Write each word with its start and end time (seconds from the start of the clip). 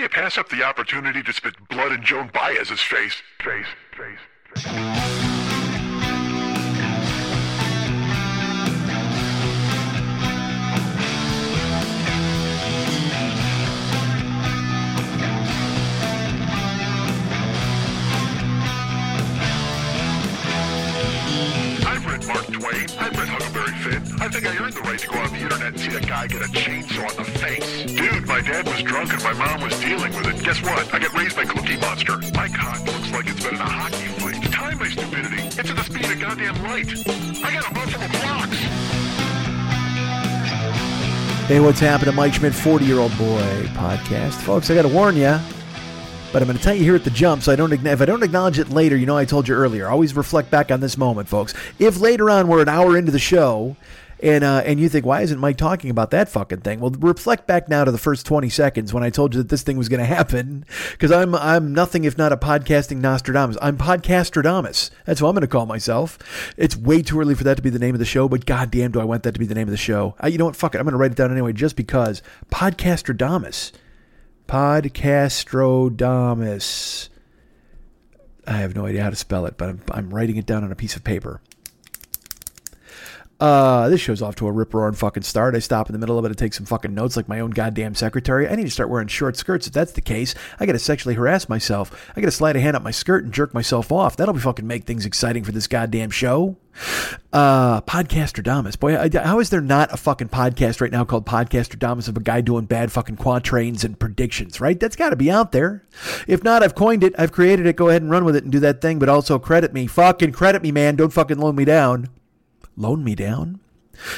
you 0.00 0.08
pass 0.08 0.38
up 0.38 0.48
the 0.48 0.62
opportunity 0.62 1.22
to 1.22 1.32
spit 1.32 1.54
blood 1.68 1.92
in 1.92 2.02
Joan 2.02 2.30
Baez's 2.32 2.80
face? 2.80 3.22
Face, 3.42 3.66
face, 3.94 4.18
face. 4.56 5.29
I 24.20 24.28
think 24.28 24.46
I 24.46 24.54
earned 24.62 24.74
the 24.74 24.82
right 24.82 24.98
to 24.98 25.06
go 25.08 25.18
on 25.18 25.32
the 25.32 25.38
internet 25.38 25.68
and 25.68 25.80
see 25.80 25.96
a 25.96 26.00
guy 26.00 26.26
get 26.26 26.42
a 26.42 26.48
chainsaw 26.52 27.10
in 27.10 27.16
the 27.16 27.24
face. 27.40 27.84
Dude, 27.86 28.26
my 28.26 28.42
dad 28.42 28.66
was 28.68 28.82
drunk 28.82 29.14
and 29.14 29.22
my 29.22 29.32
mom 29.32 29.62
was 29.62 29.72
dealing 29.80 30.14
with 30.14 30.26
it. 30.26 30.44
Guess 30.44 30.60
what? 30.60 30.92
I 30.92 30.98
got 30.98 31.14
raised 31.14 31.36
by 31.36 31.46
Cookie 31.46 31.78
Monster. 31.78 32.18
My 32.34 32.46
cock 32.48 32.84
looks 32.84 33.10
like 33.12 33.26
it's 33.28 33.42
been 33.42 33.54
in 33.54 33.60
a 33.62 33.64
hockey 33.64 34.08
fight. 34.20 34.52
Time 34.52 34.78
my 34.78 34.90
stupidity. 34.90 35.42
It's 35.58 35.70
at 35.70 35.74
the 35.74 35.84
speed 35.84 36.04
of 36.04 36.20
goddamn 36.20 36.62
light. 36.64 36.86
I 37.42 37.54
got 37.54 37.70
a 37.70 37.74
multiple 37.74 38.08
Blocks. 38.20 38.56
Hey, 41.48 41.60
what's 41.60 41.80
happening? 41.80 42.14
Mike 42.14 42.34
Schmidt, 42.34 42.54
40 42.54 42.84
year 42.84 42.98
old 42.98 43.16
boy 43.16 43.64
podcast. 43.72 44.34
Folks, 44.42 44.70
I 44.70 44.74
got 44.74 44.82
to 44.82 44.88
warn 44.88 45.16
you, 45.16 45.38
but 46.30 46.42
I'm 46.42 46.46
going 46.46 46.58
to 46.58 46.62
tell 46.62 46.74
you 46.74 46.84
here 46.84 46.94
at 46.94 47.04
the 47.04 47.10
jump 47.10 47.42
so 47.42 47.52
I 47.52 47.56
don't, 47.56 47.72
if 47.72 48.02
I 48.02 48.04
don't 48.04 48.22
acknowledge 48.22 48.58
it 48.58 48.68
later, 48.68 48.98
you 48.98 49.06
know 49.06 49.16
I 49.16 49.24
told 49.24 49.48
you 49.48 49.54
earlier. 49.54 49.88
Always 49.88 50.14
reflect 50.14 50.50
back 50.50 50.70
on 50.70 50.80
this 50.80 50.98
moment, 50.98 51.26
folks. 51.26 51.54
If 51.78 51.98
later 51.98 52.28
on 52.28 52.48
we're 52.48 52.60
an 52.60 52.68
hour 52.68 52.98
into 52.98 53.12
the 53.12 53.18
show 53.18 53.76
and, 54.22 54.44
uh, 54.44 54.62
and 54.64 54.78
you 54.78 54.88
think, 54.88 55.06
why 55.06 55.22
isn't 55.22 55.38
Mike 55.38 55.56
talking 55.56 55.90
about 55.90 56.10
that 56.10 56.28
fucking 56.28 56.60
thing? 56.60 56.80
Well, 56.80 56.90
reflect 56.90 57.46
back 57.46 57.68
now 57.68 57.84
to 57.84 57.90
the 57.90 57.98
first 57.98 58.26
20 58.26 58.48
seconds 58.48 58.92
when 58.92 59.02
I 59.02 59.10
told 59.10 59.34
you 59.34 59.42
that 59.42 59.48
this 59.48 59.62
thing 59.62 59.76
was 59.76 59.88
going 59.88 60.00
to 60.00 60.06
happen 60.06 60.64
because 60.92 61.10
I'm, 61.10 61.34
I'm 61.34 61.72
nothing 61.72 62.04
if 62.04 62.18
not 62.18 62.32
a 62.32 62.36
podcasting 62.36 62.98
Nostradamus. 62.98 63.56
I'm 63.62 63.78
Podcastradamus. 63.78 64.90
That's 65.06 65.22
what 65.22 65.28
I'm 65.28 65.34
going 65.34 65.42
to 65.42 65.48
call 65.48 65.66
myself. 65.66 66.18
It's 66.56 66.76
way 66.76 67.02
too 67.02 67.20
early 67.20 67.34
for 67.34 67.44
that 67.44 67.56
to 67.56 67.62
be 67.62 67.70
the 67.70 67.78
name 67.78 67.94
of 67.94 67.98
the 67.98 68.04
show, 68.04 68.28
but 68.28 68.46
goddamn, 68.46 68.92
do 68.92 69.00
I 69.00 69.04
want 69.04 69.22
that 69.22 69.32
to 69.32 69.40
be 69.40 69.46
the 69.46 69.54
name 69.54 69.68
of 69.68 69.72
the 69.72 69.76
show. 69.76 70.14
Uh, 70.22 70.28
you 70.28 70.38
know 70.38 70.46
what? 70.46 70.56
Fuck 70.56 70.74
it. 70.74 70.78
I'm 70.78 70.84
going 70.84 70.92
to 70.92 70.98
write 70.98 71.12
it 71.12 71.16
down 71.16 71.32
anyway 71.32 71.52
just 71.52 71.76
because. 71.76 72.22
Podcastradamus. 72.50 73.72
Podcastrodamus. 74.46 77.08
I 78.46 78.54
have 78.54 78.74
no 78.74 78.86
idea 78.86 79.02
how 79.02 79.10
to 79.10 79.16
spell 79.16 79.46
it, 79.46 79.56
but 79.56 79.68
I'm, 79.68 79.80
I'm 79.90 80.12
writing 80.12 80.36
it 80.36 80.46
down 80.46 80.64
on 80.64 80.72
a 80.72 80.76
piece 80.76 80.96
of 80.96 81.04
paper. 81.04 81.40
Uh, 83.40 83.88
this 83.88 84.00
show's 84.00 84.20
off 84.20 84.36
to 84.36 84.46
a 84.46 84.52
rip 84.52 84.74
roaring 84.74 84.94
fucking 84.94 85.22
start. 85.22 85.54
I 85.54 85.60
stop 85.60 85.88
in 85.88 85.94
the 85.94 85.98
middle 85.98 86.18
of 86.18 86.24
it 86.26 86.28
to 86.28 86.34
take 86.34 86.52
some 86.52 86.66
fucking 86.66 86.92
notes 86.92 87.16
like 87.16 87.26
my 87.26 87.40
own 87.40 87.50
goddamn 87.50 87.94
secretary. 87.94 88.46
I 88.46 88.54
need 88.54 88.64
to 88.64 88.70
start 88.70 88.90
wearing 88.90 89.08
short 89.08 89.36
skirts 89.36 89.66
if 89.66 89.72
that's 89.72 89.92
the 89.92 90.02
case. 90.02 90.34
I 90.60 90.66
gotta 90.66 90.78
sexually 90.78 91.14
harass 91.14 91.48
myself. 91.48 92.10
I 92.14 92.20
gotta 92.20 92.32
slide 92.32 92.56
a 92.56 92.60
hand 92.60 92.76
up 92.76 92.82
my 92.82 92.90
skirt 92.90 93.24
and 93.24 93.32
jerk 93.32 93.54
myself 93.54 93.90
off. 93.90 94.16
That'll 94.16 94.34
be 94.34 94.40
fucking 94.40 94.66
make 94.66 94.84
things 94.84 95.06
exciting 95.06 95.42
for 95.42 95.52
this 95.52 95.66
goddamn 95.66 96.10
show. 96.10 96.58
Uh, 97.32 97.80
Podcaster 97.80 98.42
Podcastradamus. 98.42 98.78
Boy, 98.78 98.98
I, 98.98 99.26
how 99.26 99.40
is 99.40 99.48
there 99.48 99.62
not 99.62 99.92
a 99.92 99.96
fucking 99.96 100.28
podcast 100.28 100.82
right 100.82 100.92
now 100.92 101.04
called 101.04 101.24
Podcaster 101.24 101.50
Podcastradamus 101.78 102.08
of 102.08 102.18
a 102.18 102.20
guy 102.20 102.42
doing 102.42 102.66
bad 102.66 102.92
fucking 102.92 103.16
quatrains 103.16 103.84
and 103.84 103.98
predictions, 103.98 104.60
right? 104.60 104.78
That's 104.78 104.96
gotta 104.96 105.16
be 105.16 105.30
out 105.30 105.52
there. 105.52 105.86
If 106.28 106.44
not, 106.44 106.62
I've 106.62 106.74
coined 106.74 107.02
it. 107.04 107.14
I've 107.18 107.32
created 107.32 107.66
it. 107.66 107.76
Go 107.76 107.88
ahead 107.88 108.02
and 108.02 108.10
run 108.10 108.26
with 108.26 108.36
it 108.36 108.44
and 108.44 108.52
do 108.52 108.60
that 108.60 108.82
thing, 108.82 108.98
but 108.98 109.08
also 109.08 109.38
credit 109.38 109.72
me. 109.72 109.86
Fucking 109.86 110.32
credit 110.32 110.62
me, 110.62 110.72
man. 110.72 110.96
Don't 110.96 111.12
fucking 111.12 111.38
loan 111.38 111.56
me 111.56 111.64
down 111.64 112.08
loan 112.80 113.04
me 113.04 113.14
down 113.14 113.60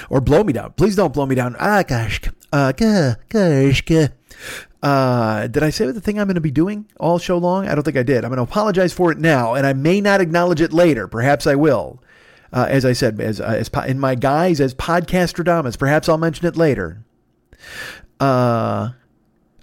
or 0.09 0.21
blow 0.21 0.45
me 0.45 0.53
down. 0.53 0.73
Please 0.73 0.97
don't 0.97 1.13
blow 1.13 1.27
me 1.27 1.35
down. 1.35 1.57
Ah, 1.59 1.83
gosh. 1.83 2.21
Uh, 2.53 2.73
gosh. 2.73 3.17
gosh. 3.29 4.09
Uh, 4.83 5.47
did 5.47 5.63
I 5.63 5.71
say 5.71 5.87
the 5.87 6.01
thing 6.01 6.19
I'm 6.19 6.27
going 6.27 6.35
to 6.35 6.41
be 6.41 6.51
doing 6.51 6.87
all 6.99 7.19
show 7.19 7.39
long? 7.39 7.69
I 7.69 7.75
don't 7.75 7.85
think 7.85 7.97
I 7.97 8.03
did. 8.03 8.25
I'm 8.25 8.31
going 8.31 8.45
to 8.45 8.51
apologize 8.51 8.93
for 8.93 9.13
it 9.13 9.19
now, 9.19 9.55
and 9.55 9.67
I 9.67 9.73
may 9.73 10.01
not 10.01 10.21
acknowledge 10.21 10.61
it 10.61 10.73
later. 10.73 11.07
Perhaps 11.07 11.47
I 11.47 11.55
will. 11.55 12.03
Uh, 12.53 12.67
as 12.69 12.85
I 12.85 12.92
said, 12.92 13.19
as, 13.20 13.41
uh, 13.41 13.45
as 13.45 13.70
in 13.89 13.98
my 13.98 14.14
guise 14.14 14.61
as 14.61 14.75
podcastradamus. 14.75 15.79
Perhaps 15.79 16.09
I'll 16.09 16.19
mention 16.19 16.47
it 16.47 16.57
later. 16.57 17.05
Uh, 18.20 18.91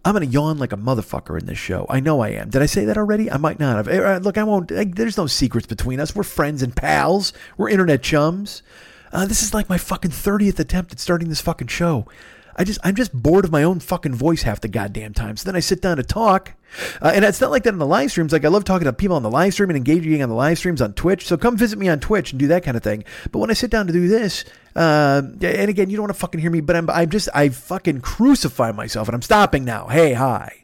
I'm 0.05 0.13
going 0.13 0.25
to 0.25 0.33
yawn 0.33 0.57
like 0.57 0.73
a 0.73 0.77
motherfucker 0.77 1.39
in 1.39 1.45
this 1.45 1.57
show. 1.57 1.85
I 1.89 1.99
know 1.99 2.21
I 2.21 2.29
am. 2.29 2.49
Did 2.49 2.61
I 2.61 2.65
say 2.65 2.85
that 2.85 2.97
already? 2.97 3.29
I 3.29 3.37
might 3.37 3.59
not 3.59 3.75
have. 3.75 3.87
Uh, 3.87 4.19
look, 4.23 4.37
I 4.37 4.43
won't. 4.43 4.71
I, 4.71 4.85
there's 4.85 5.17
no 5.17 5.27
secrets 5.27 5.67
between 5.67 5.99
us. 5.99 6.15
We're 6.15 6.23
friends 6.23 6.63
and 6.63 6.75
pals. 6.75 7.33
We're 7.57 7.69
internet 7.69 8.01
chums. 8.01 8.63
Uh, 9.11 9.25
this 9.25 9.41
is 9.41 9.53
like 9.53 9.69
my 9.69 9.77
fucking 9.77 10.11
30th 10.11 10.59
attempt 10.59 10.91
at 10.91 10.99
starting 10.99 11.29
this 11.29 11.41
fucking 11.41 11.67
show. 11.67 12.07
I 12.55 12.65
just, 12.65 12.79
I'm 12.83 12.95
just 12.95 13.13
bored 13.13 13.45
of 13.45 13.51
my 13.51 13.63
own 13.63 13.79
fucking 13.79 14.13
voice 14.13 14.41
half 14.41 14.59
the 14.59 14.67
goddamn 14.67 15.13
time. 15.13 15.37
So 15.37 15.45
then 15.45 15.55
I 15.55 15.61
sit 15.61 15.81
down 15.81 15.95
to 15.95 16.03
talk. 16.03 16.53
Uh, 17.01 17.11
and 17.15 17.23
it's 17.23 17.39
not 17.39 17.51
like 17.51 17.63
that 17.63 17.73
in 17.73 17.79
the 17.79 17.85
live 17.85 18.11
streams. 18.11 18.33
Like 18.33 18.43
I 18.43 18.49
love 18.49 18.65
talking 18.65 18.85
to 18.85 18.91
people 18.91 19.15
on 19.15 19.23
the 19.23 19.31
live 19.31 19.53
stream 19.53 19.69
and 19.69 19.77
engaging 19.77 20.21
on 20.21 20.27
the 20.27 20.35
live 20.35 20.57
streams 20.57 20.81
on 20.81 20.91
Twitch. 20.93 21.25
So 21.25 21.37
come 21.37 21.55
visit 21.55 21.79
me 21.79 21.87
on 21.87 22.01
Twitch 22.01 22.31
and 22.31 22.39
do 22.39 22.47
that 22.47 22.63
kind 22.63 22.75
of 22.75 22.83
thing. 22.83 23.05
But 23.31 23.39
when 23.39 23.49
I 23.49 23.53
sit 23.53 23.71
down 23.71 23.87
to 23.87 23.93
do 23.93 24.09
this, 24.09 24.43
uh, 24.75 25.21
and 25.41 25.69
again, 25.69 25.89
you 25.89 25.95
don't 25.95 26.03
want 26.03 26.13
to 26.13 26.19
fucking 26.19 26.41
hear 26.41 26.51
me, 26.51 26.59
but 26.59 26.75
I'm, 26.75 26.89
I'm 26.89 27.09
just, 27.09 27.29
I 27.33 27.47
fucking 27.47 28.01
crucify 28.01 28.73
myself 28.73 29.07
and 29.07 29.15
I'm 29.15 29.21
stopping 29.21 29.63
now. 29.63 29.87
Hey, 29.87 30.13
hi. 30.13 30.58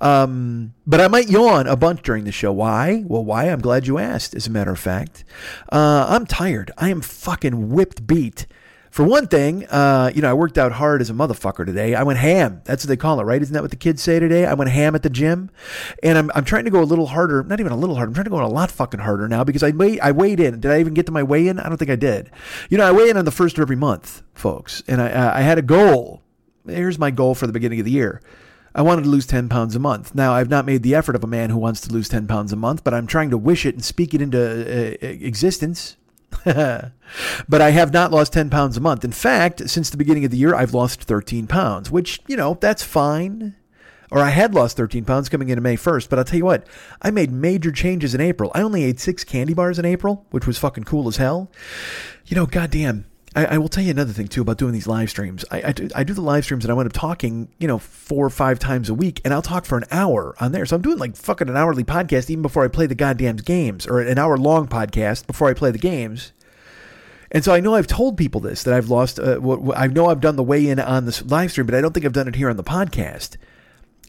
Um, 0.00 0.74
but 0.86 1.00
I 1.00 1.08
might 1.08 1.28
yawn 1.28 1.66
a 1.66 1.76
bunch 1.76 2.02
during 2.02 2.24
the 2.24 2.32
show. 2.32 2.52
Why? 2.52 3.04
Well, 3.06 3.24
why? 3.24 3.44
I'm 3.44 3.60
glad 3.60 3.86
you 3.86 3.98
asked, 3.98 4.34
as 4.34 4.46
a 4.46 4.50
matter 4.50 4.72
of 4.72 4.78
fact. 4.78 5.24
Uh, 5.70 6.06
I'm 6.08 6.26
tired. 6.26 6.70
I 6.78 6.90
am 6.90 7.00
fucking 7.00 7.70
whipped 7.70 8.06
beat. 8.06 8.46
For 8.90 9.04
one 9.04 9.26
thing, 9.26 9.64
uh, 9.68 10.12
you 10.14 10.20
know, 10.20 10.28
I 10.28 10.34
worked 10.34 10.58
out 10.58 10.72
hard 10.72 11.00
as 11.00 11.08
a 11.08 11.14
motherfucker 11.14 11.64
today. 11.64 11.94
I 11.94 12.02
went 12.02 12.18
ham. 12.18 12.60
That's 12.64 12.84
what 12.84 12.88
they 12.88 12.96
call 12.98 13.20
it, 13.20 13.24
right? 13.24 13.40
Isn't 13.40 13.54
that 13.54 13.62
what 13.62 13.70
the 13.70 13.76
kids 13.78 14.02
say 14.02 14.20
today? 14.20 14.44
I 14.44 14.52
went 14.52 14.70
ham 14.70 14.94
at 14.94 15.02
the 15.02 15.08
gym. 15.08 15.50
And 16.02 16.18
I'm, 16.18 16.30
I'm 16.34 16.44
trying 16.44 16.66
to 16.66 16.70
go 16.70 16.82
a 16.82 16.84
little 16.84 17.06
harder, 17.06 17.42
not 17.42 17.58
even 17.58 17.72
a 17.72 17.76
little 17.76 17.96
harder. 17.96 18.10
I'm 18.10 18.14
trying 18.14 18.24
to 18.24 18.30
go 18.30 18.44
a 18.44 18.46
lot 18.48 18.70
fucking 18.70 19.00
harder 19.00 19.28
now 19.28 19.44
because 19.44 19.62
I 19.62 19.70
weighed, 19.70 19.98
I 20.00 20.12
weighed 20.12 20.40
in. 20.40 20.60
Did 20.60 20.70
I 20.70 20.78
even 20.78 20.92
get 20.92 21.06
to 21.06 21.12
my 21.12 21.22
weigh 21.22 21.48
in? 21.48 21.58
I 21.58 21.70
don't 21.70 21.78
think 21.78 21.90
I 21.90 21.96
did. 21.96 22.30
You 22.68 22.76
know, 22.76 22.86
I 22.86 22.92
weigh 22.92 23.08
in 23.08 23.16
on 23.16 23.24
the 23.24 23.30
first 23.30 23.56
of 23.56 23.62
every 23.62 23.76
month, 23.76 24.22
folks. 24.34 24.82
And 24.86 25.00
I, 25.00 25.38
I 25.38 25.40
had 25.40 25.56
a 25.56 25.62
goal. 25.62 26.20
Here's 26.66 26.98
my 26.98 27.10
goal 27.10 27.34
for 27.34 27.46
the 27.46 27.52
beginning 27.54 27.78
of 27.78 27.86
the 27.86 27.92
year. 27.92 28.20
I 28.74 28.82
wanted 28.82 29.02
to 29.02 29.10
lose 29.10 29.26
10 29.26 29.48
pounds 29.48 29.76
a 29.76 29.78
month. 29.78 30.14
Now, 30.14 30.32
I've 30.32 30.48
not 30.48 30.66
made 30.66 30.82
the 30.82 30.94
effort 30.94 31.14
of 31.14 31.24
a 31.24 31.26
man 31.26 31.50
who 31.50 31.58
wants 31.58 31.80
to 31.82 31.92
lose 31.92 32.08
10 32.08 32.26
pounds 32.26 32.52
a 32.52 32.56
month, 32.56 32.84
but 32.84 32.94
I'm 32.94 33.06
trying 33.06 33.30
to 33.30 33.38
wish 33.38 33.66
it 33.66 33.74
and 33.74 33.84
speak 33.84 34.14
it 34.14 34.22
into 34.22 34.40
uh, 34.40 34.96
existence. 35.00 35.96
but 36.44 36.90
I 37.50 37.70
have 37.70 37.92
not 37.92 38.10
lost 38.10 38.32
10 38.32 38.48
pounds 38.48 38.76
a 38.76 38.80
month. 38.80 39.04
In 39.04 39.12
fact, 39.12 39.68
since 39.68 39.90
the 39.90 39.98
beginning 39.98 40.24
of 40.24 40.30
the 40.30 40.38
year, 40.38 40.54
I've 40.54 40.74
lost 40.74 41.02
13 41.02 41.46
pounds, 41.46 41.90
which, 41.90 42.20
you 42.26 42.36
know, 42.36 42.56
that's 42.60 42.82
fine. 42.82 43.54
Or 44.10 44.18
I 44.18 44.30
had 44.30 44.54
lost 44.54 44.76
13 44.76 45.04
pounds 45.04 45.28
coming 45.28 45.48
into 45.48 45.62
May 45.62 45.76
1st, 45.76 46.10
but 46.10 46.18
I'll 46.18 46.24
tell 46.24 46.36
you 46.36 46.44
what, 46.44 46.66
I 47.00 47.10
made 47.10 47.32
major 47.32 47.72
changes 47.72 48.14
in 48.14 48.20
April. 48.20 48.50
I 48.54 48.60
only 48.60 48.84
ate 48.84 49.00
six 49.00 49.24
candy 49.24 49.54
bars 49.54 49.78
in 49.78 49.86
April, 49.86 50.26
which 50.30 50.46
was 50.46 50.58
fucking 50.58 50.84
cool 50.84 51.08
as 51.08 51.16
hell. 51.16 51.50
You 52.26 52.36
know, 52.36 52.46
goddamn. 52.46 53.06
I, 53.34 53.46
I 53.46 53.58
will 53.58 53.68
tell 53.68 53.82
you 53.82 53.90
another 53.90 54.12
thing 54.12 54.28
too 54.28 54.42
about 54.42 54.58
doing 54.58 54.72
these 54.72 54.86
live 54.86 55.08
streams. 55.08 55.44
I, 55.50 55.62
I, 55.68 55.72
do, 55.72 55.88
I 55.94 56.04
do 56.04 56.12
the 56.12 56.20
live 56.20 56.44
streams 56.44 56.64
and 56.64 56.70
I 56.70 56.74
wind 56.74 56.86
up 56.86 56.92
talking, 56.92 57.48
you 57.58 57.66
know, 57.66 57.78
four 57.78 58.26
or 58.26 58.30
five 58.30 58.58
times 58.58 58.88
a 58.88 58.94
week, 58.94 59.20
and 59.24 59.32
I'll 59.32 59.42
talk 59.42 59.64
for 59.64 59.78
an 59.78 59.84
hour 59.90 60.34
on 60.38 60.52
there. 60.52 60.66
So 60.66 60.76
I'm 60.76 60.82
doing 60.82 60.98
like 60.98 61.16
fucking 61.16 61.48
an 61.48 61.56
hourly 61.56 61.84
podcast 61.84 62.28
even 62.30 62.42
before 62.42 62.64
I 62.64 62.68
play 62.68 62.86
the 62.86 62.94
goddamn 62.94 63.36
games, 63.36 63.86
or 63.86 64.00
an 64.00 64.18
hour 64.18 64.36
long 64.36 64.68
podcast 64.68 65.26
before 65.26 65.48
I 65.48 65.54
play 65.54 65.70
the 65.70 65.78
games. 65.78 66.32
And 67.30 67.42
so 67.42 67.54
I 67.54 67.60
know 67.60 67.74
I've 67.74 67.86
told 67.86 68.18
people 68.18 68.42
this 68.42 68.62
that 68.64 68.74
I've 68.74 68.90
lost. 68.90 69.18
Uh, 69.18 69.36
what, 69.36 69.78
I 69.78 69.86
know 69.86 70.08
I've 70.08 70.20
done 70.20 70.36
the 70.36 70.42
weigh 70.42 70.68
in 70.68 70.78
on 70.78 71.06
this 71.06 71.24
live 71.24 71.50
stream, 71.50 71.66
but 71.66 71.74
I 71.74 71.80
don't 71.80 71.94
think 71.94 72.04
I've 72.04 72.12
done 72.12 72.28
it 72.28 72.36
here 72.36 72.50
on 72.50 72.56
the 72.56 72.62
podcast. 72.64 73.38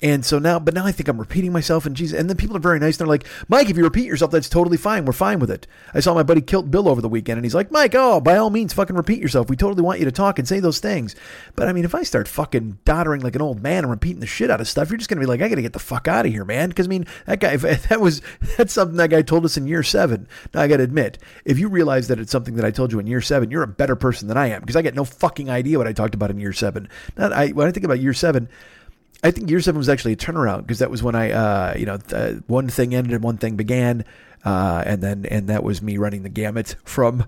And 0.03 0.25
so 0.25 0.37
now, 0.37 0.59
but 0.59 0.73
now 0.73 0.85
I 0.85 0.91
think 0.91 1.07
I'm 1.07 1.17
repeating 1.17 1.53
myself, 1.53 1.85
and 1.85 1.95
Jesus, 1.95 2.19
and 2.19 2.29
then 2.29 2.35
people 2.35 2.57
are 2.57 2.59
very 2.59 2.77
nice. 2.77 2.97
They're 2.97 3.07
like, 3.07 3.25
Mike, 3.47 3.69
if 3.69 3.77
you 3.77 3.85
repeat 3.85 4.05
yourself, 4.05 4.31
that's 4.31 4.49
totally 4.49 4.75
fine. 4.75 5.05
We're 5.05 5.13
fine 5.13 5.39
with 5.39 5.49
it. 5.49 5.65
I 5.93 6.01
saw 6.01 6.13
my 6.13 6.23
buddy 6.23 6.41
Kilt 6.41 6.69
Bill 6.69 6.89
over 6.89 6.99
the 7.01 7.07
weekend, 7.07 7.37
and 7.37 7.45
he's 7.45 7.55
like, 7.55 7.71
Mike, 7.71 7.95
oh, 7.95 8.19
by 8.19 8.35
all 8.35 8.49
means, 8.49 8.73
fucking 8.73 8.97
repeat 8.97 9.21
yourself. 9.21 9.49
We 9.49 9.55
totally 9.55 9.81
want 9.81 9.99
you 9.99 10.05
to 10.05 10.11
talk 10.11 10.37
and 10.37 10.45
say 10.45 10.59
those 10.59 10.79
things. 10.79 11.15
But 11.55 11.69
I 11.69 11.71
mean, 11.71 11.85
if 11.85 11.95
I 11.95 12.03
start 12.03 12.27
fucking 12.27 12.79
doddering 12.83 13.21
like 13.21 13.37
an 13.37 13.41
old 13.41 13.63
man 13.63 13.85
and 13.85 13.91
repeating 13.91 14.19
the 14.19 14.27
shit 14.27 14.51
out 14.51 14.59
of 14.59 14.67
stuff, 14.67 14.89
you're 14.89 14.97
just 14.97 15.09
gonna 15.09 15.21
be 15.21 15.25
like, 15.25 15.41
I 15.41 15.47
gotta 15.47 15.61
get 15.61 15.71
the 15.71 15.79
fuck 15.79 16.09
out 16.09 16.25
of 16.25 16.33
here, 16.33 16.43
man. 16.43 16.67
Because 16.67 16.87
I 16.87 16.89
mean, 16.89 17.07
that 17.25 17.39
guy, 17.39 17.55
that 17.55 18.01
was 18.01 18.21
that's 18.57 18.73
something 18.73 18.97
that 18.97 19.09
guy 19.09 19.21
told 19.21 19.45
us 19.45 19.55
in 19.55 19.67
year 19.67 19.83
seven. 19.83 20.27
Now 20.53 20.63
I 20.63 20.67
gotta 20.67 20.83
admit, 20.83 21.17
if 21.45 21.59
you 21.59 21.69
realize 21.69 22.09
that 22.09 22.19
it's 22.19 22.31
something 22.31 22.55
that 22.55 22.65
I 22.65 22.71
told 22.71 22.91
you 22.91 22.99
in 22.99 23.07
year 23.07 23.21
seven, 23.21 23.51
you're 23.51 23.63
a 23.63 23.67
better 23.67 23.95
person 23.95 24.27
than 24.27 24.35
I 24.35 24.47
am 24.47 24.59
because 24.59 24.75
I 24.75 24.81
get 24.81 24.95
no 24.95 25.05
fucking 25.05 25.49
idea 25.49 25.77
what 25.77 25.87
I 25.87 25.93
talked 25.93 26.13
about 26.13 26.29
in 26.29 26.41
year 26.41 26.51
seven. 26.51 26.89
I 27.17 27.53
when 27.53 27.67
I 27.67 27.71
think 27.71 27.85
about 27.85 28.01
year 28.01 28.13
seven. 28.13 28.49
I 29.23 29.31
think 29.31 29.49
year 29.49 29.61
seven 29.61 29.79
was 29.79 29.89
actually 29.89 30.13
a 30.13 30.17
turnaround 30.17 30.61
because 30.61 30.79
that 30.79 30.91
was 30.91 31.01
when 31.01 31.15
I, 31.15 31.31
uh, 31.31 31.75
you 31.77 31.85
know, 31.85 31.97
uh, 32.11 32.33
one 32.47 32.67
thing 32.67 32.93
ended 32.93 33.13
and 33.13 33.23
one 33.23 33.37
thing 33.37 33.55
began, 33.55 34.03
uh, 34.43 34.83
and 34.85 35.01
then 35.01 35.25
and 35.25 35.47
that 35.47 35.63
was 35.63 35.81
me 35.81 35.97
running 35.97 36.23
the 36.23 36.29
gamut 36.29 36.75
from. 36.83 37.25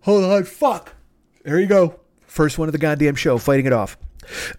Hold 0.00 0.24
on, 0.24 0.44
fuck. 0.44 0.94
There 1.44 1.60
you 1.60 1.66
go. 1.66 2.00
First 2.26 2.58
one 2.58 2.68
of 2.68 2.72
the 2.72 2.78
goddamn 2.78 3.14
show, 3.14 3.36
fighting 3.36 3.66
it 3.66 3.72
off. 3.72 3.98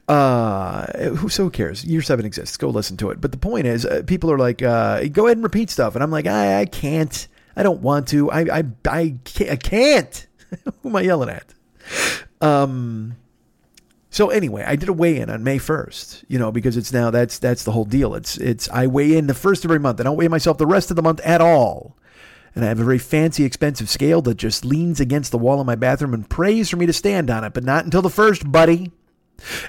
Uh, 0.07 0.85
who 1.15 1.29
so 1.29 1.49
cares? 1.49 1.83
Year 1.85 2.01
seven 2.01 2.25
exists. 2.25 2.55
Go 2.57 2.69
listen 2.69 2.97
to 2.97 3.09
it. 3.09 3.19
But 3.19 3.31
the 3.31 3.37
point 3.37 3.65
is, 3.65 3.85
uh, 3.85 4.03
people 4.05 4.31
are 4.31 4.37
like, 4.37 4.61
uh, 4.61 5.05
go 5.05 5.25
ahead 5.25 5.37
and 5.37 5.43
repeat 5.43 5.69
stuff, 5.69 5.95
and 5.95 6.03
I'm 6.03 6.11
like, 6.11 6.27
I, 6.27 6.61
I 6.61 6.65
can't. 6.65 7.27
I 7.55 7.63
don't 7.63 7.81
want 7.81 8.07
to. 8.09 8.29
I 8.31 8.59
I 8.59 8.63
I 8.87 9.15
can't. 9.23 9.51
I 9.51 9.55
can't. 9.55 10.27
who 10.81 10.89
am 10.89 10.95
I 10.95 11.01
yelling 11.01 11.29
at? 11.29 11.53
Um. 12.41 13.15
So 14.13 14.29
anyway, 14.29 14.63
I 14.63 14.75
did 14.75 14.89
a 14.89 14.93
weigh 14.93 15.19
in 15.19 15.31
on 15.31 15.43
May 15.43 15.57
1st, 15.57 16.25
you 16.27 16.37
know, 16.37 16.51
because 16.51 16.77
it's 16.77 16.93
now 16.93 17.09
that's 17.09 17.39
that's 17.39 17.63
the 17.63 17.71
whole 17.71 17.83
deal. 17.83 18.13
It's 18.13 18.37
it's 18.37 18.69
I 18.69 18.85
weigh 18.85 19.17
in 19.17 19.25
the 19.25 19.33
first 19.33 19.65
of 19.65 19.71
every 19.71 19.79
month. 19.79 19.99
I 19.99 20.03
don't 20.03 20.17
weigh 20.17 20.27
myself 20.27 20.59
the 20.59 20.67
rest 20.67 20.91
of 20.91 20.95
the 20.95 21.01
month 21.01 21.19
at 21.21 21.41
all. 21.41 21.97
And 22.53 22.63
I 22.63 22.67
have 22.67 22.79
a 22.79 22.83
very 22.83 22.99
fancy, 22.99 23.43
expensive 23.43 23.89
scale 23.89 24.21
that 24.21 24.35
just 24.35 24.63
leans 24.63 24.99
against 24.99 25.31
the 25.31 25.39
wall 25.39 25.59
in 25.59 25.65
my 25.65 25.73
bathroom 25.73 26.13
and 26.13 26.29
prays 26.29 26.69
for 26.69 26.77
me 26.77 26.85
to 26.85 26.93
stand 26.93 27.31
on 27.31 27.43
it, 27.43 27.55
but 27.55 27.63
not 27.63 27.85
until 27.85 28.03
the 28.03 28.09
first, 28.11 28.51
buddy. 28.51 28.91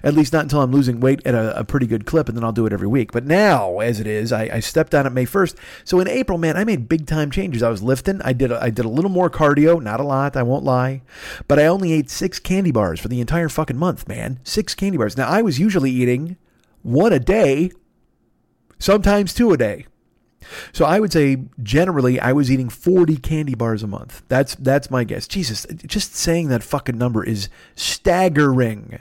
At 0.03 0.15
least 0.15 0.33
not 0.33 0.43
until 0.43 0.61
I'm 0.61 0.71
losing 0.71 1.01
weight 1.01 1.21
at 1.27 1.35
a, 1.35 1.59
a, 1.59 1.65
pretty 1.65 1.87
good 1.87 2.07
clip, 2.07 2.29
and 2.29 2.37
then 2.37 2.45
I'll 2.45 2.53
do 2.53 2.67
it 2.67 2.73
every 2.73 2.87
week. 2.87 3.13
But 3.13 3.25
now, 3.25 3.81
as 3.81 3.99
it 3.99 4.07
is, 4.07 4.33
I, 4.33 4.43
I, 4.53 4.61
stepped 4.61 4.95
on 4.95 5.07
it 5.07 5.11
May 5.11 5.25
1st. 5.25 5.57
So 5.85 5.99
in 6.01 6.07
April, 6.07 6.39
man, 6.39 6.57
I 6.57 6.65
made 6.65 6.89
big 6.89 7.07
time 7.07 7.31
changes. 7.31 7.63
I 7.63 7.71
was 7.71 7.83
lifting. 7.83 8.23
I 8.23 8.33
did 8.33 8.53
a, 8.53 8.63
I 8.63 8.71
did 8.71 8.85
a 8.85 8.89
little 8.89 9.11
more 9.11 9.29
cardio, 9.29 9.83
not 9.83 10.01
a 10.01 10.05
lot, 10.05 10.37
I 10.37 10.43
won't 10.43 10.65
lie. 10.65 11.03
But 11.49 11.59
I 11.59 11.67
only 11.67 11.93
ate 11.93 12.11
six 12.11 12.39
candy 12.39 12.71
bars 12.71 13.01
for 13.01 13.09
the 13.09 13.21
entire 13.21 13.49
fucking 13.49 13.79
month, 13.79 14.07
man. 14.07 14.39
Six 14.45 14.75
candy 14.75 14.99
bars. 14.99 15.17
Now 15.17 15.29
I 15.29 15.43
was 15.43 15.59
usually 15.59 15.91
eating 15.91 16.37
one 16.83 17.13
a 17.13 17.19
day, 17.19 17.73
sometimes 18.79 19.35
two 19.35 19.53
a 19.53 19.57
day. 19.57 19.87
So 20.73 20.85
I 20.85 21.01
would 21.01 21.13
say 21.13 21.39
generally 21.63 22.21
I 22.21 22.33
was 22.33 22.51
eating 22.51 22.69
40 22.69 23.17
candy 23.17 23.55
bars 23.55 23.83
a 23.83 23.87
month. 23.87 24.23
That's 24.29 24.55
that's 24.57 24.91
my 24.91 25.05
guess. 25.05 25.27
Jesus, 25.27 25.67
just 25.87 26.15
saying 26.15 26.49
that 26.49 26.63
fucking 26.63 26.99
number 26.99 27.25
is 27.25 27.49
staggering. 27.75 29.01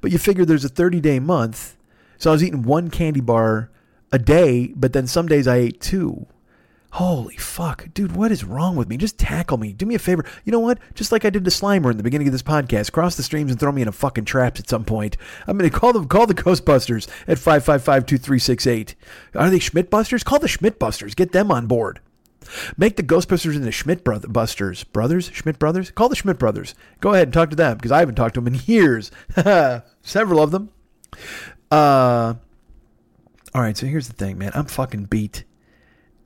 But 0.00 0.12
you 0.12 0.18
figure 0.18 0.44
there's 0.44 0.64
a 0.64 0.68
30 0.68 1.00
day 1.00 1.18
month. 1.18 1.76
So 2.18 2.30
I 2.30 2.32
was 2.32 2.42
eating 2.42 2.62
one 2.62 2.90
candy 2.90 3.20
bar 3.20 3.70
a 4.12 4.18
day, 4.18 4.72
but 4.74 4.92
then 4.92 5.06
some 5.06 5.26
days 5.26 5.46
I 5.46 5.56
ate 5.56 5.80
two. 5.80 6.26
Holy 6.92 7.36
fuck, 7.36 7.88
dude, 7.92 8.16
what 8.16 8.32
is 8.32 8.42
wrong 8.42 8.74
with 8.74 8.88
me? 8.88 8.96
Just 8.96 9.18
tackle 9.18 9.58
me. 9.58 9.74
Do 9.74 9.84
me 9.84 9.96
a 9.96 9.98
favor. 9.98 10.24
You 10.44 10.52
know 10.52 10.60
what? 10.60 10.78
Just 10.94 11.12
like 11.12 11.26
I 11.26 11.30
did 11.30 11.44
to 11.44 11.50
Slimer 11.50 11.90
in 11.90 11.98
the 11.98 12.02
beginning 12.02 12.26
of 12.26 12.32
this 12.32 12.42
podcast, 12.42 12.90
cross 12.90 13.16
the 13.16 13.22
streams 13.22 13.50
and 13.50 13.60
throw 13.60 13.70
me 13.70 13.82
in 13.82 13.88
a 13.88 13.92
fucking 13.92 14.24
traps 14.24 14.60
at 14.60 14.68
some 14.70 14.84
point. 14.84 15.18
I'm 15.46 15.58
gonna 15.58 15.68
call 15.68 15.92
them 15.92 16.08
call 16.08 16.26
the 16.26 16.32
Ghostbusters 16.32 17.06
at 17.28 17.36
555-2368. 17.36 18.94
Are 19.34 19.50
they 19.50 19.58
Schmidtbusters? 19.58 20.24
Call 20.24 20.38
the 20.38 20.46
Schmidtbusters. 20.46 21.14
Get 21.14 21.32
them 21.32 21.50
on 21.50 21.66
board. 21.66 22.00
Make 22.76 22.96
the 22.96 23.02
Ghostbusters 23.02 23.56
and 23.56 23.64
the 23.64 23.72
Schmidt 23.72 24.04
Busters. 24.04 24.84
Brothers? 24.84 25.30
Schmidt 25.32 25.58
Brothers? 25.58 25.90
Call 25.90 26.08
the 26.08 26.16
Schmidt 26.16 26.38
Brothers. 26.38 26.74
Go 27.00 27.14
ahead 27.14 27.28
and 27.28 27.34
talk 27.34 27.50
to 27.50 27.56
them 27.56 27.76
because 27.76 27.92
I 27.92 28.00
haven't 28.00 28.14
talked 28.14 28.34
to 28.34 28.40
them 28.40 28.54
in 28.54 28.60
years. 28.66 29.10
Several 30.02 30.40
of 30.42 30.50
them. 30.50 30.70
Uh, 31.70 32.34
all 33.54 33.62
right, 33.62 33.76
so 33.76 33.86
here's 33.86 34.08
the 34.08 34.14
thing, 34.14 34.38
man. 34.38 34.52
I'm 34.54 34.66
fucking 34.66 35.04
beat. 35.04 35.44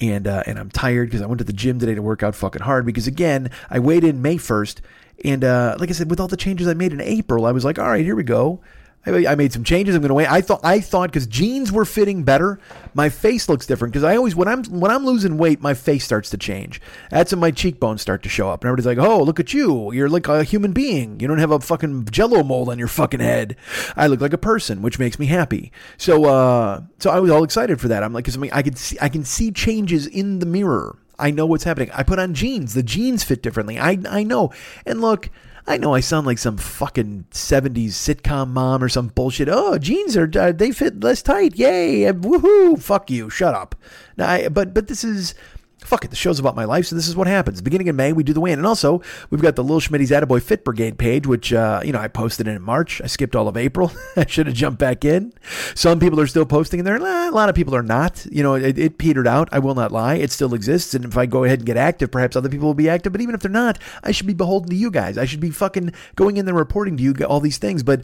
And, 0.01 0.27
uh, 0.27 0.43
and 0.47 0.59
I'm 0.59 0.71
tired 0.71 1.09
because 1.09 1.21
I 1.21 1.27
went 1.27 1.39
to 1.39 1.45
the 1.45 1.53
gym 1.53 1.79
today 1.79 1.95
to 1.95 2.03
work 2.03 2.23
out 2.23 2.35
fucking 2.35 2.63
hard 2.63 2.87
because 2.87 3.07
again 3.07 3.51
I 3.69 3.81
weighed 3.81 4.03
in 4.03 4.23
May 4.23 4.37
1st 4.37 4.81
and 5.27 5.45
uh, 5.45 5.77
like 5.79 5.91
I 5.91 5.93
said 5.93 6.09
with 6.09 6.19
all 6.19 6.27
the 6.27 6.39
changes 6.39 6.67
I 6.67 6.73
made 6.73 6.95
in 6.95 7.03
April 7.03 7.45
I 7.45 7.53
was 7.53 7.67
like 7.67 7.79
all 7.79 7.91
right 7.91 8.03
here 8.03 8.17
we 8.17 8.23
go 8.23 8.63
I 9.07 9.35
made 9.35 9.53
some 9.53 9.65
changes. 9.65 9.95
I'm 9.95 10.03
going 10.03 10.11
to 10.11 10.15
wait. 10.15 10.31
I 10.31 10.43
thought 10.43 10.61
I 10.63 10.81
thought 10.81 11.11
because 11.11 11.27
jeans 11.27 11.73
were 11.73 11.87
fitting 11.87 12.23
better, 12.23 12.61
my 12.93 13.09
face 13.09 13.49
looks 13.49 13.67
different. 13.67 13.95
Because 13.95 14.05
I 14.05 14.15
always 14.15 14.37
when 14.37 14.47
I'm 14.47 14.63
when 14.65 14.91
I'm 14.91 15.07
losing 15.07 15.39
weight, 15.39 15.63
my 15.63 15.73
face 15.73 16.05
starts 16.05 16.29
to 16.31 16.37
change. 16.37 16.83
That's 17.11 17.33
when 17.33 17.41
my 17.41 17.51
cheekbones 17.51 18.03
start 18.03 18.23
to 18.25 18.29
show 18.29 18.51
up, 18.51 18.63
and 18.63 18.69
everybody's 18.69 18.99
like, 18.99 18.99
"Oh, 18.99 19.23
look 19.23 19.41
at 19.41 19.55
you! 19.55 19.91
You're 19.93 20.11
like 20.11 20.29
a 20.29 20.45
human 20.45 20.73
being. 20.73 21.19
You 21.19 21.29
don't 21.29 21.39
have 21.39 21.51
a 21.51 21.61
fucking 21.61 22.07
Jello 22.11 22.43
mold 22.43 22.69
on 22.69 22.79
your 22.79 22.89
fucking 22.89 23.21
head. 23.21 23.57
I 23.97 24.07
look 24.07 24.21
like 24.21 24.35
a 24.35 24.39
person, 24.39 24.83
which 24.83 24.99
makes 24.99 25.19
me 25.19 25.27
happy." 25.27 25.73
So, 25.97 26.27
uh, 26.27 26.83
so 26.99 27.11
I 27.11 27.21
was 27.21 27.31
all 27.31 27.43
excited 27.43 27.81
for 27.81 27.89
that. 27.89 28.03
I'm 28.03 28.13
like, 28.13 28.25
because 28.25 28.37
I, 28.37 28.41
mean, 28.41 28.53
I 28.53 28.63
could 28.63 28.77
see 28.77 28.99
I 29.01 29.09
can 29.09 29.25
see 29.25 29.51
changes 29.51 30.07
in 30.07 30.41
the 30.41 30.47
mirror. 30.47 30.99
I 31.19 31.31
know 31.31 31.47
what's 31.47 31.65
happening. 31.65 31.91
I 31.93 32.03
put 32.03 32.19
on 32.19 32.35
jeans. 32.35 32.75
The 32.75 32.83
jeans 32.83 33.25
fit 33.25 33.43
differently. 33.43 33.79
I 33.79 33.99
I 34.11 34.25
know. 34.25 34.53
And 34.85 35.01
look. 35.01 35.31
I 35.71 35.77
know 35.77 35.95
I 35.95 36.01
sound 36.01 36.27
like 36.27 36.39
some 36.39 36.57
fucking 36.57 37.27
70s 37.31 37.91
sitcom 37.91 38.49
mom 38.49 38.83
or 38.83 38.89
some 38.89 39.07
bullshit. 39.07 39.49
Oh, 39.49 39.79
jeans 39.79 40.17
are 40.17 40.29
uh, 40.37 40.51
they 40.51 40.73
fit 40.73 40.99
less 40.99 41.23
tight. 41.23 41.55
Yay. 41.55 42.13
Woohoo. 42.13 42.83
Fuck 42.83 43.09
you. 43.09 43.31
Shut 43.31 43.55
up. 43.55 43.77
Now, 44.17 44.29
I, 44.31 44.49
but 44.49 44.75
but 44.75 44.89
this 44.89 45.05
is 45.05 45.37
fuck 45.85 46.05
it, 46.05 46.11
the 46.11 46.17
show's 46.17 46.39
about 46.39 46.55
my 46.55 46.65
life, 46.65 46.87
so 46.87 46.95
this 46.95 47.09
is 47.09 47.17
what 47.17 47.27
happens. 47.27 47.61
Beginning 47.61 47.87
in 47.87 47.97
May, 47.97 48.13
we 48.13 48.23
do 48.23 48.33
the 48.33 48.41
weigh-in. 48.41 48.59
And 48.59 48.67
also, 48.67 49.03
we've 49.31 49.43
got 49.43 49.57
the 49.57 49.65
Lil 49.65 49.81
Schmitty's 49.81 50.11
Attaboy 50.11 50.43
Fit 50.43 50.65
Brigade 50.65 50.99
page, 50.99 51.27
which, 51.27 51.53
uh, 51.53 51.81
you 51.85 51.93
know, 51.93 51.99
I 51.99 52.09
posted 52.09 52.47
in 52.47 52.61
March. 52.63 53.01
I 53.03 53.07
skipped 53.07 53.35
all 53.35 53.49
of 53.49 53.57
April. 53.57 53.93
I 54.17 54.27
should 54.27 54.47
have 54.47 54.55
jumped 54.57 54.79
back 54.79 55.05
in. 55.05 55.33
Some 55.75 55.99
people 55.99 56.21
are 56.21 56.27
still 56.27 56.47
posting 56.47 56.81
in 56.81 56.85
there. 56.85 56.97
A 56.97 57.31
lot 57.31 57.49
of 57.49 57.55
people 57.55 57.75
are 57.75 57.83
not. 57.83 58.27
You 58.31 58.43
know, 58.43 58.55
it, 58.55 58.79
it 58.79 58.99
petered 58.99 59.27
out. 59.27 59.49
I 59.53 59.59
will 59.59 59.75
not 59.75 59.93
lie. 59.93 60.15
It 60.17 60.31
still 60.31 60.55
exists. 60.55 60.95
And 60.95 61.05
if 61.05 61.17
I 61.17 61.27
go 61.27 61.45
ahead 61.45 61.61
and 61.61 61.67
get 61.67 61.77
active, 61.77 62.11
perhaps 62.11 62.37
other 62.37 62.49
people 62.49 62.67
will 62.67 62.75
be 62.75 62.89
active. 62.89 63.13
But 63.13 63.21
even 63.21 63.35
if 63.35 63.41
they're 63.41 63.51
not, 63.51 63.79
I 64.03 64.11
should 64.11 64.27
be 64.27 64.35
beholden 64.35 64.71
to 64.71 64.77
you 64.77 64.91
guys. 64.91 65.19
I 65.19 65.25
should 65.25 65.41
be 65.41 65.51
fucking 65.51 65.93
going 66.17 66.37
in 66.37 66.47
there 66.47 66.55
reporting 66.55 66.97
to 66.99 67.03
you 67.03 67.15
all 67.25 67.41
these 67.41 67.59
things. 67.59 67.83
But 67.83 68.03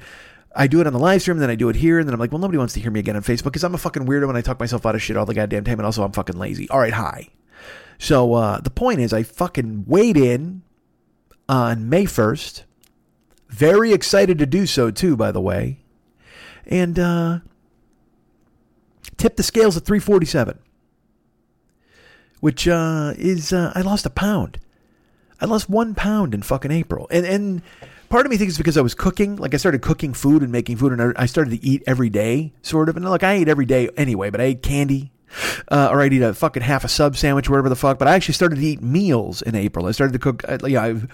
I 0.57 0.67
do 0.67 0.81
it 0.81 0.87
on 0.87 0.95
the 0.95 0.99
live 0.99 1.21
stream, 1.21 1.37
then 1.37 1.51
I 1.51 1.55
do 1.55 1.69
it 1.69 1.77
here, 1.77 1.99
and 1.99 2.09
then 2.09 2.15
I'm 2.15 2.21
like, 2.21 2.33
well, 2.33 2.39
nobody 2.39 2.57
wants 2.57 2.73
to 2.75 2.81
hear 2.81 2.91
me 2.91 3.01
again 3.01 3.15
on 3.15 3.23
Facebook 3.23 3.45
because 3.45 3.63
I'm 3.63 3.75
a 3.75 3.79
fucking 3.79 4.07
weirdo 4.07 4.29
and 4.29 4.39
I 4.39 4.41
talk 4.41 4.59
myself 4.59 4.87
out 4.87 4.95
of 4.95 5.03
shit 5.03 5.17
all 5.17 5.27
the 5.27 5.35
goddamn 5.35 5.65
time, 5.65 5.79
and 5.79 5.85
also 5.85 6.03
I'm 6.03 6.13
fucking 6.13 6.39
lazy. 6.39 6.69
All 6.71 6.79
right, 6.79 6.95
hi. 6.95 7.29
So 7.99 8.35
uh, 8.35 8.61
the 8.61 8.71
point 8.71 9.01
is, 9.01 9.13
I 9.13 9.23
fucking 9.23 9.85
weighed 9.87 10.17
in 10.17 10.63
on 11.49 11.89
May 11.89 12.05
1st. 12.05 12.63
Very 13.49 13.93
excited 13.93 14.39
to 14.39 14.47
do 14.47 14.67
so, 14.67 14.91
too, 14.91 15.17
by 15.17 15.31
the 15.31 15.41
way. 15.41 15.79
And 16.67 16.99
uh, 16.99 17.39
tipped 19.17 19.37
the 19.37 19.43
scales 19.43 19.77
at 19.77 19.85
347, 19.85 20.59
which 22.41 22.67
uh, 22.67 23.15
is, 23.17 23.53
uh, 23.53 23.73
I 23.75 23.83
lost 23.83 24.05
a 24.05 24.11
pound. 24.11 24.59
I 25.41 25.45
lost 25.45 25.71
one 25.71 25.95
pound 25.95 26.35
in 26.35 26.43
fucking 26.43 26.73
April. 26.73 27.07
And, 27.11 27.25
and 27.25 27.63
part 28.09 28.27
of 28.27 28.31
me 28.31 28.37
thinks 28.37 28.53
it's 28.53 28.59
because 28.59 28.77
I 28.77 28.83
was 28.83 28.95
cooking. 28.95 29.37
Like 29.37 29.55
I 29.55 29.59
started 29.59 29.83
cooking 29.83 30.13
food 30.13 30.43
and 30.43 30.51
making 30.51 30.79
food, 30.79 30.93
and 30.93 31.15
I 31.17 31.27
started 31.27 31.51
to 31.51 31.65
eat 31.65 31.83
every 31.87 32.11
day, 32.11 32.53
sort 32.63 32.89
of. 32.89 32.97
And 32.97 33.09
like 33.09 33.23
I 33.23 33.35
ate 33.35 33.49
every 33.49 33.67
day 33.67 33.91
anyway, 33.97 34.31
but 34.31 34.41
I 34.41 34.45
ate 34.45 34.63
candy 34.63 35.13
uh, 35.69 35.89
or 35.91 36.01
I'd 36.01 36.13
eat 36.13 36.23
a 36.23 36.35
fucking 36.35 36.63
half 36.63 36.85
a 36.85 36.89
sub 36.89 37.17
sandwich, 37.17 37.49
whatever 37.49 37.69
the 37.69 37.77
fuck. 37.77 37.99
But 37.99 38.09
I 38.09 38.15
actually 38.15 38.35
started 38.35 38.57
to 38.57 38.65
eat 38.65 38.83
meals 38.83 39.43
in 39.43 39.55
April. 39.55 39.87
I 39.87 39.93
started 39.93 40.13
to 40.13 40.19
cook. 40.19 40.43
Uh, 40.49 40.59
yeah, 40.67 40.83
I've 40.83 41.09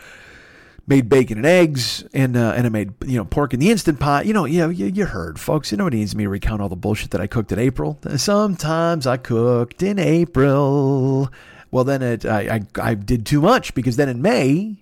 made 0.87 1.09
bacon 1.09 1.39
and 1.39 1.47
eggs, 1.47 2.05
and 2.13 2.37
uh, 2.37 2.55
and 2.57 2.67
I 2.67 2.69
made 2.71 2.93
you 3.07 3.19
know 3.19 3.25
pork 3.25 3.55
in 3.55 3.61
the 3.61 3.71
instant 3.71 4.01
pot. 4.01 4.27
You 4.27 4.33
know, 4.33 4.45
yeah, 4.45 4.69
you, 4.69 4.87
you 4.87 5.07
heard, 5.07 5.39
folks. 5.39 5.71
You 5.71 5.79
know, 5.79 5.89
needs 5.89 6.15
me 6.15 6.25
to 6.25 6.31
recount 6.31 6.63
all 6.63 6.69
the 6.69 6.77
bullshit 6.77 7.11
that 7.11 7.21
I 7.21 7.27
cooked 7.27 7.53
in 7.53 7.59
April. 7.59 7.99
Sometimes 8.17 9.07
I 9.07 9.17
cooked 9.17 9.83
in 9.83 9.99
April. 9.99 11.31
Well, 11.71 11.85
then 11.85 12.03
it, 12.03 12.27
I, 12.27 12.57
I 12.57 12.91
I 12.91 12.95
did 12.95 13.25
too 13.25 13.41
much 13.41 13.75
because 13.75 13.97
then 13.97 14.09
in 14.09 14.23
May, 14.23 14.77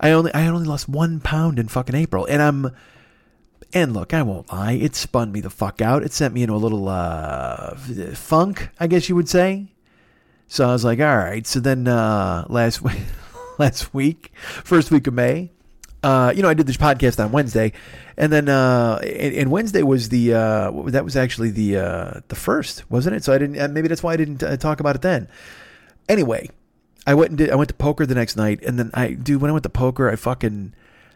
I 0.00 0.10
only 0.10 0.32
I 0.34 0.46
only 0.48 0.66
lost 0.66 0.88
one 0.88 1.20
pound 1.20 1.58
in 1.58 1.68
fucking 1.68 1.94
April, 1.94 2.24
and 2.26 2.42
I'm 2.42 2.70
and 3.72 3.94
look, 3.94 4.12
I 4.12 4.22
won't 4.22 4.52
lie, 4.52 4.72
it 4.72 4.94
spun 4.94 5.32
me 5.32 5.40
the 5.40 5.50
fuck 5.50 5.80
out. 5.80 6.02
It 6.02 6.12
sent 6.12 6.34
me 6.34 6.42
into 6.42 6.54
a 6.54 6.56
little 6.56 6.88
uh, 6.88 7.74
funk, 8.14 8.68
I 8.78 8.86
guess 8.86 9.08
you 9.08 9.16
would 9.16 9.28
say. 9.28 9.72
So 10.46 10.68
I 10.68 10.72
was 10.72 10.84
like, 10.84 11.00
all 11.00 11.16
right. 11.16 11.46
So 11.46 11.60
then 11.60 11.88
uh, 11.88 12.44
last 12.48 12.82
week, 12.82 13.00
last 13.58 13.94
week, 13.94 14.32
first 14.34 14.90
week 14.90 15.06
of 15.06 15.14
May, 15.14 15.50
uh, 16.02 16.32
you 16.34 16.42
know, 16.42 16.48
I 16.48 16.54
did 16.54 16.66
this 16.66 16.76
podcast 16.76 17.24
on 17.24 17.30
Wednesday, 17.32 17.72
and 18.16 18.32
then 18.32 18.48
uh, 18.48 18.98
and, 19.02 19.34
and 19.34 19.50
Wednesday 19.50 19.82
was 19.82 20.08
the 20.08 20.34
uh, 20.34 20.70
that 20.86 21.04
was 21.04 21.16
actually 21.16 21.50
the 21.50 21.78
uh, 21.78 22.20
the 22.28 22.34
first, 22.34 22.90
wasn't 22.90 23.16
it? 23.16 23.24
So 23.24 23.32
I 23.32 23.38
didn't. 23.38 23.58
Uh, 23.58 23.68
maybe 23.68 23.88
that's 23.88 24.02
why 24.02 24.12
I 24.12 24.16
didn't 24.16 24.42
uh, 24.42 24.56
talk 24.56 24.80
about 24.80 24.96
it 24.96 25.02
then. 25.02 25.28
Anyway, 26.08 26.50
I 27.06 27.14
went 27.14 27.30
and 27.30 27.38
did. 27.38 27.50
I 27.50 27.54
went 27.54 27.68
to 27.68 27.74
poker 27.74 28.04
the 28.04 28.16
next 28.16 28.36
night, 28.36 28.62
and 28.64 28.78
then 28.78 28.90
I, 28.94 29.12
dude, 29.12 29.40
when 29.40 29.48
I 29.48 29.52
went 29.52 29.62
to 29.62 29.68
poker, 29.68 30.10
I 30.10 30.16
fucking, 30.16 30.74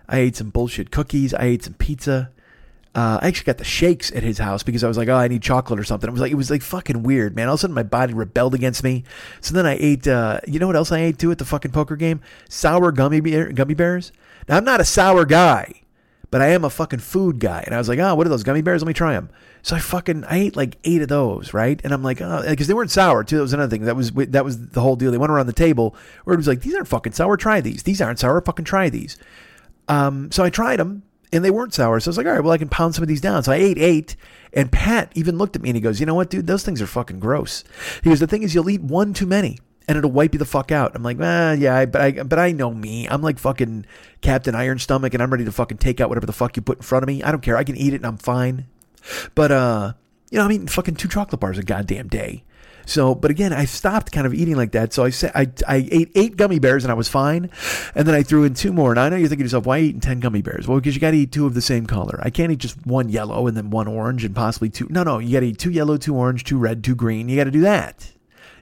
I 0.08 0.18
ate 0.18 0.36
some 0.36 0.50
bullshit 0.50 0.92
cookies. 0.92 1.34
I 1.34 1.44
ate 1.44 1.64
some 1.64 1.74
pizza. 1.74 2.30
Uh, 2.96 3.18
I 3.20 3.28
actually 3.28 3.44
got 3.44 3.58
the 3.58 3.64
shakes 3.64 4.10
at 4.12 4.22
his 4.22 4.38
house 4.38 4.62
because 4.62 4.82
I 4.82 4.88
was 4.88 4.96
like, 4.96 5.08
oh, 5.08 5.16
I 5.16 5.28
need 5.28 5.42
chocolate 5.42 5.78
or 5.78 5.84
something. 5.84 6.08
It 6.08 6.12
was 6.12 6.22
like 6.22 6.32
it 6.32 6.36
was 6.36 6.50
like 6.50 6.62
fucking 6.62 7.02
weird, 7.02 7.36
man. 7.36 7.46
All 7.46 7.52
of 7.52 7.58
a 7.58 7.60
sudden, 7.60 7.74
my 7.74 7.82
body 7.82 8.14
rebelled 8.14 8.54
against 8.54 8.82
me. 8.82 9.04
So 9.42 9.54
then 9.54 9.66
I 9.66 9.76
ate. 9.78 10.08
Uh, 10.08 10.40
you 10.46 10.58
know 10.58 10.66
what 10.66 10.76
else 10.76 10.90
I 10.90 11.00
ate 11.00 11.18
too 11.18 11.30
at 11.30 11.36
the 11.36 11.44
fucking 11.44 11.72
poker 11.72 11.94
game? 11.94 12.22
Sour 12.48 12.92
gummy 12.92 13.20
bear, 13.20 13.52
gummy 13.52 13.74
bears. 13.74 14.12
Now 14.48 14.56
I'm 14.56 14.64
not 14.64 14.80
a 14.80 14.84
sour 14.86 15.26
guy, 15.26 15.82
but 16.30 16.40
I 16.40 16.46
am 16.46 16.64
a 16.64 16.70
fucking 16.70 17.00
food 17.00 17.38
guy. 17.38 17.62
And 17.66 17.74
I 17.74 17.78
was 17.78 17.90
like, 17.90 17.98
oh, 17.98 18.14
what 18.14 18.26
are 18.26 18.30
those 18.30 18.44
gummy 18.44 18.62
bears? 18.62 18.80
Let 18.80 18.88
me 18.88 18.94
try 18.94 19.12
them. 19.12 19.28
So 19.60 19.76
I 19.76 19.78
fucking 19.78 20.24
I 20.24 20.38
ate 20.38 20.56
like 20.56 20.78
eight 20.84 21.02
of 21.02 21.08
those, 21.08 21.52
right? 21.52 21.78
And 21.84 21.92
I'm 21.92 22.02
like, 22.02 22.22
oh, 22.22 22.44
because 22.48 22.66
they 22.66 22.72
weren't 22.72 22.90
sour 22.90 23.24
too. 23.24 23.36
That 23.36 23.42
was 23.42 23.52
another 23.52 23.68
thing. 23.68 23.84
That 23.84 23.96
was 23.96 24.10
that 24.12 24.42
was 24.42 24.68
the 24.68 24.80
whole 24.80 24.96
deal. 24.96 25.10
They 25.10 25.18
went 25.18 25.32
around 25.32 25.48
the 25.48 25.52
table 25.52 25.94
where 26.24 26.32
it 26.32 26.38
was 26.38 26.48
like, 26.48 26.62
these 26.62 26.74
aren't 26.74 26.88
fucking 26.88 27.12
sour. 27.12 27.36
Try 27.36 27.60
these. 27.60 27.82
These 27.82 28.00
aren't 28.00 28.20
sour. 28.20 28.40
Fucking 28.40 28.64
try 28.64 28.88
these. 28.88 29.18
Um, 29.86 30.32
so 30.32 30.42
I 30.42 30.48
tried 30.48 30.78
them 30.78 31.02
and 31.32 31.44
they 31.44 31.50
weren't 31.50 31.74
sour. 31.74 31.98
So 32.00 32.08
I 32.08 32.10
was 32.10 32.16
like, 32.18 32.26
all 32.26 32.32
right, 32.32 32.42
well, 32.42 32.52
I 32.52 32.58
can 32.58 32.68
pound 32.68 32.94
some 32.94 33.02
of 33.02 33.08
these 33.08 33.20
down. 33.20 33.42
So 33.42 33.52
I 33.52 33.56
ate 33.56 33.78
eight. 33.78 34.16
And 34.52 34.72
Pat 34.72 35.12
even 35.14 35.36
looked 35.36 35.56
at 35.56 35.62
me 35.62 35.68
and 35.68 35.76
he 35.76 35.82
goes, 35.82 36.00
you 36.00 36.06
know 36.06 36.14
what, 36.14 36.30
dude? 36.30 36.46
Those 36.46 36.64
things 36.64 36.80
are 36.80 36.86
fucking 36.86 37.20
gross. 37.20 37.62
He 38.02 38.10
goes, 38.10 38.20
the 38.20 38.26
thing 38.26 38.42
is, 38.42 38.54
you'll 38.54 38.70
eat 38.70 38.80
one 38.80 39.12
too 39.12 39.26
many 39.26 39.58
and 39.88 39.98
it'll 39.98 40.10
wipe 40.10 40.32
you 40.32 40.38
the 40.38 40.44
fuck 40.44 40.72
out. 40.72 40.92
I'm 40.94 41.02
like, 41.02 41.18
ah, 41.20 41.52
yeah, 41.52 41.84
but 41.84 42.00
I, 42.00 42.10
but 42.22 42.38
I 42.38 42.52
know 42.52 42.72
me. 42.72 43.06
I'm 43.08 43.22
like 43.22 43.38
fucking 43.38 43.86
Captain 44.20 44.54
Iron 44.54 44.78
Stomach 44.78 45.14
and 45.14 45.22
I'm 45.22 45.30
ready 45.30 45.44
to 45.44 45.52
fucking 45.52 45.78
take 45.78 46.00
out 46.00 46.08
whatever 46.08 46.26
the 46.26 46.32
fuck 46.32 46.56
you 46.56 46.62
put 46.62 46.78
in 46.78 46.82
front 46.82 47.02
of 47.02 47.06
me. 47.06 47.22
I 47.22 47.30
don't 47.30 47.42
care. 47.42 47.56
I 47.56 47.64
can 47.64 47.76
eat 47.76 47.92
it 47.92 47.96
and 47.96 48.06
I'm 48.06 48.16
fine. 48.16 48.66
But, 49.34 49.52
uh, 49.52 49.92
you 50.30 50.38
know, 50.38 50.44
I'm 50.44 50.52
eating 50.52 50.68
fucking 50.68 50.96
two 50.96 51.08
chocolate 51.08 51.40
bars 51.40 51.58
a 51.58 51.62
goddamn 51.62 52.08
day. 52.08 52.44
So, 52.86 53.14
but 53.14 53.30
again, 53.30 53.52
I 53.52 53.66
stopped 53.66 54.12
kind 54.12 54.26
of 54.26 54.32
eating 54.32 54.56
like 54.56 54.72
that. 54.72 54.94
So 54.94 55.04
I 55.04 55.10
said 55.10 55.32
I, 55.34 55.50
I 55.68 55.86
ate 55.90 56.12
eight 56.14 56.36
gummy 56.36 56.58
bears 56.58 56.84
and 56.84 56.90
I 56.90 56.94
was 56.94 57.08
fine, 57.08 57.50
and 57.94 58.08
then 58.08 58.14
I 58.14 58.22
threw 58.22 58.44
in 58.44 58.54
two 58.54 58.72
more. 58.72 58.90
And 58.90 58.98
I 58.98 59.08
know 59.10 59.16
you're 59.16 59.28
thinking 59.28 59.44
to 59.44 59.46
yourself, 59.48 59.66
why 59.66 59.80
eating 59.80 60.00
ten 60.00 60.20
gummy 60.20 60.40
bears? 60.40 60.66
Well, 60.66 60.78
because 60.78 60.94
you 60.94 61.00
got 61.00 61.10
to 61.10 61.18
eat 61.18 61.32
two 61.32 61.46
of 61.46 61.54
the 61.54 61.60
same 61.60 61.86
color. 61.86 62.18
I 62.22 62.30
can't 62.30 62.50
eat 62.52 62.60
just 62.60 62.86
one 62.86 63.10
yellow 63.10 63.46
and 63.46 63.56
then 63.56 63.70
one 63.70 63.88
orange 63.88 64.24
and 64.24 64.34
possibly 64.34 64.70
two. 64.70 64.86
No, 64.88 65.02
no, 65.02 65.18
you 65.18 65.32
got 65.32 65.40
to 65.40 65.48
eat 65.48 65.58
two 65.58 65.70
yellow, 65.70 65.96
two 65.96 66.16
orange, 66.16 66.44
two 66.44 66.58
red, 66.58 66.82
two 66.82 66.94
green. 66.94 67.28
You 67.28 67.36
got 67.36 67.44
to 67.44 67.50
do 67.50 67.60
that. 67.60 68.12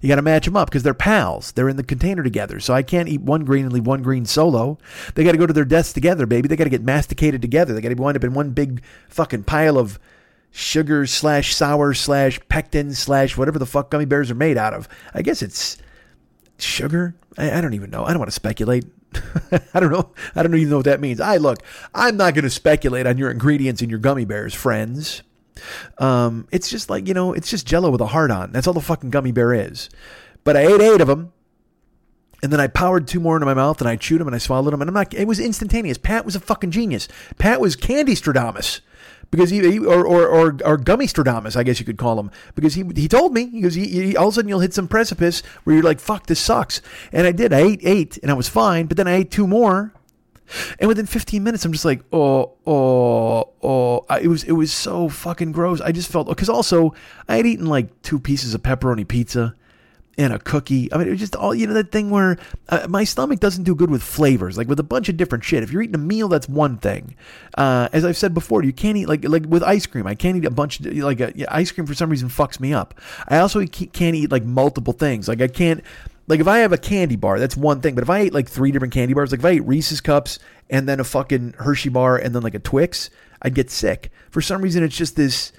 You 0.00 0.08
got 0.08 0.16
to 0.16 0.22
match 0.22 0.44
them 0.44 0.56
up 0.56 0.68
because 0.68 0.82
they're 0.82 0.92
pals. 0.92 1.52
They're 1.52 1.68
in 1.68 1.76
the 1.76 1.82
container 1.82 2.22
together. 2.22 2.60
So 2.60 2.74
I 2.74 2.82
can't 2.82 3.08
eat 3.08 3.22
one 3.22 3.44
green 3.44 3.64
and 3.64 3.72
leave 3.72 3.86
one 3.86 4.02
green 4.02 4.26
solo. 4.26 4.76
They 5.14 5.24
got 5.24 5.32
to 5.32 5.38
go 5.38 5.46
to 5.46 5.52
their 5.54 5.64
deaths 5.64 5.94
together, 5.94 6.26
baby. 6.26 6.46
They 6.46 6.56
got 6.56 6.64
to 6.64 6.70
get 6.70 6.82
masticated 6.82 7.40
together. 7.40 7.72
They 7.72 7.80
got 7.80 7.88
to 7.88 7.94
wind 7.94 8.16
up 8.16 8.24
in 8.24 8.34
one 8.34 8.50
big 8.50 8.82
fucking 9.08 9.44
pile 9.44 9.78
of 9.78 9.98
sugar 10.56 11.04
slash 11.04 11.52
sour 11.52 11.92
slash 11.92 12.38
pectin 12.48 12.94
slash 12.94 13.36
whatever 13.36 13.58
the 13.58 13.66
fuck 13.66 13.90
gummy 13.90 14.04
bears 14.04 14.30
are 14.30 14.36
made 14.36 14.56
out 14.56 14.72
of. 14.72 14.88
I 15.12 15.20
guess 15.20 15.42
it's 15.42 15.76
sugar. 16.58 17.16
I, 17.36 17.58
I 17.58 17.60
don't 17.60 17.74
even 17.74 17.90
know. 17.90 18.04
I 18.04 18.10
don't 18.10 18.20
want 18.20 18.28
to 18.28 18.34
speculate. 18.34 18.84
I 19.74 19.80
don't 19.80 19.90
know. 19.90 20.10
I 20.36 20.44
don't 20.44 20.54
even 20.54 20.70
know 20.70 20.76
what 20.76 20.84
that 20.84 21.00
means. 21.00 21.20
I 21.20 21.38
look. 21.38 21.58
I'm 21.92 22.16
not 22.16 22.34
going 22.34 22.44
to 22.44 22.50
speculate 22.50 23.04
on 23.04 23.18
your 23.18 23.32
ingredients 23.32 23.82
in 23.82 23.90
your 23.90 23.98
gummy 23.98 24.24
bears, 24.24 24.54
friends. 24.54 25.22
Um, 25.98 26.46
it's 26.52 26.70
just 26.70 26.88
like, 26.88 27.08
you 27.08 27.14
know, 27.14 27.32
it's 27.32 27.50
just 27.50 27.66
jello 27.66 27.90
with 27.90 28.00
a 28.00 28.06
heart 28.06 28.30
on. 28.30 28.52
That's 28.52 28.68
all 28.68 28.74
the 28.74 28.80
fucking 28.80 29.10
gummy 29.10 29.32
bear 29.32 29.52
is. 29.52 29.90
But 30.44 30.56
I 30.56 30.66
ate 30.66 30.80
eight 30.80 31.00
of 31.00 31.08
them. 31.08 31.32
And 32.44 32.52
then 32.52 32.60
I 32.60 32.68
powered 32.68 33.08
two 33.08 33.18
more 33.18 33.36
into 33.36 33.46
my 33.46 33.54
mouth 33.54 33.80
and 33.80 33.88
I 33.88 33.96
chewed 33.96 34.20
them 34.20 34.28
and 34.28 34.34
I 34.36 34.38
swallowed 34.38 34.72
them. 34.72 34.82
And 34.82 34.88
I'm 34.88 34.94
not, 34.94 35.14
it 35.14 35.26
was 35.26 35.40
instantaneous. 35.40 35.98
Pat 35.98 36.24
was 36.24 36.36
a 36.36 36.40
fucking 36.40 36.70
genius. 36.70 37.08
Pat 37.38 37.60
was 37.60 37.74
Candy 37.74 38.14
Stradamus 38.14 38.82
because 39.34 39.50
he, 39.50 39.60
he 39.68 39.78
or, 39.78 40.06
or, 40.06 40.28
or, 40.28 40.58
or 40.64 40.76
Gummy 40.76 41.06
Stradamus, 41.06 41.56
I 41.56 41.64
guess 41.64 41.80
you 41.80 41.84
could 41.84 41.98
call 41.98 42.20
him, 42.20 42.30
because 42.54 42.74
he, 42.74 42.84
he 42.94 43.08
told 43.08 43.34
me, 43.34 43.48
he 43.48 43.60
goes, 43.60 43.74
he, 43.74 43.88
he, 43.88 44.16
all 44.16 44.28
of 44.28 44.32
a 44.32 44.36
sudden 44.36 44.48
you'll 44.48 44.60
hit 44.60 44.72
some 44.72 44.86
precipice 44.86 45.42
where 45.64 45.74
you're 45.74 45.84
like, 45.84 45.98
fuck, 45.98 46.26
this 46.26 46.38
sucks. 46.38 46.80
And 47.12 47.26
I 47.26 47.32
did. 47.32 47.52
I 47.52 47.60
ate 47.60 47.80
eight 47.82 48.18
and 48.22 48.30
I 48.30 48.34
was 48.34 48.48
fine, 48.48 48.86
but 48.86 48.96
then 48.96 49.08
I 49.08 49.14
ate 49.16 49.30
two 49.30 49.46
more 49.46 49.92
and 50.78 50.88
within 50.88 51.06
15 51.06 51.42
minutes, 51.42 51.64
I'm 51.64 51.72
just 51.72 51.84
like, 51.84 52.02
oh, 52.12 52.52
oh, 52.66 53.50
oh. 53.62 54.04
It 54.20 54.28
was 54.28 54.44
it 54.44 54.52
was 54.52 54.72
so 54.72 55.08
fucking 55.08 55.52
gross. 55.52 55.80
I 55.80 55.92
just 55.92 56.10
felt 56.10 56.28
because 56.28 56.48
also 56.48 56.94
I 57.28 57.36
had 57.36 57.46
eaten 57.46 57.66
like 57.66 58.02
two 58.02 58.18
pieces 58.18 58.54
of 58.54 58.62
pepperoni 58.62 59.06
pizza 59.06 59.54
and 60.16 60.32
a 60.32 60.38
cookie. 60.38 60.92
I 60.92 60.98
mean, 60.98 61.08
it 61.08 61.10
was 61.10 61.20
just 61.20 61.36
all 61.36 61.54
you 61.54 61.66
know 61.66 61.74
that 61.74 61.90
thing 61.90 62.10
where 62.10 62.38
uh, 62.68 62.86
my 62.88 63.04
stomach 63.04 63.40
doesn't 63.40 63.64
do 63.64 63.74
good 63.74 63.90
with 63.90 64.02
flavors, 64.02 64.56
like 64.56 64.68
with 64.68 64.80
a 64.80 64.84
bunch 64.84 65.08
of 65.08 65.16
different 65.16 65.44
shit. 65.44 65.62
If 65.62 65.72
you're 65.72 65.82
eating 65.82 65.94
a 65.94 65.98
meal, 65.98 66.28
that's 66.28 66.48
one 66.48 66.78
thing. 66.78 67.16
Uh, 67.56 67.88
as 67.92 68.04
I've 68.04 68.16
said 68.16 68.34
before, 68.34 68.62
you 68.62 68.72
can't 68.72 68.96
eat 68.96 69.08
like 69.08 69.28
like 69.28 69.46
with 69.46 69.62
ice 69.62 69.86
cream. 69.86 70.06
I 70.06 70.14
can't 70.14 70.36
eat 70.36 70.44
a 70.44 70.50
bunch 70.50 70.80
of 70.80 70.86
like 70.86 71.20
a, 71.20 71.32
yeah, 71.34 71.46
ice 71.50 71.70
cream 71.72 71.86
for 71.86 71.94
some 71.94 72.10
reason 72.10 72.28
fucks 72.28 72.60
me 72.60 72.72
up. 72.72 72.94
I 73.28 73.38
also 73.38 73.64
can't 73.66 74.16
eat 74.16 74.30
like 74.30 74.44
multiple 74.44 74.92
things. 74.92 75.28
Like 75.28 75.40
I 75.40 75.48
can't 75.48 75.82
like 76.26 76.40
if 76.40 76.48
I 76.48 76.58
have 76.58 76.72
a 76.72 76.78
candy 76.78 77.16
bar, 77.16 77.38
that's 77.38 77.56
one 77.56 77.80
thing. 77.80 77.94
But 77.94 78.02
if 78.02 78.10
I 78.10 78.20
ate 78.20 78.34
like 78.34 78.48
three 78.48 78.72
different 78.72 78.94
candy 78.94 79.14
bars, 79.14 79.30
like 79.30 79.40
if 79.40 79.46
I 79.46 79.50
ate 79.50 79.66
Reese's 79.66 80.00
cups 80.00 80.38
and 80.70 80.88
then 80.88 81.00
a 81.00 81.04
fucking 81.04 81.54
Hershey 81.58 81.90
bar 81.90 82.16
and 82.16 82.34
then 82.34 82.42
like 82.42 82.54
a 82.54 82.58
Twix, 82.58 83.10
I'd 83.42 83.54
get 83.54 83.70
sick. 83.70 84.10
For 84.30 84.40
some 84.40 84.62
reason, 84.62 84.82
it's 84.82 84.96
just 84.96 85.16
this 85.16 85.52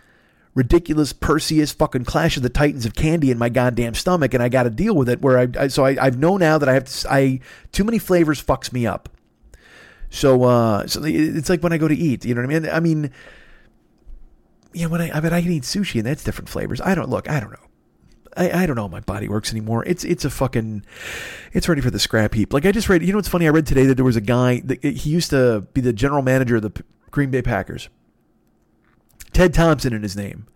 ridiculous 0.56 1.14
Perseus 1.14 1.72
fucking 1.74 2.06
Clash 2.06 2.38
of 2.38 2.44
the 2.44 2.50
Titans 2.50 2.86
of 2.86 2.96
candy 2.96 3.30
in 3.30 3.38
my 3.38 3.50
goddamn 3.50 3.94
stomach, 3.94 4.34
and 4.34 4.42
I 4.42 4.50
got 4.50 4.64
to 4.64 4.70
deal 4.70 4.96
with 4.96 5.10
it. 5.10 5.22
Where 5.22 5.38
I, 5.38 5.48
I 5.60 5.68
so 5.68 5.86
I, 5.86 5.98
I've 6.04 6.18
know 6.18 6.38
now 6.38 6.58
that 6.58 6.68
I 6.68 6.74
have 6.74 6.86
to. 6.86 7.12
I 7.12 7.42
too 7.72 7.84
many 7.84 8.00
flavors 8.00 8.42
fucks 8.42 8.74
me 8.74 8.88
up. 8.88 9.10
So 10.10 10.44
uh, 10.44 10.88
so 10.88 11.02
it's 11.04 11.50
like 11.50 11.62
when 11.62 11.74
I 11.74 11.78
go 11.78 11.88
to 11.88 11.96
eat. 11.96 12.26
You 12.26 12.34
know 12.34 12.42
what 12.42 12.56
I 12.56 12.60
mean? 12.60 12.70
I 12.70 12.80
mean. 12.80 13.12
Yeah, 14.74 14.88
when 14.88 15.00
I 15.00 15.12
I 15.12 15.22
mean 15.22 15.32
I 15.32 15.42
can 15.42 15.52
eat 15.52 15.64
sushi 15.64 16.00
and 16.00 16.06
that's 16.06 16.24
different 16.24 16.50
flavors. 16.50 16.82
I 16.82 16.96
don't 16.96 17.10
look. 17.10 17.30
I 17.30 17.40
don't 17.40 17.52
know. 17.52 17.60
I, 18.38 18.64
I 18.64 18.66
don't 18.66 18.76
know 18.76 18.84
how 18.84 18.88
my 18.90 19.00
body 19.00 19.30
works 19.30 19.52
anymore. 19.52 19.86
It's 19.86 20.04
it's 20.04 20.26
a 20.26 20.30
fucking 20.30 20.86
it's 21.54 21.70
ready 21.70 21.82
for 21.82 21.92
the 21.92 22.00
scrap 22.00 22.34
heap. 22.34 22.52
Like 22.52 22.66
I 22.66 22.72
just 22.72 22.90
read, 22.90 23.02
you 23.02 23.14
know 23.14 23.18
what's 23.18 23.30
funny? 23.30 23.48
I 23.48 23.52
read 23.52 23.66
today 23.66 23.86
that 23.86 23.96
there 23.96 24.04
was 24.04 24.18
a 24.18 24.22
guy 24.22 24.62
that 24.66 24.84
he 24.84 25.10
used 25.10 25.30
to 25.30 25.62
be 25.74 25.80
the 25.80 25.94
general 25.94 26.22
manager 26.22 26.58
of 26.58 26.62
the 26.64 26.84
Green 27.12 27.32
Bay 27.32 27.42
Packers. 27.42 27.90
Ted 29.36 29.54
Thompson 29.54 29.94
in 29.94 30.02
his 30.02 30.16
name, 30.16 30.48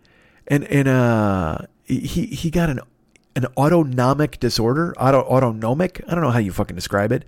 and 0.47 0.63
and 0.65 0.87
uh 0.87 1.59
he 1.85 2.25
he 2.27 2.49
got 2.49 2.69
an 2.69 2.79
an 3.35 3.45
autonomic 3.57 4.39
disorder, 4.39 4.93
auto 4.97 5.21
autonomic. 5.21 6.01
I 6.07 6.15
don't 6.15 6.23
know 6.23 6.31
how 6.31 6.39
you 6.39 6.51
fucking 6.51 6.75
describe 6.75 7.11
it, 7.11 7.25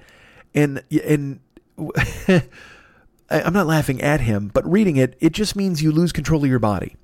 and 0.54 0.84
and. 0.92 1.40
I'm 3.34 3.54
not 3.54 3.66
laughing 3.66 4.02
at 4.02 4.20
him, 4.20 4.52
but 4.54 4.70
reading 4.70 4.98
it, 4.98 5.16
it 5.22 5.32
just 5.32 5.56
means 5.56 5.82
you 5.82 5.94
lose 5.94 6.12
control 6.12 6.44
of 6.44 6.50
your 6.50 6.60
body 6.60 6.98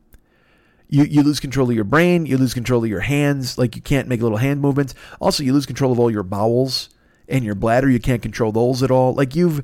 you, 0.90 1.04
you 1.04 1.24
lose 1.24 1.40
control 1.40 1.70
of 1.70 1.76
your 1.76 1.84
brain, 1.84 2.26
you 2.26 2.38
lose 2.38 2.54
control 2.54 2.84
of 2.84 2.90
your 2.90 3.02
hands, 3.02 3.58
like 3.58 3.76
you 3.76 3.82
can't 3.82 4.08
make 4.08 4.22
little 4.22 4.38
hand 4.38 4.62
movements. 4.62 4.96
Also, 5.20 5.44
you 5.44 5.54
lose 5.54 5.66
control 5.66 5.92
of 5.92 6.00
all 6.00 6.10
your 6.10 6.24
bowels 6.24 6.90
and 7.28 7.44
your 7.44 7.56
bladder, 7.56 7.90
you 7.90 8.00
can't 8.00 8.22
control 8.22 8.52
those 8.52 8.82
at 8.82 8.92
all. 8.92 9.14
Like 9.14 9.36
you've, 9.36 9.64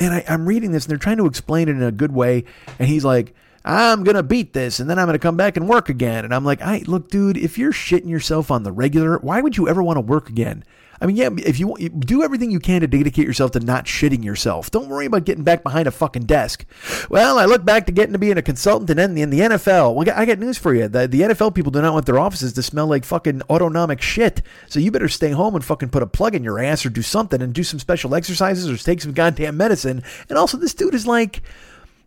and 0.00 0.14
I, 0.14 0.24
I'm 0.28 0.46
reading 0.46 0.72
this 0.72 0.84
and 0.84 0.90
they're 0.90 0.98
trying 0.98 1.18
to 1.18 1.26
explain 1.26 1.68
it 1.68 1.72
in 1.72 1.82
a 1.82 1.92
good 1.92 2.12
way. 2.12 2.44
And 2.78 2.88
he's 2.88 3.04
like, 3.04 3.34
I'm 3.64 4.04
going 4.04 4.16
to 4.16 4.22
beat 4.22 4.52
this 4.52 4.80
and 4.80 4.90
then 4.90 4.98
I'm 4.98 5.06
going 5.06 5.18
to 5.18 5.22
come 5.22 5.36
back 5.36 5.56
and 5.56 5.68
work 5.68 5.88
again. 5.88 6.24
And 6.24 6.34
I'm 6.34 6.44
like, 6.44 6.60
I 6.62 6.82
look, 6.86 7.08
dude, 7.08 7.36
if 7.36 7.58
you're 7.58 7.72
shitting 7.72 8.08
yourself 8.08 8.50
on 8.50 8.62
the 8.62 8.72
regular, 8.72 9.18
why 9.18 9.40
would 9.40 9.56
you 9.56 9.68
ever 9.68 9.82
want 9.82 9.96
to 9.96 10.00
work 10.00 10.28
again? 10.28 10.64
I 11.02 11.06
mean, 11.06 11.16
yeah, 11.16 11.30
if 11.36 11.58
you 11.58 11.74
do 11.98 12.22
everything 12.22 12.52
you 12.52 12.60
can 12.60 12.82
to 12.82 12.86
dedicate 12.86 13.26
yourself 13.26 13.50
to 13.52 13.60
not 13.60 13.86
shitting 13.86 14.22
yourself, 14.22 14.70
don't 14.70 14.88
worry 14.88 15.06
about 15.06 15.24
getting 15.24 15.42
back 15.42 15.64
behind 15.64 15.88
a 15.88 15.90
fucking 15.90 16.26
desk. 16.26 16.64
Well, 17.10 17.40
I 17.40 17.44
look 17.44 17.64
back 17.64 17.86
to 17.86 17.92
getting 17.92 18.12
to 18.12 18.20
being 18.20 18.38
a 18.38 18.42
consultant 18.42 18.88
and 18.88 19.00
then 19.00 19.18
in 19.18 19.30
the 19.30 19.40
NFL. 19.40 19.96
Well, 19.96 20.08
I 20.16 20.24
got 20.24 20.38
news 20.38 20.58
for 20.58 20.72
you. 20.72 20.86
The, 20.86 21.08
the 21.08 21.22
NFL 21.22 21.56
people 21.56 21.72
do 21.72 21.82
not 21.82 21.92
want 21.92 22.06
their 22.06 22.20
offices 22.20 22.52
to 22.52 22.62
smell 22.62 22.86
like 22.86 23.04
fucking 23.04 23.42
autonomic 23.50 24.00
shit. 24.00 24.42
So 24.68 24.78
you 24.78 24.92
better 24.92 25.08
stay 25.08 25.32
home 25.32 25.56
and 25.56 25.64
fucking 25.64 25.88
put 25.88 26.04
a 26.04 26.06
plug 26.06 26.36
in 26.36 26.44
your 26.44 26.60
ass 26.60 26.86
or 26.86 26.90
do 26.90 27.02
something 27.02 27.42
and 27.42 27.52
do 27.52 27.64
some 27.64 27.80
special 27.80 28.14
exercises 28.14 28.70
or 28.70 28.76
take 28.76 29.00
some 29.00 29.12
goddamn 29.12 29.56
medicine. 29.56 30.04
And 30.28 30.38
also, 30.38 30.56
this 30.56 30.72
dude 30.72 30.94
is 30.94 31.04
like 31.04 31.42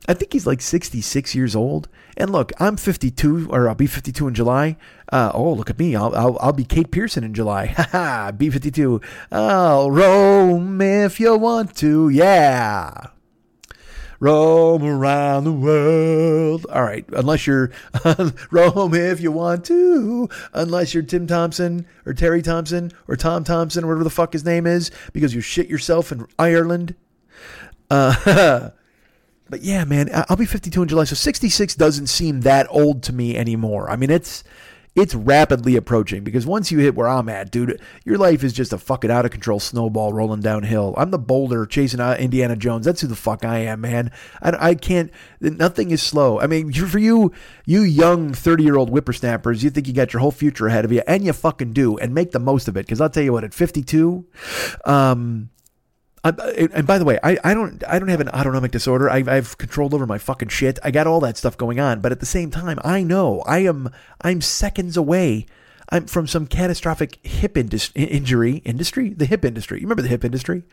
I 0.08 0.14
think 0.14 0.34
he's 0.34 0.46
like 0.46 0.62
66 0.62 1.36
years 1.36 1.56
old. 1.56 1.90
And 2.18 2.32
look, 2.32 2.52
I'm 2.60 2.78
52, 2.78 3.50
or 3.50 3.68
I'll 3.68 3.76
be 3.76 3.88
52 3.88 4.28
in 4.28 4.34
July. 4.34 4.78
Uh, 5.12 5.32
oh, 5.34 5.54
look 5.54 5.70
at 5.70 5.80
me. 5.80 5.96
I'll, 5.96 6.16
I'll, 6.16 6.38
I'll 6.40 6.54
be 6.54 6.64
Kate 6.64 6.92
Pierson 6.92 7.24
in 7.24 7.34
July. 7.34 7.66
ha! 7.78 8.32
be 8.32 8.50
52. 8.50 9.02
I'll 9.32 9.92
roam 9.92 10.80
if 10.82 11.20
you 11.20 11.36
want 11.36 11.76
to. 11.78 12.10
Yeah. 12.10 13.08
Roam 14.20 14.84
around 14.84 15.44
the 15.44 15.52
world. 15.52 16.66
All 16.72 16.84
right. 16.84 17.06
Unless 17.10 17.48
you're 17.48 17.72
roam 18.52 18.94
if 18.94 19.20
you 19.20 19.32
want 19.32 19.66
to. 19.66 20.30
Unless 20.54 20.94
you're 20.94 21.04
Tim 21.04 21.28
Thompson 21.28 21.86
or 22.06 22.14
Terry 22.14 22.42
Thompson 22.42 22.92
or 23.08 23.18
Tom 23.18 23.44
Thompson 23.44 23.84
or 23.84 23.88
whatever 23.88 24.04
the 24.04 24.10
fuck 24.10 24.34
his 24.34 24.46
name 24.46 24.68
is 24.68 24.90
because 25.12 25.36
you 25.36 25.42
shit 25.42 25.68
yourself 25.68 26.12
in 26.12 26.26
Ireland. 26.40 26.96
Uh, 27.90 28.70
but 29.50 29.62
yeah, 29.62 29.84
man, 29.86 30.10
I'll 30.30 30.38
be 30.38 30.46
52 30.46 30.82
in 30.82 30.88
July, 30.88 31.04
so 31.04 31.16
66 31.16 31.76
doesn't 31.76 32.08
seem 32.08 32.42
that 32.42 32.68
old 32.70 33.04
to 33.04 33.14
me 33.14 33.38
anymore. 33.38 33.90
I 33.90 33.96
mean, 33.96 34.10
it's 34.10 34.44
it's 34.96 35.14
rapidly 35.14 35.76
approaching 35.76 36.24
because 36.24 36.46
once 36.46 36.72
you 36.72 36.80
hit 36.80 36.96
where 36.96 37.08
I'm 37.08 37.28
at, 37.28 37.52
dude, 37.52 37.82
your 38.06 38.18
life 38.18 38.46
is 38.46 38.54
just 38.54 38.72
a 38.72 38.78
fucking 38.78 39.12
out 39.12 39.26
of 39.26 39.32
control 39.32 39.60
snowball 39.60 40.14
rolling 40.14 40.40
downhill. 40.40 40.94
I'm 40.98 41.12
the 41.12 41.20
boulder 41.20 41.66
chasing 41.66 42.00
Indiana 42.00 42.56
Jones. 42.56 42.86
That's 42.86 43.02
who 43.02 43.08
the 43.08 43.16
fuck 43.16 43.44
I 43.44 43.60
am, 43.60 43.82
man. 43.82 44.12
I, 44.42 44.70
I 44.70 44.76
can't. 44.76 45.12
Nothing 45.42 45.92
is 45.92 46.02
slow. 46.02 46.40
I 46.40 46.48
mean, 46.48 46.72
for 46.72 46.98
you, 46.98 47.34
you 47.66 47.82
young 47.82 48.34
30 48.34 48.64
year 48.64 48.78
old 48.78 48.90
whippersnappers, 48.90 49.64
you 49.64 49.70
think 49.70 49.88
you 49.88 49.94
got 49.94 50.14
your 50.14 50.22
whole 50.22 50.32
future 50.32 50.68
ahead 50.68 50.86
of 50.86 50.94
you, 50.94 51.04
and 51.06 51.26
you 51.26 51.34
fucking 51.34 51.74
do, 51.74 51.98
and 51.98 52.14
make 52.14 52.32
the 52.32 52.40
most 52.40 52.70
of 52.70 52.78
it. 52.78 52.86
Because 52.86 53.02
I'll 53.02 53.10
tell 53.10 53.24
you 53.24 53.34
what, 53.34 53.44
at 53.44 53.54
52, 53.54 54.26
um, 54.86 55.50
and 56.26 56.88
by 56.88 56.98
the 56.98 57.06
way, 57.06 57.20
I, 57.24 57.38
I 57.44 57.54
don't 57.54 57.84
I 57.88 58.00
don't 58.00 58.08
have 58.08 58.20
an 58.22 58.30
autonomic 58.30 58.72
disorder. 58.72 59.10
I, 59.10 59.24
I've 59.28 59.58
controlled 59.58 59.94
over 59.94 60.08
my 60.08 60.18
fucking 60.18 60.50
shit. 60.50 60.80
I 60.84 60.92
got 60.92 61.08
all 61.08 61.20
that 61.22 61.38
stuff 61.38 61.58
going 61.58 61.80
on. 61.80 62.02
But 62.02 62.12
at 62.12 62.20
the 62.20 62.26
same 62.26 62.50
time, 62.52 62.80
I 62.84 63.04
know 63.04 63.42
I 63.42 63.60
am 63.60 63.90
I'm 64.22 64.42
seconds 64.42 64.98
away. 64.98 65.46
I'm 65.90 66.08
from 66.08 66.26
some 66.26 66.48
catastrophic 66.48 67.20
hip 67.24 67.56
indus- 67.58 67.92
injury 67.94 68.64
industry, 68.66 69.10
the 69.10 69.28
hip 69.28 69.46
industry. 69.46 69.80
You 69.80 69.86
remember 69.86 70.02
the 70.02 70.08
hip 70.08 70.26
industry, 70.26 70.64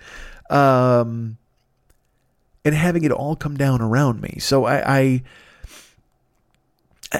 um, 0.49 1.37
and 2.65 2.75
having 2.75 3.05
it 3.05 3.13
all 3.13 3.37
come 3.37 3.59
down 3.59 3.83
around 3.83 4.23
me. 4.23 4.39
So 4.39 4.65
I, 4.65 4.99
I 5.01 5.23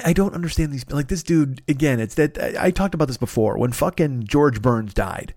I 0.05 0.13
don't 0.13 0.33
understand 0.33 0.71
these. 0.71 0.89
Like 0.89 1.07
this 1.07 1.21
dude 1.21 1.61
again. 1.67 1.99
It's 1.99 2.15
that 2.15 2.39
I 2.59 2.71
talked 2.71 2.95
about 2.95 3.07
this 3.07 3.17
before 3.17 3.59
when 3.59 3.71
fucking 3.71 4.23
George 4.23 4.59
Burns 4.61 4.93
died. 4.93 5.35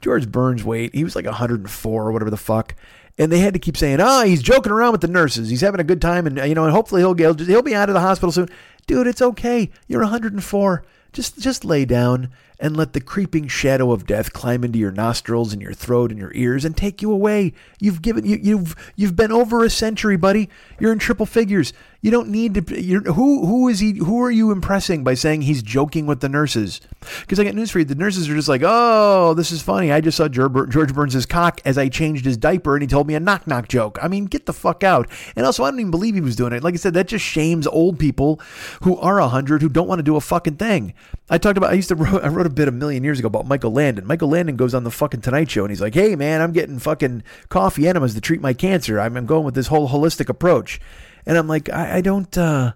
George 0.00 0.30
Burns' 0.30 0.64
weight, 0.64 0.94
he 0.94 1.04
was 1.04 1.16
like 1.16 1.24
104 1.24 2.06
or 2.06 2.12
whatever 2.12 2.30
the 2.30 2.36
fuck. 2.36 2.74
And 3.18 3.32
they 3.32 3.38
had 3.38 3.54
to 3.54 3.60
keep 3.60 3.76
saying, 3.76 3.98
"Oh, 4.00 4.24
he's 4.24 4.42
joking 4.42 4.72
around 4.72 4.92
with 4.92 5.00
the 5.00 5.08
nurses. 5.08 5.48
He's 5.48 5.62
having 5.62 5.80
a 5.80 5.84
good 5.84 6.02
time, 6.02 6.26
and 6.26 6.36
you 6.36 6.54
know, 6.54 6.64
and 6.64 6.72
hopefully 6.72 7.00
he'll 7.00 7.14
get, 7.14 7.40
he'll 7.40 7.62
be 7.62 7.74
out 7.74 7.88
of 7.88 7.94
the 7.94 8.00
hospital 8.00 8.30
soon." 8.30 8.48
Dude, 8.86 9.06
it's 9.06 9.22
okay. 9.22 9.70
You're 9.88 10.02
104. 10.02 10.84
Just 11.12 11.38
just 11.38 11.64
lay 11.64 11.86
down 11.86 12.28
and 12.58 12.76
let 12.76 12.92
the 12.92 13.00
creeping 13.00 13.48
shadow 13.48 13.92
of 13.92 14.06
death 14.06 14.32
climb 14.32 14.64
into 14.64 14.78
your 14.78 14.92
nostrils 14.92 15.52
and 15.52 15.60
your 15.60 15.74
throat 15.74 16.10
and 16.10 16.18
your 16.18 16.32
ears 16.34 16.64
and 16.64 16.76
take 16.76 17.02
you 17.02 17.12
away. 17.12 17.52
You've 17.80 18.02
given 18.02 18.24
you, 18.24 18.38
you've 18.40 18.74
you've 18.96 19.16
been 19.16 19.32
over 19.32 19.64
a 19.64 19.70
century, 19.70 20.16
buddy. 20.16 20.48
You're 20.78 20.92
in 20.92 20.98
triple 20.98 21.26
figures. 21.26 21.72
You 22.02 22.10
don't 22.10 22.28
need 22.28 22.54
to. 22.54 22.80
You're, 22.80 23.02
who 23.02 23.46
who 23.46 23.68
is 23.68 23.80
he? 23.80 23.92
Who 23.98 24.22
are 24.22 24.30
you 24.30 24.52
impressing 24.52 25.02
by 25.02 25.14
saying 25.14 25.42
he's 25.42 25.62
joking 25.62 26.06
with 26.06 26.20
the 26.20 26.28
nurses? 26.28 26.80
Because 27.20 27.40
I 27.40 27.44
got 27.44 27.54
news 27.54 27.70
for 27.70 27.80
you. 27.80 27.84
The 27.84 27.94
nurses 27.94 28.28
are 28.28 28.34
just 28.34 28.48
like, 28.48 28.62
oh, 28.64 29.34
this 29.34 29.50
is 29.50 29.60
funny. 29.60 29.90
I 29.90 30.00
just 30.00 30.16
saw 30.16 30.28
George, 30.28 30.70
George 30.70 30.94
Burns' 30.94 31.26
cock 31.26 31.60
as 31.64 31.76
I 31.76 31.88
changed 31.88 32.24
his 32.24 32.36
diaper, 32.36 32.76
and 32.76 32.82
he 32.82 32.86
told 32.86 33.06
me 33.08 33.14
a 33.14 33.20
knock 33.20 33.46
knock 33.46 33.68
joke. 33.68 33.98
I 34.00 34.08
mean, 34.08 34.26
get 34.26 34.46
the 34.46 34.52
fuck 34.52 34.84
out. 34.84 35.08
And 35.34 35.44
also, 35.44 35.64
I 35.64 35.70
don't 35.70 35.80
even 35.80 35.90
believe 35.90 36.14
he 36.14 36.20
was 36.20 36.36
doing 36.36 36.52
it. 36.52 36.62
Like 36.62 36.74
I 36.74 36.76
said, 36.76 36.94
that 36.94 37.08
just 37.08 37.24
shames 37.24 37.66
old 37.66 37.98
people 37.98 38.40
who 38.82 38.96
are 38.98 39.18
a 39.18 39.28
hundred 39.28 39.62
who 39.62 39.68
don't 39.68 39.88
want 39.88 39.98
to 39.98 40.04
do 40.04 40.16
a 40.16 40.20
fucking 40.20 40.56
thing. 40.56 40.94
I 41.28 41.38
talked 41.38 41.58
about. 41.58 41.70
I 41.70 41.74
used 41.74 41.88
to. 41.88 42.20
I 42.22 42.28
wrote 42.28 42.45
a 42.46 42.50
bit 42.50 42.68
a 42.68 42.72
million 42.72 43.04
years 43.04 43.18
ago 43.18 43.26
about 43.26 43.46
Michael 43.46 43.72
Landon. 43.72 44.06
Michael 44.06 44.28
Landon 44.28 44.56
goes 44.56 44.74
on 44.74 44.84
the 44.84 44.90
fucking 44.90 45.20
Tonight 45.20 45.50
Show 45.50 45.64
and 45.64 45.70
he's 45.70 45.80
like, 45.80 45.94
"Hey 45.94 46.16
man, 46.16 46.40
I'm 46.40 46.52
getting 46.52 46.78
fucking 46.78 47.22
coffee 47.48 47.86
enemas 47.88 48.14
to 48.14 48.20
treat 48.20 48.40
my 48.40 48.52
cancer. 48.52 48.98
I'm, 48.98 49.26
going 49.26 49.44
with 49.44 49.54
this 49.54 49.66
whole 49.66 49.88
holistic 49.88 50.28
approach." 50.28 50.80
And 51.26 51.36
I'm 51.36 51.48
like, 51.48 51.68
I, 51.70 51.96
I 51.96 52.00
don't. 52.00 52.36
uh 52.38 52.72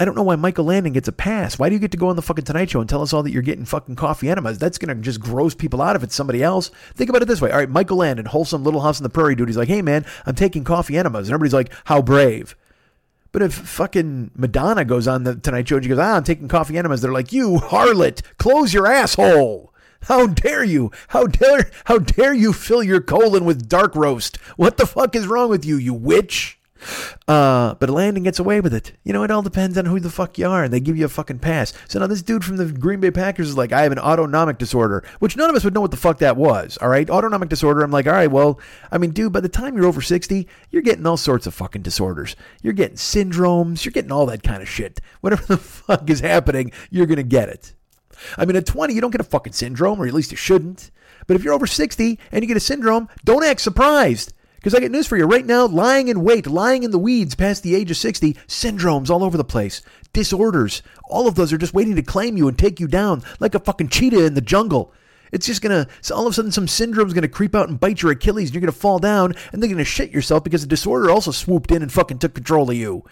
I 0.00 0.04
don't 0.04 0.16
know 0.16 0.22
why 0.22 0.36
Michael 0.36 0.64
Landon 0.64 0.94
gets 0.94 1.06
a 1.06 1.12
pass. 1.12 1.58
Why 1.58 1.68
do 1.68 1.74
you 1.74 1.78
get 1.78 1.90
to 1.92 1.96
go 1.96 2.08
on 2.08 2.16
the 2.16 2.22
fucking 2.22 2.44
Tonight 2.44 2.70
Show 2.70 2.80
and 2.80 2.88
tell 2.88 3.02
us 3.02 3.12
all 3.12 3.22
that 3.22 3.30
you're 3.30 3.42
getting 3.42 3.64
fucking 3.64 3.94
coffee 3.94 4.30
enemas? 4.30 4.58
That's 4.58 4.78
to 4.78 4.94
just 4.96 5.20
gross 5.20 5.54
people 5.54 5.82
out 5.82 5.94
if 5.96 6.02
it's 6.02 6.14
somebody 6.14 6.42
else. 6.42 6.70
Think 6.94 7.10
about 7.10 7.22
it 7.22 7.28
this 7.28 7.40
way. 7.40 7.52
All 7.52 7.58
right, 7.58 7.68
Michael 7.68 7.98
Landon, 7.98 8.26
wholesome 8.26 8.64
Little 8.64 8.80
House 8.80 8.98
on 8.98 9.04
the 9.04 9.10
Prairie 9.10 9.36
dude. 9.36 9.48
He's 9.48 9.56
like, 9.56 9.68
hey 9.68 9.82
man, 9.82 10.04
I'm 10.26 10.34
taking 10.34 10.64
coffee 10.64 10.96
enemas. 10.96 11.28
And 11.28 11.34
everybody's 11.34 11.52
like, 11.52 11.72
how 11.84 12.02
brave. 12.02 12.56
But 13.32 13.42
if 13.42 13.54
fucking 13.54 14.30
Madonna 14.36 14.84
goes 14.84 15.08
on 15.08 15.24
the 15.24 15.34
Tonight 15.34 15.66
Show 15.66 15.76
and 15.76 15.84
she 15.84 15.88
goes, 15.88 15.98
ah, 15.98 16.16
I'm 16.16 16.24
taking 16.24 16.48
coffee 16.48 16.76
enemas, 16.76 17.00
they're 17.00 17.12
like, 17.12 17.32
you 17.32 17.54
harlot, 17.56 18.20
close 18.36 18.74
your 18.74 18.86
asshole. 18.86 19.72
How 20.02 20.26
dare 20.26 20.64
you? 20.64 20.90
How 21.08 21.26
dare 21.26 21.70
how 21.84 21.98
dare 21.98 22.34
you 22.34 22.52
fill 22.52 22.82
your 22.82 23.00
colon 23.00 23.44
with 23.44 23.68
dark 23.68 23.94
roast? 23.94 24.36
What 24.56 24.76
the 24.76 24.86
fuck 24.86 25.14
is 25.14 25.26
wrong 25.26 25.48
with 25.48 25.64
you, 25.64 25.76
you 25.76 25.94
witch? 25.94 26.58
Uh, 27.28 27.74
but 27.74 27.90
Landon 27.90 28.22
gets 28.22 28.38
away 28.38 28.60
with 28.60 28.74
it. 28.74 28.92
You 29.04 29.12
know, 29.12 29.22
it 29.22 29.30
all 29.30 29.42
depends 29.42 29.78
on 29.78 29.84
who 29.86 30.00
the 30.00 30.10
fuck 30.10 30.38
you 30.38 30.48
are, 30.48 30.64
and 30.64 30.72
they 30.72 30.80
give 30.80 30.96
you 30.96 31.04
a 31.04 31.08
fucking 31.08 31.38
pass. 31.38 31.72
So 31.88 31.98
now 31.98 32.06
this 32.06 32.22
dude 32.22 32.44
from 32.44 32.56
the 32.56 32.66
Green 32.66 33.00
Bay 33.00 33.10
Packers 33.10 33.48
is 33.48 33.56
like, 33.56 33.72
I 33.72 33.82
have 33.82 33.92
an 33.92 33.98
autonomic 33.98 34.58
disorder, 34.58 35.04
which 35.18 35.36
none 35.36 35.50
of 35.50 35.56
us 35.56 35.64
would 35.64 35.74
know 35.74 35.80
what 35.80 35.90
the 35.90 35.96
fuck 35.96 36.18
that 36.18 36.36
was. 36.36 36.78
All 36.80 36.88
right, 36.88 37.08
autonomic 37.08 37.48
disorder. 37.48 37.82
I'm 37.82 37.90
like, 37.90 38.06
all 38.06 38.12
right, 38.12 38.30
well, 38.30 38.58
I 38.90 38.98
mean, 38.98 39.10
dude, 39.10 39.32
by 39.32 39.40
the 39.40 39.48
time 39.48 39.76
you're 39.76 39.86
over 39.86 40.02
sixty, 40.02 40.48
you're 40.70 40.82
getting 40.82 41.06
all 41.06 41.16
sorts 41.16 41.46
of 41.46 41.54
fucking 41.54 41.82
disorders. 41.82 42.36
You're 42.62 42.72
getting 42.72 42.96
syndromes. 42.96 43.84
You're 43.84 43.92
getting 43.92 44.12
all 44.12 44.26
that 44.26 44.42
kind 44.42 44.62
of 44.62 44.68
shit. 44.68 45.00
Whatever 45.20 45.44
the 45.46 45.56
fuck 45.58 46.08
is 46.10 46.20
happening, 46.20 46.72
you're 46.90 47.06
gonna 47.06 47.22
get 47.22 47.48
it. 47.48 47.74
I 48.36 48.44
mean, 48.44 48.56
at 48.56 48.66
20, 48.66 48.94
you 48.94 49.00
don't 49.00 49.10
get 49.10 49.20
a 49.20 49.24
fucking 49.24 49.52
syndrome, 49.52 50.00
or 50.00 50.06
at 50.06 50.14
least 50.14 50.30
you 50.30 50.36
shouldn't. 50.36 50.90
But 51.26 51.36
if 51.36 51.44
you're 51.44 51.54
over 51.54 51.66
60 51.66 52.18
and 52.30 52.42
you 52.42 52.48
get 52.48 52.56
a 52.56 52.60
syndrome, 52.60 53.08
don't 53.24 53.44
act 53.44 53.60
surprised. 53.60 54.32
Because 54.62 54.76
I 54.76 54.80
get 54.80 54.92
news 54.92 55.08
for 55.08 55.16
you 55.16 55.24
right 55.24 55.44
now 55.44 55.66
lying 55.66 56.06
in 56.06 56.22
wait, 56.22 56.46
lying 56.46 56.84
in 56.84 56.92
the 56.92 56.98
weeds 56.98 57.34
past 57.34 57.64
the 57.64 57.74
age 57.74 57.90
of 57.90 57.96
60, 57.96 58.34
syndromes 58.46 59.10
all 59.10 59.24
over 59.24 59.36
the 59.36 59.42
place, 59.42 59.82
disorders. 60.12 60.84
All 61.10 61.26
of 61.26 61.34
those 61.34 61.52
are 61.52 61.58
just 61.58 61.74
waiting 61.74 61.96
to 61.96 62.02
claim 62.02 62.36
you 62.36 62.46
and 62.46 62.56
take 62.56 62.78
you 62.78 62.86
down 62.86 63.24
like 63.40 63.56
a 63.56 63.58
fucking 63.58 63.88
cheetah 63.88 64.24
in 64.24 64.34
the 64.34 64.40
jungle. 64.40 64.92
It's 65.32 65.46
just 65.46 65.62
gonna, 65.62 65.88
so 66.00 66.14
all 66.14 66.28
of 66.28 66.30
a 66.30 66.34
sudden, 66.34 66.52
some 66.52 66.68
syndrome's 66.68 67.12
gonna 67.12 67.26
creep 67.26 67.56
out 67.56 67.70
and 67.70 67.80
bite 67.80 68.02
your 68.02 68.12
Achilles, 68.12 68.50
and 68.50 68.54
you're 68.54 68.60
gonna 68.60 68.70
fall 68.70 69.00
down, 69.00 69.34
and 69.52 69.60
they're 69.60 69.70
gonna 69.70 69.82
shit 69.82 70.12
yourself 70.12 70.44
because 70.44 70.62
a 70.62 70.68
disorder 70.68 71.10
also 71.10 71.32
swooped 71.32 71.72
in 71.72 71.82
and 71.82 71.92
fucking 71.92 72.18
took 72.18 72.34
control 72.34 72.70
of 72.70 72.76
you. 72.76 73.02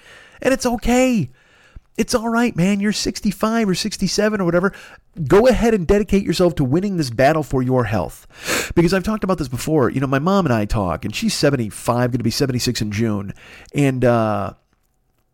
And 0.41 0.55
it's 0.55 0.67
okay. 0.67 1.31
It's 1.97 2.15
all 2.15 2.29
right, 2.29 2.57
man. 2.57 2.81
You're 2.81 2.93
65 2.93 3.69
or 3.69 3.75
67 3.75 4.41
or 4.41 4.45
whatever. 4.45 4.73
Go 5.27 5.47
ahead 5.47 5.75
and 5.75 5.87
dedicate 5.87 6.25
yourself 6.25 6.55
to 6.57 6.65
winning 6.65 6.97
this 6.97 7.11
battle 7.11 7.43
for 7.43 7.63
your 7.63 7.85
health. 7.85 8.73
Because 8.75 8.95
I've 8.95 9.03
talked 9.03 9.25
about 9.25 9.39
this 9.39 9.49
before. 9.49 9.91
You 9.91 10.01
know, 10.01 10.07
my 10.07 10.19
mom 10.19 10.47
and 10.47 10.53
I 10.53 10.65
talk, 10.65 11.05
and 11.05 11.15
she's 11.15 11.35
75, 11.35 12.11
going 12.13 12.19
to 12.19 12.25
be 12.25 12.31
76 12.31 12.81
in 12.81 12.93
June. 12.93 13.35
And, 13.75 14.05
uh, 14.05 14.55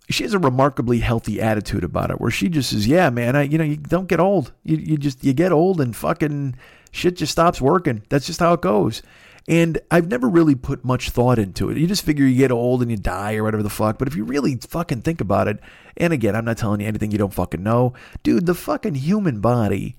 she 0.08 0.22
has 0.22 0.34
a 0.34 0.38
remarkably 0.38 1.00
healthy 1.00 1.40
attitude 1.40 1.82
about 1.82 2.10
it 2.10 2.20
where 2.20 2.30
she 2.30 2.48
just 2.48 2.70
says, 2.70 2.86
yeah, 2.86 3.10
man, 3.10 3.34
I, 3.34 3.42
you 3.42 3.58
know, 3.58 3.64
you 3.64 3.76
don't 3.76 4.08
get 4.08 4.20
old. 4.20 4.52
You, 4.62 4.76
you 4.76 4.96
just, 4.96 5.24
you 5.24 5.32
get 5.32 5.50
old 5.50 5.80
and 5.80 5.96
fucking 5.96 6.54
shit 6.92 7.16
just 7.16 7.32
stops 7.32 7.60
working. 7.60 8.02
That's 8.08 8.26
just 8.26 8.40
how 8.40 8.52
it 8.54 8.60
goes. 8.60 9.02
And 9.48 9.78
I've 9.90 10.08
never 10.08 10.28
really 10.28 10.56
put 10.56 10.84
much 10.84 11.10
thought 11.10 11.38
into 11.38 11.70
it. 11.70 11.76
You 11.76 11.86
just 11.86 12.04
figure 12.04 12.26
you 12.26 12.36
get 12.36 12.50
old 12.50 12.82
and 12.82 12.90
you 12.90 12.96
die 12.96 13.36
or 13.36 13.44
whatever 13.44 13.62
the 13.62 13.70
fuck. 13.70 13.96
But 13.96 14.08
if 14.08 14.16
you 14.16 14.24
really 14.24 14.56
fucking 14.56 15.02
think 15.02 15.20
about 15.20 15.46
it, 15.46 15.60
and 15.96 16.12
again, 16.12 16.34
I'm 16.34 16.44
not 16.44 16.58
telling 16.58 16.80
you 16.80 16.88
anything 16.88 17.12
you 17.12 17.18
don't 17.18 17.32
fucking 17.32 17.62
know, 17.62 17.94
dude, 18.24 18.46
the 18.46 18.54
fucking 18.54 18.96
human 18.96 19.40
body 19.40 19.96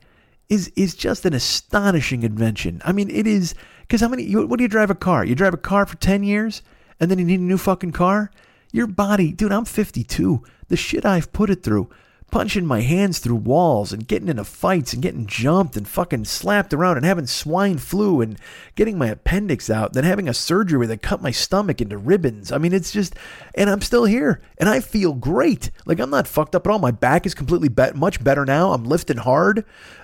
is 0.50 0.72
is 0.76 0.96
just 0.96 1.26
an 1.26 1.34
astonishing 1.34 2.24
invention. 2.24 2.82
I 2.84 2.92
mean, 2.92 3.10
it 3.10 3.28
is 3.28 3.56
because 3.82 4.02
how 4.02 4.10
many? 4.10 4.24
You, 4.24 4.46
what 4.46 4.58
do 4.58 4.64
you 4.64 4.70
drive 4.70 4.90
a 4.90 4.96
car? 4.96 5.24
You 5.24 5.36
drive 5.36 5.54
a 5.54 5.58
car 5.58 5.86
for 5.86 5.96
ten 5.98 6.24
years, 6.24 6.62
and 7.00 7.10
then 7.10 7.20
you 7.20 7.26
need 7.26 7.40
a 7.40 7.44
new 7.44 7.58
fucking 7.58 7.92
car. 7.92 8.32
Your 8.72 8.88
body, 8.88 9.32
dude. 9.32 9.52
I'm 9.52 9.66
52. 9.66 10.44
The 10.68 10.76
shit 10.76 11.06
I've 11.06 11.32
put 11.32 11.50
it 11.50 11.64
through 11.64 11.90
punching 12.30 12.66
my 12.66 12.82
hands 12.82 13.20
through 13.20 13.36
walls 13.36 13.94
and 13.94 14.08
getting 14.08 14.28
into 14.28 14.44
fights 14.44 14.92
and 14.92 15.02
getting 15.02 15.26
jumped 15.26 15.78
and 15.78 15.88
fucking 15.88 16.26
slapped 16.26 16.74
around 16.74 16.98
and 16.98 17.06
having 17.06 17.26
swine 17.26 17.78
flu 17.78 18.20
and 18.20 18.38
getting 18.76 18.98
my 18.98 19.08
appendix 19.08 19.70
out, 19.70 19.94
then 19.94 20.04
having 20.04 20.28
a 20.28 20.34
surgery 20.34 20.86
that 20.86 21.02
cut 21.02 21.22
my 21.22 21.32
stomach 21.32 21.80
into 21.80 21.98
ribbons. 21.98 22.52
I 22.52 22.58
mean, 22.58 22.74
it's 22.74 22.92
just, 22.92 23.16
and 23.56 23.70
I'm 23.70 23.82
still 23.82 24.04
here 24.06 24.42
and 24.58 24.68
I 24.68 24.82
feel 24.82 25.14
great. 25.14 25.72
Like 25.86 26.00
I'm 26.00 26.10
not 26.10 26.28
fucked 26.28 26.54
up 26.54 26.68
at 26.68 26.72
all. 26.72 26.80
My 26.80 26.92
back 26.92 27.26
is 27.26 27.34
completely 27.34 27.70
be- 27.70 27.94
much 27.96 28.22
better 28.22 28.46
now. 28.46 28.74
I'm 28.74 28.84
lifting 28.84 29.18
hard. 29.18 29.64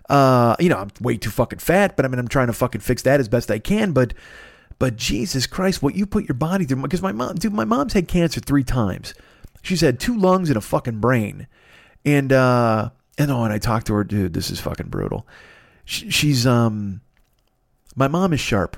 Uh, 0.09 0.55
you 0.59 0.69
know, 0.69 0.77
I'm 0.77 0.91
way 1.01 1.17
too 1.17 1.29
fucking 1.29 1.59
fat, 1.59 1.97
but 1.97 2.05
I 2.05 2.07
mean, 2.07 2.19
I'm 2.19 2.29
trying 2.29 2.47
to 2.47 2.53
fucking 2.53 2.81
fix 2.81 3.01
that 3.01 3.19
as 3.19 3.27
best 3.27 3.51
I 3.51 3.59
can. 3.59 3.91
But, 3.91 4.13
but 4.79 4.95
Jesus 4.95 5.45
Christ, 5.45 5.83
what 5.83 5.95
you 5.95 6.05
put 6.05 6.27
your 6.27 6.35
body 6.35 6.63
through, 6.63 6.81
because 6.81 7.01
my 7.01 7.11
mom, 7.11 7.35
dude, 7.35 7.53
my 7.53 7.65
mom's 7.65 7.93
had 7.93 8.07
cancer 8.07 8.39
three 8.39 8.63
times. 8.63 9.13
She's 9.61 9.81
had 9.81 9.99
two 9.99 10.17
lungs 10.17 10.49
and 10.49 10.57
a 10.57 10.61
fucking 10.61 10.99
brain. 10.99 11.47
And 12.05 12.33
uh, 12.33 12.89
and 13.17 13.31
oh, 13.31 13.43
and 13.43 13.53
I 13.53 13.57
talked 13.57 13.87
to 13.87 13.93
her, 13.93 14.03
dude. 14.03 14.33
This 14.33 14.49
is 14.49 14.59
fucking 14.59 14.87
brutal. 14.87 15.27
She, 15.85 16.09
she's 16.09 16.47
um, 16.47 17.01
my 17.95 18.07
mom 18.07 18.33
is 18.33 18.39
sharp. 18.39 18.77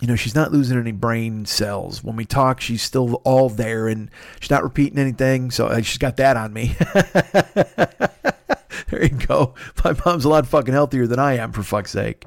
You 0.00 0.08
know, 0.08 0.16
she's 0.16 0.34
not 0.34 0.52
losing 0.52 0.78
any 0.78 0.92
brain 0.92 1.46
cells. 1.46 2.04
When 2.04 2.16
we 2.16 2.26
talk, 2.26 2.60
she's 2.60 2.82
still 2.82 3.14
all 3.24 3.48
there, 3.48 3.88
and 3.88 4.10
she's 4.40 4.50
not 4.50 4.62
repeating 4.62 4.98
anything. 4.98 5.50
So 5.50 5.68
uh, 5.68 5.80
she's 5.80 5.98
got 5.98 6.18
that 6.18 6.36
on 6.36 6.52
me. 6.52 6.76
there 8.90 9.02
you 9.04 9.08
go. 9.08 9.54
My 9.82 9.96
mom's 10.04 10.26
a 10.26 10.28
lot 10.28 10.46
fucking 10.46 10.74
healthier 10.74 11.06
than 11.06 11.18
I 11.18 11.38
am, 11.38 11.52
for 11.52 11.62
fuck's 11.62 11.92
sake. 11.92 12.26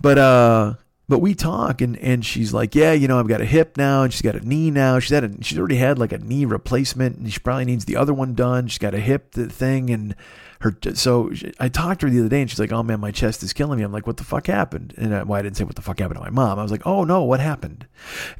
But 0.00 0.18
uh, 0.18 0.74
but 1.12 1.18
we 1.18 1.34
talk 1.34 1.82
and, 1.82 1.98
and 1.98 2.24
she's 2.24 2.54
like, 2.54 2.74
yeah, 2.74 2.94
you 2.94 3.06
know, 3.06 3.20
I've 3.20 3.28
got 3.28 3.42
a 3.42 3.44
hip 3.44 3.76
now 3.76 4.02
and 4.02 4.10
she's 4.10 4.22
got 4.22 4.34
a 4.34 4.40
knee 4.40 4.70
now. 4.70 4.98
She's 4.98 5.10
had 5.10 5.24
a, 5.24 5.44
she's 5.44 5.58
already 5.58 5.76
had 5.76 5.98
like 5.98 6.10
a 6.10 6.16
knee 6.16 6.46
replacement 6.46 7.18
and 7.18 7.30
she 7.30 7.38
probably 7.38 7.66
needs 7.66 7.84
the 7.84 7.96
other 7.96 8.14
one 8.14 8.32
done. 8.32 8.66
She's 8.66 8.78
got 8.78 8.94
a 8.94 8.98
hip 8.98 9.34
thing 9.34 9.90
and 9.90 10.14
her. 10.60 10.74
So 10.94 11.30
I 11.60 11.68
talked 11.68 12.00
to 12.00 12.06
her 12.06 12.10
the 12.10 12.20
other 12.20 12.30
day 12.30 12.40
and 12.40 12.48
she's 12.48 12.58
like, 12.58 12.72
oh 12.72 12.82
man, 12.82 12.98
my 13.00 13.10
chest 13.10 13.42
is 13.42 13.52
killing 13.52 13.76
me. 13.76 13.84
I'm 13.84 13.92
like, 13.92 14.06
what 14.06 14.16
the 14.16 14.24
fuck 14.24 14.46
happened? 14.46 14.94
And 14.96 15.14
I, 15.14 15.22
well, 15.24 15.38
I 15.38 15.42
didn't 15.42 15.58
say 15.58 15.64
what 15.64 15.76
the 15.76 15.82
fuck 15.82 15.98
happened 15.98 16.16
to 16.16 16.24
my 16.24 16.30
mom. 16.30 16.58
I 16.58 16.62
was 16.62 16.72
like, 16.72 16.86
oh 16.86 17.04
no, 17.04 17.24
what 17.24 17.40
happened? 17.40 17.86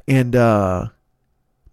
And, 0.07 0.35
uh, 0.35 0.87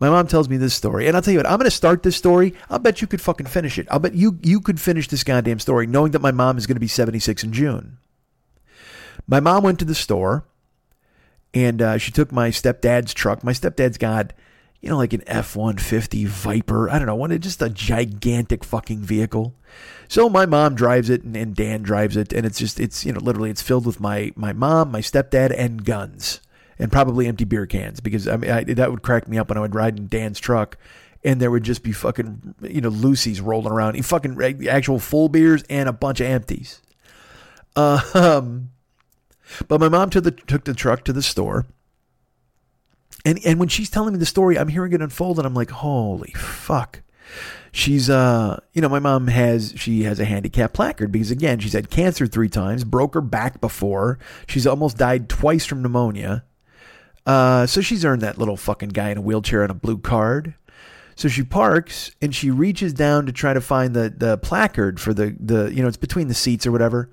my 0.01 0.11
mom 0.11 0.27
tells 0.27 0.51
me 0.51 0.59
this 0.59 0.75
story, 0.75 1.07
and 1.07 1.17
I'll 1.17 1.23
tell 1.23 1.33
you 1.33 1.39
what. 1.39 1.47
I'm 1.47 1.59
going 1.59 1.67
to 1.67 1.71
start 1.71 2.03
this 2.03 2.17
story. 2.17 2.55
I'll 2.71 2.79
bet 2.79 3.03
you 3.03 3.07
could 3.07 3.21
fucking 3.21 3.47
finish 3.47 3.79
it. 3.79 3.87
I'll 3.91 3.99
bet 3.99 4.15
you 4.15 4.39
you 4.43 4.63
could 4.63 4.81
finish 4.81 5.09
this 5.09 5.25
goddamn 5.25 5.59
story, 5.59 5.87
knowing 5.87 6.13
that 6.13 6.23
my 6.23 6.31
mom 6.31 6.57
is 6.57 6.67
going 6.67 6.77
to 6.77 6.81
be 6.81 6.89
76 6.89 7.45
in 7.45 7.53
June. 7.53 7.99
My 9.27 9.41
mom 9.41 9.63
went 9.63 9.79
to 9.81 9.85
the 9.85 9.95
store 9.95 10.47
and 11.53 11.83
uh, 11.83 11.99
she 11.99 12.11
took 12.13 12.33
my 12.33 12.51
stepdad's 12.51 13.15
truck. 13.15 13.43
My 13.43 13.53
stepdad's 13.53 13.99
got, 13.99 14.33
you 14.81 14.89
know, 14.89 14.97
like 14.97 15.13
an 15.13 15.23
F 15.27 15.57
150 15.57 16.25
Viper. 16.27 16.89
I 16.89 16.99
don't 16.99 17.07
know, 17.07 17.15
one, 17.15 17.39
just 17.41 17.63
a 17.63 17.69
gigantic 17.69 18.65
fucking 18.65 19.01
vehicle. 19.01 19.55
So 20.09 20.29
my 20.29 20.47
mom 20.47 20.75
drives 20.75 21.11
it 21.11 21.23
and, 21.23 21.37
and 21.37 21.55
Dan 21.55 21.83
drives 21.83 22.17
it. 22.17 22.33
And 22.33 22.47
it's 22.47 22.59
just, 22.59 22.79
it's, 22.79 23.05
you 23.05 23.13
know, 23.13 23.21
literally 23.21 23.51
it's 23.51 23.63
filled 23.63 23.87
with 23.87 24.01
my, 24.01 24.33
my 24.37 24.53
mom, 24.53 24.91
my 24.91 25.01
stepdad, 25.01 25.55
and 25.57 25.85
guns. 25.85 26.41
And 26.79 26.91
probably 26.91 27.27
empty 27.27 27.45
beer 27.45 27.67
cans 27.67 28.01
because 28.01 28.27
I 28.27 28.39
mean, 28.39 28.51
I, 28.51 28.65
that 28.65 28.91
would 28.91 29.03
crack 29.03 29.29
me 29.29 29.37
up 29.37 29.51
when 29.51 29.59
I 29.59 29.61
would 29.61 29.75
ride 29.75 29.99
in 29.99 30.07
Dan's 30.07 30.41
truck 30.41 30.79
and 31.23 31.41
there 31.41 31.51
would 31.51 31.63
just 31.63 31.83
be 31.83 31.93
fucking, 31.93 32.55
you 32.63 32.81
know, 32.81 32.89
Lucy's 32.89 33.41
rolling 33.41 33.73
around, 33.73 34.03
fucking 34.05 34.67
actual 34.67 34.99
full 34.99 35.29
beers 35.29 35.63
and 35.69 35.91
a 35.91 35.93
bunch 35.93 36.21
of 36.21 36.27
empties. 36.27 36.81
Uh, 37.77 38.01
um, 38.15 38.71
but 39.69 39.81
my 39.81 39.89
mom 39.89 40.11
took 40.11 40.25
the, 40.25 40.31
took 40.31 40.65
the 40.65 40.75
truck 40.75 41.05
to 41.05 41.13
the 41.13 41.23
store. 41.23 41.67
And, 43.25 43.39
and 43.45 43.59
when 43.59 43.69
she's 43.69 43.91
telling 43.91 44.15
me 44.15 44.19
the 44.19 44.27
story, 44.27 44.59
I'm 44.59 44.69
hearing 44.69 44.93
it 44.93 45.03
unfold 45.03 45.39
and 45.39 45.47
I'm 45.47 45.55
like, 45.55 45.71
holy 45.71 46.33
fuck. 46.33 47.03
She's, 47.73 48.11
uh, 48.11 48.61
you 48.73 48.83
know, 48.83 48.89
my 48.89 48.99
mom 48.99 49.29
has, 49.29 49.75
she 49.77 50.03
has 50.03 50.19
a 50.19 50.25
handicap 50.25 50.73
placard 50.73 51.13
because 51.13 51.31
again, 51.31 51.61
she's 51.61 51.75
had 51.75 51.91
cancer 51.91 52.27
three 52.27 52.49
times, 52.49 52.83
broke 52.83 53.15
her 53.15 53.21
back 53.21 53.61
before. 53.61 54.19
She's 54.49 54.67
almost 54.67 54.97
died 54.97 55.29
twice 55.29 55.67
from 55.67 55.83
pneumonia. 55.83 56.45
Uh, 57.27 57.67
so 57.67 57.81
she's 57.81 58.05
earned 58.05 58.23
that 58.23 58.39
little 58.39 58.57
fucking 58.57 58.89
guy 58.89 59.11
in 59.11 59.19
a 59.19 59.21
wheelchair 59.21 59.63
on 59.63 59.71
a 59.71 59.75
blue 59.75 59.99
card. 59.99 60.55
So 61.15 61.29
she 61.29 61.43
parks 61.43 62.11
and 62.23 62.35
she 62.35 62.51
reaches 62.51 62.95
down 62.95 63.27
to 63.27 63.33
try 63.33 63.53
to 63.53 63.61
find 63.61 63.95
the 63.95 64.09
the 64.09 64.39
placard 64.39 64.99
for 64.99 65.13
the 65.13 65.37
the 65.39 65.67
you 65.73 65.83
know 65.83 65.89
it's 65.89 65.99
between 65.99 66.29
the 66.29 66.35
seats 66.35 66.67
or 66.67 66.73
whatever. 66.73 67.11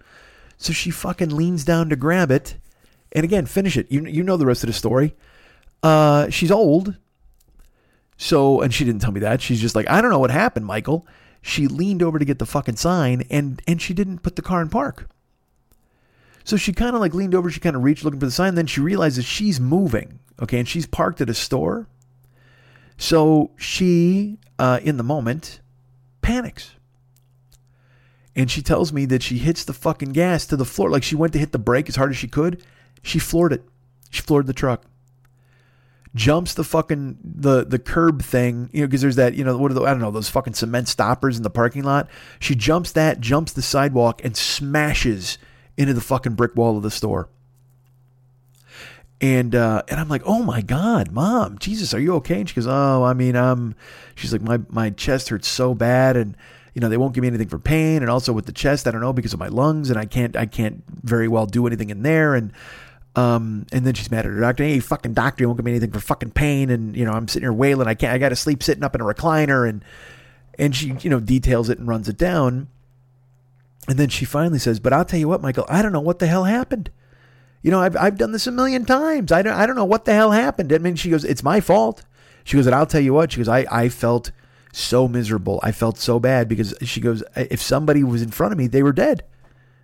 So 0.58 0.74
she 0.74 0.92
fucking 0.92 1.30
leans 1.30 1.64
down 1.64 1.90
to 1.90 1.96
grab 1.96 2.32
it, 2.32 2.58
and 3.12 3.24
again 3.24 3.46
finish 3.46 3.78
it. 3.78 3.92
You 3.92 4.06
you 4.06 4.24
know 4.24 4.38
the 4.38 4.46
rest 4.46 4.64
of 4.64 4.68
the 4.68 4.74
story. 4.74 5.16
Uh, 5.84 6.30
she's 6.30 6.52
old. 6.52 6.96
So 8.18 8.62
and 8.62 8.74
she 8.74 8.84
didn't 8.84 9.02
tell 9.02 9.12
me 9.12 9.20
that. 9.20 9.42
She's 9.42 9.62
just 9.62 9.76
like 9.76 9.90
I 9.90 10.02
don't 10.02 10.12
know 10.12 10.20
what 10.20 10.32
happened, 10.32 10.66
Michael. 10.66 11.06
She 11.42 11.68
leaned 11.68 12.02
over 12.02 12.20
to 12.20 12.26
get 12.26 12.40
the 12.40 12.46
fucking 12.46 12.78
sign 12.78 13.24
and 13.30 13.62
and 13.68 13.82
she 13.82 13.94
didn't 13.94 14.20
put 14.20 14.36
the 14.36 14.42
car 14.42 14.62
in 14.62 14.70
park. 14.70 15.08
So 16.48 16.56
she 16.56 16.72
kind 16.72 16.96
of 16.96 17.02
like 17.02 17.14
leaned 17.14 17.36
over, 17.36 17.52
she 17.52 17.60
kind 17.60 17.76
of 17.76 17.84
reached 17.84 18.06
looking 18.06 18.22
for 18.22 18.26
the 18.26 18.32
sign. 18.32 18.56
Then 18.56 18.68
she 18.68 18.80
realizes 18.80 19.26
she's 19.26 19.60
moving, 19.60 20.20
okay, 20.42 20.60
and 20.60 20.68
she's 20.68 20.86
parked 20.86 21.20
at 21.20 21.30
a 21.30 21.34
store. 21.34 21.88
So 22.98 23.52
she, 23.58 24.38
uh, 24.58 24.80
in 24.82 24.96
the 24.96 25.04
moment, 25.04 25.60
panics. 26.22 26.72
And 28.38 28.52
she 28.52 28.62
tells 28.62 28.94
me 28.94 29.06
that 29.08 29.24
she 29.24 29.40
hits 29.40 29.66
the 29.66 29.74
fucking 29.74 30.14
gas 30.14 30.46
to 30.46 30.56
the 30.56 30.64
floor. 30.64 30.92
Like 30.92 31.04
she 31.04 31.16
went 31.16 31.34
to 31.34 31.40
hit 31.40 31.52
the 31.52 31.60
brake 31.60 31.90
as 31.90 31.96
hard 31.96 32.12
as 32.12 32.18
she 32.18 32.28
could. 32.28 32.64
She 33.02 33.18
floored 33.18 33.52
it. 33.52 33.64
She 34.12 34.22
floored 34.22 34.46
the 34.46 34.54
truck. 34.54 34.86
Jumps 36.14 36.54
the 36.54 36.64
fucking 36.64 37.18
the 37.24 37.66
the 37.66 37.80
curb 37.80 38.22
thing, 38.24 38.70
you 38.72 38.82
know, 38.82 38.88
because 38.88 39.02
there's 39.02 39.18
that, 39.18 39.34
you 39.34 39.44
know, 39.44 39.58
what 39.58 39.72
are 39.72 39.74
the 39.74 39.82
I 39.82 39.90
don't 39.90 40.00
know, 40.00 40.12
those 40.12 40.30
fucking 40.30 40.54
cement 40.54 40.88
stoppers 40.88 41.36
in 41.36 41.44
the 41.44 41.50
parking 41.50 41.84
lot. 41.84 42.10
She 42.40 42.56
jumps 42.56 42.92
that, 42.94 43.20
jumps 43.20 43.54
the 43.54 43.62
sidewalk, 43.62 44.24
and 44.24 44.38
smashes 44.38 45.38
into 45.76 45.94
the 45.94 46.02
fucking 46.02 46.36
brick 46.36 46.56
wall 46.56 46.78
of 46.78 46.84
the 46.84 46.92
store. 46.92 47.30
And 49.20 49.56
uh, 49.56 49.82
and 49.90 50.00
I'm 50.00 50.10
like, 50.10 50.24
oh 50.26 50.44
my 50.44 50.62
god, 50.62 51.12
mom, 51.12 51.58
Jesus, 51.58 51.94
are 51.94 52.00
you 52.00 52.14
okay? 52.16 52.40
And 52.40 52.50
she 52.50 52.56
goes, 52.56 52.68
oh, 52.68 53.04
I 53.04 53.14
mean, 53.14 53.36
um, 53.36 53.76
she's 54.16 54.32
like, 54.32 54.44
my 54.44 54.60
my 54.70 54.92
chest 54.92 55.30
hurts 55.30 55.48
so 55.48 55.74
bad, 55.74 56.16
and 56.16 56.38
you 56.78 56.82
know 56.82 56.90
they 56.90 56.98
won't 56.98 57.16
give 57.16 57.24
me 57.24 57.28
anything 57.28 57.48
for 57.48 57.58
pain, 57.58 58.04
and 58.04 58.12
also 58.12 58.32
with 58.32 58.46
the 58.46 58.52
chest, 58.52 58.88
I 58.88 58.92
don't 58.92 59.02
know 59.02 59.12
because 59.12 59.34
of 59.34 59.40
my 59.40 59.48
lungs, 59.48 59.90
and 59.90 59.98
I 59.98 60.06
can't 60.06 60.36
I 60.36 60.46
can't 60.46 60.84
very 60.88 61.28
well 61.28 61.48
do 61.48 61.66
anything 61.66 61.90
in 61.90 62.04
there, 62.04 62.36
and 62.36 62.54
um, 63.16 63.66
and 63.72 63.84
then 63.84 63.96
she's 63.96 64.12
mad 64.12 64.28
at 64.28 64.32
her 64.32 64.40
doctor. 64.40 64.64
Hey, 64.64 64.80
fucking 64.80 65.16
doctor, 65.16 65.42
you 65.42 65.48
won't 65.48 65.58
give 65.58 65.66
me 65.66 65.72
anything 65.72 65.90
for 65.90 66.00
fucking 66.00 66.34
pain, 66.34 66.70
and 66.70 66.96
you 66.96 67.04
know 67.04 67.14
I'm 67.14 67.28
sitting 67.28 67.46
here 67.46 67.52
wailing. 67.52 67.88
I 67.88 67.96
can't. 67.96 68.14
I 68.14 68.20
got 68.20 68.30
to 68.30 68.36
sleep 68.36 68.62
sitting 68.62 68.84
up 68.84 68.94
in 68.94 69.02
a 69.02 69.06
recliner, 69.06 69.68
and 69.68 69.84
and 70.60 70.76
she 70.76 70.94
you 71.00 71.10
know 71.10 71.20
details 71.20 71.68
it 71.68 71.80
and 71.80 71.88
runs 71.88 72.08
it 72.08 72.18
down, 72.20 72.68
and 73.88 73.98
then 73.98 74.10
she 74.10 74.24
finally 74.24 74.60
says, 74.60 74.80
"But 74.80 74.94
I'll 74.94 75.04
tell 75.04 75.20
you 75.20 75.28
what, 75.28 75.42
Michael, 75.42 75.66
I 75.68 75.82
don't 75.82 75.94
know 75.94 76.00
what 76.00 76.20
the 76.20 76.28
hell 76.28 76.44
happened." 76.44 76.92
You 77.64 77.72
know, 77.72 77.82
I've, 77.82 77.98
I've 77.98 78.20
done 78.20 78.34
this 78.34 78.46
a 78.46 78.52
million 78.52 78.86
times. 78.86 79.32
I 79.32 79.42
don't, 79.42 79.56
I 79.56 79.66
don't 79.66 79.76
know 79.76 79.84
what 79.84 80.06
the 80.06 80.14
hell 80.14 80.30
happened. 80.30 80.72
I 80.72 80.78
mean, 80.78 80.96
she 80.96 81.10
goes, 81.10 81.26
it's 81.26 81.42
my 81.42 81.60
fault. 81.60 82.06
She 82.44 82.56
goes, 82.56 82.68
and 82.68 82.76
I'll 82.76 82.86
tell 82.86 83.02
you 83.02 83.16
what, 83.16 83.32
she 83.32 83.40
goes, 83.40 83.50
I, 83.50 83.66
I 83.70 83.90
felt 83.90 84.32
so 84.72 85.08
miserable. 85.08 85.60
I 85.64 85.72
felt 85.72 85.98
so 85.98 86.20
bad 86.20 86.48
because 86.48 86.74
she 86.82 87.02
goes, 87.02 87.24
if 87.36 87.62
somebody 87.62 88.04
was 88.04 88.22
in 88.22 88.32
front 88.32 88.54
of 88.54 88.58
me, 88.58 88.68
they 88.68 88.84
were 88.84 88.94
dead. 88.94 89.24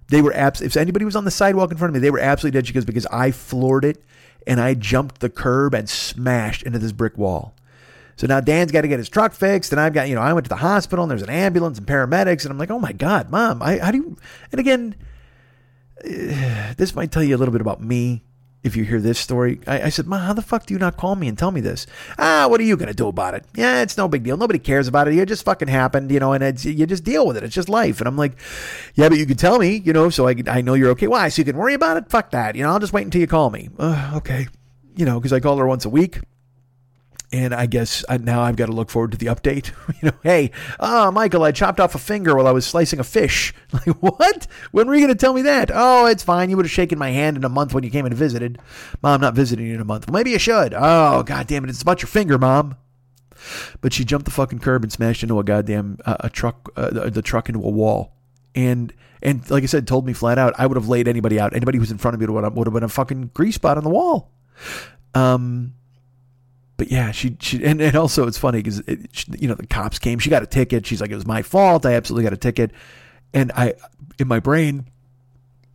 They 0.10 0.22
were 0.22 0.34
abs- 0.34 0.62
if 0.62 0.76
anybody 0.78 1.06
was 1.06 1.15
on 1.15 1.26
the 1.26 1.32
sidewalk 1.32 1.72
in 1.72 1.78
front 1.78 1.89
of 1.89 1.93
me, 1.93 2.00
they 2.00 2.12
were 2.12 2.19
absolutely 2.19 2.58
dead. 2.58 2.67
She 2.67 2.74
goes, 2.74 2.86
because 2.86 3.06
I 3.08 3.32
floored 3.32 3.86
it 3.86 4.04
and 4.46 4.60
I 4.60 4.74
jumped 4.74 5.19
the 5.19 5.30
curb 5.30 5.74
and 5.74 5.89
smashed 5.89 6.63
into 6.63 6.80
this 6.80 6.91
brick 6.91 7.17
wall. 7.17 7.56
So 8.15 8.28
now 8.28 8.39
Dan's 8.39 8.72
got 8.72 8.82
to 8.82 8.88
get 8.88 9.00
his 9.00 9.10
truck 9.10 9.34
fixed, 9.34 9.72
and 9.72 9.82
I've 9.82 9.93
got, 9.93 10.08
you 10.08 10.15
know, 10.15 10.22
I 10.22 10.34
went 10.34 10.46
to 10.46 10.50
the 10.50 10.58
hospital, 10.58 11.04
and 11.04 11.10
there's 11.10 11.24
an 11.24 11.30
ambulance 11.30 11.80
and 11.80 11.88
paramedics, 11.88 12.43
and 12.43 12.52
I'm 12.52 12.60
like, 12.60 12.69
oh 12.69 12.80
my 12.80 12.91
God, 12.91 13.32
mom, 13.32 13.63
I, 13.63 13.80
how 13.80 13.91
do 13.91 13.98
you, 13.98 14.17
and 14.52 14.60
again, 14.60 14.96
this 16.78 16.93
might 16.93 17.12
tell 17.12 17.24
you 17.24 17.36
a 17.36 17.39
little 17.39 17.52
bit 17.52 17.62
about 17.62 17.82
me 17.82 18.24
if 18.63 18.76
you 18.76 18.84
hear 18.86 18.99
this 18.99 19.19
story. 19.19 19.60
I, 19.67 19.84
I, 19.84 19.89
said, 19.89 20.08
Ma, 20.08 20.17
how 20.19 20.34
the 20.34 20.41
fuck 20.41 20.65
do 20.65 20.73
you 20.73 20.80
not 20.80 20.97
call 20.97 21.15
me 21.15 21.28
and 21.28 21.38
tell 21.38 21.52
me 21.52 21.62
this? 21.62 21.86
Ah, 22.17 22.47
what 22.49 22.60
are 22.60 22.63
you 22.63 22.78
going 22.78 22.88
to 22.88 22.93
do 22.93 23.08
about 23.08 23.34
it? 23.34 23.45
Yeah, 23.56 23.82
it's 23.82 23.97
no 23.97 24.08
big 24.08 24.23
deal. 24.23 24.38
Nobody 24.38 24.60
cares 24.60 24.88
about 24.88 25.08
it. 25.08 25.17
It 25.17 25.28
just 25.28 25.45
fucking 25.45 25.67
happened, 25.67 26.12
you 26.12 26.19
know, 26.19 26.34
and 26.34 26.63
you 26.63 26.86
just 26.86 27.04
deal 27.04 27.28
with 27.28 27.38
it. 27.38 27.43
It's 27.43 27.56
just 27.56 27.69
life. 27.69 27.99
And 27.99 28.08
I'm 28.08 28.17
like, 28.17 28.34
yeah, 28.95 29.10
but 29.10 29.17
you 29.17 29.26
can 29.26 29.38
tell 29.38 29.60
me, 29.60 29.82
you 29.84 29.93
know, 29.93 30.10
so 30.10 30.28
I, 30.28 30.36
I 30.47 30.62
know 30.62 30.73
you're 30.73 30.91
okay. 30.91 31.08
Why? 31.08 31.30
So 31.30 31.41
you 31.41 31.45
can 31.45 31.58
worry 31.58 31.73
about 31.73 31.97
it? 31.97 32.10
Fuck 32.10 32.32
that. 32.32 32.56
You 32.56 32.63
know, 32.63 32.69
I'll 32.69 32.80
just 32.80 32.93
wait 32.93 33.04
until 33.06 33.21
you 33.21 33.28
call 33.28 33.49
me. 33.49 33.69
Uh, 33.78 34.13
okay. 34.15 34.47
You 34.95 35.06
know, 35.06 35.19
because 35.19 35.34
I 35.34 35.39
call 35.39 35.58
her 35.58 35.67
once 35.67 35.86
a 35.86 35.89
week 35.89 36.19
and 37.34 37.52
I 37.52 37.65
guess 37.65 38.06
now 38.22 38.43
I've 38.43 38.56
got 38.56 38.67
to 38.67 38.72
look 38.72 38.91
forward 38.91 39.12
to 39.12 39.17
the 39.17 39.26
update. 39.26 39.72
you 40.02 40.10
know, 40.10 40.17
hey, 40.22 40.52
ah, 40.80 41.08
oh, 41.08 41.12
Michael, 41.12 41.43
I 41.43 41.52
chopped 41.52 41.80
off 41.80 41.96
a 41.96 42.00
finger 42.00 42.36
while 42.36 42.46
I 42.46 42.52
was 42.52 42.65
slicing 42.65 43.00
a 43.00 43.04
fish. 43.04 43.54
Like, 43.74 43.98
what? 44.04 44.46
When 44.72 44.86
were 44.86 44.93
you 44.93 45.02
going 45.02 45.17
to 45.17 45.19
tell 45.19 45.34
me 45.34 45.41
that? 45.41 45.72
Oh, 45.74 46.06
it's 46.06 46.22
fine. 46.22 46.52
You 46.52 46.58
would 46.58 46.67
have 46.67 46.72
shaken 46.72 47.00
my 47.00 47.10
hand 47.10 47.36
in 47.38 47.43
a 47.43 47.50
month 47.50 47.74
when 47.74 47.84
you 47.84 47.89
came 47.89 48.06
and 48.06 48.13
visited. 48.13 48.60
Mom, 49.02 49.19
not 49.19 49.34
visiting 49.34 49.65
you 49.65 49.74
in 49.74 49.82
a 49.82 49.86
month. 49.86 50.08
Well, 50.08 50.13
maybe 50.13 50.30
you 50.30 50.38
should. 50.38 50.76
Oh, 50.78 51.24
god 51.24 51.48
damn 51.48 51.63
it, 51.63 51.72
it's 51.72 51.82
about 51.82 52.04
your 52.04 52.08
finger, 52.08 52.38
Mom. 52.38 52.76
But 53.82 53.93
she 53.93 54.06
jumped 54.06 54.26
the 54.26 54.32
fucking 54.32 54.60
curb 54.60 54.84
and 54.84 54.91
smashed 54.91 55.24
into 55.24 55.39
a 55.39 55.43
goddamn 55.43 55.98
uh, 56.06 56.17
a 56.19 56.30
truck, 56.30 56.72
uh, 56.76 57.10
the 57.10 57.24
truck 57.24 57.50
into 57.50 57.63
a 57.63 57.69
wall, 57.69 58.13
and 58.54 58.93
and 59.24 59.50
like 59.50 59.63
I 59.63 59.65
said, 59.65 59.88
told 59.88 60.06
me 60.06 60.13
flat 60.13 60.38
out, 60.38 60.54
I 60.60 60.67
would 60.67 60.78
have 60.78 60.88
laid 60.88 61.08
anybody 61.08 61.39
out. 61.39 61.56
Anybody 61.56 61.80
who's 61.80 61.91
in 61.91 61.98
front 61.98 62.13
of 62.13 62.22
me 62.22 62.28
would 62.28 62.43
have, 62.43 62.54
would 62.54 62.67
have 62.67 62.74
been 62.74 62.84
a 62.84 62.89
fucking 62.89 63.32
grease 63.34 63.56
spot 63.56 63.78
on 63.78 63.84
the 63.84 63.89
wall. 63.89 64.30
Um, 65.15 65.74
but 66.78 66.92
yeah, 66.92 67.12
she 67.12 67.38
she 67.40 67.64
and, 67.64 67.82
and 67.82 67.96
also 67.96 68.28
it's 68.28 68.38
funny 68.38 68.60
because 68.60 68.80
it, 68.80 69.26
you 69.40 69.48
know 69.48 69.56
the 69.56 69.68
cops 69.68 70.00
came. 70.00 70.20
She 70.20 70.30
got 70.30 70.44
a 70.44 70.48
ticket. 70.48 70.86
She's 70.86 71.02
like, 71.02 71.12
it 71.12 71.16
was 71.16 71.28
my 71.28 71.42
fault. 71.42 71.86
I 71.86 71.94
absolutely 71.94 72.24
got 72.24 72.34
a 72.34 72.38
ticket. 72.38 72.72
And 73.34 73.52
I, 73.54 73.74
in 74.20 74.28
my 74.28 74.40
brain, 74.40 74.88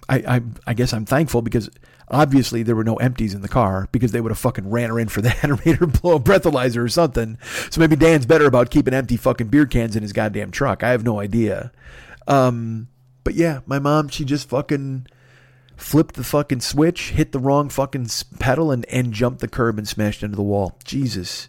I 0.08 0.16
I, 0.16 0.40
I 0.66 0.74
guess 0.74 0.92
I'm 0.92 1.04
thankful 1.04 1.42
because 1.42 1.70
obviously 2.10 2.62
there 2.62 2.74
were 2.74 2.84
no 2.84 2.96
empties 2.96 3.34
in 3.34 3.42
the 3.42 3.48
car 3.48 3.88
because 3.92 4.12
they 4.12 4.20
would 4.20 4.30
have 4.30 4.38
fucking 4.38 4.70
ran 4.70 4.88
her 4.90 4.98
in 4.98 5.08
for 5.08 5.20
that 5.20 5.44
or 5.50 5.58
made 5.64 5.76
her 5.76 5.86
blow 5.86 6.16
a 6.16 6.20
breathalyzer 6.20 6.78
or 6.78 6.88
something. 6.88 7.38
So 7.70 7.80
maybe 7.80 7.96
Dan's 7.96 8.26
better 8.26 8.46
about 8.46 8.70
keeping 8.70 8.94
empty 8.94 9.16
fucking 9.16 9.48
beer 9.48 9.66
cans 9.66 9.94
in 9.94 10.02
his 10.02 10.12
goddamn 10.12 10.50
truck. 10.50 10.82
I 10.82 10.90
have 10.90 11.04
no 11.04 11.20
idea. 11.20 11.70
Um, 12.26 12.88
but 13.24 13.34
yeah, 13.34 13.60
my 13.66 13.78
mom, 13.78 14.08
she 14.08 14.24
just 14.24 14.48
fucking 14.48 15.06
flipped 15.78 16.16
the 16.16 16.24
fucking 16.24 16.60
switch, 16.60 17.10
hit 17.10 17.32
the 17.32 17.38
wrong 17.38 17.68
fucking 17.68 18.08
pedal, 18.38 18.70
and, 18.70 18.84
and 18.86 19.12
jumped 19.12 19.40
the 19.40 19.48
curb 19.48 19.78
and 19.78 19.88
smashed 19.88 20.22
into 20.22 20.36
the 20.36 20.42
wall. 20.42 20.76
Jesus. 20.84 21.48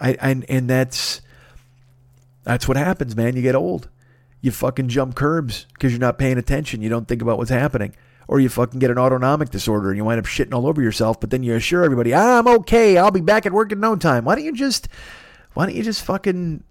I, 0.00 0.16
and, 0.20 0.44
and 0.48 0.68
that's 0.68 1.20
that's 2.44 2.66
what 2.66 2.78
happens, 2.78 3.14
man. 3.14 3.36
You 3.36 3.42
get 3.42 3.54
old. 3.54 3.88
You 4.40 4.52
fucking 4.52 4.88
jump 4.88 5.14
curbs 5.14 5.66
because 5.74 5.92
you're 5.92 6.00
not 6.00 6.18
paying 6.18 6.38
attention. 6.38 6.80
You 6.80 6.88
don't 6.88 7.06
think 7.06 7.20
about 7.20 7.36
what's 7.36 7.50
happening. 7.50 7.94
Or 8.26 8.40
you 8.40 8.48
fucking 8.48 8.78
get 8.78 8.90
an 8.90 8.98
autonomic 8.98 9.50
disorder 9.50 9.88
and 9.88 9.96
you 9.96 10.04
wind 10.04 10.18
up 10.18 10.24
shitting 10.24 10.54
all 10.54 10.66
over 10.66 10.82
yourself, 10.82 11.20
but 11.20 11.30
then 11.30 11.42
you 11.42 11.54
assure 11.54 11.84
everybody, 11.84 12.14
I'm 12.14 12.46
okay, 12.46 12.96
I'll 12.96 13.10
be 13.10 13.20
back 13.20 13.46
at 13.46 13.52
work 13.52 13.72
in 13.72 13.80
no 13.80 13.96
time. 13.96 14.24
Why 14.24 14.34
don't 14.34 14.44
you 14.44 14.52
just 14.52 14.88
why 15.54 15.66
don't 15.66 15.74
you 15.74 15.82
just 15.82 16.04
fucking 16.04 16.62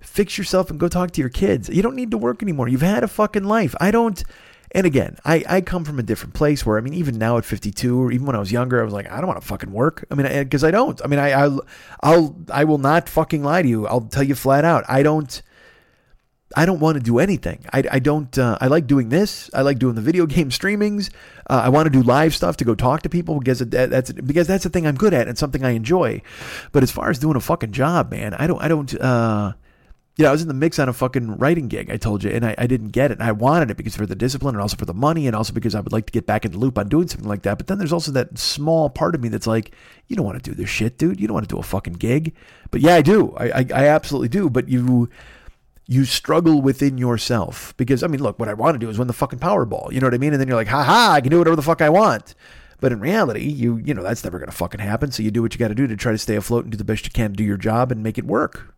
fix 0.00 0.36
yourself 0.36 0.70
and 0.70 0.78
go 0.78 0.88
talk 0.88 1.10
to 1.12 1.20
your 1.20 1.30
kids? 1.30 1.68
You 1.68 1.82
don't 1.82 1.96
need 1.96 2.10
to 2.12 2.18
work 2.18 2.42
anymore. 2.42 2.68
You've 2.68 2.82
had 2.82 3.02
a 3.02 3.08
fucking 3.08 3.44
life. 3.44 3.74
I 3.80 3.90
don't 3.90 4.22
and 4.72 4.86
again, 4.86 5.16
I, 5.24 5.44
I 5.48 5.60
come 5.62 5.84
from 5.84 5.98
a 5.98 6.02
different 6.02 6.34
place 6.34 6.64
where, 6.64 6.78
I 6.78 6.80
mean, 6.80 6.94
even 6.94 7.18
now 7.18 7.38
at 7.38 7.44
52, 7.44 8.00
or 8.00 8.12
even 8.12 8.26
when 8.26 8.36
I 8.36 8.38
was 8.38 8.52
younger, 8.52 8.80
I 8.80 8.84
was 8.84 8.92
like, 8.92 9.10
I 9.10 9.16
don't 9.16 9.26
want 9.26 9.40
to 9.40 9.46
fucking 9.46 9.72
work. 9.72 10.04
I 10.10 10.14
mean, 10.14 10.26
because 10.44 10.62
I, 10.62 10.68
I, 10.68 10.70
don't. 10.70 11.00
I 11.04 11.08
mean, 11.08 11.18
I, 11.18 11.46
I, 11.46 11.58
I'll, 12.02 12.36
I 12.50 12.64
will 12.64 12.78
not 12.78 13.08
fucking 13.08 13.42
lie 13.42 13.62
to 13.62 13.68
you. 13.68 13.86
I'll 13.88 14.02
tell 14.02 14.22
you 14.22 14.36
flat 14.36 14.64
out. 14.64 14.84
I 14.88 15.02
don't, 15.02 15.42
I 16.56 16.66
don't 16.66 16.78
want 16.78 16.98
to 16.98 17.02
do 17.02 17.18
anything. 17.18 17.64
I, 17.72 17.82
I 17.90 17.98
don't, 17.98 18.38
uh, 18.38 18.58
I 18.60 18.68
like 18.68 18.86
doing 18.86 19.08
this. 19.08 19.50
I 19.52 19.62
like 19.62 19.80
doing 19.80 19.96
the 19.96 20.02
video 20.02 20.26
game 20.34 20.50
streamings. 20.50 21.10
Uh, 21.48 21.62
I 21.64 21.68
want 21.68 21.86
to 21.86 21.90
do 21.90 22.02
live 22.02 22.32
stuff 22.32 22.56
to 22.58 22.64
go 22.64 22.76
talk 22.76 23.02
to 23.02 23.08
people 23.08 23.40
because 23.40 23.58
that's, 23.58 24.12
because 24.12 24.46
that's 24.46 24.62
the 24.62 24.70
thing 24.70 24.86
I'm 24.86 24.96
good 24.96 25.14
at 25.14 25.26
and 25.26 25.36
something 25.36 25.64
I 25.64 25.70
enjoy. 25.70 26.22
But 26.70 26.84
as 26.84 26.92
far 26.92 27.10
as 27.10 27.18
doing 27.18 27.34
a 27.34 27.40
fucking 27.40 27.72
job, 27.72 28.12
man, 28.12 28.34
I 28.34 28.46
don't, 28.46 28.62
I 28.62 28.68
don't, 28.68 29.00
uh, 29.00 29.54
you 30.20 30.24
know, 30.24 30.28
I 30.28 30.32
was 30.32 30.42
in 30.42 30.48
the 30.48 30.54
mix 30.54 30.78
on 30.78 30.86
a 30.86 30.92
fucking 30.92 31.38
writing 31.38 31.66
gig, 31.68 31.90
I 31.90 31.96
told 31.96 32.22
you, 32.22 32.30
and 32.30 32.44
I, 32.44 32.54
I 32.58 32.66
didn't 32.66 32.90
get 32.90 33.10
it. 33.10 33.14
And 33.14 33.22
I 33.22 33.32
wanted 33.32 33.70
it 33.70 33.78
because 33.78 33.96
for 33.96 34.04
the 34.04 34.14
discipline 34.14 34.54
and 34.54 34.60
also 34.60 34.76
for 34.76 34.84
the 34.84 34.92
money 34.92 35.26
and 35.26 35.34
also 35.34 35.54
because 35.54 35.74
I 35.74 35.80
would 35.80 35.94
like 35.94 36.04
to 36.06 36.12
get 36.12 36.26
back 36.26 36.44
in 36.44 36.52
the 36.52 36.58
loop 36.58 36.76
on 36.76 36.90
doing 36.90 37.08
something 37.08 37.26
like 37.26 37.40
that. 37.42 37.56
But 37.56 37.68
then 37.68 37.78
there's 37.78 37.92
also 37.92 38.12
that 38.12 38.38
small 38.38 38.90
part 38.90 39.14
of 39.14 39.22
me 39.22 39.30
that's 39.30 39.46
like, 39.46 39.72
you 40.08 40.16
don't 40.16 40.26
want 40.26 40.36
to 40.42 40.50
do 40.50 40.54
this 40.54 40.68
shit, 40.68 40.98
dude. 40.98 41.18
You 41.18 41.26
don't 41.26 41.32
want 41.32 41.48
to 41.48 41.54
do 41.54 41.58
a 41.58 41.62
fucking 41.62 41.94
gig. 41.94 42.34
But 42.70 42.82
yeah, 42.82 42.96
I 42.96 43.00
do. 43.00 43.34
I, 43.38 43.48
I, 43.48 43.66
I 43.74 43.86
absolutely 43.86 44.28
do. 44.28 44.50
But 44.50 44.68
you 44.68 45.08
you 45.86 46.04
struggle 46.04 46.60
within 46.60 46.98
yourself 46.98 47.74
because 47.78 48.02
I 48.02 48.06
mean, 48.06 48.22
look, 48.22 48.38
what 48.38 48.50
I 48.50 48.54
want 48.54 48.74
to 48.74 48.78
do 48.78 48.90
is 48.90 48.98
win 48.98 49.08
the 49.08 49.14
fucking 49.14 49.38
Powerball. 49.38 49.90
You 49.90 50.00
know 50.00 50.06
what 50.06 50.14
I 50.14 50.18
mean? 50.18 50.34
And 50.34 50.40
then 50.40 50.48
you're 50.48 50.56
like, 50.58 50.68
ha 50.68 50.82
ha, 50.82 51.12
I 51.14 51.22
can 51.22 51.30
do 51.30 51.38
whatever 51.38 51.56
the 51.56 51.62
fuck 51.62 51.80
I 51.80 51.88
want. 51.88 52.34
But 52.78 52.92
in 52.92 53.00
reality, 53.00 53.44
you 53.44 53.78
you 53.78 53.94
know 53.94 54.02
that's 54.02 54.22
never 54.22 54.38
going 54.38 54.50
to 54.50 54.56
fucking 54.56 54.80
happen. 54.80 55.12
So 55.12 55.22
you 55.22 55.30
do 55.30 55.40
what 55.40 55.54
you 55.54 55.58
got 55.58 55.68
to 55.68 55.74
do 55.74 55.86
to 55.86 55.96
try 55.96 56.12
to 56.12 56.18
stay 56.18 56.36
afloat 56.36 56.64
and 56.64 56.72
do 56.72 56.76
the 56.76 56.84
best 56.84 57.06
you 57.06 57.10
can 57.10 57.30
to 57.30 57.36
do 57.36 57.44
your 57.44 57.56
job 57.56 57.90
and 57.90 58.02
make 58.02 58.18
it 58.18 58.26
work. 58.26 58.74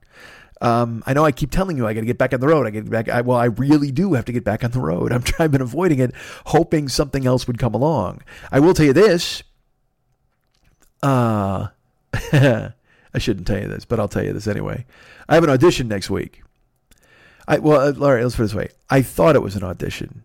Um, 0.63 1.03
I 1.07 1.13
know 1.13 1.25
I 1.25 1.33
keep 1.33 1.51
telling 1.51 1.77
you 1.77 1.89
I 1.89 1.93
got 1.93 2.01
to 2.01 2.07
get 2.07 2.19
back 2.19 2.33
on 2.33 2.39
the 2.39 2.47
road. 2.47 2.69
I 2.69 2.71
get 2.71 2.89
back. 2.89 3.09
I, 3.09 3.21
well, 3.21 3.37
I 3.37 3.47
really 3.47 3.91
do 3.91 4.15
have 4.15 4.25
to 4.27 4.33
get 4.33 4.45
back 4.45 4.63
on 4.63 4.71
the 4.71 4.81
road. 4.81 5.13
I'm 5.13 5.25
I've 5.39 5.51
been 5.51 5.61
avoiding 5.61 5.99
it, 5.99 6.15
hoping 6.47 6.89
something 6.89 7.27
else 7.27 7.49
would 7.49 7.59
come 7.59 7.75
along. 7.75 8.23
I 8.53 8.61
will 8.61 8.73
tell 8.73 8.87
you 8.87 8.93
this. 8.93 9.43
Uh, 11.03 11.67
I 12.15 13.19
shouldn't 13.19 13.49
tell 13.49 13.61
you 13.61 13.67
this, 13.67 13.85
but 13.85 13.99
I'll 13.99 14.09
tell 14.09 14.25
you 14.25 14.33
this 14.33 14.47
anyway. 14.47 14.87
I 15.29 15.35
have 15.35 15.43
an 15.43 15.51
audition 15.51 15.89
next 15.89 16.09
week. 16.09 16.45
I 17.49 17.59
well, 17.59 17.81
uh, 17.81 18.01
all 18.01 18.13
right. 18.13 18.23
Let's 18.23 18.37
put 18.37 18.43
it 18.43 18.47
this 18.47 18.55
way. 18.55 18.69
I 18.89 19.03
thought 19.03 19.35
it 19.35 19.43
was 19.43 19.57
an 19.57 19.65
audition, 19.65 20.23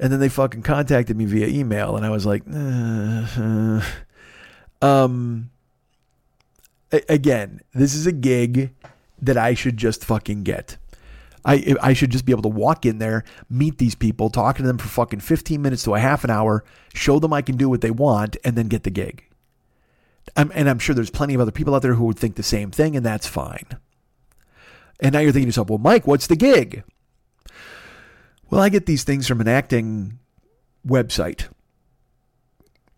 and 0.00 0.10
then 0.10 0.18
they 0.18 0.30
fucking 0.30 0.62
contacted 0.62 1.14
me 1.14 1.26
via 1.26 1.46
email, 1.46 1.94
and 1.94 2.06
I 2.06 2.10
was 2.10 2.24
like, 2.24 2.42
uh, 2.50 3.82
um. 4.82 5.50
again, 6.90 7.60
this 7.74 7.94
is 7.94 8.06
a 8.06 8.12
gig 8.12 8.70
that 9.20 9.36
I 9.36 9.54
should 9.54 9.76
just 9.76 10.04
fucking 10.04 10.42
get. 10.42 10.76
I 11.44 11.74
I 11.80 11.92
should 11.92 12.10
just 12.10 12.24
be 12.24 12.32
able 12.32 12.42
to 12.42 12.48
walk 12.48 12.84
in 12.84 12.98
there, 12.98 13.24
meet 13.48 13.78
these 13.78 13.94
people, 13.94 14.30
talk 14.30 14.56
to 14.56 14.62
them 14.62 14.78
for 14.78 14.88
fucking 14.88 15.20
15 15.20 15.62
minutes 15.62 15.84
to 15.84 15.94
a 15.94 16.00
half 16.00 16.24
an 16.24 16.30
hour, 16.30 16.64
show 16.94 17.18
them 17.18 17.32
I 17.32 17.42
can 17.42 17.56
do 17.56 17.68
what 17.68 17.80
they 17.80 17.90
want, 17.90 18.36
and 18.44 18.56
then 18.56 18.68
get 18.68 18.82
the 18.82 18.90
gig. 18.90 19.24
I'm, 20.36 20.52
and 20.54 20.68
I'm 20.68 20.78
sure 20.78 20.94
there's 20.94 21.10
plenty 21.10 21.34
of 21.34 21.40
other 21.40 21.50
people 21.50 21.74
out 21.74 21.82
there 21.82 21.94
who 21.94 22.04
would 22.04 22.18
think 22.18 22.36
the 22.36 22.42
same 22.42 22.70
thing, 22.70 22.96
and 22.96 23.06
that's 23.06 23.26
fine. 23.26 23.66
And 25.00 25.12
now 25.12 25.20
you're 25.20 25.32
thinking 25.32 25.46
to 25.46 25.48
yourself, 25.48 25.70
well, 25.70 25.78
Mike, 25.78 26.06
what's 26.06 26.26
the 26.26 26.36
gig? 26.36 26.82
Well, 28.50 28.60
I 28.60 28.68
get 28.68 28.86
these 28.86 29.04
things 29.04 29.26
from 29.26 29.40
an 29.40 29.48
acting 29.48 30.18
website 30.86 31.48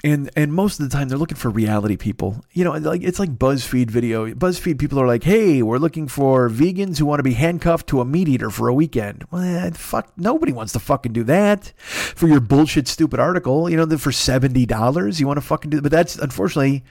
and 0.03 0.31
and 0.37 0.53
most 0.53 0.81
of 0.81 0.89
the 0.89 0.97
time 0.97 1.09
they're 1.09 1.19
looking 1.19 1.37
for 1.37 1.51
reality 1.51 1.97
people. 1.97 2.45
You 2.53 2.65
know, 2.65 2.73
like 2.73 3.03
it's 3.03 3.19
like 3.19 3.39
BuzzFeed 3.39 3.91
video. 3.91 4.27
BuzzFeed 4.33 4.79
people 4.79 5.01
are 5.01 5.07
like, 5.07 5.25
"Hey, 5.25 5.63
we're 5.63 5.79
looking 5.79 6.09
for 6.09 6.49
vegans 6.49 6.99
who 6.99 7.07
want 7.07 7.19
to 7.19 7.25
be 7.25 7.35
handcuffed 7.35 7.87
to 7.89 8.01
a 8.01 8.05
meat 8.05 8.29
eater 8.29 8.51
for 8.51 8.69
a 8.69 8.75
weekend." 8.75 9.25
Well, 9.31 9.43
eh, 9.43 9.71
fuck, 9.71 10.13
nobody 10.17 10.53
wants 10.53 10.73
to 10.75 10.79
fucking 10.79 11.13
do 11.13 11.25
that 11.25 11.73
for 11.79 12.29
your 12.29 12.41
bullshit, 12.41 12.89
stupid 12.89 13.21
article. 13.21 13.69
You 13.69 13.77
know, 13.77 13.99
for 13.99 14.13
seventy 14.13 14.67
dollars, 14.67 15.21
you 15.21 15.27
want 15.27 15.39
to 15.39 15.47
fucking 15.47 15.71
do. 15.71 15.81
But 15.81 15.93
that's 15.93 16.17
unfortunately 16.17 16.85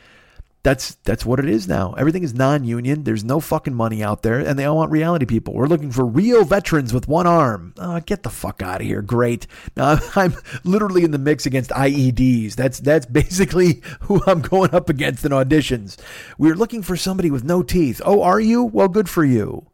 that's 0.61 0.95
that's 1.05 1.25
what 1.25 1.39
it 1.39 1.47
is 1.47 1.69
now. 1.69 1.93
Everything 1.93 2.23
is 2.23 2.33
non-union. 2.33 3.05
There's 3.05 3.23
no 3.23 3.39
fucking 3.39 3.73
money 3.73 4.03
out 4.03 4.23
there, 4.23 4.39
and 4.39 4.59
they 4.59 4.65
all 4.65 4.75
want 4.75 4.91
reality 4.91 5.25
people. 5.25 5.53
We're 5.53 5.67
looking 5.67 5.91
for 5.91 6.05
real 6.05 6.43
veterans 6.43 6.93
with 6.93 7.07
one 7.07 7.27
arm. 7.27 7.73
Oh, 7.77 7.99
get 8.01 8.23
the 8.23 8.29
fuck 8.29 8.61
out 8.61 8.81
of 8.81 8.87
here! 8.87 9.01
Great. 9.01 9.47
Now 9.77 9.99
I'm 10.15 10.35
literally 10.65 11.05
in 11.05 11.11
the 11.11 11.17
mix 11.17 11.45
against 11.45 11.69
IEDs. 11.71 12.55
That's 12.55 12.79
that's 12.81 13.05
basically 13.05 13.81
who 14.01 14.21
I'm 14.27 14.41
going 14.41 14.75
up 14.75 14.89
against 14.89 15.23
in 15.23 15.31
auditions. 15.31 15.97
We're 16.37 16.55
looking 16.55 16.81
for 16.81 16.97
somebody 16.97 17.31
with 17.31 17.45
no 17.45 17.63
teeth. 17.63 18.01
Oh, 18.03 18.21
are 18.21 18.41
you? 18.41 18.63
Well, 18.63 18.89
good 18.89 19.09
for 19.09 19.23
you. 19.23 19.65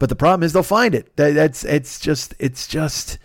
But 0.00 0.08
the 0.08 0.16
problem 0.16 0.42
is 0.42 0.52
they'll 0.52 0.64
find 0.64 0.94
it. 0.96 1.16
That, 1.16 1.34
that's 1.34 1.64
it's 1.64 2.00
just 2.00 2.34
it's 2.40 2.66
just 2.66 3.18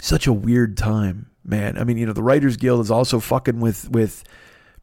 such 0.00 0.26
a 0.26 0.32
weird 0.32 0.76
time, 0.76 1.30
man. 1.44 1.78
I 1.78 1.84
mean, 1.84 1.96
you 1.96 2.06
know, 2.06 2.12
the 2.12 2.24
Writers 2.24 2.56
Guild 2.56 2.80
is 2.80 2.90
also 2.90 3.20
fucking 3.20 3.60
with 3.60 3.88
with 3.88 4.24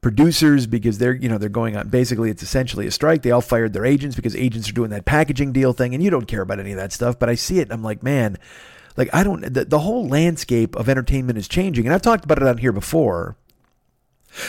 producers 0.06 0.68
because 0.68 1.00
they're 1.00 1.15
you 1.15 1.28
know 1.28 1.39
they're 1.39 1.50
going 1.50 1.76
on 1.76 1.88
basically 1.88 2.30
it's 2.30 2.44
essentially 2.44 2.86
a 2.86 2.91
strike 2.91 3.24
they 3.24 3.32
all 3.32 3.41
fired 3.41 3.74
their 3.74 3.88
agents 3.88 4.15
because 4.15 4.36
agents 4.36 4.70
are 4.70 4.74
doing 4.74 4.91
that 4.91 5.04
packaging 5.04 5.52
deal 5.52 5.74
thing 5.74 5.96
and 5.96 6.04
you 6.04 6.12
don't 6.12 6.28
care 6.28 6.44
about 6.44 6.60
any 6.60 6.72
of 6.72 6.78
that 6.78 6.91
stuff 6.94 7.18
but 7.18 7.28
i 7.28 7.34
see 7.34 7.60
it 7.60 7.72
i'm 7.72 7.82
like 7.82 8.04
man 8.04 8.38
like 8.98 9.10
i 9.15 9.24
don't 9.24 9.52
the, 9.52 9.65
the 9.65 9.80
whole 9.80 10.08
landscape 10.08 10.76
of 10.76 10.88
entertainment 10.88 11.39
is 11.39 11.48
changing 11.48 11.88
and 11.88 11.91
i've 11.96 12.04
talked 12.04 12.24
about 12.24 12.38
it 12.38 12.48
on 12.48 12.60
here 12.60 12.72
before 12.72 13.36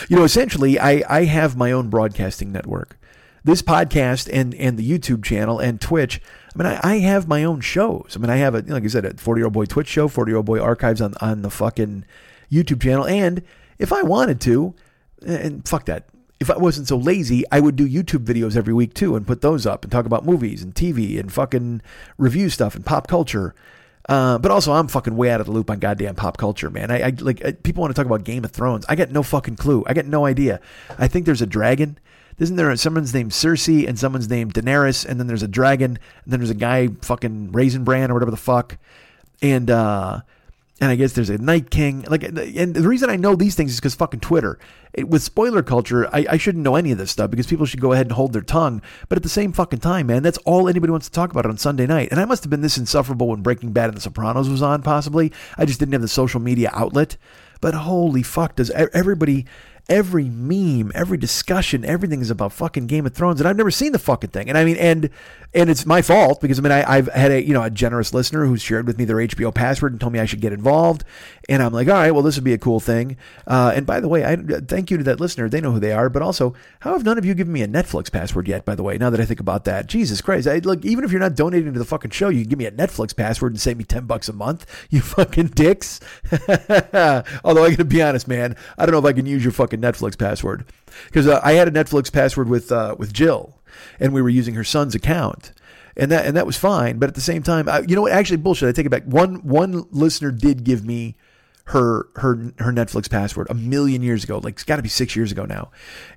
you 0.07 0.15
know 0.15 0.23
essentially 0.23 0.79
i 0.79 1.01
i 1.09 1.23
have 1.23 1.57
my 1.57 1.71
own 1.71 1.89
broadcasting 1.89 2.51
network 2.51 2.95
this 3.43 3.63
podcast 3.63 4.29
and 4.31 4.53
and 4.53 4.77
the 4.77 4.87
youtube 4.87 5.23
channel 5.23 5.57
and 5.57 5.81
twitch 5.81 6.21
I 6.53 6.63
mean, 6.63 6.67
I, 6.67 6.79
I 6.83 6.99
have 6.99 7.27
my 7.27 7.43
own 7.43 7.61
shows. 7.61 8.13
I 8.15 8.19
mean, 8.19 8.31
I 8.31 8.37
have 8.37 8.55
a, 8.55 8.61
like 8.61 8.83
I 8.83 8.87
said, 8.87 9.05
a 9.05 9.13
40 9.15 9.39
year 9.39 9.45
old 9.45 9.53
boy 9.53 9.65
Twitch 9.65 9.87
show, 9.87 10.07
40 10.07 10.31
year 10.31 10.37
old 10.37 10.47
boy 10.47 10.59
archives 10.59 11.01
on, 11.01 11.13
on 11.21 11.43
the 11.43 11.51
fucking 11.51 12.03
YouTube 12.51 12.81
channel. 12.81 13.05
And 13.05 13.43
if 13.77 13.93
I 13.93 14.01
wanted 14.01 14.41
to, 14.41 14.73
and 15.25 15.67
fuck 15.67 15.85
that. 15.85 16.05
If 16.39 16.51
I 16.51 16.57
wasn't 16.57 16.87
so 16.87 16.97
lazy, 16.97 17.43
I 17.51 17.59
would 17.59 17.75
do 17.75 17.87
YouTube 17.87 18.25
videos 18.25 18.55
every 18.55 18.73
week 18.73 18.93
too 18.93 19.15
and 19.15 19.25
put 19.25 19.41
those 19.41 19.65
up 19.65 19.83
and 19.83 19.91
talk 19.91 20.05
about 20.05 20.23
movies 20.23 20.61
and 20.61 20.73
TV 20.73 21.19
and 21.19 21.33
fucking 21.33 21.81
review 22.17 22.49
stuff 22.49 22.75
and 22.75 22.85
pop 22.85 23.07
culture. 23.07 23.55
Uh, 24.07 24.37
but 24.37 24.51
also, 24.51 24.71
I'm 24.71 24.87
fucking 24.87 25.17
way 25.17 25.31
out 25.31 25.41
of 25.41 25.47
the 25.47 25.51
loop 25.51 25.69
on 25.69 25.79
goddamn 25.79 26.15
pop 26.15 26.37
culture, 26.37 26.69
man. 26.69 26.91
I, 26.91 27.07
I 27.07 27.13
like 27.19 27.43
I, 27.43 27.51
people 27.51 27.81
want 27.81 27.93
to 27.93 27.99
talk 27.99 28.05
about 28.05 28.23
Game 28.23 28.45
of 28.45 28.51
Thrones. 28.51 28.85
I 28.87 28.95
got 28.95 29.11
no 29.11 29.21
fucking 29.21 29.57
clue. 29.57 29.83
I 29.85 29.93
got 29.93 30.05
no 30.05 30.25
idea. 30.25 30.61
I 30.97 31.07
think 31.07 31.25
there's 31.25 31.41
a 31.41 31.47
dragon. 31.47 31.97
Isn't 32.37 32.55
there 32.55 32.73
someone's 32.77 33.13
named 33.13 33.31
Cersei 33.31 33.87
and 33.87 33.97
someone's 33.97 34.29
named 34.29 34.53
Daenerys, 34.53 35.05
and 35.05 35.19
then 35.19 35.27
there's 35.27 35.43
a 35.43 35.47
dragon, 35.47 35.97
and 36.23 36.31
then 36.31 36.39
there's 36.39 36.51
a 36.51 36.55
guy 36.55 36.87
fucking 37.01 37.51
Raisin 37.51 37.83
Bran 37.83 38.11
or 38.11 38.13
whatever 38.13 38.31
the 38.31 38.37
fuck, 38.37 38.77
and 39.41 39.69
uh, 39.69 40.21
and 40.79 40.91
I 40.91 40.95
guess 40.95 41.13
there's 41.13 41.29
a 41.29 41.37
Night 41.37 41.71
King. 41.71 42.05
Like, 42.07 42.23
and 42.23 42.75
the 42.75 42.87
reason 42.87 43.09
I 43.09 43.15
know 43.15 43.35
these 43.35 43.55
things 43.55 43.71
is 43.71 43.79
because 43.79 43.95
fucking 43.95 44.19
Twitter. 44.19 44.59
It, 44.93 45.07
with 45.07 45.23
spoiler 45.23 45.63
culture, 45.63 46.07
I, 46.13 46.25
I, 46.29 46.37
shouldn't 46.37 46.63
know 46.63 46.75
any 46.75 46.91
of 46.91 46.97
this 46.97 47.11
stuff 47.11 47.31
because 47.31 47.47
people 47.47 47.65
should 47.65 47.81
go 47.81 47.93
ahead 47.93 48.05
and 48.05 48.13
hold 48.13 48.33
their 48.33 48.41
tongue. 48.41 48.81
But 49.09 49.17
at 49.17 49.23
the 49.23 49.29
same 49.29 49.53
fucking 49.53 49.79
time, 49.79 50.07
man, 50.07 50.23
that's 50.23 50.37
all 50.39 50.69
anybody 50.69 50.91
wants 50.91 51.07
to 51.07 51.13
talk 51.13 51.31
about 51.31 51.45
on 51.45 51.57
Sunday 51.57 51.87
night. 51.87 52.09
And 52.11 52.19
I 52.19 52.25
must 52.25 52.43
have 52.43 52.51
been 52.51 52.61
this 52.61 52.77
insufferable 52.77 53.29
when 53.29 53.41
Breaking 53.41 53.71
Bad 53.71 53.89
and 53.89 53.97
The 53.97 54.01
Sopranos 54.01 54.49
was 54.49 54.61
on, 54.61 54.83
possibly. 54.83 55.31
I 55.57 55.65
just 55.65 55.79
didn't 55.79 55.93
have 55.93 56.01
the 56.01 56.07
social 56.07 56.39
media 56.39 56.69
outlet. 56.73 57.17
But 57.59 57.73
holy 57.73 58.23
fuck, 58.23 58.55
does 58.55 58.69
everybody 58.69 59.45
every 59.89 60.25
meme, 60.25 60.91
every 60.93 61.17
discussion, 61.17 61.85
everything 61.85 62.21
is 62.21 62.29
about 62.29 62.51
fucking 62.53 62.87
Game 62.87 63.05
of 63.05 63.13
Thrones, 63.13 63.39
and 63.39 63.47
I've 63.47 63.57
never 63.57 63.71
seen 63.71 63.91
the 63.91 63.99
fucking 63.99 64.31
thing. 64.31 64.49
And 64.49 64.57
I 64.57 64.65
mean, 64.65 64.77
and 64.77 65.09
and 65.53 65.69
it's 65.69 65.85
my 65.85 66.01
fault 66.01 66.41
because 66.41 66.59
I 66.59 66.61
mean, 66.61 66.71
I, 66.71 66.95
have 66.95 67.07
had 67.07 67.31
a 67.31 67.41
you 67.41 67.53
know 67.53 67.63
a 67.63 67.69
generous 67.69 68.13
listener 68.13 68.45
who's 68.45 68.61
shared 68.61 68.87
with 68.87 68.97
me 68.97 69.05
their 69.05 69.17
HBO 69.17 69.53
password 69.53 69.93
and 69.93 70.01
told 70.01 70.13
me 70.13 70.19
I 70.19 70.25
should 70.25 70.41
get 70.41 70.53
involved, 70.53 71.03
and 71.49 71.63
I'm 71.63 71.71
like, 71.71 71.87
all 71.87 71.93
right, 71.93 72.11
well, 72.11 72.23
this 72.23 72.35
would 72.35 72.43
be 72.43 72.53
a 72.53 72.57
cool 72.57 72.79
thing. 72.79 73.15
Uh, 73.45 73.71
and 73.73 73.85
by 73.85 73.99
the 74.01 74.09
way, 74.09 74.25
I 74.25 74.35
thank 74.35 74.91
you 74.91 74.97
to 74.97 75.03
that 75.05 75.19
listener; 75.19 75.47
they 75.47 75.61
know 75.61 75.71
who 75.71 75.79
they 75.79 75.93
are. 75.93 76.09
But 76.09 76.21
also, 76.21 76.53
how 76.81 76.93
have 76.93 77.05
none 77.05 77.17
of 77.17 77.25
you 77.25 77.33
given 77.33 77.53
me 77.53 77.61
a 77.61 77.67
Netflix 77.67 78.11
password 78.11 78.47
yet? 78.47 78.65
By 78.65 78.75
the 78.75 78.83
way, 78.83 78.97
now 78.97 79.09
that 79.09 79.21
I 79.21 79.25
think 79.25 79.39
about 79.39 79.63
that, 79.65 79.87
Jesus 79.87 80.19
Christ, 80.19 80.47
I, 80.47 80.57
look, 80.59 80.83
even 80.83 81.05
if 81.05 81.11
you're 81.11 81.21
not 81.21 81.35
donating 81.35 81.71
to 81.71 81.79
the 81.79 81.85
fucking 81.85 82.11
show, 82.11 82.29
you 82.29 82.41
can 82.41 82.49
give 82.49 82.59
me 82.59 82.65
a 82.65 82.71
Netflix 82.71 83.15
password 83.15 83.53
and 83.53 83.61
save 83.61 83.77
me 83.77 83.85
ten 83.85 84.05
bucks 84.05 84.27
a 84.27 84.33
month. 84.33 84.65
You 84.89 85.01
fucking 85.01 85.47
dicks. 85.47 85.99
Although 87.43 87.63
I 87.63 87.69
gotta 87.69 87.85
be 87.85 88.01
honest, 88.01 88.27
man, 88.27 88.57
I 88.77 88.85
don't 88.85 88.91
know 88.91 88.99
if 88.99 89.05
I 89.05 89.13
can 89.13 89.25
use 89.25 89.43
your 89.43 89.53
fucking 89.53 89.79
Netflix 89.81 90.17
password 90.17 90.65
because 91.05 91.27
uh, 91.27 91.39
I 91.43 91.53
had 91.53 91.67
a 91.67 91.71
Netflix 91.71 92.11
password 92.11 92.49
with 92.49 92.71
uh, 92.71 92.95
with 92.99 93.13
Jill, 93.13 93.55
and 93.99 94.13
we 94.13 94.21
were 94.21 94.29
using 94.29 94.55
her 94.55 94.65
son's 94.65 94.95
account, 94.95 95.53
and 95.95 96.11
that 96.11 96.25
and 96.25 96.35
that 96.35 96.45
was 96.45 96.57
fine. 96.57 96.99
But 96.99 97.07
at 97.07 97.15
the 97.15 97.21
same 97.21 97.41
time, 97.41 97.69
I, 97.69 97.79
you 97.87 97.95
know 97.95 98.01
what? 98.01 98.11
Actually, 98.11 98.37
bullshit. 98.37 98.67
I 98.67 98.73
take 98.73 98.85
it 98.85 98.89
back. 98.89 99.05
One 99.05 99.35
one 99.47 99.85
listener 99.91 100.31
did 100.31 100.65
give 100.65 100.83
me 100.85 101.15
her 101.67 102.07
her 102.15 102.35
her 102.59 102.71
Netflix 102.71 103.09
password 103.09 103.47
a 103.49 103.53
million 103.53 104.01
years 104.01 104.23
ago. 104.23 104.37
Like 104.37 104.53
it's 104.53 104.63
got 104.63 104.77
to 104.77 104.81
be 104.81 104.89
six 104.89 105.15
years 105.15 105.31
ago 105.31 105.45
now, 105.45 105.71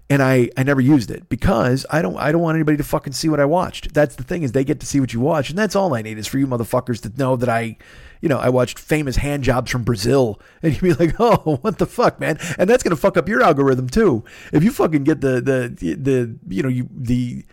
and 0.08 0.22
I 0.22 0.48
I 0.56 0.62
never 0.62 0.80
used 0.80 1.10
it 1.10 1.28
because 1.28 1.84
I 1.90 2.02
don't 2.02 2.16
I 2.16 2.30
don't 2.30 2.40
want 2.40 2.54
anybody 2.54 2.76
to 2.76 2.84
fucking 2.84 3.14
see 3.14 3.28
what 3.28 3.40
I 3.40 3.44
watched. 3.44 3.92
That's 3.92 4.14
the 4.14 4.22
thing 4.22 4.44
is 4.44 4.52
they 4.52 4.64
get 4.64 4.78
to 4.80 4.86
see 4.86 5.00
what 5.00 5.12
you 5.12 5.20
watch, 5.20 5.50
and 5.50 5.58
that's 5.58 5.74
all 5.74 5.94
I 5.94 6.02
need 6.02 6.18
is 6.18 6.28
for 6.28 6.38
you 6.38 6.46
motherfuckers 6.46 7.00
to 7.02 7.18
know 7.18 7.34
that 7.36 7.48
I 7.48 7.78
you 8.20 8.28
know, 8.28 8.38
I 8.38 8.50
watched 8.50 8.78
famous 8.78 9.16
hand 9.16 9.44
jobs 9.44 9.70
from 9.70 9.82
Brazil, 9.82 10.40
and 10.62 10.72
you'd 10.72 10.82
be 10.82 10.92
like, 10.92 11.16
"Oh, 11.18 11.58
what 11.62 11.78
the 11.78 11.86
fuck, 11.86 12.20
man?" 12.20 12.38
And 12.58 12.70
that's 12.70 12.82
gonna 12.82 12.96
fuck 12.96 13.16
up 13.16 13.28
your 13.28 13.42
algorithm 13.42 13.88
too. 13.88 14.24
If 14.52 14.62
you 14.62 14.70
fucking 14.70 15.04
get 15.04 15.20
the 15.20 15.40
the 15.40 15.96
the 15.96 16.38
you 16.48 16.62
know 16.62 16.68
you 16.68 16.88
the 16.94 17.44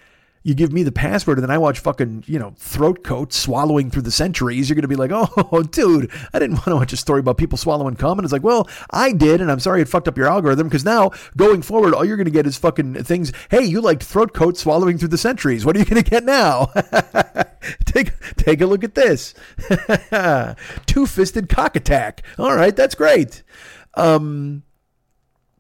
you 0.48 0.56
give 0.56 0.72
me 0.72 0.82
the 0.82 0.94
password 0.94 1.38
and 1.38 1.44
then 1.44 1.52
I 1.52 1.58
watch 1.58 1.80
fucking, 1.80 2.24
you 2.26 2.40
know, 2.40 2.54
throat 2.56 3.04
coats 3.04 3.36
swallowing 3.36 3.92
through 3.92 4.04
the 4.04 4.12
centuries, 4.12 4.70
you're 4.70 4.76
going 4.76 4.84
to 4.84 4.88
be 4.88 4.96
like, 4.96 5.12
oh, 5.14 5.62
dude, 5.64 6.10
I 6.34 6.40
didn't 6.40 6.56
want 6.56 6.68
to 6.68 6.76
watch 6.78 6.94
a 6.94 6.98
story 6.98 7.20
about 7.20 7.38
people 7.38 7.58
swallowing 7.58 7.98
cum. 7.98 8.18
And 8.18 8.26
it's 8.26 8.32
like, 8.32 8.44
well, 8.44 8.70
I 8.90 9.12
did. 9.12 9.42
And 9.42 9.52
I'm 9.52 9.60
sorry 9.60 9.82
it 9.82 9.90
fucked 9.90 10.08
up 10.08 10.18
your 10.18 10.28
algorithm 10.28 10.68
because 10.68 10.86
now 10.86 11.12
going 11.36 11.62
forward, 11.62 11.94
all 11.94 12.06
you're 12.06 12.16
going 12.16 12.26
to 12.26 12.32
get 12.32 12.48
is 12.48 12.58
fucking 12.58 13.04
things. 13.04 13.34
Hey, 13.52 13.66
you 13.66 13.82
liked 13.82 14.04
throat 14.04 14.34
coats 14.34 14.62
swallowing 14.62 14.98
through 14.98 15.10
the 15.10 15.18
centuries. 15.18 15.66
What 15.66 15.76
are 15.76 15.80
you 15.80 15.86
going 15.86 16.02
to 16.02 16.10
get 16.10 16.24
now? 16.24 16.68
take, 17.86 18.14
take 18.38 18.62
a 18.62 18.66
look 18.66 18.86
at 18.86 18.96
this. 18.96 19.34
Two 20.86 21.08
fisted 21.08 21.50
cock 21.50 21.76
attack. 21.76 22.24
All 22.40 22.56
right, 22.56 22.74
that's 22.74 22.96
great. 22.96 23.44
Um, 23.96 24.64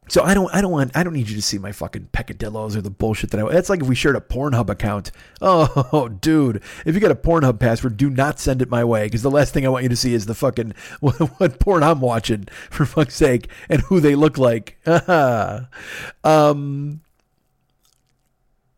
so 0.08 0.24
I 0.24 0.34
don't, 0.34 0.54
I 0.54 0.62
don't 0.62 0.72
want, 0.72 0.96
I 0.96 1.04
don't 1.04 1.13
need 1.13 1.30
you 1.30 1.36
to 1.36 1.41
see 1.41 1.58
my 1.58 1.72
fucking 1.72 2.10
peccadillos 2.12 2.76
or 2.76 2.82
the 2.82 2.89
bullshit 2.89 3.32
that 3.32 3.39
I. 3.39 3.52
That's 3.52 3.70
like 3.70 3.82
if 3.82 3.88
we 3.88 3.96
shared 3.96 4.15
a 4.15 4.22
Pornhub 4.22 4.70
account. 4.70 5.12
Oh, 5.39 6.10
dude, 6.10 6.63
if 6.86 6.96
you 6.96 7.00
got 7.00 7.12
a 7.12 7.15
Pornhub 7.15 7.60
password, 7.60 7.96
do 7.96 8.10
not 8.10 8.39
send 8.39 8.62
it 8.62 8.70
my 8.70 8.84
way 8.84 9.06
because 9.06 9.22
the 9.22 9.32
last 9.32 9.54
thing 9.54 9.65
I 9.65 9.70
want 9.70 9.84
you 9.84 9.89
to 9.89 9.96
see 9.96 10.13
is 10.13 10.26
the 10.26 10.34
fucking 10.34 10.74
what, 11.00 11.15
what 11.39 11.60
porn 11.60 11.84
I'm 11.84 12.02
watching 12.02 12.48
for 12.70 12.86
fuck's 12.86 13.15
sake 13.15 13.48
and 13.70 13.82
who 13.84 14.00
they 14.00 14.15
look 14.15 14.38
like. 14.38 14.78
um, 16.24 17.02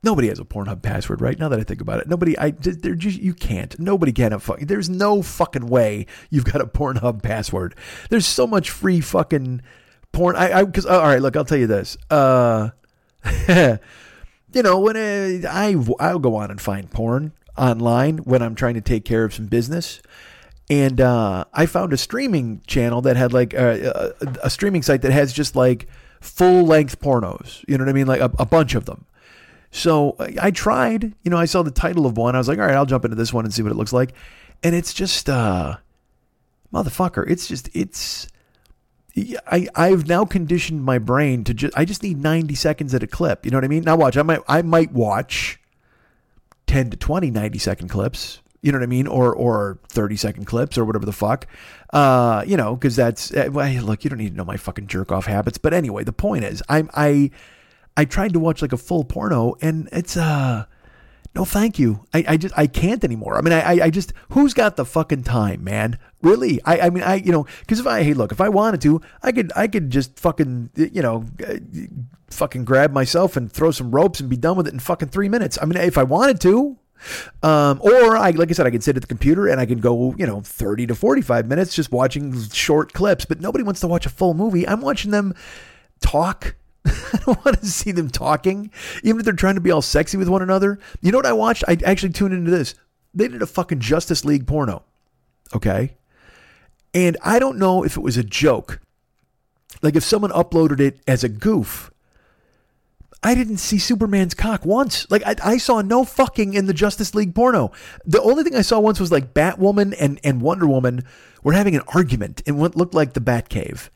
nobody 0.04 0.28
has 0.28 0.39
a 0.39 0.44
Pornhub 0.44 0.82
password, 0.82 1.22
right? 1.22 1.38
Now 1.39 1.50
that 1.50 1.60
I 1.60 1.63
think 1.63 1.82
about 1.82 2.00
it, 2.00 2.08
nobody. 2.08 2.38
I, 2.38 2.52
they're 2.52 2.96
just, 2.96 3.20
you 3.20 3.34
can't. 3.34 3.78
Nobody 3.80 4.12
can 4.12 4.32
have 4.32 4.44
fucking. 4.44 4.68
There's 4.68 4.89
no 4.89 5.22
fucking 5.22 5.68
way 5.68 6.06
you've 6.30 6.46
got 6.46 6.62
a 6.62 6.68
Pornhub 6.68 7.24
password. 7.24 7.76
There's 8.10 8.28
so 8.28 8.46
much 8.46 8.70
free 8.70 9.02
fucking 9.02 9.62
porn. 10.12 10.36
I 10.36 10.63
because 10.63 10.86
all 10.86 11.02
right, 11.02 11.22
look, 11.22 11.36
I'll 11.36 11.45
tell 11.45 11.58
you 11.58 11.67
this. 11.67 11.98
Uh, 12.10 12.69
you 13.48 14.63
know 14.63 14.80
when 14.80 14.98
I, 14.98 15.48
I 15.48 15.76
I'll 16.00 16.19
go 16.19 16.36
on 16.36 16.52
and 16.52 16.62
find 16.62 16.89
porn 16.89 17.34
online 17.58 18.19
when 18.19 18.41
I'm 18.41 18.56
trying 18.56 18.76
to 18.76 18.82
take 18.82 19.06
care 19.06 19.24
of 19.24 19.34
some 19.34 19.48
business. 19.48 20.02
And 20.72 21.02
uh, 21.02 21.45
I 21.52 21.65
found 21.65 21.93
a 21.93 21.98
streaming 21.98 22.62
channel 22.67 23.02
that 23.02 23.17
had 23.17 23.34
like 23.34 23.54
a, 23.54 24.13
a, 24.22 24.36
a 24.43 24.50
streaming 24.50 24.84
site 24.84 25.02
that 25.02 25.12
has 25.12 25.34
just 25.34 25.56
like 25.56 25.88
full 26.22 26.63
length 26.63 27.00
pornos. 27.02 27.65
You 27.67 27.78
know 27.78 27.86
what 27.86 27.89
I 27.89 27.93
mean? 27.93 28.08
Like 28.08 28.22
a, 28.22 28.32
a 28.38 28.45
bunch 28.45 28.76
of 28.76 28.86
them. 28.86 29.06
So 29.72 30.15
I 30.19 30.52
tried, 30.52 31.13
you 31.24 31.30
know, 31.30 31.38
I 31.38 31.45
saw 31.45 31.62
the 31.62 31.72
title 31.72 32.06
of 32.06 32.17
one. 32.17 32.36
I 32.36 32.39
was 32.39 32.48
like, 32.48 32.60
all 32.60 32.65
right, 32.65 32.76
I'll 32.76 32.86
jump 32.86 33.06
into 33.06 33.15
this 33.15 33.32
one 33.32 33.45
and 33.45 33.54
see 33.54 33.62
what 33.62 33.72
it 33.72 33.78
looks 33.78 33.93
like. 33.93 34.13
And 34.63 34.74
it's 34.74 34.93
just, 34.93 35.30
uh, 35.30 35.78
motherfucker, 36.74 37.30
it's 37.30 37.48
just, 37.48 37.69
it's, 37.76 38.28
I, 39.15 39.67
I've 39.76 40.08
now 40.08 40.26
conditioned 40.26 40.84
my 40.84 41.00
brain 41.00 41.43
to 41.45 41.54
just 41.54 41.78
I 41.78 41.86
just 41.86 42.04
need 42.04 42.22
90 42.22 42.56
seconds 42.56 42.93
at 42.93 43.04
a 43.04 43.08
clip. 43.08 43.45
You 43.45 43.52
know 43.52 43.58
what 43.58 43.65
I 43.65 43.69
mean? 43.69 43.84
Now 43.84 43.95
watch. 43.95 44.17
I 44.17 44.22
might 44.22 44.41
I 44.48 44.62
might 44.62 44.91
watch 44.91 45.60
10 46.67 46.91
to 46.91 46.98
20 46.98 47.32
90 47.32 47.60
second 47.60 47.88
clips. 47.89 48.41
You 48.62 48.72
know 48.72 48.78
what 48.78 48.84
I 48.84 48.88
mean? 48.88 49.08
Or 49.08 49.34
or 49.34 49.80
30 49.89 50.15
second 50.17 50.45
clips 50.45 50.78
or 50.78 50.86
whatever 50.86 51.06
the 51.06 51.13
fuck. 51.13 51.48
Uh, 51.91 52.43
you 52.45 52.58
know, 52.58 52.76
because 52.76 52.95
that's 52.95 53.34
uh, 53.34 53.50
well, 53.52 53.72
look, 53.84 54.04
you 54.04 54.10
don't 54.10 54.19
need 54.19 54.32
to 54.32 54.36
know 54.36 54.45
my 54.45 54.58
fucking 54.58 54.88
jerk 54.88 55.12
off 55.12 55.26
habits. 55.26 55.58
But 55.58 55.74
anyway, 55.74 56.04
the 56.04 56.13
point 56.13 56.43
is, 56.43 56.62
I'm 56.69 56.89
I 56.93 57.32
I 57.98 58.06
tried 58.06 58.34
to 58.34 58.39
watch 58.39 58.62
like 58.62 58.74
a 58.74 58.78
full 58.78 59.06
porno, 59.06 59.56
and 59.62 59.89
it's 59.91 60.17
uh 60.17 60.65
no 61.36 61.46
thank 61.46 61.78
you. 61.80 62.06
I, 62.13 62.26
I 62.28 62.38
just 62.38 62.58
i 62.58 62.68
can't 62.68 63.04
anymore. 63.04 63.38
I 63.38 63.42
mean 63.42 63.54
I, 63.54 63.86
I 63.86 63.89
just 63.89 64.13
who's 64.30 64.54
got 64.54 64.76
the 64.76 64.86
fucking 64.86 65.24
time 65.24 65.63
man? 65.63 65.98
Really? 66.22 66.60
I 66.65 66.80
i 66.82 66.89
mean 66.89 67.04
i 67.04 67.15
you 67.15 67.32
know 67.32 67.46
because 67.62 67.80
if 67.80 67.88
i 67.88 68.04
hey 68.04 68.13
look 68.13 68.32
if 68.32 68.42
i 68.42 68.50
wanted 68.50 68.82
to 68.82 69.02
i 69.24 69.32
could 69.32 69.52
i 69.56 69.68
could 69.68 69.89
just 69.89 70.20
fucking 70.20 70.72
you 70.76 71.02
know 71.02 71.26
fucking 72.30 72.65
grab 72.65 72.92
myself 72.92 73.38
and 73.38 73.52
throw 73.52 73.72
some 73.72 73.92
ropes 73.92 74.20
and 74.20 74.30
be 74.30 74.38
done 74.38 74.58
with 74.58 74.68
it 74.68 74.74
in 74.74 74.80
fucking 74.80 75.10
three 75.10 75.30
minutes. 75.30 75.58
I 75.62 75.65
mean 75.65 75.78
if 75.78 75.98
i 75.98 76.04
wanted 76.04 76.39
to 76.42 76.78
um, 77.44 77.80
or 77.82 78.18
I, 78.18 78.32
like 78.32 78.50
I 78.50 78.54
said, 78.54 78.68
I 78.68 78.72
can 78.72 78.82
sit 78.82 78.96
at 78.98 79.02
the 79.02 79.08
computer 79.08 79.48
and 79.48 79.60
I 79.60 79.65
can 79.65 79.80
go, 79.80 80.13
you 80.18 80.26
know, 80.26 80.42
30 80.42 80.88
to 80.88 80.96
45 80.96 81.48
minutes 81.48 81.74
just 81.74 81.92
watching 81.92 82.38
short 82.50 82.94
clips, 82.94 83.26
but 83.26 83.39
nobody 83.39 83.63
wants 83.63 83.80
to 83.82 83.88
watch 83.88 84.06
a 84.06 84.10
full 84.10 84.34
movie. 84.34 84.68
I'm 84.68 84.82
watching 84.82 85.12
them 85.12 85.34
talk 86.02 86.56
I 86.86 87.20
don't 87.26 87.46
want 87.46 87.60
to 87.60 87.65
see 87.65 87.92
them 87.92 88.10
talking, 88.10 88.72
even 89.04 89.20
if 89.20 89.26
they're 89.26 89.34
trying 89.34 89.56
to 89.56 89.62
be 89.62 89.72
all 89.72 89.82
sexy 89.82 90.18
with 90.18 90.30
one 90.30 90.42
another. 90.42 90.80
You 91.02 91.12
know 91.12 91.18
what 91.18 91.26
I 91.26 91.34
watched? 91.34 91.63
I 91.68 91.78
actually 91.86 92.13
tuned 92.13 92.34
into 92.34 92.52
this. 92.52 92.76
They 93.13 93.28
did 93.28 93.42
a 93.42 93.48
fucking 93.48 93.80
Justice 93.80 94.24
League 94.24 94.48
porno. 94.48 94.84
Okay. 95.54 95.98
And 96.94 97.18
I 97.24 97.39
don't 97.39 97.58
know 97.58 97.84
if 97.84 97.98
it 97.98 98.04
was 98.04 98.18
a 98.18 98.24
joke. 98.24 98.80
Like 99.82 99.96
if 99.96 100.04
someone 100.04 100.32
uploaded 100.32 100.80
it 100.80 101.00
as 101.08 101.24
a 101.24 101.30
goof. 101.30 101.92
I 103.22 103.36
didn't 103.36 103.58
see 103.58 103.80
Superman's 103.80 104.34
cock 104.34 104.65
once. 104.65 105.10
Like 105.12 105.24
I, 105.26 105.36
I, 105.44 105.58
saw 105.58 105.82
no 105.82 106.06
fucking 106.06 106.54
in 106.54 106.68
the 106.68 106.74
Justice 106.74 107.13
League 107.13 107.36
porno. 107.36 107.74
The 108.06 108.22
only 108.22 108.44
thing 108.44 108.56
I 108.56 108.62
saw 108.62 108.80
once 108.80 108.98
was 108.98 109.12
like 109.12 109.34
Batwoman 109.34 109.94
and, 110.00 110.22
and 110.24 110.42
Wonder 110.42 110.68
Woman 110.68 111.04
were 111.44 111.52
having 111.52 111.76
an 111.76 111.82
argument 111.89 112.42
in 112.46 112.56
what 112.58 112.78
looked 112.78 112.94
like 112.94 113.13
the 113.13 113.20
Batcave 113.20 113.89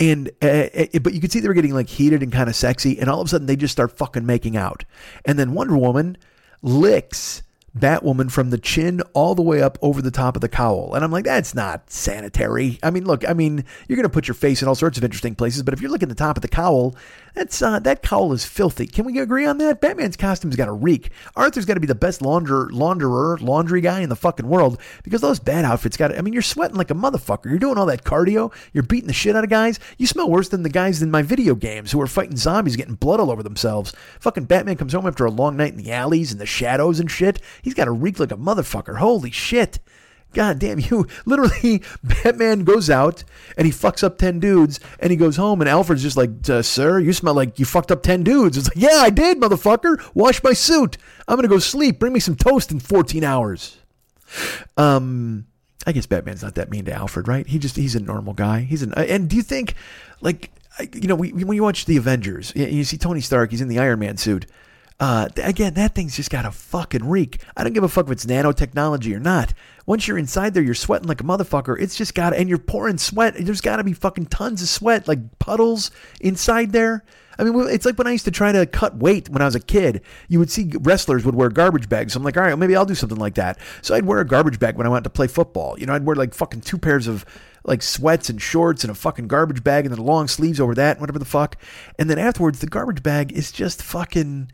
and 0.00 0.30
uh, 0.42 0.46
uh, 0.46 0.98
but 1.02 1.12
you 1.14 1.20
could 1.20 1.32
see 1.32 1.40
they 1.40 1.48
were 1.48 1.54
getting 1.54 1.74
like 1.74 1.88
heated 1.88 2.22
and 2.22 2.32
kind 2.32 2.48
of 2.48 2.56
sexy 2.56 2.98
and 2.98 3.10
all 3.10 3.20
of 3.20 3.26
a 3.26 3.28
sudden 3.28 3.46
they 3.46 3.56
just 3.56 3.72
start 3.72 3.96
fucking 3.96 4.26
making 4.26 4.56
out. 4.56 4.84
And 5.24 5.38
then 5.38 5.54
wonder 5.54 5.76
woman 5.76 6.16
licks 6.62 7.42
Batwoman 7.76 8.30
from 8.30 8.50
the 8.50 8.58
chin 8.58 9.00
all 9.12 9.34
the 9.34 9.42
way 9.42 9.62
up 9.62 9.78
over 9.82 10.02
the 10.02 10.10
top 10.10 10.36
of 10.36 10.40
the 10.40 10.48
cowl. 10.48 10.94
And 10.94 11.04
I'm 11.04 11.10
like, 11.10 11.24
that's 11.24 11.54
not 11.54 11.90
sanitary. 11.90 12.78
I 12.82 12.90
mean, 12.90 13.04
look, 13.04 13.28
I 13.28 13.34
mean, 13.34 13.64
you're 13.86 13.96
going 13.96 14.04
to 14.04 14.12
put 14.12 14.26
your 14.26 14.34
face 14.34 14.62
in 14.62 14.68
all 14.68 14.74
sorts 14.74 14.98
of 14.98 15.04
interesting 15.04 15.34
places, 15.34 15.62
but 15.62 15.74
if 15.74 15.80
you're 15.80 15.90
looking 15.90 16.10
at 16.10 16.16
the 16.16 16.24
top 16.24 16.36
of 16.36 16.42
the 16.42 16.48
cowl, 16.48 16.96
that's 17.34 17.62
uh, 17.62 17.78
that 17.80 18.02
cowl 18.02 18.32
is 18.32 18.44
filthy. 18.44 18.86
Can 18.86 19.04
we 19.04 19.18
agree 19.18 19.46
on 19.46 19.58
that? 19.58 19.80
Batman's 19.80 20.16
costume's 20.16 20.56
got 20.56 20.68
a 20.68 20.72
reek. 20.72 21.10
Arthur's 21.36 21.66
got 21.66 21.74
to 21.74 21.80
be 21.80 21.86
the 21.86 21.94
best 21.94 22.20
launder, 22.20 22.66
launderer, 22.66 23.40
laundry 23.40 23.80
guy 23.80 24.00
in 24.00 24.08
the 24.08 24.16
fucking 24.16 24.48
world 24.48 24.80
because 25.04 25.20
those 25.20 25.38
bad 25.38 25.64
outfits 25.64 25.96
got. 25.96 26.16
I 26.16 26.20
mean, 26.20 26.32
you're 26.32 26.42
sweating 26.42 26.76
like 26.76 26.90
a 26.90 26.94
motherfucker. 26.94 27.46
You're 27.46 27.58
doing 27.60 27.78
all 27.78 27.86
that 27.86 28.02
cardio. 28.02 28.52
You're 28.72 28.82
beating 28.82 29.06
the 29.06 29.12
shit 29.12 29.36
out 29.36 29.44
of 29.44 29.50
guys. 29.50 29.78
You 29.98 30.06
smell 30.08 30.28
worse 30.28 30.48
than 30.48 30.64
the 30.64 30.68
guys 30.68 31.00
in 31.00 31.10
my 31.10 31.22
video 31.22 31.54
games 31.54 31.92
who 31.92 32.00
are 32.00 32.08
fighting 32.08 32.36
zombies, 32.36 32.76
getting 32.76 32.94
blood 32.94 33.20
all 33.20 33.30
over 33.30 33.44
themselves. 33.44 33.92
Fucking 34.20 34.46
Batman 34.46 34.76
comes 34.76 34.92
home 34.92 35.06
after 35.06 35.24
a 35.24 35.30
long 35.30 35.56
night 35.56 35.72
in 35.72 35.78
the 35.78 35.92
alleys 35.92 36.32
and 36.32 36.40
the 36.40 36.46
shadows 36.46 36.98
and 36.98 37.10
shit. 37.10 37.40
He's 37.62 37.74
got 37.74 37.86
to 37.86 37.92
reek 37.92 38.18
like 38.18 38.32
a 38.32 38.36
motherfucker. 38.36 38.98
Holy 38.98 39.30
shit. 39.30 39.78
God 40.34 40.58
damn 40.58 40.78
you. 40.78 41.06
Literally, 41.24 41.82
Batman 42.02 42.64
goes 42.64 42.90
out 42.90 43.24
and 43.56 43.66
he 43.66 43.72
fucks 43.72 44.04
up 44.04 44.18
10 44.18 44.40
dudes 44.40 44.78
and 45.00 45.10
he 45.10 45.16
goes 45.16 45.36
home 45.36 45.60
and 45.60 45.68
Alfred's 45.68 46.02
just 46.02 46.16
like, 46.16 46.30
uh, 46.48 46.62
Sir, 46.62 46.98
you 46.98 47.12
smell 47.12 47.34
like 47.34 47.58
you 47.58 47.64
fucked 47.64 47.90
up 47.90 48.02
10 48.02 48.24
dudes. 48.24 48.56
It's 48.56 48.68
like, 48.68 48.76
Yeah, 48.76 48.98
I 49.00 49.10
did, 49.10 49.40
motherfucker. 49.40 50.10
Wash 50.14 50.42
my 50.42 50.52
suit. 50.52 50.98
I'm 51.26 51.36
going 51.36 51.44
to 51.44 51.54
go 51.54 51.58
sleep. 51.58 51.98
Bring 51.98 52.12
me 52.12 52.20
some 52.20 52.36
toast 52.36 52.70
in 52.70 52.78
14 52.80 53.24
hours. 53.24 53.78
Um, 54.76 55.46
I 55.86 55.92
guess 55.92 56.06
Batman's 56.06 56.42
not 56.42 56.56
that 56.56 56.70
mean 56.70 56.84
to 56.84 56.92
Alfred, 56.92 57.28
right? 57.28 57.46
He 57.46 57.58
just, 57.58 57.76
he's 57.76 57.94
a 57.94 58.00
normal 58.00 58.34
guy. 58.34 58.60
He's 58.60 58.82
an, 58.82 58.92
and 58.94 59.28
do 59.28 59.36
you 59.36 59.42
think, 59.42 59.74
like, 60.20 60.50
you 60.92 61.08
know, 61.08 61.16
when 61.16 61.52
you 61.54 61.62
watch 61.62 61.86
the 61.86 61.96
Avengers, 61.96 62.52
you 62.54 62.84
see 62.84 62.98
Tony 62.98 63.20
Stark, 63.20 63.50
he's 63.50 63.60
in 63.62 63.68
the 63.68 63.78
Iron 63.78 63.98
Man 63.98 64.16
suit. 64.16 64.46
Uh, 65.00 65.28
again, 65.36 65.74
that 65.74 65.94
thing's 65.94 66.16
just 66.16 66.30
got 66.30 66.44
a 66.44 66.50
fucking 66.50 67.08
reek. 67.08 67.40
I 67.56 67.62
don't 67.62 67.72
give 67.72 67.84
a 67.84 67.88
fuck 67.88 68.06
if 68.06 68.12
it's 68.12 68.26
nanotechnology 68.26 69.14
or 69.14 69.20
not. 69.20 69.54
Once 69.86 70.08
you're 70.08 70.18
inside 70.18 70.54
there, 70.54 70.62
you're 70.62 70.74
sweating 70.74 71.06
like 71.06 71.20
a 71.20 71.24
motherfucker. 71.24 71.80
It's 71.80 71.94
just 71.94 72.14
got, 72.14 72.34
and 72.34 72.48
you're 72.48 72.58
pouring 72.58 72.98
sweat. 72.98 73.36
There's 73.38 73.60
got 73.60 73.76
to 73.76 73.84
be 73.84 73.92
fucking 73.92 74.26
tons 74.26 74.60
of 74.60 74.68
sweat, 74.68 75.06
like 75.06 75.38
puddles 75.38 75.92
inside 76.20 76.72
there. 76.72 77.04
I 77.38 77.44
mean, 77.44 77.68
it's 77.68 77.86
like 77.86 77.96
when 77.96 78.08
I 78.08 78.10
used 78.10 78.24
to 78.24 78.32
try 78.32 78.50
to 78.50 78.66
cut 78.66 78.96
weight 78.96 79.28
when 79.28 79.40
I 79.40 79.44
was 79.44 79.54
a 79.54 79.60
kid. 79.60 80.02
You 80.26 80.40
would 80.40 80.50
see 80.50 80.72
wrestlers 80.80 81.24
would 81.24 81.36
wear 81.36 81.48
garbage 81.48 81.88
bags. 81.88 82.16
I'm 82.16 82.24
like, 82.24 82.36
all 82.36 82.42
right, 82.42 82.58
maybe 82.58 82.74
I'll 82.74 82.84
do 82.84 82.96
something 82.96 83.18
like 83.18 83.36
that. 83.36 83.60
So 83.82 83.94
I'd 83.94 84.04
wear 84.04 84.18
a 84.18 84.26
garbage 84.26 84.58
bag 84.58 84.76
when 84.76 84.88
I 84.88 84.90
went 84.90 85.04
to 85.04 85.10
play 85.10 85.28
football. 85.28 85.78
You 85.78 85.86
know, 85.86 85.94
I'd 85.94 86.04
wear 86.04 86.16
like 86.16 86.34
fucking 86.34 86.62
two 86.62 86.78
pairs 86.78 87.06
of 87.06 87.24
like 87.62 87.82
sweats 87.82 88.28
and 88.28 88.42
shorts 88.42 88.82
and 88.82 88.90
a 88.90 88.94
fucking 88.94 89.28
garbage 89.28 89.62
bag 89.62 89.86
and 89.86 89.94
then 89.94 90.04
long 90.04 90.26
sleeves 90.26 90.58
over 90.58 90.74
that, 90.74 90.96
and 90.96 91.00
whatever 91.00 91.20
the 91.20 91.24
fuck. 91.24 91.56
And 91.96 92.10
then 92.10 92.18
afterwards, 92.18 92.58
the 92.58 92.66
garbage 92.66 93.04
bag 93.04 93.30
is 93.30 93.52
just 93.52 93.82
fucking 93.82 94.50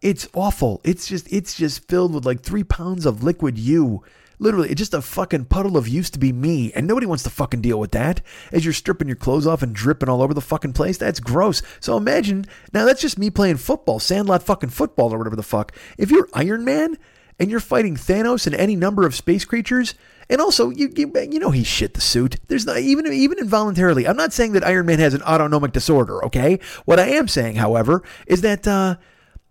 it's 0.00 0.28
awful. 0.34 0.80
It's 0.84 1.06
just 1.06 1.30
it's 1.32 1.56
just 1.56 1.88
filled 1.88 2.14
with 2.14 2.24
like 2.24 2.40
three 2.40 2.64
pounds 2.64 3.06
of 3.06 3.22
liquid 3.22 3.58
you. 3.58 4.02
Literally, 4.40 4.70
it's 4.70 4.78
just 4.78 4.94
a 4.94 5.02
fucking 5.02 5.46
puddle 5.46 5.76
of 5.76 5.88
used 5.88 6.12
to 6.12 6.18
be 6.20 6.32
me, 6.32 6.72
and 6.72 6.86
nobody 6.86 7.06
wants 7.06 7.24
to 7.24 7.30
fucking 7.30 7.60
deal 7.60 7.80
with 7.80 7.90
that. 7.90 8.20
As 8.52 8.64
you're 8.64 8.72
stripping 8.72 9.08
your 9.08 9.16
clothes 9.16 9.48
off 9.48 9.62
and 9.62 9.74
dripping 9.74 10.08
all 10.08 10.22
over 10.22 10.32
the 10.32 10.40
fucking 10.40 10.74
place, 10.74 10.96
that's 10.96 11.18
gross. 11.18 11.60
So 11.80 11.96
imagine 11.96 12.46
now 12.72 12.84
that's 12.84 13.00
just 13.00 13.18
me 13.18 13.30
playing 13.30 13.56
football, 13.56 13.98
sandlot 13.98 14.44
fucking 14.44 14.70
football 14.70 15.12
or 15.12 15.18
whatever 15.18 15.34
the 15.34 15.42
fuck. 15.42 15.72
If 15.96 16.12
you're 16.12 16.28
Iron 16.34 16.64
Man 16.64 16.96
and 17.40 17.50
you're 17.50 17.58
fighting 17.58 17.96
Thanos 17.96 18.46
and 18.46 18.54
any 18.54 18.76
number 18.76 19.04
of 19.04 19.16
space 19.16 19.44
creatures, 19.44 19.94
and 20.30 20.40
also, 20.40 20.70
you, 20.70 20.92
you 20.94 21.12
you 21.30 21.40
know 21.40 21.50
he 21.50 21.64
shit 21.64 21.94
the 21.94 22.00
suit. 22.00 22.36
There's 22.46 22.66
not 22.66 22.78
even 22.78 23.12
even 23.12 23.38
involuntarily. 23.40 24.06
I'm 24.06 24.16
not 24.16 24.32
saying 24.32 24.52
that 24.52 24.64
Iron 24.64 24.86
Man 24.86 25.00
has 25.00 25.14
an 25.14 25.22
autonomic 25.22 25.72
disorder. 25.72 26.24
Okay, 26.26 26.60
what 26.84 27.00
I 27.00 27.08
am 27.08 27.26
saying, 27.26 27.56
however, 27.56 28.04
is 28.28 28.42
that 28.42 28.68
uh, 28.68 28.96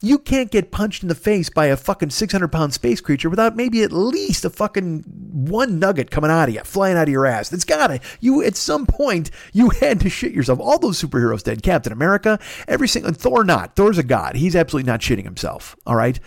you 0.01 0.19
can't 0.19 0.51
get 0.51 0.71
punched 0.71 1.01
in 1.01 1.09
the 1.09 1.15
face 1.15 1.49
by 1.49 1.65
a 1.67 1.77
fucking 1.77 2.11
600 2.11 2.47
pound 2.49 2.73
space 2.73 3.01
creature 3.01 3.29
without 3.29 3.55
maybe 3.55 3.81
at 3.81 3.91
least 3.91 4.45
a 4.45 4.49
fucking 4.49 5.03
one 5.33 5.79
nugget 5.79 6.11
coming 6.11 6.29
out 6.29 6.49
of 6.49 6.55
you, 6.55 6.61
flying 6.61 6.97
out 6.97 7.07
of 7.07 7.09
your 7.09 7.25
ass. 7.25 7.51
It's 7.51 7.63
gotta, 7.63 7.99
you, 8.19 8.43
at 8.43 8.55
some 8.55 8.85
point, 8.85 9.31
you 9.53 9.69
had 9.81 9.99
to 10.01 10.09
shit 10.09 10.33
yourself. 10.33 10.59
All 10.59 10.77
those 10.77 11.01
superheroes 11.01 11.43
did. 11.43 11.63
Captain 11.63 11.91
America, 11.91 12.39
every 12.67 12.87
single, 12.87 13.11
Thor 13.11 13.43
not. 13.43 13.75
Thor's 13.75 13.97
a 13.97 14.03
god. 14.03 14.35
He's 14.35 14.55
absolutely 14.55 14.89
not 14.89 15.01
shitting 15.01 15.23
himself. 15.23 15.75
All 15.85 15.95
right. 15.95 16.19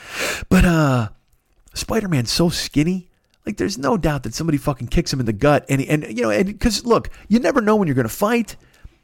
But, 0.49 0.65
uh, 0.65 1.09
Spider 1.75 2.09
Man's 2.09 2.33
so 2.33 2.49
skinny. 2.49 3.09
Like, 3.47 3.57
there's 3.57 3.79
no 3.79 3.97
doubt 3.97 4.25
that 4.25 4.35
somebody 4.35 4.59
fucking 4.59 4.89
kicks 4.89 5.13
him 5.13 5.21
in 5.21 5.27
the 5.27 5.33
gut. 5.33 5.65
And, 5.69 5.81
and 5.83 6.05
you 6.09 6.25
know, 6.25 6.31
and 6.31 6.47
because 6.47 6.85
look, 6.85 7.09
you 7.29 7.39
never 7.39 7.61
know 7.61 7.77
when 7.77 7.87
you're 7.87 7.95
to 8.03 8.09
fight. 8.09 8.57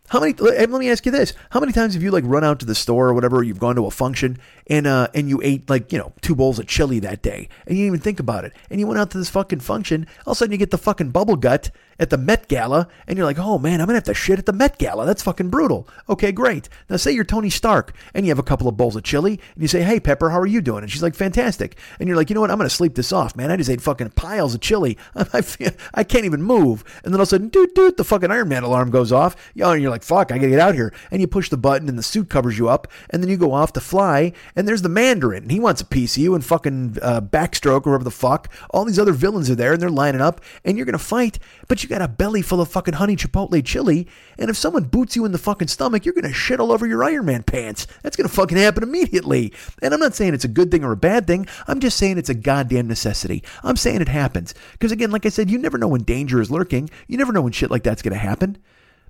How 0.09 0.21
many? 0.21 0.35
Let 0.35 0.71
me 0.71 0.91
ask 0.91 1.05
you 1.05 1.13
this: 1.13 1.33
How 1.51 1.61
many 1.61 1.73
times 1.73 1.95
have 1.95 2.03
you 2.03 2.11
like 2.11 2.25
run 2.27 2.45
out 2.45 2.61
to 2.61 2.67
the 2.67 2.75
store 2.75 3.09
or 3.09 3.15
whatever? 3.15 3.39
Or 3.39 3.43
you've 3.43 3.59
gone 3.59 3.77
to 3.77 3.87
a 3.87 3.91
function 3.91 4.39
and 4.69 4.87
uh 4.87 5.09
and 5.15 5.29
you 5.29 5.41
ate 5.43 5.69
like 5.69 5.93
you 5.93 5.99
know 5.99 6.13
two 6.21 6.35
bowls 6.35 6.59
of 6.59 6.67
chili 6.67 6.99
that 7.01 7.23
day 7.23 7.49
and 7.67 7.77
you 7.77 7.85
didn't 7.85 7.95
even 7.95 8.01
think 8.01 8.21
about 8.21 8.45
it 8.45 8.53
and 8.71 8.81
you 8.81 8.87
went 8.87 8.99
out 8.99 9.11
to 9.11 9.19
this 9.19 9.31
fucking 9.31 9.61
function. 9.61 10.07
All 10.27 10.33
of 10.33 10.37
a 10.37 10.39
sudden 10.39 10.53
you 10.53 10.59
get 10.59 10.71
the 10.71 10.79
fucking 10.79 11.11
bubble 11.11 11.37
gut 11.37 11.71
at 11.99 12.11
the 12.11 12.19
Met 12.19 12.49
Gala 12.49 12.89
and 13.07 13.17
you're 13.17 13.27
like, 13.27 13.39
oh 13.39 13.59
man, 13.59 13.81
I'm 13.81 13.87
gonna 13.87 13.97
have 13.97 14.05
to 14.05 14.15
shit 14.15 14.39
at 14.39 14.47
the 14.47 14.53
Met 14.53 14.79
Gala. 14.79 15.07
That's 15.07 15.23
fucking 15.23 15.51
brutal. 15.51 15.89
Okay, 16.09 16.33
great. 16.33 16.69
Now 16.89 16.97
say 16.97 17.13
you're 17.13 17.25
Tony 17.25 17.51
Stark 17.51 17.95
and 18.15 18.27
you 18.27 18.31
have 18.31 18.39
a 18.39 18.43
couple 18.43 18.69
of 18.69 18.77
bowls 18.77 18.97
of 18.97 19.03
chili 19.03 19.41
and 19.55 19.63
you 19.63 19.69
say, 19.69 19.83
hey 19.83 20.01
Pepper, 20.01 20.31
how 20.31 20.39
are 20.39 20.47
you 20.47 20.61
doing? 20.61 20.83
And 20.83 20.91
she's 20.91 21.03
like, 21.03 21.15
fantastic. 21.15 21.77
And 21.99 22.09
you're 22.09 22.17
like, 22.17 22.31
you 22.31 22.35
know 22.35 22.41
what? 22.41 22.51
I'm 22.51 22.59
gonna 22.59 22.71
sleep 22.71 22.95
this 22.95 23.13
off, 23.13 23.37
man. 23.37 23.51
I 23.51 23.57
just 23.57 23.71
ate 23.71 23.81
fucking 23.81 24.11
piles 24.11 24.55
of 24.55 24.61
chili. 24.61 24.99
I 25.15 25.41
feel, 25.41 25.71
I 25.95 26.05
can't 26.05 26.25
even 26.25 26.43
move. 26.43 26.85
And 27.05 27.13
then 27.13 27.21
all 27.21 27.23
of 27.23 27.29
a 27.29 27.31
sudden, 27.31 27.49
dude, 27.49 27.75
dude, 27.75 27.97
the 27.97 28.05
fucking 28.05 28.31
Iron 28.31 28.49
Man 28.49 28.63
alarm 28.63 28.91
goes 28.91 29.13
off. 29.13 29.37
and 29.55 29.83
you're 29.83 29.91
like, 29.91 30.03
fuck, 30.03 30.31
I 30.31 30.37
gotta 30.39 30.51
get 30.51 30.61
out 30.61 30.75
here. 30.75 30.93
And 31.11 31.21
you 31.21 31.27
push 31.27 31.49
the 31.49 31.57
button 31.57 31.89
and 31.89 31.99
the 31.99 32.03
suit 32.03 32.29
covers 32.29 32.59
you 32.59 32.69
up 32.69 32.89
and 33.11 33.23
then 33.23 33.31
you 33.31 33.37
go 33.37 33.53
off 33.53 33.73
to 33.75 33.81
fly 33.81 34.33
and 34.55 34.67
there's 34.69 34.83
the 34.83 34.89
Mandarin 34.89 35.45
and 35.45 35.51
he 35.51 35.61
wants 35.61 35.81
a 35.81 35.87
piece 35.87 36.17
of 36.17 36.23
you 36.23 36.35
and 36.35 36.45
fucking 36.45 36.99
uh, 37.03 37.21
Backstroke 37.21 37.87
or 37.87 37.91
whatever 37.91 38.05
the 38.05 38.11
fuck. 38.11 38.53
All 38.71 38.85
these 38.85 38.99
other 38.99 39.13
villains 39.13 39.51
are 39.51 39.55
there 39.55 39.73
and 39.73 39.81
they're 39.81 39.91
lining 39.91 40.21
up 40.21 40.41
and 40.65 40.77
you're 40.77 40.87
gonna 40.87 40.99
fight, 40.99 41.39
but 41.69 41.83
you 41.83 41.86
got 41.89 42.03
a 42.03 42.09
belly 42.09 42.43
full 42.43 42.61
of 42.61 42.69
fucking 42.69 42.95
honey 42.95 43.17
chipotle 43.17 43.65
chili. 43.65 44.07
And 44.39 44.51
if 44.51 44.57
someone 44.57 44.85
boots 44.85 45.17
you 45.17 45.25
in 45.25 45.33
the 45.33 45.39
fucking 45.39 45.69
stomach, 45.69 46.05
you're 46.05 46.15
gonna 46.15 46.33
shit 46.33 46.61
all 46.61 46.73
over 46.73 46.87
your 46.87 47.05
Iron 47.05 47.27
Man 47.27 47.43
pants. 47.43 47.87
That's 48.03 48.17
gonna 48.17 48.29
fucking 48.29 48.59
happen 48.59 48.83
immediately. 48.83 49.53
And 49.83 49.93
I'm 49.95 50.01
not 50.01 50.15
saying 50.15 50.35
it's 50.35 50.45
a 50.45 50.49
good 50.49 50.71
thing 50.71 50.85
or 50.85 50.93
a 50.93 50.97
bad 50.97 51.27
thing. 51.27 51.47
I'm 51.67 51.81
just 51.81 51.97
saying 51.97 52.19
it's 52.19 52.31
a 52.31 52.35
goddamn 52.35 52.89
necessity. 52.89 53.43
I'm 53.63 53.77
saying 53.77 54.01
it 54.01 54.09
happens 54.09 54.55
because 54.73 54.93
again, 54.93 55.11
like 55.11 55.27
I 55.27 55.31
said, 55.31 55.51
you 55.51 55.59
never 55.59 55.79
know 55.79 55.89
when 55.89 56.03
danger 56.03 56.41
is 56.41 56.51
lurking. 56.51 56.91
You 57.07 57.19
never 57.19 57.33
know 57.33 57.43
when 57.43 57.53
shit 57.53 57.71
like 57.71 57.83
that's 57.83 58.03
gonna 58.03 58.17
happen 58.17 58.59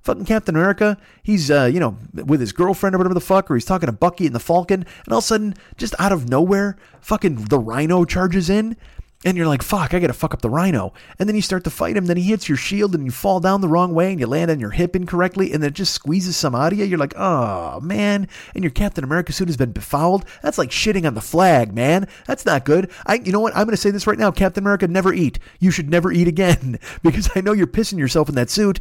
fucking 0.07 0.25
Captain 0.25 0.55
America, 0.55 0.97
he's, 1.21 1.51
uh, 1.51 1.65
you 1.65 1.79
know, 1.79 1.97
with 2.13 2.39
his 2.39 2.53
girlfriend 2.53 2.95
or 2.95 2.97
whatever 2.97 3.13
the 3.13 3.19
fuck, 3.19 3.51
or 3.51 3.55
he's 3.55 3.65
talking 3.65 3.87
to 3.87 3.91
Bucky 3.91 4.25
and 4.25 4.33
the 4.33 4.39
Falcon, 4.39 4.85
and 5.05 5.13
all 5.13 5.19
of 5.19 5.23
a 5.23 5.27
sudden, 5.27 5.53
just 5.75 5.93
out 5.99 6.13
of 6.13 6.29
nowhere, 6.29 6.77
fucking 7.01 7.45
the 7.45 7.59
Rhino 7.59 8.05
charges 8.05 8.49
in. 8.49 8.77
And 9.25 9.35
you're 9.35 9.47
like, 9.47 9.63
fuck, 9.63 9.93
I 9.93 9.99
gotta 9.99 10.13
fuck 10.13 10.33
up 10.33 10.41
the 10.41 10.49
rhino. 10.49 10.93
And 11.17 11.27
then 11.27 11.35
you 11.35 11.41
start 11.41 11.63
to 11.63 11.71
fight 11.71 11.97
him, 11.97 12.05
then 12.05 12.17
he 12.17 12.23
hits 12.23 12.47
your 12.47 12.57
shield 12.57 12.93
and 12.93 13.03
you 13.03 13.11
fall 13.11 13.39
down 13.39 13.61
the 13.61 13.67
wrong 13.67 13.93
way 13.93 14.11
and 14.11 14.19
you 14.19 14.27
land 14.27 14.51
on 14.51 14.59
your 14.59 14.69
hip 14.69 14.95
incorrectly 14.95 15.51
and 15.51 15.63
then 15.63 15.69
it 15.69 15.73
just 15.73 15.93
squeezes 15.93 16.37
some 16.37 16.53
out 16.53 16.71
of 16.71 16.79
you. 16.79 16.85
You're 16.85 16.99
like, 16.99 17.17
oh 17.17 17.79
man. 17.79 18.27
And 18.53 18.63
your 18.63 18.71
Captain 18.71 19.03
America 19.03 19.33
suit 19.33 19.47
has 19.47 19.57
been 19.57 19.71
befouled. 19.71 20.25
That's 20.43 20.59
like 20.59 20.69
shitting 20.69 21.07
on 21.07 21.15
the 21.15 21.21
flag, 21.21 21.73
man. 21.73 22.07
That's 22.27 22.45
not 22.45 22.63
good. 22.63 22.91
I 23.05 23.15
you 23.15 23.31
know 23.31 23.39
what? 23.39 23.55
I'm 23.55 23.65
gonna 23.65 23.77
say 23.77 23.89
this 23.91 24.05
right 24.07 24.19
now. 24.19 24.29
Captain 24.29 24.63
America, 24.63 24.87
never 24.87 25.13
eat. 25.13 25.39
You 25.59 25.71
should 25.71 25.89
never 25.89 26.11
eat 26.11 26.27
again. 26.27 26.79
because 27.01 27.29
I 27.35 27.41
know 27.41 27.53
you're 27.53 27.67
pissing 27.67 27.97
yourself 27.97 28.29
in 28.29 28.35
that 28.35 28.51
suit. 28.51 28.79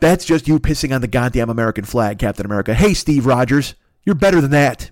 That's 0.00 0.24
just 0.24 0.46
you 0.46 0.58
pissing 0.58 0.94
on 0.94 1.00
the 1.00 1.08
goddamn 1.08 1.50
American 1.50 1.84
flag, 1.84 2.18
Captain 2.18 2.44
America. 2.44 2.74
Hey, 2.74 2.92
Steve 2.92 3.24
Rogers, 3.24 3.74
you're 4.04 4.14
better 4.14 4.40
than 4.40 4.50
that. 4.50 4.90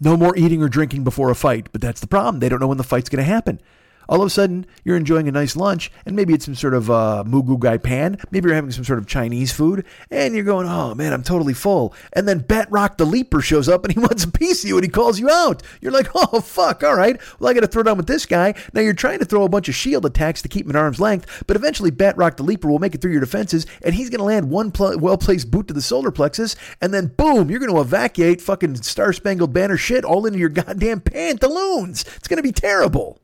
No 0.00 0.16
more 0.16 0.36
eating 0.36 0.62
or 0.62 0.68
drinking 0.68 1.04
before 1.04 1.30
a 1.30 1.34
fight, 1.34 1.68
but 1.72 1.80
that's 1.80 2.00
the 2.00 2.06
problem. 2.06 2.40
They 2.40 2.48
don't 2.48 2.60
know 2.60 2.66
when 2.66 2.78
the 2.78 2.84
fight's 2.84 3.08
going 3.08 3.24
to 3.24 3.30
happen. 3.30 3.60
All 4.08 4.20
of 4.20 4.26
a 4.26 4.30
sudden, 4.30 4.66
you're 4.84 4.96
enjoying 4.96 5.28
a 5.28 5.32
nice 5.32 5.56
lunch, 5.56 5.90
and 6.06 6.16
maybe 6.16 6.34
it's 6.34 6.44
some 6.44 6.54
sort 6.54 6.74
of 6.74 6.90
uh, 6.90 7.22
goo 7.24 7.58
gai 7.58 7.78
pan. 7.78 8.18
Maybe 8.30 8.46
you're 8.48 8.54
having 8.54 8.70
some 8.70 8.84
sort 8.84 8.98
of 8.98 9.06
Chinese 9.06 9.52
food, 9.52 9.84
and 10.10 10.34
you're 10.34 10.44
going, 10.44 10.66
oh 10.68 10.94
man, 10.94 11.12
I'm 11.12 11.22
totally 11.22 11.54
full. 11.54 11.94
And 12.12 12.28
then 12.28 12.40
Batroc 12.40 12.96
the 12.96 13.06
Leaper 13.06 13.40
shows 13.40 13.68
up, 13.68 13.84
and 13.84 13.92
he 13.92 14.00
wants 14.04 14.24
a 14.24 14.30
piece 14.30 14.64
of 14.64 14.68
you, 14.68 14.76
and 14.76 14.84
he 14.84 14.90
calls 14.90 15.18
you 15.18 15.30
out. 15.30 15.62
You're 15.80 15.92
like, 15.92 16.08
oh 16.14 16.40
fuck, 16.40 16.82
all 16.82 16.96
right. 16.96 17.20
Well, 17.38 17.50
I 17.50 17.54
got 17.54 17.60
to 17.60 17.66
throw 17.66 17.82
down 17.82 17.96
with 17.96 18.06
this 18.06 18.26
guy. 18.26 18.54
Now 18.72 18.80
you're 18.80 18.92
trying 18.94 19.18
to 19.18 19.24
throw 19.24 19.44
a 19.44 19.48
bunch 19.48 19.68
of 19.68 19.74
shield 19.74 20.06
attacks 20.06 20.42
to 20.42 20.48
keep 20.48 20.66
him 20.66 20.70
at 20.70 20.76
arm's 20.76 21.00
length, 21.00 21.44
but 21.46 21.56
eventually 21.56 21.90
Batroc 21.90 22.36
the 22.36 22.42
Leaper 22.42 22.68
will 22.68 22.78
make 22.78 22.94
it 22.94 23.00
through 23.00 23.12
your 23.12 23.20
defenses, 23.20 23.66
and 23.82 23.94
he's 23.94 24.10
to 24.18 24.24
land 24.24 24.50
one 24.50 24.70
pl- 24.70 24.98
well 24.98 25.18
placed 25.18 25.50
boot 25.50 25.68
to 25.68 25.74
the 25.74 25.82
solar 25.82 26.10
plexus, 26.10 26.56
and 26.80 26.92
then 26.92 27.08
boom, 27.08 27.50
you're 27.50 27.60
to 27.74 27.80
evacuate 27.80 28.40
fucking 28.40 28.76
Star 28.76 29.12
Spangled 29.12 29.52
Banner 29.52 29.76
shit 29.76 30.04
all 30.04 30.26
into 30.26 30.38
your 30.38 30.48
goddamn 30.50 31.00
pantaloons. 31.00 32.04
It's 32.16 32.28
to 32.36 32.42
be 32.42 32.52
terrible. 32.52 33.20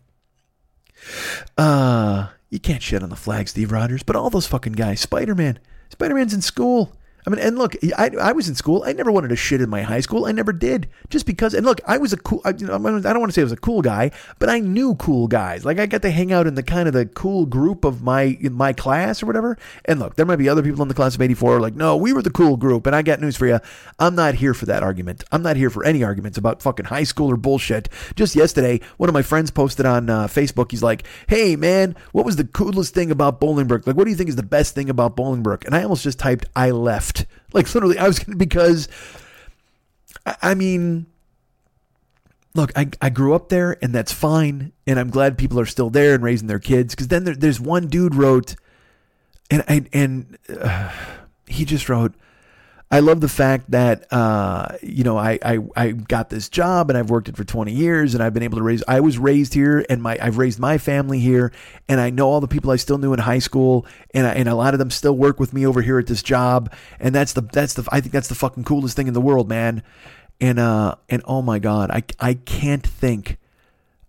Uh, 1.56 2.28
you 2.48 2.58
can't 2.58 2.82
shit 2.82 3.02
on 3.02 3.10
the 3.10 3.16
flag, 3.16 3.48
Steve 3.48 3.72
Rogers, 3.72 4.02
but 4.02 4.16
all 4.16 4.30
those 4.30 4.46
fucking 4.46 4.72
guys, 4.74 5.00
Spider 5.00 5.34
Man, 5.34 5.58
Spider 5.90 6.14
Man's 6.14 6.34
in 6.34 6.42
school. 6.42 6.92
I 7.26 7.30
mean, 7.30 7.40
and 7.40 7.58
look, 7.58 7.76
I, 7.96 8.10
I 8.20 8.32
was 8.32 8.48
in 8.48 8.54
school. 8.54 8.82
I 8.86 8.92
never 8.92 9.12
wanted 9.12 9.28
to 9.28 9.36
shit 9.36 9.60
in 9.60 9.68
my 9.68 9.82
high 9.82 10.00
school. 10.00 10.24
I 10.24 10.32
never 10.32 10.52
did, 10.52 10.88
just 11.08 11.26
because. 11.26 11.54
And 11.54 11.66
look, 11.66 11.80
I 11.86 11.98
was 11.98 12.12
a 12.12 12.16
cool. 12.16 12.40
I, 12.44 12.50
you 12.50 12.66
know, 12.66 12.74
I 12.74 12.78
don't 12.78 13.20
want 13.20 13.30
to 13.30 13.32
say 13.32 13.42
I 13.42 13.44
was 13.44 13.52
a 13.52 13.56
cool 13.56 13.82
guy, 13.82 14.10
but 14.38 14.48
I 14.48 14.60
knew 14.60 14.94
cool 14.94 15.28
guys. 15.28 15.64
Like 15.64 15.78
I 15.78 15.86
got 15.86 16.02
to 16.02 16.10
hang 16.10 16.32
out 16.32 16.46
in 16.46 16.54
the 16.54 16.62
kind 16.62 16.88
of 16.88 16.94
the 16.94 17.06
cool 17.06 17.46
group 17.46 17.84
of 17.84 18.02
my 18.02 18.38
my 18.42 18.72
class 18.72 19.22
or 19.22 19.26
whatever. 19.26 19.58
And 19.84 20.00
look, 20.00 20.16
there 20.16 20.26
might 20.26 20.36
be 20.36 20.48
other 20.48 20.62
people 20.62 20.82
in 20.82 20.88
the 20.88 20.94
class 20.94 21.14
of 21.14 21.22
'84 21.22 21.60
like, 21.60 21.74
no, 21.74 21.96
we 21.96 22.12
were 22.12 22.22
the 22.22 22.30
cool 22.30 22.56
group. 22.56 22.86
And 22.86 22.96
I 22.96 23.02
got 23.02 23.20
news 23.20 23.36
for 23.36 23.46
you. 23.46 23.60
I'm 23.98 24.14
not 24.14 24.34
here 24.34 24.54
for 24.54 24.66
that 24.66 24.82
argument. 24.82 25.24
I'm 25.30 25.42
not 25.42 25.56
here 25.56 25.70
for 25.70 25.84
any 25.84 26.02
arguments 26.02 26.38
about 26.38 26.62
fucking 26.62 26.86
high 26.86 27.04
school 27.04 27.30
or 27.30 27.36
bullshit. 27.36 27.88
Just 28.16 28.34
yesterday, 28.34 28.80
one 28.96 29.08
of 29.08 29.14
my 29.14 29.22
friends 29.22 29.50
posted 29.50 29.84
on 29.84 30.08
uh, 30.08 30.26
Facebook. 30.26 30.70
He's 30.70 30.82
like, 30.82 31.04
hey 31.28 31.56
man, 31.56 31.96
what 32.12 32.24
was 32.24 32.36
the 32.36 32.44
coolest 32.44 32.94
thing 32.94 33.10
about 33.10 33.40
Bolingbrook? 33.40 33.86
Like, 33.86 33.96
what 33.96 34.04
do 34.04 34.10
you 34.10 34.16
think 34.16 34.28
is 34.28 34.36
the 34.36 34.42
best 34.42 34.74
thing 34.74 34.88
about 34.88 35.16
Bolingbrook? 35.16 35.66
And 35.66 35.74
I 35.74 35.82
almost 35.82 36.02
just 36.02 36.18
typed, 36.18 36.46
I 36.56 36.70
left. 36.70 37.09
Like 37.52 37.74
literally, 37.74 37.98
I 37.98 38.06
was 38.06 38.18
gonna 38.18 38.36
because 38.36 38.88
I 40.42 40.54
mean, 40.54 41.06
look, 42.54 42.72
I 42.76 42.90
I 43.00 43.10
grew 43.10 43.34
up 43.34 43.48
there, 43.48 43.76
and 43.82 43.94
that's 43.94 44.12
fine, 44.12 44.72
and 44.86 44.98
I'm 44.98 45.10
glad 45.10 45.38
people 45.38 45.58
are 45.58 45.66
still 45.66 45.90
there 45.90 46.14
and 46.14 46.22
raising 46.22 46.48
their 46.48 46.58
kids. 46.58 46.94
Because 46.94 47.08
then 47.08 47.24
there, 47.24 47.34
there's 47.34 47.60
one 47.60 47.88
dude 47.88 48.14
wrote, 48.14 48.54
and 49.50 49.64
and 49.66 49.88
and 49.92 50.38
uh, 50.48 50.92
he 51.46 51.64
just 51.64 51.88
wrote. 51.88 52.14
I 52.92 52.98
love 52.98 53.20
the 53.20 53.28
fact 53.28 53.70
that 53.70 54.12
uh, 54.12 54.76
you 54.82 55.04
know 55.04 55.16
I, 55.16 55.38
I 55.44 55.58
I 55.76 55.92
got 55.92 56.28
this 56.28 56.48
job 56.48 56.90
and 56.90 56.98
I've 56.98 57.08
worked 57.08 57.28
it 57.28 57.36
for 57.36 57.44
20 57.44 57.72
years 57.72 58.14
and 58.14 58.22
I've 58.22 58.34
been 58.34 58.42
able 58.42 58.58
to 58.58 58.64
raise. 58.64 58.82
I 58.88 58.98
was 58.98 59.16
raised 59.16 59.54
here 59.54 59.84
and 59.88 60.02
my 60.02 60.18
I've 60.20 60.38
raised 60.38 60.58
my 60.58 60.76
family 60.76 61.20
here 61.20 61.52
and 61.88 62.00
I 62.00 62.10
know 62.10 62.28
all 62.28 62.40
the 62.40 62.48
people 62.48 62.72
I 62.72 62.76
still 62.76 62.98
knew 62.98 63.12
in 63.12 63.20
high 63.20 63.38
school 63.38 63.86
and 64.12 64.26
I, 64.26 64.32
and 64.32 64.48
a 64.48 64.56
lot 64.56 64.74
of 64.74 64.78
them 64.78 64.90
still 64.90 65.16
work 65.16 65.38
with 65.38 65.52
me 65.52 65.64
over 65.64 65.82
here 65.82 66.00
at 66.00 66.08
this 66.08 66.22
job 66.22 66.72
and 66.98 67.14
that's 67.14 67.32
the 67.32 67.42
that's 67.42 67.74
the 67.74 67.88
I 67.92 68.00
think 68.00 68.12
that's 68.12 68.28
the 68.28 68.34
fucking 68.34 68.64
coolest 68.64 68.96
thing 68.96 69.06
in 69.06 69.14
the 69.14 69.20
world, 69.20 69.48
man. 69.48 69.84
And 70.40 70.58
uh 70.58 70.96
and 71.08 71.22
oh 71.26 71.42
my 71.42 71.60
god, 71.60 71.92
I 71.92 72.02
I 72.18 72.34
can't 72.34 72.84
think 72.84 73.38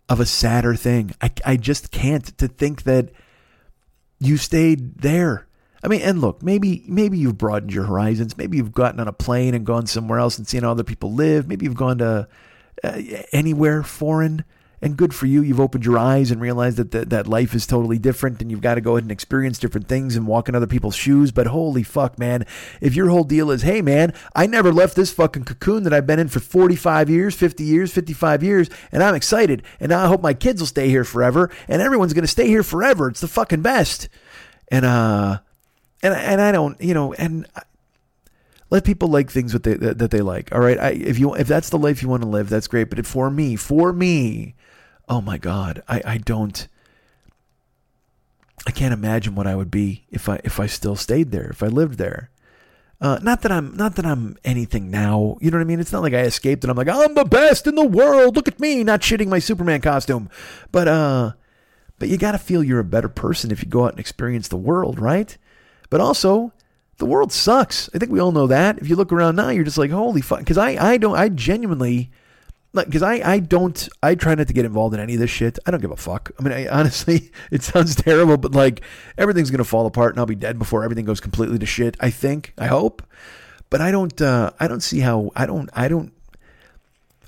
of 0.09 0.19
a 0.19 0.25
sadder 0.25 0.73
thing. 0.73 1.13
I 1.21 1.29
I 1.45 1.55
just 1.55 1.91
can't 1.91 2.25
to 2.39 2.47
think 2.47 2.81
that 2.83 3.09
you 4.19 4.37
stayed 4.37 5.01
there 5.01 5.45
I 5.83 5.87
mean, 5.87 6.01
and 6.01 6.21
look, 6.21 6.43
maybe 6.43 6.83
maybe 6.87 7.17
you've 7.17 7.37
broadened 7.37 7.73
your 7.73 7.85
horizons. 7.85 8.37
Maybe 8.37 8.57
you've 8.57 8.73
gotten 8.73 8.99
on 8.99 9.07
a 9.07 9.13
plane 9.13 9.53
and 9.55 9.65
gone 9.65 9.87
somewhere 9.87 10.19
else 10.19 10.37
and 10.37 10.47
seen 10.47 10.61
how 10.61 10.71
other 10.71 10.83
people 10.83 11.11
live. 11.13 11.47
Maybe 11.47 11.65
you've 11.65 11.75
gone 11.75 11.97
to 11.99 12.27
uh, 12.83 13.01
anywhere 13.31 13.81
foreign, 13.81 14.45
and 14.79 14.95
good 14.95 15.13
for 15.13 15.25
you. 15.25 15.41
You've 15.41 15.59
opened 15.59 15.83
your 15.83 15.97
eyes 15.97 16.29
and 16.29 16.39
realized 16.39 16.77
that 16.77 16.91
the, 16.91 17.05
that 17.05 17.25
life 17.25 17.55
is 17.55 17.65
totally 17.65 17.97
different, 17.97 18.41
and 18.41 18.51
you've 18.51 18.61
got 18.61 18.75
to 18.75 18.81
go 18.81 18.91
ahead 18.91 19.03
and 19.03 19.11
experience 19.11 19.57
different 19.57 19.87
things 19.87 20.15
and 20.15 20.27
walk 20.27 20.47
in 20.47 20.53
other 20.53 20.67
people's 20.67 20.95
shoes. 20.95 21.31
But 21.31 21.47
holy 21.47 21.81
fuck, 21.81 22.19
man! 22.19 22.45
If 22.79 22.95
your 22.95 23.09
whole 23.09 23.23
deal 23.23 23.49
is, 23.49 23.63
hey, 23.63 23.81
man, 23.81 24.13
I 24.35 24.45
never 24.45 24.71
left 24.71 24.95
this 24.95 25.11
fucking 25.11 25.45
cocoon 25.45 25.81
that 25.83 25.93
I've 25.93 26.07
been 26.07 26.19
in 26.19 26.27
for 26.27 26.39
45 26.39 27.09
years, 27.09 27.33
50 27.33 27.63
years, 27.63 27.91
55 27.91 28.43
years, 28.43 28.69
and 28.91 29.01
I'm 29.01 29.15
excited, 29.15 29.63
and 29.79 29.91
I 29.91 30.05
hope 30.05 30.21
my 30.21 30.35
kids 30.35 30.61
will 30.61 30.67
stay 30.67 30.89
here 30.89 31.03
forever, 31.03 31.49
and 31.67 31.81
everyone's 31.81 32.13
gonna 32.13 32.27
stay 32.27 32.47
here 32.47 32.63
forever. 32.63 33.09
It's 33.09 33.21
the 33.21 33.27
fucking 33.27 33.63
best. 33.63 34.09
And 34.69 34.85
uh 34.85 35.39
and 36.03 36.13
and 36.13 36.41
I 36.41 36.51
don't, 36.51 36.79
you 36.81 36.93
know, 36.93 37.13
and 37.13 37.45
let 38.69 38.85
people 38.85 39.09
like 39.09 39.29
things 39.29 39.53
that 39.53 39.63
they 39.63 39.75
that 39.75 40.11
they 40.11 40.21
like. 40.21 40.53
All 40.53 40.61
right, 40.61 40.79
I, 40.79 40.89
if 40.91 41.19
you 41.19 41.35
if 41.35 41.47
that's 41.47 41.69
the 41.69 41.77
life 41.77 42.01
you 42.01 42.09
want 42.09 42.23
to 42.23 42.29
live, 42.29 42.49
that's 42.49 42.67
great. 42.67 42.89
But 42.89 43.05
for 43.05 43.29
me, 43.29 43.55
for 43.55 43.93
me, 43.93 44.55
oh 45.07 45.21
my 45.21 45.37
God, 45.37 45.83
I 45.87 46.01
I 46.05 46.17
don't. 46.17 46.67
I 48.67 48.71
can't 48.71 48.93
imagine 48.93 49.33
what 49.33 49.47
I 49.47 49.55
would 49.55 49.71
be 49.71 50.05
if 50.11 50.29
I 50.29 50.39
if 50.43 50.59
I 50.59 50.67
still 50.67 50.95
stayed 50.95 51.31
there, 51.31 51.49
if 51.49 51.61
I 51.61 51.67
lived 51.67 51.97
there. 51.97 52.29
Uh, 53.01 53.17
not 53.23 53.41
that 53.41 53.51
I'm 53.51 53.75
not 53.75 53.95
that 53.95 54.05
I'm 54.05 54.37
anything 54.45 54.91
now. 54.91 55.37
You 55.41 55.49
know 55.49 55.57
what 55.57 55.63
I 55.63 55.67
mean? 55.67 55.79
It's 55.79 55.91
not 55.91 56.03
like 56.03 56.13
I 56.13 56.21
escaped 56.21 56.63
and 56.63 56.69
I'm 56.69 56.77
like 56.77 56.87
I'm 56.87 57.15
the 57.15 57.25
best 57.25 57.65
in 57.65 57.73
the 57.73 57.85
world. 57.85 58.35
Look 58.35 58.47
at 58.47 58.59
me, 58.59 58.83
not 58.83 59.01
shitting 59.01 59.27
my 59.27 59.39
Superman 59.39 59.81
costume. 59.81 60.29
But 60.71 60.87
uh, 60.87 61.31
but 61.97 62.09
you 62.09 62.17
got 62.17 62.33
to 62.33 62.37
feel 62.37 62.63
you're 62.63 62.79
a 62.79 62.83
better 62.83 63.09
person 63.09 63.51
if 63.51 63.63
you 63.63 63.69
go 63.69 63.85
out 63.85 63.91
and 63.91 63.99
experience 63.99 64.47
the 64.47 64.57
world, 64.57 64.99
right? 64.99 65.35
But 65.91 66.01
also, 66.01 66.53
the 66.97 67.05
world 67.05 67.31
sucks. 67.31 67.89
I 67.93 67.99
think 67.99 68.11
we 68.11 68.19
all 68.19 68.31
know 68.31 68.47
that. 68.47 68.79
If 68.79 68.89
you 68.89 68.95
look 68.95 69.11
around 69.11 69.35
now, 69.35 69.49
you're 69.49 69.65
just 69.65 69.77
like, 69.77 69.91
holy 69.91 70.21
fuck. 70.21 70.39
Because 70.39 70.57
I, 70.57 70.93
I 70.93 70.97
don't, 70.97 71.15
I 71.15 71.29
genuinely, 71.29 72.09
because 72.73 73.03
I, 73.03 73.15
I 73.15 73.39
don't, 73.39 73.89
I 74.01 74.15
try 74.15 74.33
not 74.33 74.47
to 74.47 74.53
get 74.53 74.63
involved 74.63 74.95
in 74.95 75.01
any 75.01 75.15
of 75.15 75.19
this 75.19 75.29
shit. 75.29 75.59
I 75.65 75.71
don't 75.71 75.81
give 75.81 75.91
a 75.91 75.97
fuck. 75.97 76.31
I 76.39 76.43
mean, 76.43 76.53
I, 76.53 76.67
honestly, 76.79 77.31
it 77.51 77.61
sounds 77.61 77.93
terrible, 77.93 78.37
but 78.37 78.53
like 78.53 78.81
everything's 79.17 79.51
gonna 79.51 79.65
fall 79.65 79.85
apart 79.85 80.13
and 80.13 80.19
I'll 80.19 80.25
be 80.25 80.33
dead 80.33 80.57
before 80.57 80.83
everything 80.85 81.05
goes 81.05 81.19
completely 81.19 81.59
to 81.59 81.65
shit. 81.65 81.97
I 81.99 82.09
think, 82.09 82.53
I 82.57 82.67
hope, 82.67 83.03
but 83.69 83.81
I 83.81 83.91
don't, 83.91 84.19
uh, 84.21 84.51
I 84.61 84.69
don't 84.69 84.81
see 84.81 85.01
how, 85.01 85.31
I 85.35 85.45
don't, 85.45 85.69
I 85.73 85.89
don't. 85.89 86.13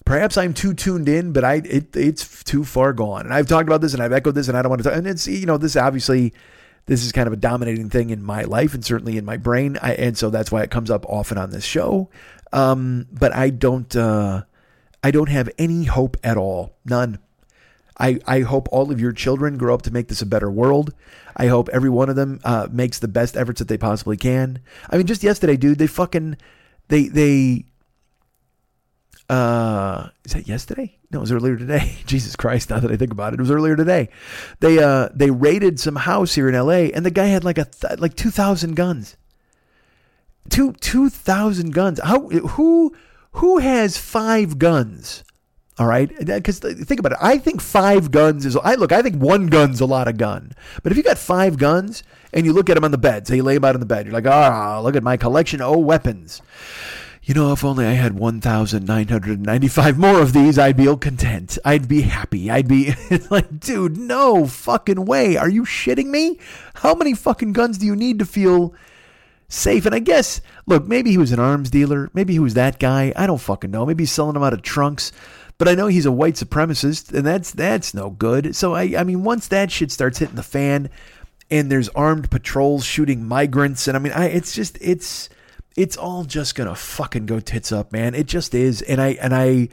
Perhaps 0.05 0.38
I'm 0.38 0.53
too 0.53 0.74
tuned 0.74 1.07
in, 1.07 1.34
but 1.34 1.43
I, 1.43 1.55
it, 1.66 1.95
it's 1.95 2.43
too 2.43 2.64
far 2.64 2.93
gone. 2.93 3.26
And 3.26 3.34
I've 3.34 3.47
talked 3.47 3.68
about 3.68 3.82
this 3.82 3.93
and 3.93 4.03
I've 4.03 4.11
echoed 4.11 4.36
this, 4.36 4.49
and 4.49 4.57
I 4.57 4.61
don't 4.61 4.70
want 4.70 4.84
to. 4.84 4.89
Talk, 4.89 4.97
and 4.97 5.07
it's, 5.07 5.28
you 5.28 5.45
know, 5.45 5.57
this 5.57 5.78
obviously 5.78 6.34
this 6.86 7.05
is 7.05 7.11
kind 7.11 7.27
of 7.27 7.34
a 7.34 7.38
dominating 7.38 7.89
thing 7.89 8.09
in 8.09 8.23
my 8.23 8.43
life 8.43 8.73
and 8.73 8.84
certainly 8.84 9.17
in 9.17 9.25
my 9.25 9.38
brain. 9.38 9.77
I, 9.81 9.93
and 9.93 10.17
so 10.17 10.29
that's 10.29 10.51
why 10.51 10.63
it 10.63 10.71
comes 10.71 10.91
up 10.91 11.05
often 11.07 11.38
on 11.38 11.51
this 11.51 11.63
show. 11.63 12.09
Um, 12.51 13.07
but 13.11 13.34
I 13.34 13.49
don't, 13.49 13.95
uh, 13.95 14.43
I 15.03 15.11
don't 15.11 15.29
have 15.29 15.49
any 15.57 15.86
hope 15.86 16.17
at 16.23 16.38
all. 16.38 16.75
None. 16.86 17.19
I, 17.99 18.19
I 18.25 18.41
hope 18.41 18.67
all 18.71 18.91
of 18.91 18.99
your 18.99 19.11
children 19.11 19.57
grow 19.57 19.73
up 19.73 19.84
to 19.84 19.91
make 19.91 20.07
this 20.07 20.21
a 20.21 20.25
better 20.25 20.49
world. 20.49 20.93
I 21.38 21.47
hope 21.47 21.69
every 21.69 21.89
one 21.89 22.09
of 22.09 22.15
them 22.15 22.39
uh, 22.43 22.67
makes 22.71 22.99
the 22.99 23.07
best 23.07 23.38
efforts 23.38 23.59
that 23.59 23.67
they 23.67 23.77
possibly 23.77 24.17
can. 24.17 24.59
I 24.89 24.97
mean, 24.97 25.07
just 25.07 25.23
yesterday, 25.23 25.57
dude, 25.57 25.77
they 25.77 25.88
fucking 25.88 26.38
they 26.88 27.07
they 27.07 27.65
uh, 29.34 30.09
is 30.25 30.34
that 30.34 30.47
yesterday? 30.47 30.95
No, 31.11 31.19
it 31.19 31.21
was 31.21 31.31
earlier 31.31 31.57
today. 31.57 31.97
Jesus 32.05 32.36
Christ! 32.36 32.69
Now 32.69 32.79
that 32.79 32.91
I 32.91 32.97
think 32.97 33.11
about 33.11 33.34
it, 33.34 33.39
it 33.39 33.41
was 33.41 33.49
earlier 33.49 33.75
today. 33.75 34.09
They 34.59 34.77
uh 34.77 35.09
they 35.13 35.31
raided 35.31 35.79
some 35.79 35.95
house 35.95 36.36
here 36.36 36.47
in 36.47 36.55
L.A. 36.55 36.91
and 36.93 37.05
the 37.05 37.11
guy 37.11 37.25
had 37.25 37.43
like 37.43 37.57
a 37.57 37.65
th- 37.65 37.99
like 37.99 38.15
two 38.15 38.29
thousand 38.29 38.75
guns. 38.75 39.17
Two 40.49 40.73
two 40.73 41.09
thousand 41.09 41.73
guns. 41.73 41.99
How 42.03 42.27
who 42.29 42.95
who 43.34 43.57
has 43.57 43.97
five 43.97 44.59
guns? 44.59 45.23
All 45.79 45.88
right, 45.88 46.11
because 46.23 46.59
think 46.59 46.99
about 46.99 47.13
it. 47.13 47.17
I 47.19 47.39
think 47.39 47.59
five 47.59 48.11
guns 48.11 48.45
is. 48.45 48.55
I 48.55 48.75
look. 48.75 48.91
I 48.91 49.01
think 49.01 49.15
one 49.15 49.47
gun's 49.47 49.81
a 49.81 49.88
lot 49.88 50.07
of 50.07 50.17
gun. 50.17 50.51
But 50.84 50.91
if 50.91 50.97
you 50.97 51.03
got 51.03 51.17
five 51.17 51.57
guns 51.57 52.03
and 52.31 52.45
you 52.45 52.53
look 52.53 52.69
at 52.69 52.75
them 52.75 52.84
on 52.84 52.91
the 52.91 52.99
bed, 52.99 53.25
so 53.25 53.34
you 53.34 53.41
lay 53.41 53.55
them 53.55 53.65
out 53.65 53.73
on 53.73 53.79
the 53.79 53.88
bed, 53.88 54.05
you're 54.05 54.13
like, 54.13 54.27
ah, 54.27 54.77
oh, 54.77 54.84
look 54.84 54.95
at 54.95 55.01
my 55.01 55.17
collection. 55.17 55.59
Oh, 55.61 55.79
weapons 55.79 56.43
you 57.26 57.34
know, 57.34 57.53
if 57.53 57.63
only 57.63 57.86
I 57.86 57.93
had 57.93 58.19
1,995 58.19 59.97
more 59.97 60.21
of 60.21 60.34
these, 60.34 60.59
I'd 60.59 60.76
be 60.76 60.93
content. 60.97 61.57
I'd 61.63 61.88
be 61.88 62.01
happy. 62.01 62.51
I'd 62.51 62.67
be 62.67 62.93
like, 63.30 63.61
dude, 63.61 63.95
no 63.95 64.45
fucking 64.45 65.05
way. 65.05 65.38
Are 65.38 65.47
you 65.47 65.63
shitting 65.63 66.07
me? 66.07 66.38
How 66.76 66.93
many 66.93 67.13
fucking 67.13 67.53
guns 67.53 67.78
do 67.78 67.86
you 67.86 67.95
need 67.95 68.19
to 68.19 68.26
feel 68.26 68.76
safe? 69.47 69.86
And 69.86 69.95
I 69.95 69.99
guess, 69.99 70.41
look, 70.65 70.86
maybe 70.86 71.11
he 71.11 71.17
was 71.17 71.32
an 71.32 71.39
arms 71.39 71.69
dealer. 71.69 72.09
Maybe 72.13 72.34
he 72.34 72.39
was 72.39 72.55
that 72.55 72.78
guy. 72.78 73.13
I 73.15 73.26
don't 73.26 73.39
fucking 73.39 73.71
know. 73.71 73.86
Maybe 73.86 74.03
he's 74.03 74.11
selling 74.11 74.34
them 74.34 74.43
out 74.43 74.53
of 74.53 74.61
trunks. 74.61 75.13
But 75.57 75.69
I 75.69 75.76
know 75.76 75.88
he's 75.88 76.05
a 76.05 76.11
white 76.11 76.34
supremacist, 76.34 77.13
and 77.13 77.26
that's 77.26 77.51
that's 77.51 77.93
no 77.93 78.09
good. 78.09 78.55
So 78.55 78.74
I 78.74 78.95
I 78.97 79.03
mean, 79.03 79.24
once 79.24 79.47
that 79.47 79.71
shit 79.71 79.91
starts 79.91 80.17
hitting 80.17 80.36
the 80.36 80.43
fan, 80.43 80.89
and 81.49 81.71
there's 81.71 81.89
armed 81.89 82.32
patrols 82.32 82.84
shooting 82.84 83.26
migrants, 83.26 83.88
and 83.88 83.95
I 83.95 83.99
mean, 83.99 84.13
I 84.13 84.26
it's 84.26 84.55
just 84.55 84.80
it's 84.82 85.30
it's 85.76 85.97
all 85.97 86.24
just 86.24 86.55
gonna 86.55 86.76
fucking 86.76 87.26
go 87.26 87.39
tits 87.39 87.71
up, 87.71 87.91
man. 87.91 88.15
It 88.15 88.28
just 88.28 88.53
is, 88.53 88.82
and 88.82 89.01
I 89.01 89.09
and 89.21 89.34
I 89.34 89.69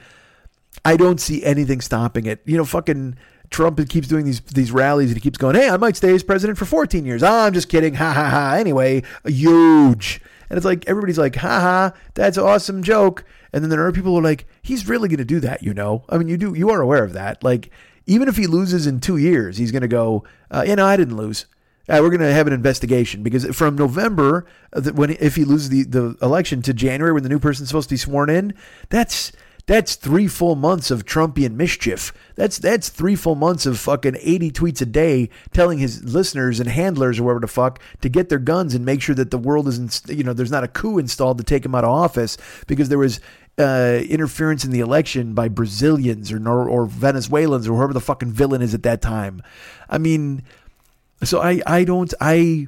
I 0.84 0.96
don't 0.96 1.20
see 1.20 1.44
anything 1.44 1.80
stopping 1.80 2.26
it. 2.26 2.40
You 2.44 2.56
know, 2.56 2.64
fucking 2.64 3.16
Trump 3.50 3.86
keeps 3.88 4.08
doing 4.08 4.24
these 4.24 4.40
these 4.40 4.72
rallies 4.72 5.10
and 5.10 5.16
he 5.16 5.20
keeps 5.20 5.38
going, 5.38 5.56
"Hey, 5.56 5.68
I 5.68 5.76
might 5.76 5.96
stay 5.96 6.14
as 6.14 6.22
president 6.22 6.58
for 6.58 6.64
14 6.64 7.04
years." 7.04 7.22
Oh, 7.22 7.28
I'm 7.40 7.52
just 7.52 7.68
kidding. 7.68 7.94
Ha 7.94 8.12
ha 8.12 8.28
ha. 8.30 8.56
Anyway, 8.58 9.02
huge. 9.24 10.20
And 10.48 10.56
it's 10.56 10.66
like 10.66 10.88
everybody's 10.88 11.18
like, 11.18 11.36
"Ha 11.36 11.60
ha, 11.60 11.92
that's 12.14 12.36
an 12.36 12.44
awesome 12.44 12.82
joke." 12.82 13.24
And 13.52 13.62
then 13.62 13.70
there 13.70 13.84
are 13.84 13.92
people 13.92 14.12
who 14.12 14.18
are 14.18 14.22
like, 14.22 14.46
"He's 14.62 14.88
really 14.88 15.08
going 15.08 15.18
to 15.18 15.24
do 15.24 15.40
that," 15.40 15.62
you 15.62 15.74
know? 15.74 16.04
I 16.08 16.18
mean, 16.18 16.28
you 16.28 16.36
do 16.36 16.54
you 16.54 16.70
are 16.70 16.80
aware 16.80 17.04
of 17.04 17.12
that. 17.12 17.42
Like 17.42 17.70
even 18.06 18.28
if 18.28 18.36
he 18.36 18.46
loses 18.46 18.86
in 18.86 19.00
2 19.00 19.16
years, 19.16 19.58
he's 19.58 19.72
going 19.72 19.82
to 19.82 19.88
go, 19.88 20.24
uh, 20.50 20.64
"You 20.66 20.76
know, 20.76 20.86
I 20.86 20.96
didn't 20.96 21.16
lose." 21.16 21.46
Uh, 21.90 21.98
we're 22.00 22.10
going 22.10 22.20
to 22.20 22.32
have 22.32 22.46
an 22.46 22.52
investigation 22.52 23.24
because 23.24 23.44
from 23.46 23.74
November, 23.74 24.46
uh, 24.72 24.80
when 24.92 25.10
if 25.10 25.34
he 25.34 25.44
loses 25.44 25.70
the, 25.70 25.82
the 25.82 26.16
election 26.22 26.62
to 26.62 26.72
January 26.72 27.12
when 27.12 27.24
the 27.24 27.28
new 27.28 27.40
person's 27.40 27.68
supposed 27.68 27.88
to 27.88 27.94
be 27.94 27.98
sworn 27.98 28.30
in, 28.30 28.54
that's 28.90 29.32
that's 29.66 29.96
three 29.96 30.26
full 30.26 30.54
months 30.54 30.90
of 30.90 31.04
Trumpian 31.04 31.54
mischief. 31.54 32.12
That's 32.36 32.58
that's 32.58 32.88
three 32.88 33.16
full 33.16 33.34
months 33.34 33.66
of 33.66 33.78
fucking 33.78 34.16
80 34.20 34.52
tweets 34.52 34.82
a 34.82 34.86
day 34.86 35.30
telling 35.52 35.78
his 35.78 36.04
listeners 36.04 36.60
and 36.60 36.68
handlers 36.68 37.18
or 37.18 37.24
whatever 37.24 37.40
the 37.40 37.48
fuck 37.48 37.80
to 38.00 38.08
get 38.08 38.28
their 38.28 38.38
guns 38.38 38.74
and 38.74 38.84
make 38.84 39.02
sure 39.02 39.14
that 39.14 39.30
the 39.30 39.38
world 39.38 39.68
isn't, 39.68 40.02
you 40.08 40.24
know, 40.24 40.32
there's 40.32 40.50
not 40.50 40.64
a 40.64 40.68
coup 40.68 40.98
installed 40.98 41.38
to 41.38 41.44
take 41.44 41.64
him 41.64 41.74
out 41.74 41.84
of 41.84 41.90
office 41.90 42.36
because 42.66 42.88
there 42.88 42.98
was 42.98 43.20
uh, 43.58 44.00
interference 44.08 44.64
in 44.64 44.70
the 44.70 44.80
election 44.80 45.34
by 45.34 45.48
Brazilians 45.48 46.32
or, 46.32 46.68
or 46.68 46.86
Venezuelans 46.86 47.68
or 47.68 47.76
whoever 47.76 47.92
the 47.92 48.00
fucking 48.00 48.32
villain 48.32 48.62
is 48.62 48.74
at 48.74 48.82
that 48.84 49.02
time. 49.02 49.42
I 49.88 49.98
mean, 49.98 50.42
so 51.24 51.40
I, 51.40 51.60
I 51.66 51.84
don't, 51.84 52.12
I, 52.20 52.66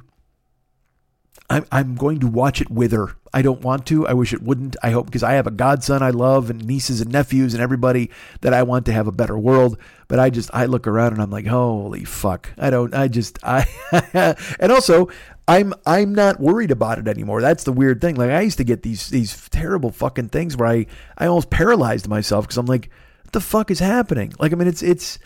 I'm, 1.49 1.65
I'm 1.71 1.95
going 1.95 2.19
to 2.21 2.27
watch 2.27 2.61
it 2.61 2.69
wither. 2.71 3.15
I 3.33 3.41
don't 3.41 3.61
want 3.61 3.87
to. 3.87 4.07
I 4.07 4.13
wish 4.13 4.31
it 4.31 4.43
wouldn't. 4.43 4.75
I 4.83 4.91
hope 4.91 5.07
because 5.07 5.23
I 5.23 5.33
have 5.33 5.47
a 5.47 5.51
godson 5.51 6.03
I 6.03 6.11
love 6.11 6.49
and 6.49 6.63
nieces 6.65 7.01
and 7.01 7.11
nephews 7.11 7.53
and 7.53 7.63
everybody 7.63 8.11
that 8.41 8.53
I 8.53 8.63
want 8.63 8.85
to 8.85 8.93
have 8.93 9.07
a 9.07 9.11
better 9.11 9.37
world. 9.37 9.77
But 10.07 10.19
I 10.19 10.29
just 10.29 10.51
I 10.53 10.65
look 10.65 10.87
around 10.87 11.13
and 11.13 11.21
I'm 11.21 11.31
like, 11.31 11.47
holy 11.47 12.05
fuck. 12.05 12.49
I 12.57 12.69
don't. 12.69 12.93
I 12.93 13.07
just 13.07 13.39
I 13.43 13.65
and 14.59 14.71
also 14.71 15.09
I'm 15.47 15.73
I'm 15.85 16.13
not 16.13 16.39
worried 16.39 16.71
about 16.71 16.99
it 16.99 17.07
anymore. 17.07 17.41
That's 17.41 17.63
the 17.63 17.73
weird 17.73 18.01
thing. 18.01 18.15
Like 18.15 18.29
I 18.29 18.41
used 18.41 18.57
to 18.59 18.63
get 18.63 18.83
these 18.83 19.09
these 19.09 19.49
terrible 19.49 19.91
fucking 19.91 20.29
things 20.29 20.55
where 20.55 20.69
I 20.69 20.85
I 21.17 21.25
almost 21.25 21.49
paralyzed 21.49 22.07
myself 22.07 22.45
because 22.45 22.57
I'm 22.57 22.67
like, 22.67 22.89
what 23.23 23.33
the 23.33 23.41
fuck 23.41 23.71
is 23.71 23.79
happening? 23.79 24.33
Like 24.39 24.53
I 24.53 24.55
mean, 24.55 24.67
it's 24.67 24.83
it's 24.83 25.17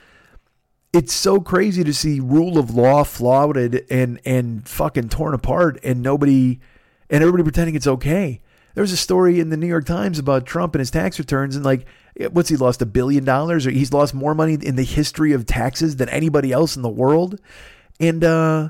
it's 0.97 1.13
so 1.13 1.39
crazy 1.39 1.83
to 1.83 1.93
see 1.93 2.19
rule 2.19 2.57
of 2.57 2.73
law 2.73 3.03
flouted 3.03 3.85
and 3.91 4.19
and 4.25 4.67
fucking 4.67 5.09
torn 5.09 5.35
apart 5.35 5.79
and 5.83 6.01
nobody 6.01 6.59
and 7.09 7.21
everybody 7.21 7.43
pretending 7.43 7.75
it's 7.75 7.85
okay. 7.85 8.41
There 8.73 8.81
was 8.81 8.91
a 8.91 8.97
story 8.97 9.39
in 9.39 9.49
the 9.49 9.57
New 9.57 9.67
York 9.67 9.85
Times 9.85 10.17
about 10.17 10.47
Trump 10.47 10.73
and 10.73 10.79
his 10.79 10.89
tax 10.89 11.19
returns 11.19 11.55
and 11.55 11.63
like 11.63 11.85
what's 12.31 12.49
he 12.49 12.55
lost 12.55 12.81
a 12.81 12.85
billion 12.87 13.23
dollars 13.23 13.67
or 13.67 13.71
he's 13.71 13.93
lost 13.93 14.15
more 14.15 14.33
money 14.33 14.57
in 14.59 14.75
the 14.75 14.83
history 14.83 15.33
of 15.33 15.45
taxes 15.45 15.97
than 15.97 16.09
anybody 16.09 16.51
else 16.51 16.75
in 16.75 16.81
the 16.81 16.89
world. 16.89 17.39
And 17.99 18.23
uh 18.23 18.69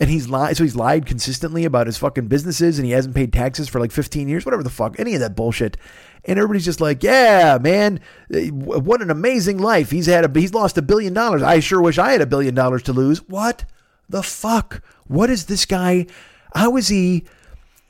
and 0.00 0.10
he's 0.10 0.28
lied 0.28 0.56
so 0.56 0.64
he's 0.64 0.74
lied 0.74 1.06
consistently 1.06 1.64
about 1.64 1.86
his 1.86 1.98
fucking 1.98 2.26
businesses 2.26 2.78
and 2.78 2.86
he 2.86 2.92
hasn't 2.92 3.14
paid 3.14 3.32
taxes 3.32 3.68
for 3.68 3.78
like 3.78 3.92
15 3.92 4.28
years, 4.28 4.44
whatever 4.44 4.62
the 4.62 4.70
fuck, 4.70 4.98
any 4.98 5.14
of 5.14 5.20
that 5.20 5.36
bullshit 5.36 5.76
and 6.24 6.38
everybody's 6.38 6.64
just 6.64 6.80
like, 6.80 7.02
"Yeah, 7.02 7.58
man, 7.60 8.00
eh, 8.32 8.48
what 8.48 9.02
an 9.02 9.10
amazing 9.10 9.58
life 9.58 9.90
he's 9.90 10.06
had. 10.06 10.24
A, 10.24 10.40
he's 10.40 10.54
lost 10.54 10.78
a 10.78 10.82
billion 10.82 11.12
dollars. 11.12 11.42
I 11.42 11.60
sure 11.60 11.80
wish 11.80 11.98
I 11.98 12.12
had 12.12 12.20
a 12.20 12.26
billion 12.26 12.54
dollars 12.54 12.82
to 12.84 12.92
lose. 12.92 13.26
What 13.28 13.64
the 14.08 14.22
fuck? 14.22 14.82
What 15.06 15.30
is 15.30 15.46
this 15.46 15.64
guy? 15.64 16.06
How 16.54 16.76
is 16.76 16.88
he? 16.88 17.24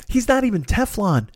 He's 0.08 0.28
not 0.28 0.44
even 0.44 0.64
Teflon. 0.64 1.28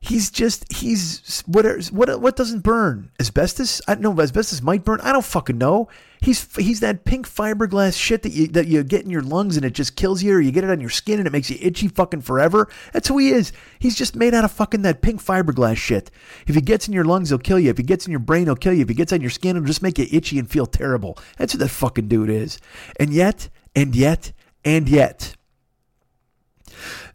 He's 0.00 0.30
just 0.30 0.72
he's 0.72 1.42
what 1.46 1.66
what 1.88 2.20
what 2.20 2.36
doesn't 2.36 2.60
burn? 2.60 3.10
Asbestos? 3.18 3.82
I 3.88 3.96
know. 3.96 4.18
Asbestos 4.20 4.62
might 4.62 4.84
burn. 4.84 5.00
I 5.00 5.12
don't 5.12 5.24
fucking 5.24 5.58
know. 5.58 5.88
He's 6.20 6.54
he's 6.54 6.78
that 6.80 7.04
pink 7.04 7.28
fiberglass 7.28 7.98
shit 7.98 8.22
that 8.22 8.30
you 8.30 8.46
that 8.48 8.68
you 8.68 8.84
get 8.84 9.02
in 9.02 9.10
your 9.10 9.22
lungs 9.22 9.56
and 9.56 9.66
it 9.66 9.72
just 9.72 9.96
kills 9.96 10.22
you, 10.22 10.34
or 10.34 10.40
you 10.40 10.52
get 10.52 10.62
it 10.62 10.70
on 10.70 10.80
your 10.80 10.88
skin 10.88 11.18
and 11.18 11.26
it 11.26 11.32
makes 11.32 11.50
you 11.50 11.58
itchy 11.60 11.88
fucking 11.88 12.20
forever. 12.20 12.68
That's 12.92 13.08
who 13.08 13.18
he 13.18 13.30
is. 13.30 13.52
He's 13.80 13.96
just 13.96 14.14
made 14.14 14.34
out 14.34 14.44
of 14.44 14.52
fucking 14.52 14.82
that 14.82 15.02
pink 15.02 15.20
fiberglass 15.20 15.76
shit. 15.78 16.12
If 16.46 16.54
he 16.54 16.60
gets 16.60 16.86
in 16.86 16.94
your 16.94 17.04
lungs, 17.04 17.30
he'll 17.30 17.38
kill 17.38 17.58
you. 17.58 17.70
If 17.70 17.76
he 17.76 17.82
gets 17.82 18.06
in 18.06 18.12
your 18.12 18.20
brain, 18.20 18.44
he'll 18.44 18.54
kill 18.54 18.74
you. 18.74 18.82
If 18.82 18.88
he 18.88 18.94
gets 18.94 19.12
on 19.12 19.20
your 19.20 19.30
skin, 19.30 19.56
it'll 19.56 19.66
just 19.66 19.82
make 19.82 19.98
you 19.98 20.06
itchy 20.12 20.38
and 20.38 20.48
feel 20.48 20.66
terrible. 20.66 21.18
That's 21.38 21.54
who 21.54 21.58
that 21.58 21.70
fucking 21.70 22.06
dude 22.06 22.30
is. 22.30 22.58
And 23.00 23.12
yet, 23.12 23.48
and 23.74 23.96
yet, 23.96 24.32
and 24.64 24.88
yet, 24.88 25.34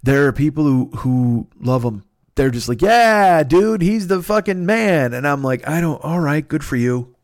there 0.04 0.28
are 0.28 0.34
people 0.34 0.66
who 0.66 0.90
who 0.98 1.48
love 1.62 1.84
him 1.84 2.04
they're 2.36 2.52
just 2.52 2.68
like, 2.68 2.82
yeah, 2.82 3.44
dude, 3.44 3.82
he's 3.82 4.08
the 4.08 4.22
fucking 4.22 4.66
man. 4.66 5.14
And 5.14 5.28
I'm 5.28 5.44
like, 5.44 5.68
I 5.68 5.82
don't, 5.82 6.04
all 6.04 6.20
right, 6.20 6.48
good 6.48 6.64
for 6.64 6.76
you. 6.76 7.16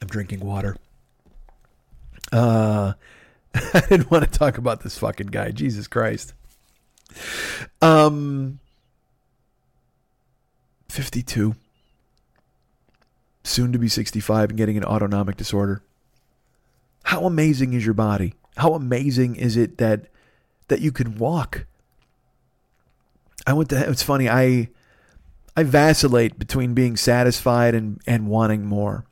I'm 0.00 0.08
drinking 0.08 0.40
water. 0.40 0.76
Uh, 2.32 2.94
I 3.54 3.80
didn't 3.88 4.10
want 4.10 4.30
to 4.30 4.38
talk 4.38 4.58
about 4.58 4.82
this 4.82 4.98
fucking 4.98 5.28
guy. 5.28 5.50
Jesus 5.50 5.86
Christ. 5.86 6.34
Um, 7.82 8.58
52. 10.88 11.54
Soon 13.42 13.72
to 13.72 13.78
be 13.78 13.88
65 13.88 14.50
and 14.50 14.58
getting 14.58 14.76
an 14.76 14.84
autonomic 14.84 15.36
disorder. 15.36 15.82
How 17.04 17.24
amazing 17.24 17.72
is 17.72 17.84
your 17.84 17.94
body? 17.94 18.34
How 18.56 18.74
amazing 18.74 19.36
is 19.36 19.56
it 19.56 19.78
that 19.78 20.06
that 20.68 20.80
you 20.80 20.92
can 20.92 21.16
walk? 21.16 21.66
I 23.50 23.52
went 23.52 23.68
to. 23.70 23.90
It's 23.90 24.02
funny. 24.02 24.28
I 24.28 24.68
I 25.56 25.64
vacillate 25.64 26.38
between 26.38 26.72
being 26.72 26.96
satisfied 26.96 27.74
and 27.74 28.00
and 28.06 28.28
wanting 28.28 28.64
more. 28.64 29.04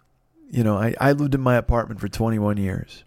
You 0.48 0.62
know, 0.62 0.76
I 0.76 0.94
I 1.00 1.12
lived 1.12 1.34
in 1.34 1.40
my 1.40 1.56
apartment 1.56 2.00
for 2.00 2.08
21 2.08 2.56
years, 2.56 3.04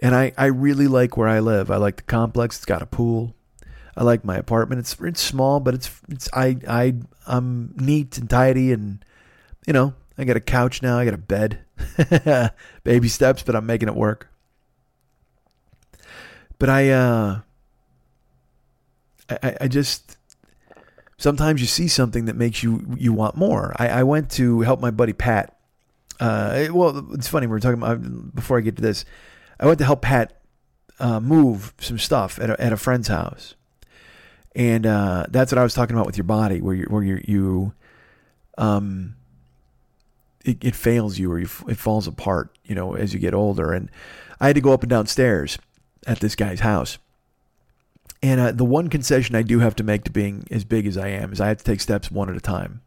and 0.00 0.14
I 0.14 0.32
I 0.36 0.46
really 0.46 0.88
like 0.88 1.16
where 1.16 1.28
I 1.28 1.38
live. 1.38 1.70
I 1.70 1.76
like 1.76 1.96
the 1.96 2.02
complex. 2.02 2.56
It's 2.56 2.64
got 2.64 2.82
a 2.82 2.86
pool. 2.86 3.36
I 3.96 4.02
like 4.02 4.24
my 4.24 4.36
apartment. 4.36 4.80
It's 4.80 4.96
it's 5.00 5.20
small, 5.20 5.60
but 5.60 5.74
it's 5.74 5.88
it's 6.08 6.28
I 6.32 6.56
I 6.68 6.94
I'm 7.26 7.74
neat 7.76 8.18
and 8.18 8.28
tidy, 8.28 8.72
and 8.72 9.04
you 9.68 9.72
know 9.72 9.94
I 10.18 10.24
got 10.24 10.36
a 10.36 10.40
couch 10.40 10.82
now. 10.82 10.98
I 10.98 11.04
got 11.04 11.14
a 11.14 11.18
bed. 11.18 11.60
Baby 12.84 13.08
steps, 13.08 13.44
but 13.44 13.54
I'm 13.54 13.66
making 13.66 13.88
it 13.88 13.94
work. 13.94 14.28
But 16.58 16.68
I 16.68 16.90
uh 16.90 17.40
I, 19.30 19.56
I 19.62 19.68
just 19.68 20.16
sometimes 21.16 21.60
you 21.60 21.66
see 21.66 21.88
something 21.88 22.26
that 22.26 22.36
makes 22.36 22.62
you 22.62 22.84
you 22.96 23.12
want 23.12 23.36
more. 23.36 23.74
I, 23.78 23.88
I 23.88 24.02
went 24.02 24.30
to 24.32 24.60
help 24.60 24.80
my 24.80 24.90
buddy 24.90 25.12
Pat. 25.12 25.56
Uh, 26.20 26.68
well, 26.72 27.12
it's 27.12 27.28
funny 27.28 27.46
we 27.46 27.52
were 27.52 27.60
talking 27.60 27.82
about 27.82 28.34
before 28.34 28.58
I 28.58 28.60
get 28.60 28.76
to 28.76 28.82
this. 28.82 29.04
I 29.60 29.66
went 29.66 29.78
to 29.78 29.84
help 29.84 30.02
Pat 30.02 30.40
uh, 30.98 31.20
move 31.20 31.74
some 31.78 31.98
stuff 31.98 32.38
at 32.40 32.50
a, 32.50 32.60
at 32.60 32.72
a 32.72 32.76
friend's 32.76 33.08
house, 33.08 33.54
and 34.54 34.86
uh, 34.86 35.26
that's 35.28 35.52
what 35.52 35.58
I 35.58 35.62
was 35.62 35.74
talking 35.74 35.94
about 35.94 36.06
with 36.06 36.16
your 36.16 36.24
body, 36.24 36.60
where 36.60 36.74
you 36.74 36.86
where 36.88 37.02
you 37.02 37.22
you 37.26 37.72
um 38.56 39.14
it, 40.44 40.64
it 40.64 40.74
fails 40.74 41.18
you 41.18 41.30
or 41.30 41.38
you, 41.38 41.48
it 41.68 41.76
falls 41.76 42.06
apart, 42.06 42.56
you 42.64 42.74
know, 42.74 42.94
as 42.94 43.12
you 43.12 43.20
get 43.20 43.34
older. 43.34 43.72
And 43.72 43.90
I 44.40 44.46
had 44.46 44.56
to 44.56 44.62
go 44.62 44.72
up 44.72 44.82
and 44.82 44.90
down 44.90 45.06
stairs 45.06 45.58
at 46.06 46.20
this 46.20 46.34
guy's 46.34 46.60
house 46.60 46.98
and 48.22 48.40
uh, 48.40 48.52
the 48.52 48.64
one 48.64 48.88
concession 48.88 49.34
I 49.34 49.42
do 49.42 49.60
have 49.60 49.76
to 49.76 49.84
make 49.84 50.04
to 50.04 50.10
being 50.10 50.46
as 50.50 50.64
big 50.64 50.86
as 50.86 50.96
I 50.96 51.08
am 51.08 51.32
is 51.32 51.40
I 51.40 51.48
have 51.48 51.58
to 51.58 51.64
take 51.64 51.80
steps 51.80 52.10
one 52.10 52.28
at 52.28 52.36
a 52.36 52.40
time. 52.40 52.82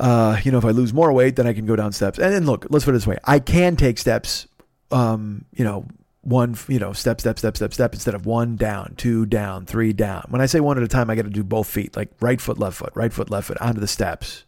Uh, 0.00 0.40
you 0.42 0.50
know, 0.50 0.58
if 0.58 0.64
I 0.64 0.70
lose 0.70 0.92
more 0.92 1.12
weight, 1.12 1.36
then 1.36 1.46
I 1.46 1.52
can 1.52 1.66
go 1.66 1.76
down 1.76 1.92
steps. 1.92 2.18
And 2.18 2.32
then 2.32 2.46
look, 2.46 2.66
let's 2.70 2.84
put 2.84 2.92
it 2.92 2.94
this 2.94 3.06
way: 3.06 3.18
I 3.24 3.38
can 3.38 3.76
take 3.76 3.98
steps. 3.98 4.48
Um, 4.90 5.44
you 5.52 5.64
know, 5.64 5.86
one, 6.24 6.56
you 6.68 6.78
know, 6.78 6.92
step, 6.92 7.20
step, 7.20 7.38
step, 7.38 7.56
step, 7.56 7.74
step, 7.74 7.92
instead 7.92 8.14
of 8.14 8.26
one 8.26 8.56
down, 8.56 8.94
two 8.96 9.26
down, 9.26 9.66
three 9.66 9.92
down. 9.92 10.24
When 10.28 10.40
I 10.40 10.46
say 10.46 10.60
one 10.60 10.78
at 10.78 10.84
a 10.84 10.88
time, 10.88 11.10
I 11.10 11.14
got 11.14 11.22
to 11.22 11.30
do 11.30 11.44
both 11.44 11.68
feet, 11.68 11.96
like 11.96 12.10
right 12.20 12.40
foot, 12.40 12.58
left 12.58 12.76
foot, 12.76 12.92
right 12.94 13.12
foot, 13.12 13.30
left 13.30 13.48
foot, 13.48 13.58
onto 13.58 13.80
the 13.80 13.86
steps. 13.86 14.44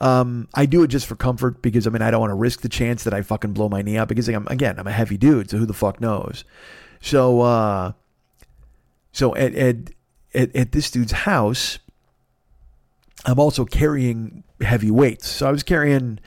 Um, 0.00 0.48
I 0.54 0.64
do 0.64 0.82
it 0.82 0.88
just 0.88 1.06
for 1.06 1.14
comfort 1.14 1.60
because 1.60 1.86
I 1.86 1.90
mean 1.90 2.00
I 2.00 2.10
don't 2.10 2.20
want 2.20 2.30
to 2.30 2.36
risk 2.36 2.62
the 2.62 2.70
chance 2.70 3.04
that 3.04 3.12
I 3.12 3.20
fucking 3.20 3.52
blow 3.52 3.68
my 3.68 3.82
knee 3.82 3.98
out 3.98 4.08
because 4.08 4.28
I'm 4.28 4.46
again 4.48 4.78
I'm 4.78 4.86
a 4.86 4.92
heavy 4.92 5.18
dude, 5.18 5.50
so 5.50 5.58
who 5.58 5.66
the 5.66 5.74
fuck 5.74 6.00
knows? 6.00 6.44
So 7.02 7.42
uh, 7.42 7.92
so 9.12 9.34
at, 9.36 9.54
at, 9.54 9.76
at, 10.34 10.54
at 10.54 10.72
this 10.72 10.90
dude's 10.90 11.12
house, 11.12 11.78
I'm 13.24 13.38
also 13.38 13.64
carrying 13.64 14.44
heavy 14.60 14.90
weights. 14.90 15.28
So 15.28 15.48
I 15.48 15.50
was 15.50 15.62
carrying, 15.62 16.18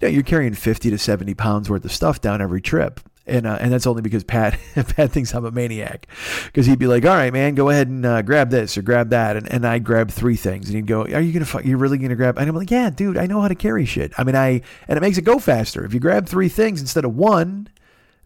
you 0.00 0.02
know, 0.02 0.08
you're 0.08 0.22
carrying 0.22 0.54
50 0.54 0.90
to 0.90 0.98
70 0.98 1.34
pounds 1.34 1.68
worth 1.68 1.84
of 1.84 1.92
stuff 1.92 2.20
down 2.20 2.40
every 2.40 2.60
trip. 2.60 3.00
And, 3.26 3.46
uh, 3.46 3.58
and 3.60 3.72
that's 3.72 3.86
only 3.86 4.02
because 4.02 4.24
Pat 4.24 4.58
Pat 4.74 5.12
thinks 5.12 5.34
I'm 5.34 5.44
a 5.44 5.52
maniac, 5.52 6.08
because 6.46 6.66
he'd 6.66 6.80
be 6.80 6.88
like, 6.88 7.04
"All 7.04 7.14
right, 7.14 7.32
man, 7.32 7.54
go 7.54 7.68
ahead 7.68 7.86
and 7.86 8.04
uh, 8.04 8.22
grab 8.22 8.50
this 8.50 8.76
or 8.76 8.82
grab 8.82 9.10
that," 9.10 9.36
and, 9.36 9.46
and 9.52 9.64
I'd 9.64 9.84
grab 9.84 10.10
three 10.10 10.34
things, 10.34 10.66
and 10.66 10.74
he'd 10.74 10.86
go, 10.88 11.02
"Are 11.02 11.20
you 11.20 11.38
gonna? 11.38 11.64
You're 11.64 11.78
really 11.78 11.98
gonna 11.98 12.16
grab?" 12.16 12.38
And 12.38 12.48
I'm 12.48 12.56
like, 12.56 12.72
"Yeah, 12.72 12.90
dude, 12.90 13.16
I 13.16 13.26
know 13.26 13.40
how 13.40 13.46
to 13.46 13.54
carry 13.54 13.84
shit. 13.84 14.12
I 14.18 14.24
mean, 14.24 14.34
I 14.34 14.62
and 14.88 14.96
it 14.96 15.00
makes 15.00 15.16
it 15.16 15.22
go 15.22 15.38
faster. 15.38 15.84
If 15.84 15.94
you 15.94 16.00
grab 16.00 16.28
three 16.28 16.48
things 16.48 16.80
instead 16.80 17.04
of 17.04 17.14
one, 17.14 17.68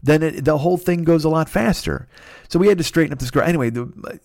then 0.01 0.23
it, 0.23 0.45
the 0.45 0.57
whole 0.57 0.77
thing 0.77 1.03
goes 1.03 1.23
a 1.23 1.29
lot 1.29 1.49
faster." 1.49 2.07
So 2.49 2.59
we 2.59 2.67
had 2.67 2.77
to 2.77 2.83
straighten 2.83 3.13
up 3.13 3.19
this 3.19 3.31
girl. 3.31 3.43
Anyway, 3.43 3.69
the, 3.69 4.19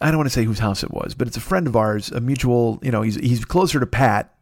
I 0.00 0.08
don't 0.10 0.16
want 0.18 0.26
to 0.28 0.32
say 0.34 0.44
whose 0.44 0.58
house 0.58 0.82
it 0.82 0.90
was, 0.90 1.14
but 1.14 1.28
it's 1.28 1.36
a 1.36 1.40
friend 1.40 1.66
of 1.66 1.76
ours, 1.76 2.10
a 2.10 2.20
mutual. 2.20 2.78
You 2.82 2.90
know, 2.90 3.02
he's 3.02 3.16
he's 3.16 3.44
closer 3.44 3.78
to 3.80 3.86
Pat, 3.86 4.34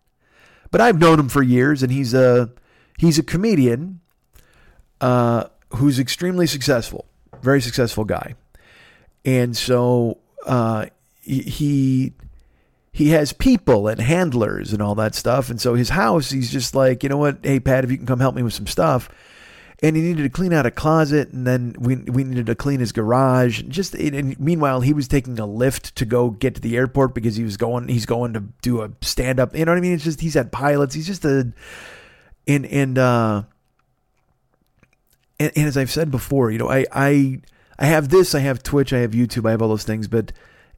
but 0.70 0.80
I've 0.80 0.98
known 0.98 1.18
him 1.20 1.28
for 1.28 1.42
years, 1.42 1.82
and 1.82 1.92
he's 1.92 2.14
a 2.14 2.50
he's 2.98 3.18
a 3.18 3.22
comedian 3.22 4.00
uh, 5.00 5.44
who's 5.74 5.98
extremely 5.98 6.46
successful, 6.46 7.06
very 7.42 7.60
successful 7.60 8.04
guy, 8.04 8.34
and 9.24 9.56
so 9.56 10.18
uh, 10.46 10.86
he- 11.20 11.42
he 11.42 12.12
he 12.92 13.10
has 13.10 13.32
people 13.32 13.86
and 13.88 14.00
handlers 14.00 14.72
and 14.72 14.82
all 14.82 14.94
that 14.96 15.14
stuff, 15.14 15.48
and 15.50 15.60
so 15.60 15.74
his 15.74 15.90
house, 15.90 16.30
he's 16.30 16.50
just 16.50 16.74
like, 16.74 17.02
you 17.02 17.08
know 17.08 17.16
what, 17.16 17.38
hey 17.42 17.60
Pat, 17.60 17.84
if 17.84 17.90
you 17.90 17.96
can 17.96 18.06
come 18.06 18.20
help 18.20 18.34
me 18.34 18.42
with 18.42 18.52
some 18.54 18.66
stuff. 18.66 19.08
And 19.82 19.96
he 19.96 20.02
needed 20.02 20.24
to 20.24 20.28
clean 20.28 20.52
out 20.52 20.66
a 20.66 20.70
closet, 20.70 21.30
and 21.30 21.46
then 21.46 21.74
we 21.78 21.96
we 21.96 22.22
needed 22.22 22.46
to 22.46 22.54
clean 22.54 22.80
his 22.80 22.92
garage. 22.92 23.62
Just 23.62 23.94
and 23.94 24.38
meanwhile, 24.38 24.82
he 24.82 24.92
was 24.92 25.08
taking 25.08 25.38
a 25.38 25.46
Lyft 25.46 25.94
to 25.94 26.04
go 26.04 26.28
get 26.28 26.54
to 26.56 26.60
the 26.60 26.76
airport 26.76 27.14
because 27.14 27.36
he 27.36 27.44
was 27.44 27.56
going. 27.56 27.88
He's 27.88 28.04
going 28.04 28.34
to 28.34 28.44
do 28.60 28.82
a 28.82 28.90
stand 29.00 29.40
up. 29.40 29.56
You 29.56 29.64
know 29.64 29.72
what 29.72 29.78
I 29.78 29.80
mean? 29.80 29.94
It's 29.94 30.04
just 30.04 30.20
he's 30.20 30.34
had 30.34 30.52
pilots. 30.52 30.94
He's 30.94 31.06
just 31.06 31.24
a 31.24 31.50
and 32.46 32.66
and 32.66 32.98
uh 32.98 33.44
and, 35.38 35.52
and 35.56 35.66
as 35.66 35.76
I've 35.76 35.90
said 35.90 36.10
before, 36.10 36.50
you 36.50 36.58
know, 36.58 36.70
I 36.70 36.84
I 36.92 37.40
I 37.78 37.86
have 37.86 38.10
this, 38.10 38.34
I 38.34 38.40
have 38.40 38.62
Twitch, 38.62 38.92
I 38.92 38.98
have 38.98 39.12
YouTube, 39.12 39.48
I 39.48 39.52
have 39.52 39.62
all 39.62 39.68
those 39.68 39.84
things, 39.84 40.06
but 40.06 40.32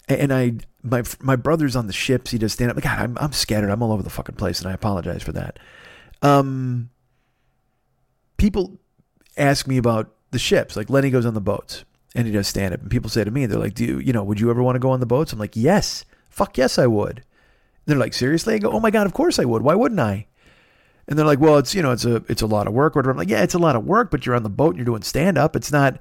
and 0.08 0.32
I 0.32 0.54
my 0.82 1.02
my 1.20 1.36
brother's 1.36 1.76
on 1.76 1.88
the 1.88 1.92
ships. 1.92 2.30
He 2.30 2.38
does 2.38 2.52
stand 2.52 2.70
up. 2.70 2.80
God, 2.80 2.98
I'm 2.98 3.18
I'm 3.18 3.32
scattered. 3.32 3.70
I'm 3.70 3.82
all 3.82 3.92
over 3.92 4.02
the 4.02 4.10
fucking 4.10 4.36
place, 4.36 4.60
and 4.60 4.68
I 4.68 4.72
apologize 4.72 5.22
for 5.22 5.32
that. 5.32 5.58
Um, 6.22 6.90
people 8.36 8.78
ask 9.36 9.66
me 9.66 9.76
about 9.76 10.10
the 10.30 10.38
ships. 10.38 10.76
Like 10.76 10.90
Lenny 10.90 11.10
goes 11.10 11.26
on 11.26 11.34
the 11.34 11.40
boats, 11.40 11.84
and 12.14 12.26
he 12.26 12.32
does 12.32 12.48
stand 12.48 12.74
up, 12.74 12.80
and 12.80 12.90
people 12.90 13.10
say 13.10 13.24
to 13.24 13.30
me, 13.30 13.46
they're 13.46 13.58
like, 13.58 13.74
"Do 13.74 13.84
you, 13.84 13.98
you 13.98 14.12
know? 14.12 14.24
Would 14.24 14.40
you 14.40 14.50
ever 14.50 14.62
want 14.62 14.76
to 14.76 14.80
go 14.80 14.90
on 14.90 15.00
the 15.00 15.06
boats?" 15.06 15.32
I'm 15.32 15.38
like, 15.38 15.56
"Yes, 15.56 16.04
fuck 16.30 16.58
yes, 16.58 16.78
I 16.78 16.86
would." 16.86 17.22
They're 17.86 17.98
like, 17.98 18.14
"Seriously?" 18.14 18.54
I 18.54 18.58
go, 18.58 18.70
"Oh 18.70 18.80
my 18.80 18.90
god, 18.90 19.06
of 19.06 19.14
course 19.14 19.38
I 19.38 19.44
would. 19.44 19.62
Why 19.62 19.74
wouldn't 19.74 20.00
I?" 20.00 20.26
And 21.08 21.18
they're 21.18 21.26
like, 21.26 21.40
"Well, 21.40 21.58
it's 21.58 21.74
you 21.74 21.82
know, 21.82 21.92
it's 21.92 22.04
a 22.04 22.16
it's 22.28 22.42
a 22.42 22.46
lot 22.46 22.66
of 22.66 22.72
work." 22.72 22.94
Whatever. 22.94 23.12
I'm 23.12 23.16
like, 23.16 23.28
"Yeah, 23.30 23.42
it's 23.42 23.54
a 23.54 23.58
lot 23.58 23.76
of 23.76 23.84
work, 23.84 24.10
but 24.10 24.24
you're 24.24 24.34
on 24.34 24.42
the 24.42 24.50
boat 24.50 24.70
and 24.70 24.78
you're 24.78 24.84
doing 24.84 25.02
stand 25.02 25.38
up. 25.38 25.56
It's 25.56 25.72
not." 25.72 25.98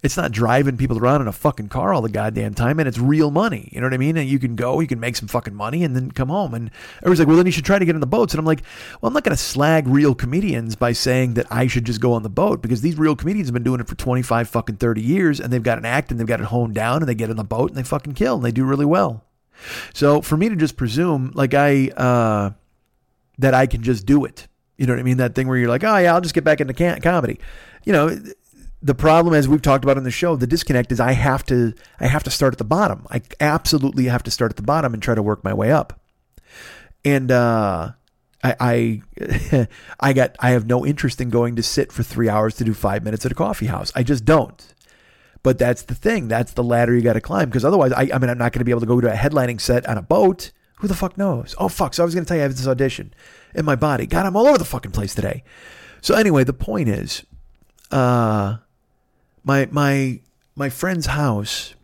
It's 0.00 0.16
not 0.16 0.30
driving 0.30 0.76
people 0.76 0.96
around 0.96 1.22
in 1.22 1.28
a 1.28 1.32
fucking 1.32 1.70
car 1.70 1.92
all 1.92 2.02
the 2.02 2.08
goddamn 2.08 2.54
time, 2.54 2.78
and 2.78 2.86
it's 2.86 2.98
real 2.98 3.32
money. 3.32 3.68
You 3.72 3.80
know 3.80 3.86
what 3.86 3.94
I 3.94 3.98
mean? 3.98 4.16
And 4.16 4.28
you 4.28 4.38
can 4.38 4.54
go, 4.54 4.78
you 4.78 4.86
can 4.86 5.00
make 5.00 5.16
some 5.16 5.26
fucking 5.26 5.54
money, 5.54 5.82
and 5.82 5.96
then 5.96 6.12
come 6.12 6.28
home. 6.28 6.54
And 6.54 6.70
everyone's 6.98 7.18
like, 7.18 7.26
"Well, 7.26 7.36
then 7.36 7.46
you 7.46 7.52
should 7.52 7.64
try 7.64 7.80
to 7.80 7.84
get 7.84 7.96
on 7.96 8.00
the 8.00 8.06
boats." 8.06 8.32
And 8.32 8.38
I'm 8.38 8.46
like, 8.46 8.62
"Well, 9.00 9.08
I'm 9.08 9.14
not 9.14 9.24
going 9.24 9.36
to 9.36 9.42
slag 9.42 9.88
real 9.88 10.14
comedians 10.14 10.76
by 10.76 10.92
saying 10.92 11.34
that 11.34 11.46
I 11.50 11.66
should 11.66 11.84
just 11.84 12.00
go 12.00 12.12
on 12.12 12.22
the 12.22 12.28
boat 12.28 12.62
because 12.62 12.80
these 12.80 12.96
real 12.96 13.16
comedians 13.16 13.48
have 13.48 13.54
been 13.54 13.64
doing 13.64 13.80
it 13.80 13.88
for 13.88 13.96
25 13.96 14.48
fucking 14.48 14.76
30 14.76 15.02
years, 15.02 15.40
and 15.40 15.52
they've 15.52 15.62
got 15.62 15.78
an 15.78 15.84
act 15.84 16.12
and 16.12 16.20
they've 16.20 16.26
got 16.26 16.40
it 16.40 16.46
honed 16.46 16.74
down, 16.74 17.02
and 17.02 17.08
they 17.08 17.14
get 17.16 17.30
on 17.30 17.36
the 17.36 17.44
boat 17.44 17.70
and 17.70 17.76
they 17.76 17.82
fucking 17.82 18.14
kill, 18.14 18.36
and 18.36 18.44
they 18.44 18.52
do 18.52 18.64
really 18.64 18.86
well. 18.86 19.24
So 19.94 20.22
for 20.22 20.36
me 20.36 20.48
to 20.48 20.54
just 20.54 20.76
presume, 20.76 21.32
like 21.34 21.54
I, 21.54 21.88
uh, 21.88 22.52
that 23.38 23.54
I 23.54 23.66
can 23.66 23.82
just 23.82 24.06
do 24.06 24.24
it, 24.24 24.46
you 24.76 24.86
know 24.86 24.92
what 24.92 25.00
I 25.00 25.02
mean? 25.02 25.16
That 25.16 25.34
thing 25.34 25.48
where 25.48 25.56
you're 25.56 25.68
like, 25.68 25.82
"Oh 25.82 25.96
yeah, 25.96 26.14
I'll 26.14 26.20
just 26.20 26.34
get 26.34 26.44
back 26.44 26.60
into 26.60 26.72
comedy," 27.00 27.40
you 27.84 27.92
know 27.92 28.16
the 28.82 28.94
problem 28.94 29.34
as 29.34 29.48
we've 29.48 29.62
talked 29.62 29.84
about 29.84 29.96
on 29.96 30.04
the 30.04 30.10
show 30.10 30.36
the 30.36 30.46
disconnect 30.46 30.92
is 30.92 31.00
i 31.00 31.12
have 31.12 31.44
to 31.44 31.72
i 32.00 32.06
have 32.06 32.22
to 32.22 32.30
start 32.30 32.54
at 32.54 32.58
the 32.58 32.64
bottom 32.64 33.06
i 33.10 33.20
absolutely 33.40 34.04
have 34.04 34.22
to 34.22 34.30
start 34.30 34.52
at 34.52 34.56
the 34.56 34.62
bottom 34.62 34.94
and 34.94 35.02
try 35.02 35.14
to 35.14 35.22
work 35.22 35.42
my 35.42 35.52
way 35.52 35.70
up 35.72 36.00
and 37.04 37.30
uh 37.30 37.90
I, 38.42 39.02
I 39.20 39.66
I 40.00 40.12
got 40.12 40.36
I 40.38 40.50
have 40.50 40.66
no 40.66 40.86
interest 40.86 41.20
in 41.20 41.30
going 41.30 41.56
to 41.56 41.62
sit 41.62 41.92
for 41.92 42.02
three 42.02 42.28
hours 42.28 42.54
to 42.56 42.64
do 42.64 42.74
five 42.74 43.02
minutes 43.02 43.26
at 43.26 43.32
a 43.32 43.34
coffee 43.34 43.66
house. 43.66 43.90
I 43.94 44.02
just 44.02 44.24
don't. 44.24 44.74
But 45.42 45.58
that's 45.58 45.82
the 45.82 45.94
thing. 45.94 46.28
That's 46.28 46.52
the 46.52 46.64
ladder 46.64 46.94
you 46.94 47.00
got 47.00 47.12
to 47.14 47.20
climb 47.20 47.48
because 47.48 47.64
otherwise, 47.64 47.92
I, 47.92 48.10
I 48.12 48.18
mean, 48.18 48.28
I'm 48.28 48.38
not 48.38 48.52
going 48.52 48.60
to 48.60 48.64
be 48.64 48.70
able 48.70 48.80
to 48.80 48.86
go 48.86 49.00
to 49.00 49.12
a 49.12 49.16
headlining 49.16 49.60
set 49.60 49.86
on 49.88 49.96
a 49.96 50.02
boat. 50.02 50.50
Who 50.76 50.88
the 50.88 50.94
fuck 50.94 51.18
knows? 51.18 51.54
Oh 51.58 51.68
fuck! 51.68 51.94
So 51.94 52.02
I 52.02 52.06
was 52.06 52.14
going 52.14 52.24
to 52.24 52.28
tell 52.28 52.36
you 52.36 52.42
I 52.42 52.44
have 52.44 52.56
this 52.56 52.66
audition 52.66 53.12
in 53.54 53.64
my 53.64 53.76
body. 53.76 54.06
God, 54.06 54.26
I'm 54.26 54.36
all 54.36 54.46
over 54.46 54.58
the 54.58 54.64
fucking 54.64 54.92
place 54.92 55.14
today. 55.14 55.42
So 56.00 56.14
anyway, 56.14 56.44
the 56.44 56.52
point 56.52 56.88
is, 56.88 57.24
uh, 57.90 58.58
my 59.44 59.68
my 59.70 60.20
my 60.56 60.68
friend's 60.68 61.06
house 61.06 61.74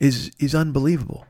is 0.00 0.30
is 0.38 0.54
unbelievable. 0.54 1.26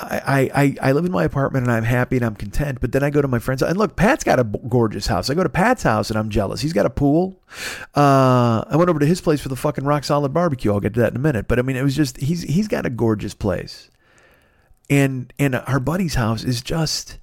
I, 0.00 0.50
I, 0.54 0.88
I 0.88 0.92
live 0.92 1.04
in 1.04 1.10
my 1.10 1.24
apartment 1.24 1.66
and 1.66 1.72
I'm 1.72 1.82
happy 1.82 2.16
and 2.16 2.24
I'm 2.24 2.36
content. 2.36 2.80
But 2.80 2.92
then 2.92 3.02
I 3.02 3.10
go 3.10 3.20
to 3.20 3.26
my 3.26 3.40
friend's 3.40 3.62
and 3.62 3.76
look, 3.76 3.96
Pat's 3.96 4.22
got 4.22 4.38
a 4.38 4.44
gorgeous 4.44 5.08
house. 5.08 5.28
I 5.28 5.34
go 5.34 5.42
to 5.42 5.48
Pat's 5.48 5.82
house 5.82 6.08
and 6.08 6.16
I'm 6.16 6.28
jealous. 6.28 6.60
He's 6.60 6.72
got 6.72 6.86
a 6.86 6.90
pool. 6.90 7.40
Uh, 7.96 8.62
I 8.68 8.76
went 8.76 8.90
over 8.90 9.00
to 9.00 9.06
his 9.06 9.20
place 9.20 9.40
for 9.40 9.48
the 9.48 9.56
fucking 9.56 9.84
rock 9.84 10.04
solid 10.04 10.32
barbecue. 10.32 10.72
I'll 10.72 10.78
get 10.78 10.94
to 10.94 11.00
that 11.00 11.12
in 11.12 11.16
a 11.16 11.20
minute. 11.20 11.48
But 11.48 11.58
I 11.58 11.62
mean, 11.62 11.74
it 11.76 11.82
was 11.82 11.96
just 11.96 12.18
he's 12.18 12.42
he's 12.42 12.68
got 12.68 12.86
a 12.86 12.90
gorgeous 12.90 13.34
place, 13.34 13.90
and 14.88 15.32
and 15.36 15.56
our 15.56 15.80
buddy's 15.80 16.14
house 16.14 16.44
is 16.44 16.62
just 16.62 17.18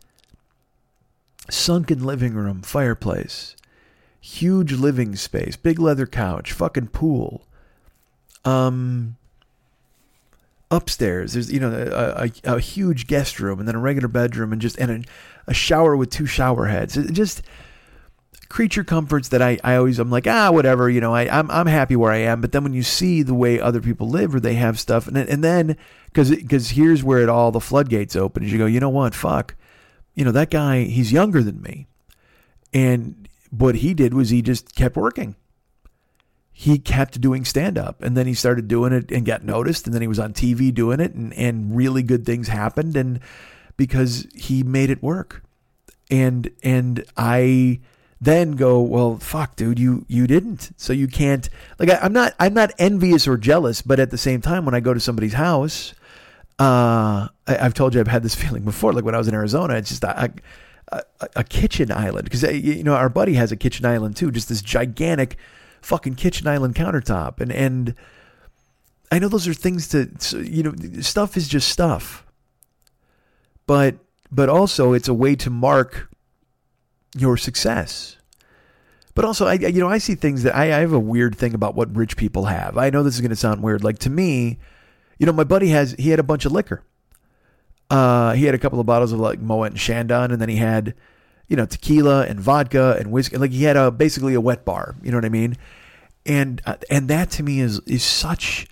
sunken 1.49 2.03
living 2.03 2.33
room, 2.33 2.61
fireplace, 2.61 3.55
huge 4.25 4.73
living 4.73 5.15
space, 5.15 5.55
big 5.55 5.79
leather 5.79 6.07
couch, 6.07 6.51
fucking 6.51 6.87
pool. 6.87 7.45
Um, 8.43 9.17
upstairs 10.71 11.33
there's 11.33 11.51
you 11.51 11.59
know 11.59 11.71
a, 11.71 12.25
a, 12.25 12.55
a 12.55 12.59
huge 12.59 13.05
guest 13.05 13.39
room 13.39 13.59
and 13.59 13.67
then 13.67 13.75
a 13.75 13.79
regular 13.79 14.07
bedroom 14.07 14.51
and 14.51 14.59
just 14.59 14.77
and 14.79 14.89
a, 14.89 15.51
a 15.51 15.53
shower 15.53 15.95
with 15.95 16.09
two 16.09 16.25
shower 16.25 16.65
heads. 16.65 16.97
It 16.97 17.11
just 17.13 17.43
creature 18.49 18.83
comforts 18.83 19.29
that 19.29 19.41
I, 19.41 19.59
I 19.63 19.75
always 19.75 19.99
I'm 19.99 20.09
like 20.09 20.27
ah 20.27 20.51
whatever 20.51 20.89
you 20.89 21.01
know 21.01 21.13
I 21.13 21.27
I'm 21.29 21.49
I'm 21.51 21.67
happy 21.67 21.95
where 21.95 22.11
I 22.11 22.17
am. 22.17 22.41
But 22.41 22.51
then 22.51 22.63
when 22.63 22.73
you 22.73 22.83
see 22.83 23.21
the 23.21 23.33
way 23.35 23.59
other 23.59 23.81
people 23.81 24.09
live 24.09 24.33
or 24.33 24.39
they 24.39 24.55
have 24.55 24.79
stuff 24.79 25.07
and 25.07 25.17
and 25.17 25.43
then 25.43 25.77
because 26.07 26.31
because 26.31 26.71
here's 26.71 27.03
where 27.03 27.19
it 27.19 27.29
all 27.29 27.51
the 27.51 27.59
floodgates 27.59 28.15
open 28.15 28.43
is 28.43 28.51
you 28.51 28.57
go 28.57 28.65
you 28.65 28.79
know 28.79 28.89
what? 28.89 29.13
Fuck. 29.13 29.55
You 30.15 30.25
know 30.25 30.31
that 30.31 30.49
guy 30.49 30.83
he's 30.83 31.11
younger 31.11 31.43
than 31.43 31.61
me. 31.61 31.87
And 32.73 33.24
what 33.49 33.75
he 33.75 33.93
did 33.93 34.13
was 34.13 34.29
he 34.29 34.41
just 34.41 34.75
kept 34.75 34.95
working 34.95 35.35
he 36.57 36.79
kept 36.79 37.19
doing 37.19 37.43
stand 37.43 37.77
up 37.77 38.01
and 38.01 38.15
then 38.15 38.25
he 38.27 38.33
started 38.33 38.69
doing 38.69 38.93
it 38.93 39.11
and 39.11 39.25
got 39.25 39.43
noticed 39.43 39.85
and 39.85 39.93
then 39.93 40.01
he 40.01 40.07
was 40.07 40.19
on 40.19 40.31
TV 40.31 40.73
doing 40.73 41.01
it 41.01 41.13
and, 41.13 41.33
and 41.33 41.75
really 41.75 42.01
good 42.01 42.25
things 42.25 42.47
happened 42.47 42.95
and 42.95 43.19
because 43.75 44.25
he 44.33 44.63
made 44.63 44.89
it 44.89 45.03
work. 45.03 45.43
And 46.09 46.49
and 46.63 47.03
I 47.17 47.81
then 48.21 48.53
go, 48.53 48.79
well, 48.79 49.17
fuck, 49.17 49.57
dude, 49.57 49.79
you 49.79 50.05
you 50.07 50.27
didn't. 50.27 50.71
So 50.77 50.93
you 50.93 51.07
can't 51.07 51.49
like 51.77 51.89
I, 51.89 51.97
I'm 51.97 52.13
not 52.13 52.33
I'm 52.39 52.53
not 52.53 52.71
envious 52.77 53.27
or 53.27 53.37
jealous, 53.37 53.81
but 53.81 53.99
at 53.99 54.11
the 54.11 54.17
same 54.17 54.41
time 54.41 54.63
when 54.63 54.75
I 54.75 54.79
go 54.79 54.93
to 54.93 54.99
somebody's 55.01 55.33
house, 55.33 55.93
uh 56.57 57.27
I, 57.47 57.57
I've 57.59 57.73
told 57.73 57.93
you 57.93 57.99
I've 57.99 58.07
had 58.07 58.23
this 58.23 58.35
feeling 58.43 58.63
before, 58.63 58.93
like 58.93 59.03
when 59.03 59.15
I 59.15 59.17
was 59.17 59.27
in 59.27 59.33
Arizona, 59.33 59.75
it's 59.75 59.89
just 59.89 60.03
a, 60.03 60.31
a, 60.89 61.01
a 61.37 61.43
kitchen 61.43 61.91
island. 61.91 62.25
Because 62.25 62.43
eh, 62.43 62.51
you 62.51 62.83
know 62.83 62.93
our 62.95 63.09
buddy 63.09 63.33
has 63.33 63.51
a 63.51 63.55
kitchen 63.55 63.85
island 63.85 64.15
too, 64.15 64.31
just 64.31 64.49
this 64.49 64.61
gigantic 64.61 65.37
fucking 65.81 66.15
kitchen 66.15 66.47
island 66.47 66.75
countertop. 66.75 67.39
And 67.39 67.51
and 67.51 67.95
I 69.11 69.19
know 69.19 69.27
those 69.27 69.47
are 69.47 69.53
things 69.53 69.87
to 69.89 70.09
you 70.43 70.63
know 70.63 70.73
stuff 71.01 71.37
is 71.37 71.47
just 71.47 71.69
stuff. 71.69 72.25
But 73.67 73.95
but 74.31 74.49
also 74.49 74.93
it's 74.93 75.07
a 75.07 75.13
way 75.13 75.35
to 75.35 75.49
mark 75.49 76.09
your 77.17 77.37
success. 77.37 78.17
But 79.13 79.25
also 79.25 79.45
I 79.47 79.53
I- 79.53 79.67
you 79.67 79.79
know 79.79 79.89
I 79.89 79.97
see 79.97 80.15
things 80.15 80.43
that 80.43 80.55
I, 80.55 80.65
I 80.65 80.79
have 80.79 80.93
a 80.93 80.99
weird 80.99 81.35
thing 81.35 81.53
about 81.53 81.75
what 81.75 81.95
rich 81.95 82.17
people 82.17 82.45
have. 82.45 82.77
I 82.77 82.89
know 82.89 83.03
this 83.03 83.15
is 83.15 83.21
going 83.21 83.29
to 83.29 83.35
sound 83.35 83.63
weird. 83.63 83.83
Like 83.83 83.99
to 83.99 84.09
me 84.09 84.59
you 85.17 85.25
know 85.25 85.31
my 85.31 85.45
buddy 85.45 85.69
has 85.69 85.93
he 85.97 86.09
had 86.09 86.19
a 86.19 86.23
bunch 86.23 86.45
of 86.45 86.51
liquor 86.51 86.83
uh 87.89 88.33
he 88.33 88.45
had 88.45 88.55
a 88.55 88.57
couple 88.57 88.79
of 88.79 88.85
bottles 88.85 89.11
of 89.11 89.19
like 89.19 89.39
Moet 89.39 89.71
and 89.71 89.77
Chandon 89.77 90.31
and 90.31 90.41
then 90.41 90.49
he 90.49 90.57
had 90.57 90.95
you 91.47 91.55
know 91.55 91.65
tequila 91.65 92.25
and 92.25 92.39
vodka 92.39 92.95
and 92.99 93.11
whiskey. 93.11 93.37
Like 93.37 93.51
he 93.51 93.63
had 93.63 93.77
a 93.77 93.91
basically 93.91 94.33
a 94.33 94.41
wet 94.41 94.65
bar 94.65 94.95
you 95.03 95.11
know 95.11 95.17
what 95.17 95.25
i 95.25 95.29
mean? 95.29 95.57
And 96.25 96.61
uh, 96.65 96.77
and 96.89 97.07
that 97.09 97.29
to 97.31 97.43
me 97.43 97.59
is 97.59 97.79
is 97.81 98.03
such 98.03 98.67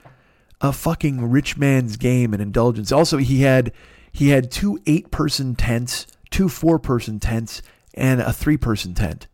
a 0.61 0.71
fucking 0.71 1.29
rich 1.29 1.57
man's 1.57 1.97
game 1.97 2.33
and 2.33 2.41
indulgence. 2.41 2.91
Also 2.91 3.17
he 3.17 3.41
had 3.41 3.71
he 4.11 4.29
had 4.29 4.51
two 4.51 4.79
eight 4.85 5.11
person 5.11 5.55
tents 5.55 6.07
two 6.31 6.49
four 6.49 6.79
person 6.79 7.19
tents 7.19 7.61
and 7.93 8.21
a 8.21 8.33
three 8.33 8.57
person 8.57 8.93
tent. 8.93 9.27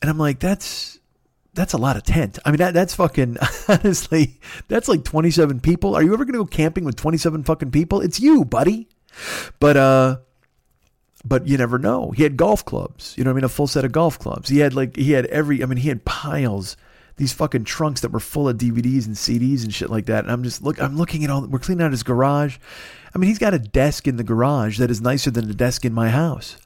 And 0.00 0.10
i'm 0.10 0.18
like 0.18 0.40
that's 0.40 0.98
that's 1.54 1.72
a 1.72 1.78
lot 1.78 1.96
of 1.96 2.02
tent. 2.02 2.38
I 2.44 2.50
mean, 2.50 2.58
that, 2.58 2.74
that's 2.74 2.94
fucking, 2.94 3.36
honestly, 3.68 4.40
that's 4.68 4.88
like 4.88 5.04
27 5.04 5.60
people. 5.60 5.94
Are 5.94 6.02
you 6.02 6.14
ever 6.14 6.24
going 6.24 6.34
to 6.34 6.40
go 6.40 6.46
camping 6.46 6.84
with 6.84 6.96
27 6.96 7.44
fucking 7.44 7.70
people? 7.70 8.00
It's 8.00 8.20
you, 8.20 8.44
buddy. 8.44 8.88
But, 9.60 9.76
uh, 9.76 10.16
but 11.24 11.46
you 11.46 11.58
never 11.58 11.78
know. 11.78 12.10
He 12.12 12.22
had 12.22 12.36
golf 12.36 12.64
clubs, 12.64 13.14
you 13.16 13.24
know 13.24 13.30
I 13.30 13.34
mean? 13.34 13.44
A 13.44 13.48
full 13.48 13.66
set 13.66 13.84
of 13.84 13.92
golf 13.92 14.18
clubs. 14.18 14.48
He 14.48 14.58
had 14.58 14.74
like, 14.74 14.96
he 14.96 15.12
had 15.12 15.26
every, 15.26 15.62
I 15.62 15.66
mean, 15.66 15.78
he 15.78 15.88
had 15.88 16.04
piles. 16.04 16.76
these 17.16 17.32
fucking 17.32 17.64
trunks 17.64 18.00
that 18.00 18.10
were 18.10 18.20
full 18.20 18.48
of 18.48 18.56
DVDs 18.56 19.06
and 19.06 19.14
CDs 19.14 19.62
and 19.62 19.72
shit 19.72 19.90
like 19.90 20.06
that. 20.06 20.24
And 20.24 20.32
I'm 20.32 20.42
just 20.42 20.62
look, 20.62 20.80
I'm 20.80 20.96
looking 20.96 21.22
at 21.22 21.30
all. 21.30 21.46
We're 21.46 21.58
cleaning 21.58 21.84
out 21.84 21.90
his 21.92 22.02
garage. 22.02 22.56
I 23.14 23.18
mean, 23.18 23.28
he's 23.28 23.38
got 23.38 23.52
a 23.52 23.58
desk 23.58 24.08
in 24.08 24.16
the 24.16 24.24
garage 24.24 24.78
that 24.78 24.90
is 24.90 25.02
nicer 25.02 25.30
than 25.30 25.46
the 25.46 25.54
desk 25.54 25.84
in 25.84 25.92
my 25.92 26.08
house. 26.08 26.56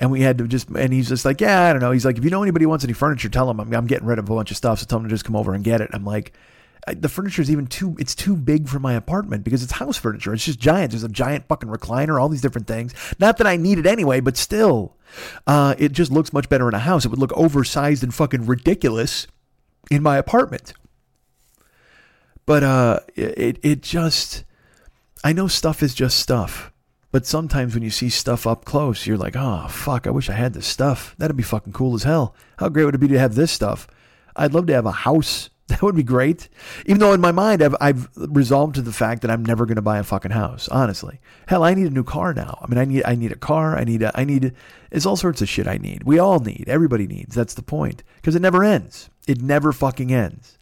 And 0.00 0.10
we 0.10 0.22
had 0.22 0.38
to 0.38 0.48
just, 0.48 0.70
and 0.70 0.92
he's 0.92 1.10
just 1.10 1.26
like, 1.26 1.42
yeah, 1.42 1.68
I 1.68 1.72
don't 1.72 1.82
know. 1.82 1.90
He's 1.90 2.06
like, 2.06 2.16
if 2.16 2.24
you 2.24 2.30
know 2.30 2.42
anybody 2.42 2.64
who 2.64 2.70
wants 2.70 2.84
any 2.84 2.94
furniture, 2.94 3.28
tell 3.28 3.50
him 3.50 3.60
I'm, 3.60 3.72
I'm 3.74 3.86
getting 3.86 4.06
rid 4.06 4.18
of 4.18 4.28
a 4.28 4.34
bunch 4.34 4.50
of 4.50 4.56
stuff. 4.56 4.78
So 4.78 4.86
tell 4.86 4.98
him 4.98 5.04
to 5.04 5.10
just 5.10 5.26
come 5.26 5.36
over 5.36 5.52
and 5.52 5.62
get 5.62 5.82
it. 5.82 5.90
I'm 5.92 6.06
like, 6.06 6.32
the 6.88 7.10
furniture 7.10 7.42
is 7.42 7.50
even 7.50 7.66
too, 7.66 7.96
it's 7.98 8.14
too 8.14 8.34
big 8.34 8.66
for 8.66 8.78
my 8.78 8.94
apartment 8.94 9.44
because 9.44 9.62
it's 9.62 9.72
house 9.72 9.98
furniture. 9.98 10.32
It's 10.32 10.46
just 10.46 10.58
giant. 10.58 10.92
There's 10.92 11.02
a 11.02 11.08
giant 11.08 11.46
fucking 11.48 11.68
recliner, 11.68 12.20
all 12.20 12.30
these 12.30 12.40
different 12.40 12.66
things. 12.66 12.94
Not 13.18 13.36
that 13.36 13.46
I 13.46 13.56
need 13.56 13.78
it 13.78 13.86
anyway, 13.86 14.20
but 14.20 14.38
still, 14.38 14.96
uh, 15.46 15.74
it 15.78 15.92
just 15.92 16.10
looks 16.10 16.32
much 16.32 16.48
better 16.48 16.66
in 16.68 16.74
a 16.74 16.78
house. 16.78 17.04
It 17.04 17.08
would 17.08 17.20
look 17.20 17.36
oversized 17.36 18.02
and 18.02 18.14
fucking 18.14 18.46
ridiculous 18.46 19.26
in 19.90 20.02
my 20.02 20.16
apartment. 20.16 20.72
But 22.46 22.62
uh, 22.62 23.00
it, 23.14 23.58
it 23.62 23.82
just, 23.82 24.44
I 25.22 25.34
know 25.34 25.46
stuff 25.46 25.82
is 25.82 25.94
just 25.94 26.18
stuff. 26.18 26.69
But 27.12 27.26
sometimes 27.26 27.74
when 27.74 27.82
you 27.82 27.90
see 27.90 28.08
stuff 28.08 28.46
up 28.46 28.64
close, 28.64 29.06
you're 29.06 29.16
like, 29.16 29.34
oh, 29.36 29.66
fuck, 29.68 30.06
I 30.06 30.10
wish 30.10 30.30
I 30.30 30.34
had 30.34 30.54
this 30.54 30.66
stuff. 30.66 31.16
That'd 31.18 31.36
be 31.36 31.42
fucking 31.42 31.72
cool 31.72 31.94
as 31.94 32.04
hell. 32.04 32.36
How 32.58 32.68
great 32.68 32.84
would 32.84 32.94
it 32.94 32.98
be 32.98 33.08
to 33.08 33.18
have 33.18 33.34
this 33.34 33.50
stuff? 33.50 33.88
I'd 34.36 34.54
love 34.54 34.66
to 34.66 34.74
have 34.74 34.86
a 34.86 34.92
house. 34.92 35.50
That 35.70 35.82
would 35.82 35.94
be 35.94 36.02
great. 36.02 36.48
Even 36.86 36.98
though 36.98 37.12
in 37.12 37.20
my 37.20 37.30
mind, 37.30 37.62
I've, 37.62 37.76
I've 37.80 38.08
resolved 38.16 38.74
to 38.74 38.82
the 38.82 38.92
fact 38.92 39.22
that 39.22 39.30
I'm 39.30 39.44
never 39.44 39.66
going 39.66 39.76
to 39.76 39.82
buy 39.82 40.00
a 40.00 40.02
fucking 40.02 40.32
house, 40.32 40.68
honestly. 40.68 41.20
Hell, 41.46 41.62
I 41.62 41.74
need 41.74 41.86
a 41.86 41.90
new 41.90 42.02
car 42.02 42.34
now. 42.34 42.58
I 42.60 42.66
mean, 42.66 42.76
I 42.76 42.84
need, 42.84 43.04
I 43.04 43.14
need 43.14 43.30
a 43.30 43.36
car. 43.36 43.76
I 43.76 43.84
need, 43.84 44.02
a, 44.02 44.10
I 44.18 44.24
need, 44.24 44.52
it's 44.90 45.06
all 45.06 45.16
sorts 45.16 45.42
of 45.42 45.48
shit 45.48 45.68
I 45.68 45.76
need. 45.76 46.02
We 46.02 46.18
all 46.18 46.40
need. 46.40 46.64
Everybody 46.66 47.06
needs. 47.06 47.36
That's 47.36 47.54
the 47.54 47.62
point. 47.62 48.02
Because 48.16 48.34
it 48.34 48.42
never 48.42 48.64
ends. 48.64 49.09
It 49.26 49.42
never 49.42 49.72
fucking 49.72 50.12
ends. 50.12 50.58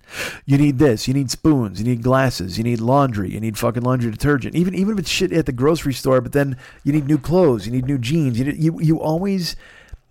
You 0.46 0.58
need 0.58 0.78
this. 0.78 1.06
You 1.06 1.14
need 1.14 1.30
spoons. 1.30 1.80
You 1.80 1.86
need 1.86 2.02
glasses. 2.02 2.58
You 2.58 2.64
need 2.64 2.80
laundry. 2.80 3.30
You 3.30 3.40
need 3.40 3.58
fucking 3.58 3.82
laundry 3.82 4.10
detergent. 4.10 4.54
Even 4.54 4.74
even 4.74 4.94
if 4.94 5.00
it's 5.00 5.10
shit 5.10 5.32
at 5.32 5.46
the 5.46 5.52
grocery 5.52 5.92
store, 5.92 6.20
but 6.20 6.32
then 6.32 6.56
you 6.82 6.92
need 6.92 7.06
new 7.06 7.18
clothes. 7.18 7.66
You 7.66 7.72
need 7.72 7.86
new 7.86 7.98
jeans. 7.98 8.38
You 8.38 8.46
need, 8.46 8.56
you 8.58 8.80
you 8.80 9.00
always. 9.00 9.56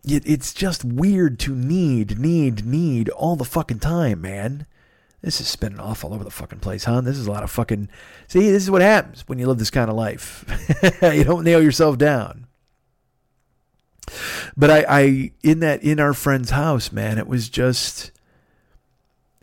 It's 0.09 0.53
just 0.53 0.85
weird 0.85 1.37
to 1.39 1.53
need, 1.53 2.17
need, 2.17 2.65
need 2.65 3.09
all 3.09 3.35
the 3.35 3.43
fucking 3.43 3.79
time, 3.79 4.21
man. 4.21 4.65
This 5.21 5.41
is 5.41 5.47
spinning 5.47 5.81
off 5.81 6.05
all 6.05 6.13
over 6.13 6.23
the 6.23 6.31
fucking 6.31 6.59
place, 6.59 6.85
huh? 6.85 7.01
This 7.01 7.17
is 7.17 7.27
a 7.27 7.31
lot 7.31 7.43
of 7.43 7.51
fucking. 7.51 7.89
See, 8.27 8.49
this 8.51 8.63
is 8.63 8.71
what 8.71 8.81
happens 8.81 9.27
when 9.27 9.39
you 9.39 9.47
live 9.47 9.57
this 9.57 9.71
kind 9.71 9.89
of 9.89 9.97
life. 9.97 10.45
you 11.01 11.25
don't 11.25 11.43
nail 11.43 11.61
yourself 11.61 11.97
down. 11.97 12.47
But 14.55 14.69
I, 14.69 14.85
I, 14.87 15.31
in 15.43 15.59
that, 15.59 15.83
in 15.83 15.99
our 15.99 16.13
friend's 16.13 16.51
house, 16.51 16.93
man, 16.93 17.17
it 17.17 17.27
was 17.27 17.49
just 17.49 18.11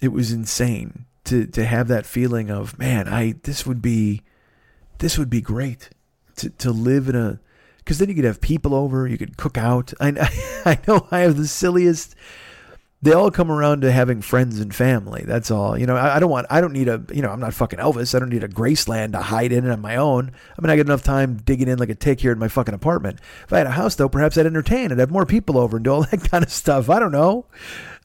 it 0.05 0.13
was 0.13 0.33
insane 0.33 1.07
to 1.25 1.47
to 1.47 1.65
have 1.65 1.89
that 1.89 2.07
feeling 2.07 2.51
of 2.51 2.79
man, 2.79 3.09
I 3.09 3.35
this 3.43 3.67
would 3.67 3.83
be 3.83 4.23
this 4.99 5.19
would 5.19 5.31
be 5.31 5.41
great 5.41 5.91
to 6.37 6.51
to 6.51 6.71
live 6.71 7.09
in 7.09 7.17
a 7.17 7.41
because 7.79 7.99
then 7.99 8.09
you 8.09 8.15
could 8.15 8.25
have 8.25 8.41
people 8.41 8.75
over, 8.75 9.07
you 9.07 9.19
could 9.19 9.37
cook 9.37 9.59
out. 9.59 9.93
I 10.01 10.09
I 10.65 10.79
know 10.87 11.07
I 11.11 11.21
have 11.21 11.37
the 11.37 11.47
silliest. 11.47 12.15
They 13.03 13.13
all 13.13 13.31
come 13.31 13.51
around 13.51 13.83
to 13.83 13.93
having 13.93 14.23
friends 14.23 14.61
and 14.61 14.75
family. 14.75 15.25
That's 15.27 15.51
all. 15.51 15.77
You 15.77 15.85
know, 15.85 15.95
I, 15.95 16.17
I 16.17 16.19
don't 16.21 16.31
want. 16.31 16.47
I 16.49 16.63
don't 16.63 16.73
need 16.73 16.89
a. 16.89 17.05
You 17.13 17.21
know, 17.21 17.29
I'm 17.29 17.41
not 17.41 17.53
fucking 17.53 17.79
Elvis. 17.79 18.15
I 18.15 18.19
don't 18.19 18.31
need 18.31 18.45
a 18.45 18.49
Graceland 18.49 19.13
to 19.13 19.21
hide 19.21 19.53
in 19.53 19.69
on 19.69 19.83
my 19.83 19.97
own. 19.97 20.33
I 20.57 20.63
mean, 20.63 20.71
I 20.71 20.77
get 20.77 20.87
enough 20.87 21.03
time 21.03 21.37
digging 21.37 21.69
in 21.69 21.79
like 21.79 21.91
a 21.91 21.95
tick 21.95 22.21
here 22.21 22.33
in 22.33 22.39
my 22.39 22.49
fucking 22.49 22.73
apartment. 22.73 23.21
If 23.45 23.53
I 23.53 23.59
had 23.59 23.67
a 23.67 23.73
house, 23.73 23.95
though, 23.97 24.09
perhaps 24.09 24.39
I'd 24.39 24.47
entertain. 24.47 24.91
I'd 24.91 24.99
have 24.99 25.11
more 25.11 25.27
people 25.27 25.59
over 25.59 25.77
and 25.77 25.85
do 25.85 25.93
all 25.93 26.03
that 26.11 26.31
kind 26.31 26.43
of 26.43 26.51
stuff. 26.51 26.89
I 26.89 26.99
don't 26.99 27.13
know. 27.13 27.45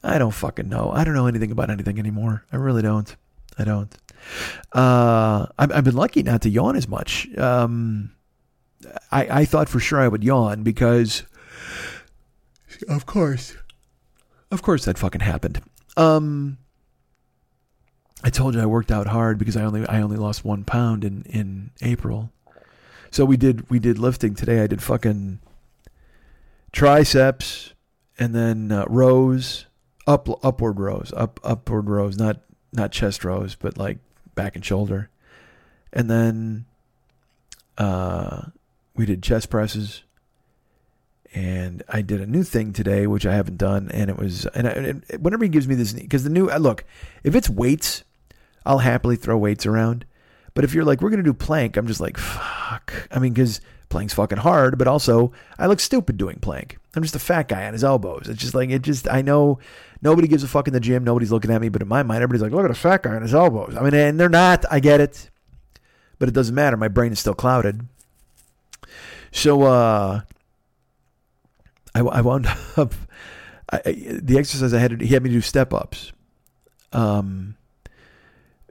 I 0.02 0.18
don't 0.18 0.32
fucking 0.32 0.68
know. 0.68 0.90
I 0.92 1.04
don't 1.04 1.14
know 1.14 1.26
anything 1.26 1.50
about 1.50 1.70
anything 1.70 1.98
anymore. 1.98 2.44
I 2.52 2.56
really 2.56 2.82
don't. 2.82 3.14
I 3.58 3.64
don't. 3.64 3.94
Uh, 4.72 5.46
I've, 5.58 5.72
I've 5.72 5.84
been 5.84 5.96
lucky 5.96 6.22
not 6.22 6.42
to 6.42 6.50
yawn 6.50 6.76
as 6.76 6.88
much. 6.88 7.28
Um, 7.36 8.12
I, 9.10 9.40
I 9.40 9.44
thought 9.44 9.68
for 9.68 9.80
sure 9.80 10.00
I 10.00 10.08
would 10.08 10.24
yawn 10.24 10.62
because, 10.62 11.24
of 12.88 13.06
course, 13.06 13.56
of 14.50 14.62
course 14.62 14.84
that 14.86 14.98
fucking 14.98 15.20
happened. 15.20 15.60
Um, 15.96 16.58
I 18.22 18.30
told 18.30 18.54
you 18.54 18.60
I 18.60 18.66
worked 18.66 18.90
out 18.90 19.06
hard 19.06 19.38
because 19.38 19.56
I 19.56 19.64
only 19.64 19.86
I 19.86 20.00
only 20.00 20.16
lost 20.16 20.44
one 20.44 20.64
pound 20.64 21.04
in 21.04 21.22
in 21.22 21.70
April. 21.82 22.32
So 23.10 23.24
we 23.24 23.36
did 23.36 23.68
we 23.70 23.78
did 23.78 23.98
lifting 23.98 24.34
today. 24.34 24.62
I 24.62 24.66
did 24.66 24.82
fucking 24.82 25.40
triceps 26.72 27.74
and 28.18 28.34
then 28.34 28.70
uh, 28.70 28.84
rows 28.88 29.66
up 30.10 30.28
upward 30.44 30.80
rows, 30.80 31.12
up 31.16 31.38
upward 31.44 31.88
rows, 31.88 32.18
not 32.18 32.40
not 32.72 32.90
chest 32.90 33.24
rows, 33.24 33.54
but 33.54 33.78
like 33.78 33.98
back 34.34 34.56
and 34.56 34.64
shoulder. 34.64 35.08
And 35.92 36.10
then 36.10 36.64
uh, 37.78 38.46
we 38.96 39.06
did 39.06 39.22
chest 39.22 39.50
presses, 39.50 40.02
and 41.32 41.82
I 41.88 42.02
did 42.02 42.20
a 42.20 42.26
new 42.26 42.42
thing 42.42 42.72
today, 42.72 43.06
which 43.06 43.24
I 43.24 43.34
haven't 43.34 43.56
done, 43.56 43.88
and 43.92 44.10
it 44.10 44.16
was 44.16 44.46
and, 44.46 44.66
I, 44.66 44.70
and 44.70 45.04
whenever 45.20 45.44
he 45.44 45.48
gives 45.48 45.68
me 45.68 45.76
this, 45.76 45.92
because 45.92 46.24
the 46.24 46.30
new 46.30 46.50
uh, 46.50 46.58
look, 46.58 46.84
if 47.22 47.36
it's 47.36 47.48
weights, 47.48 48.02
I'll 48.66 48.78
happily 48.78 49.16
throw 49.16 49.38
weights 49.38 49.64
around. 49.64 50.04
But 50.54 50.64
if 50.64 50.74
you're 50.74 50.84
like, 50.84 51.00
we're 51.00 51.10
gonna 51.10 51.22
do 51.22 51.32
plank, 51.32 51.76
I'm 51.76 51.86
just 51.86 52.00
like, 52.00 52.16
fuck. 52.18 53.08
I 53.12 53.20
mean, 53.20 53.32
because 53.32 53.60
plank's 53.90 54.14
fucking 54.14 54.38
hard, 54.38 54.78
but 54.78 54.88
also 54.88 55.32
I 55.58 55.66
look 55.66 55.80
stupid 55.80 56.16
doing 56.16 56.38
plank. 56.38 56.78
I'm 56.96 57.02
just 57.02 57.14
a 57.14 57.20
fat 57.20 57.48
guy 57.48 57.66
on 57.66 57.74
his 57.74 57.84
elbows. 57.84 58.28
It's 58.28 58.40
just 58.40 58.54
like 58.54 58.70
it 58.70 58.82
just 58.82 59.08
I 59.08 59.20
know 59.20 59.58
nobody 60.00 60.26
gives 60.26 60.42
a 60.42 60.48
fuck 60.48 60.66
in 60.66 60.72
the 60.72 60.80
gym, 60.80 61.04
nobody's 61.04 61.30
looking 61.30 61.50
at 61.50 61.60
me, 61.60 61.68
but 61.68 61.82
in 61.82 61.88
my 61.88 62.02
mind 62.02 62.22
everybody's 62.22 62.42
like, 62.42 62.52
look 62.52 62.64
at 62.64 62.70
a 62.70 62.74
fat 62.74 63.02
guy 63.02 63.14
on 63.14 63.22
his 63.22 63.34
elbows. 63.34 63.76
I 63.76 63.82
mean, 63.82 63.94
and 63.94 64.18
they're 64.18 64.28
not. 64.28 64.64
I 64.70 64.80
get 64.80 65.00
it, 65.00 65.28
but 66.18 66.28
it 66.28 66.32
doesn't 66.32 66.54
matter. 66.54 66.76
My 66.76 66.88
brain 66.88 67.12
is 67.12 67.20
still 67.20 67.34
clouded. 67.34 67.86
So 69.32 69.62
uh, 69.62 70.22
I, 71.94 72.00
I 72.00 72.20
wound 72.22 72.46
up 72.76 72.94
I, 73.72 73.78
the 74.22 74.36
exercise 74.38 74.74
I 74.74 74.78
had 74.78 74.98
to, 74.98 75.06
he 75.06 75.14
had 75.14 75.22
me 75.22 75.30
do 75.30 75.40
step 75.40 75.72
ups. 75.72 76.12
Um, 76.92 77.56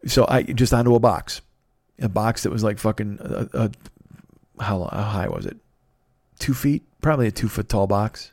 so 0.06 0.26
I 0.28 0.44
just 0.44 0.74
onto 0.74 0.96
a 0.96 1.00
box, 1.00 1.42
a 2.00 2.10
box 2.10 2.44
that 2.44 2.52
was 2.52 2.64
like 2.64 2.80
fucking 2.80 3.20
a, 3.22 3.50
a 3.54 3.72
how, 4.60 4.90
how 4.92 5.04
high 5.04 5.28
was 5.28 5.46
it? 5.46 5.58
Two 6.38 6.54
feet, 6.54 6.84
probably 7.02 7.28
a 7.28 7.32
two 7.32 7.50
foot 7.50 7.70
tall 7.70 7.88
box. 7.88 8.32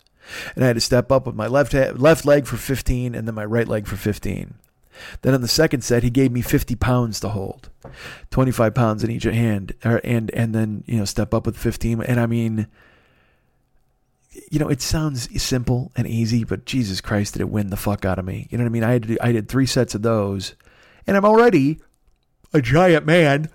And 0.54 0.64
I 0.64 0.68
had 0.68 0.76
to 0.76 0.80
step 0.80 1.12
up 1.12 1.26
with 1.26 1.36
my 1.36 1.46
left 1.46 1.72
left 1.74 2.24
leg 2.24 2.46
for 2.46 2.56
15 2.56 3.14
and 3.14 3.26
then 3.26 3.34
my 3.34 3.44
right 3.44 3.68
leg 3.68 3.86
for 3.86 3.96
15. 3.96 4.54
Then 5.22 5.34
on 5.34 5.40
the 5.40 5.48
second 5.48 5.82
set, 5.82 6.02
he 6.02 6.10
gave 6.10 6.32
me 6.32 6.40
50 6.40 6.74
pounds 6.76 7.20
to 7.20 7.28
hold, 7.28 7.70
25 8.30 8.74
pounds 8.74 9.04
in 9.04 9.10
each 9.10 9.24
hand, 9.24 9.74
er, 9.84 10.00
and 10.02 10.30
and 10.32 10.54
then 10.54 10.84
you 10.86 10.98
know 10.98 11.04
step 11.04 11.34
up 11.34 11.46
with 11.46 11.56
15. 11.56 12.02
And 12.02 12.18
I 12.18 12.26
mean, 12.26 12.66
you 14.50 14.58
know, 14.58 14.68
it 14.68 14.82
sounds 14.82 15.42
simple 15.42 15.92
and 15.96 16.06
easy, 16.06 16.44
but 16.44 16.64
Jesus 16.64 17.00
Christ, 17.00 17.34
did 17.34 17.40
it 17.40 17.50
win 17.50 17.70
the 17.70 17.76
fuck 17.76 18.04
out 18.04 18.18
of 18.18 18.24
me? 18.24 18.48
You 18.50 18.58
know 18.58 18.64
what 18.64 18.70
I 18.70 18.72
mean? 18.72 18.84
I 18.84 18.92
had 18.92 19.02
to 19.02 19.08
do, 19.08 19.16
I 19.20 19.32
did 19.32 19.48
three 19.48 19.66
sets 19.66 19.94
of 19.94 20.02
those, 20.02 20.54
and 21.06 21.16
I'm 21.16 21.24
already 21.24 21.80
a 22.52 22.60
giant 22.60 23.06
man. 23.06 23.50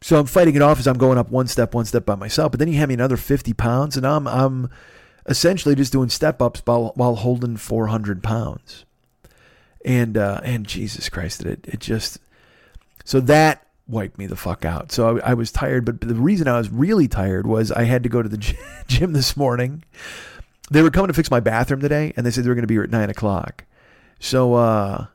So 0.00 0.18
I'm 0.18 0.26
fighting 0.26 0.54
it 0.54 0.62
off 0.62 0.78
as 0.78 0.86
I'm 0.86 0.98
going 0.98 1.18
up 1.18 1.30
one 1.30 1.46
step, 1.46 1.74
one 1.74 1.86
step 1.86 2.04
by 2.04 2.14
myself. 2.14 2.52
But 2.52 2.58
then 2.58 2.68
you 2.68 2.78
hand 2.78 2.88
me 2.88 2.94
another 2.94 3.16
50 3.16 3.52
pounds, 3.54 3.96
and 3.96 4.06
I'm 4.06 4.28
I'm 4.28 4.70
essentially 5.26 5.74
just 5.74 5.92
doing 5.92 6.08
step 6.10 6.42
ups 6.42 6.62
while 6.64 6.92
while 6.94 7.16
holding 7.16 7.56
400 7.56 8.22
pounds. 8.22 8.84
And 9.84 10.16
uh, 10.16 10.40
and 10.44 10.66
Jesus 10.66 11.08
Christ, 11.08 11.44
it 11.44 11.64
it 11.66 11.80
just 11.80 12.18
so 13.04 13.20
that 13.20 13.66
wiped 13.86 14.18
me 14.18 14.26
the 14.26 14.36
fuck 14.36 14.64
out. 14.64 14.92
So 14.92 15.18
I, 15.18 15.30
I 15.30 15.34
was 15.34 15.52
tired, 15.52 15.84
but 15.84 16.00
the 16.00 16.14
reason 16.14 16.48
I 16.48 16.56
was 16.56 16.70
really 16.70 17.08
tired 17.08 17.46
was 17.46 17.70
I 17.70 17.84
had 17.84 18.02
to 18.02 18.08
go 18.08 18.22
to 18.22 18.28
the 18.28 18.54
gym 18.86 19.12
this 19.12 19.36
morning. 19.36 19.84
They 20.70 20.82
were 20.82 20.90
coming 20.90 21.08
to 21.08 21.14
fix 21.14 21.30
my 21.30 21.40
bathroom 21.40 21.80
today, 21.80 22.12
and 22.16 22.24
they 22.24 22.30
said 22.30 22.44
they 22.44 22.48
were 22.48 22.54
going 22.54 22.62
to 22.62 22.68
be 22.68 22.74
here 22.74 22.82
at 22.82 22.90
nine 22.90 23.10
o'clock. 23.10 23.64
So 24.18 24.54
uh, 24.54 25.06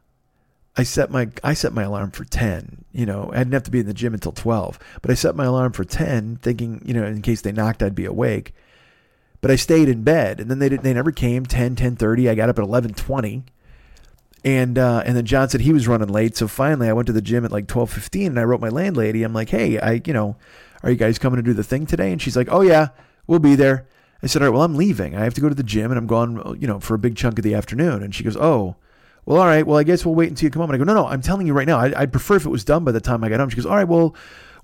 I 0.80 0.84
set 0.84 1.12
my 1.12 1.28
I 1.44 1.54
set 1.56 1.74
my 1.74 1.84
alarm 1.84 2.12
for 2.12 2.24
ten. 2.24 2.86
You 2.94 3.06
know, 3.06 3.30
I 3.34 3.40
didn't 3.40 3.52
have 3.52 3.64
to 3.64 3.72
be 3.72 3.82
in 3.82 3.86
the 3.86 3.94
gym 3.94 4.14
until 4.14 4.32
twelve, 4.32 4.80
but 5.02 5.12
I 5.12 5.14
set 5.14 5.36
my 5.36 5.44
alarm 5.44 5.74
for 5.74 5.84
ten, 5.84 6.38
thinking 6.38 6.82
you 6.86 6.94
know 6.94 7.04
in 7.04 7.22
case 7.22 7.42
they 7.42 7.52
knocked, 7.52 7.84
I'd 7.84 7.96
be 7.96 8.06
awake. 8.06 8.54
But 9.42 9.52
I 9.52 9.58
stayed 9.58 9.90
in 9.90 10.04
bed, 10.04 10.40
and 10.40 10.50
then 10.50 10.60
they 10.60 10.70
did, 10.70 10.84
they 10.84 10.94
never 10.94 11.12
came. 11.12 11.46
10, 11.46 11.78
10.30. 11.78 12.30
I 12.30 12.36
got 12.36 12.48
up 12.48 12.60
at 12.60 12.64
eleven 12.64 12.94
twenty, 12.94 13.44
and 14.46 14.80
uh, 14.80 15.04
and 15.06 15.18
then 15.18 15.26
John 15.26 15.50
said 15.50 15.62
he 15.62 15.74
was 15.74 15.86
running 15.86 16.08
late. 16.08 16.38
So 16.38 16.48
finally, 16.48 16.88
I 16.88 16.94
went 16.94 17.08
to 17.08 17.14
the 17.14 17.22
gym 17.22 17.44
at 17.44 17.52
like 17.52 17.68
twelve 17.68 17.92
fifteen, 17.92 18.28
and 18.28 18.40
I 18.40 18.44
wrote 18.44 18.62
my 18.62 18.70
landlady. 18.70 19.24
I'm 19.24 19.34
like, 19.34 19.50
hey, 19.50 19.80
I 19.80 20.02
you 20.06 20.14
know, 20.14 20.38
are 20.82 20.90
you 20.90 20.96
guys 20.96 21.20
coming 21.20 21.38
to 21.38 21.44
do 21.44 21.54
the 21.54 21.62
thing 21.62 21.88
today? 21.88 22.14
And 22.14 22.22
she's 22.22 22.38
like, 22.38 22.48
oh 22.50 22.62
yeah, 22.62 22.90
we'll 23.28 23.40
be 23.40 23.56
there. 23.56 23.86
I 24.24 24.28
said, 24.28 24.42
all 24.42 24.48
right, 24.48 24.54
well 24.54 24.64
I'm 24.64 24.78
leaving. 24.78 25.14
I 25.14 25.26
have 25.26 25.34
to 25.34 25.42
go 25.42 25.50
to 25.50 25.56
the 25.56 25.62
gym, 25.62 25.92
and 25.92 25.98
I'm 25.98 26.08
gone, 26.08 26.58
you 26.58 26.68
know, 26.68 26.80
for 26.80 26.94
a 26.94 27.00
big 27.00 27.18
chunk 27.18 27.38
of 27.38 27.44
the 27.44 27.54
afternoon. 27.54 28.02
And 28.02 28.16
she 28.16 28.24
goes, 28.24 28.38
oh 28.38 28.78
well, 29.26 29.40
all 29.40 29.48
right. 29.48 29.66
Well, 29.66 29.78
I 29.78 29.84
guess 29.84 30.06
we'll 30.06 30.16
wait 30.16 30.30
until 30.30 30.48
you 30.48 30.52
come 30.52 30.62
home. 30.62 30.72
And 30.72 30.82
I 30.82 30.86
go, 30.86 30.92
no, 30.92 31.02
no, 31.02 31.08
I'm 31.08 31.22
telling 31.22 31.46
you 31.48 31.54
right 31.54 31.68
now. 31.68 31.80
I, 31.80 32.02
would 32.02 32.12
prefer 32.12 32.36
if 32.36 32.46
it 32.46 32.50
was 32.50 32.64
done 32.64 32.84
by 32.84 32.92
the 32.92 33.02
time 33.02 33.24
I 33.24 33.30
got 33.30 33.40
home. 33.40 33.50
She 33.50 33.56
goes, 33.56 33.66
all 33.66 33.76
right, 33.76 33.88
well, 33.88 34.16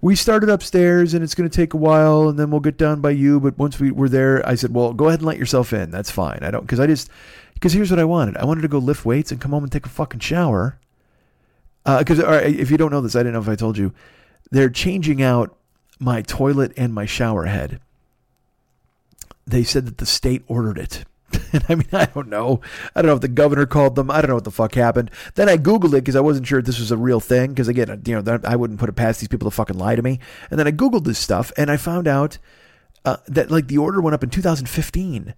we 0.02 0.16
started 0.16 0.50
upstairs 0.50 1.14
and 1.14 1.24
it's 1.24 1.36
going 1.36 1.50
to 1.50 1.56
take 1.56 1.74
a 1.74 1.78
while 1.78 2.30
and 2.30 2.38
then 2.38 2.52
we'll 2.52 2.60
get 2.60 2.78
done 2.78 3.02
by 3.02 3.12
you. 3.12 3.40
But 3.40 3.58
once 3.58 3.80
we 3.80 3.92
were 3.92 4.10
there, 4.10 4.48
I 4.48 4.56
said, 4.56 4.74
well, 4.74 4.94
go 4.94 5.08
ahead 5.08 5.20
and 5.20 5.28
let 5.28 5.38
yourself 5.38 5.74
in. 5.74 5.92
That's 5.92 6.12
fine. 6.12 6.40
I 6.42 6.52
don't, 6.52 6.62
because 6.62 6.80
I 6.80 6.88
just, 6.88 7.10
Because 7.54 7.74
here's 7.74 7.90
what 7.90 8.00
I 8.00 8.06
wanted. 8.06 8.38
I 8.38 8.46
wanted 8.46 8.62
to 8.62 8.68
go 8.68 8.78
lift 8.78 9.06
weights 9.06 9.32
and 9.32 9.42
come 9.42 9.52
home 9.52 9.64
and 9.64 9.72
take 9.72 9.86
a 9.86 9.90
fucking 9.90 10.20
shower. 10.20 10.78
Because 11.86 12.20
uh, 12.20 12.42
if 12.44 12.72
you 12.72 12.78
don't 12.78 12.92
know 12.92 13.02
this, 13.02 13.16
I 13.16 13.20
didn't 13.20 13.34
know 13.34 13.42
if 13.42 13.50
I 13.50 13.56
told 13.56 13.78
you. 13.78 13.94
They're 14.52 14.70
changing 14.70 15.22
out 15.22 15.56
my 16.00 16.22
toilet 16.22 16.74
and 16.78 16.94
my 16.94 17.06
shower 17.06 17.46
head. 17.46 17.80
They 19.48 19.64
said 19.64 19.86
that 19.86 20.00
the 20.00 20.06
state 20.06 20.44
ordered 20.48 20.78
it. 20.78 21.06
I 21.70 21.76
mean, 21.76 21.88
I 21.92 22.06
don't 22.06 22.30
know. 22.30 22.62
I 22.96 23.02
don't 23.02 23.10
know 23.10 23.16
if 23.16 23.22
the 23.22 23.28
governor 23.28 23.66
called 23.66 23.96
them. 23.96 24.12
I 24.12 24.22
don't 24.22 24.30
know 24.30 24.36
what 24.36 24.44
the 24.44 24.52
fuck 24.52 24.76
happened. 24.76 25.12
Then 25.36 25.50
I 25.50 25.58
Googled 25.58 25.90
it 25.90 26.04
because 26.04 26.16
I 26.16 26.22
wasn't 26.22 26.48
sure 26.48 26.60
if 26.60 26.66
this 26.66 26.80
was 26.80 26.92
a 26.92 26.98
real 26.98 27.20
thing. 27.20 27.50
Because 27.50 27.68
again, 27.68 28.02
you 28.06 28.22
know, 28.22 28.40
I 28.44 28.56
wouldn't 28.56 28.80
put 28.80 28.90
it 28.90 28.96
past 28.96 29.20
these 29.20 29.28
people 29.28 29.50
to 29.50 29.56
fucking 29.56 29.78
lie 29.78 29.96
to 29.96 30.02
me. 30.02 30.20
And 30.50 30.60
then 30.60 30.68
I 30.68 30.72
Googled 30.72 31.06
this 31.06 31.20
stuff 31.20 31.52
and 31.58 31.72
I 31.72 31.78
found 31.78 32.08
out 32.08 32.38
uh, 33.04 33.18
that 33.28 33.52
like 33.52 33.68
the 33.68 33.78
order 33.78 34.02
went 34.02 34.14
up 34.14 34.24
in 34.24 34.30
2015. 34.30 35.34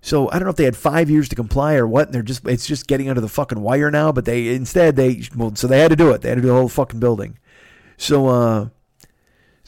So 0.00 0.28
I 0.30 0.32
don't 0.32 0.44
know 0.44 0.50
if 0.50 0.56
they 0.56 0.64
had 0.64 0.76
five 0.76 1.08
years 1.08 1.28
to 1.28 1.36
comply 1.36 1.74
or 1.74 1.86
what. 1.86 2.08
And 2.08 2.14
they're 2.14 2.22
just 2.22 2.46
it's 2.46 2.66
just 2.66 2.86
getting 2.86 3.08
under 3.08 3.20
the 3.20 3.28
fucking 3.28 3.60
wire 3.60 3.90
now. 3.90 4.12
But 4.12 4.24
they 4.24 4.54
instead 4.54 4.96
they 4.96 5.22
well, 5.34 5.54
so 5.54 5.66
they 5.66 5.80
had 5.80 5.90
to 5.90 5.96
do 5.96 6.10
it. 6.10 6.22
They 6.22 6.28
had 6.28 6.36
to 6.36 6.42
do 6.42 6.48
the 6.48 6.54
whole 6.54 6.68
fucking 6.68 7.00
building. 7.00 7.38
So 7.96 8.28
uh, 8.28 8.68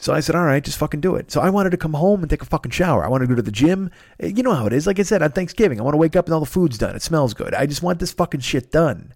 so 0.05 0.13
I 0.13 0.19
said, 0.19 0.35
all 0.35 0.43
right, 0.43 0.63
just 0.63 0.77
fucking 0.77 1.01
do 1.01 1.15
it. 1.15 1.31
So 1.31 1.41
I 1.41 1.49
wanted 1.49 1.71
to 1.71 1.77
come 1.77 1.93
home 1.93 2.21
and 2.21 2.29
take 2.29 2.43
a 2.43 2.45
fucking 2.45 2.69
shower. 2.69 3.03
I 3.03 3.07
wanted 3.07 3.25
to 3.25 3.29
go 3.29 3.37
to 3.37 3.41
the 3.41 3.51
gym. 3.51 3.89
Eh, 4.19 4.27
you 4.27 4.43
know 4.43 4.53
how 4.53 4.67
it 4.67 4.73
is. 4.73 4.85
Like 4.85 4.99
I 4.99 5.01
said, 5.01 5.23
on 5.23 5.31
Thanksgiving, 5.31 5.79
I 5.79 5.83
want 5.83 5.95
to 5.95 5.97
wake 5.97 6.15
up 6.15 6.25
and 6.25 6.33
all 6.35 6.39
the 6.39 6.45
food's 6.45 6.77
done. 6.77 6.95
It 6.95 7.01
smells 7.01 7.33
good. 7.33 7.55
I 7.55 7.65
just 7.65 7.81
want 7.81 7.97
this 7.97 8.11
fucking 8.11 8.41
shit 8.41 8.71
done. 8.71 9.15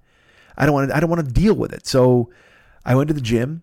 I 0.58 0.66
don't 0.66 0.74
want 0.74 0.90
to, 0.90 0.98
I 0.98 1.00
don't 1.00 1.12
want 1.12 1.24
to 1.24 1.32
deal 1.32 1.54
with 1.54 1.74
it. 1.74 1.86
So 1.86 2.32
I 2.84 2.96
went 2.96 3.08
to 3.10 3.14
the 3.14 3.22
gym 3.22 3.62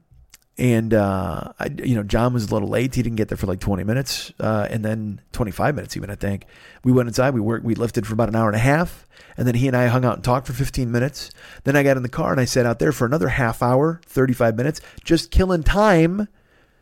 and, 0.56 0.94
uh, 0.94 1.52
I, 1.58 1.66
you 1.82 1.96
know, 1.96 2.04
John 2.04 2.32
was 2.32 2.48
a 2.48 2.54
little 2.54 2.68
late. 2.68 2.94
He 2.94 3.02
didn't 3.02 3.16
get 3.16 3.26
there 3.26 3.36
for 3.36 3.48
like 3.48 3.58
20 3.58 3.82
minutes, 3.82 4.32
uh, 4.38 4.68
and 4.70 4.84
then 4.84 5.20
25 5.32 5.74
minutes 5.74 5.96
even, 5.96 6.10
I 6.10 6.14
think. 6.14 6.46
We 6.84 6.92
went 6.92 7.08
inside. 7.08 7.34
We 7.34 7.40
worked, 7.40 7.64
we 7.64 7.74
lifted 7.74 8.06
for 8.06 8.12
about 8.12 8.28
an 8.28 8.36
hour 8.36 8.46
and 8.46 8.56
a 8.56 8.60
half. 8.60 9.04
And 9.36 9.48
then 9.48 9.56
he 9.56 9.66
and 9.66 9.76
I 9.76 9.88
hung 9.88 10.04
out 10.04 10.14
and 10.14 10.22
talked 10.22 10.46
for 10.46 10.52
15 10.52 10.92
minutes. 10.92 11.32
Then 11.64 11.74
I 11.74 11.82
got 11.82 11.96
in 11.96 12.04
the 12.04 12.08
car 12.08 12.30
and 12.30 12.40
I 12.40 12.44
sat 12.44 12.66
out 12.66 12.78
there 12.78 12.92
for 12.92 13.04
another 13.04 13.30
half 13.30 13.64
hour, 13.64 14.00
35 14.06 14.56
minutes, 14.56 14.80
just 15.02 15.32
killing 15.32 15.64
time 15.64 16.28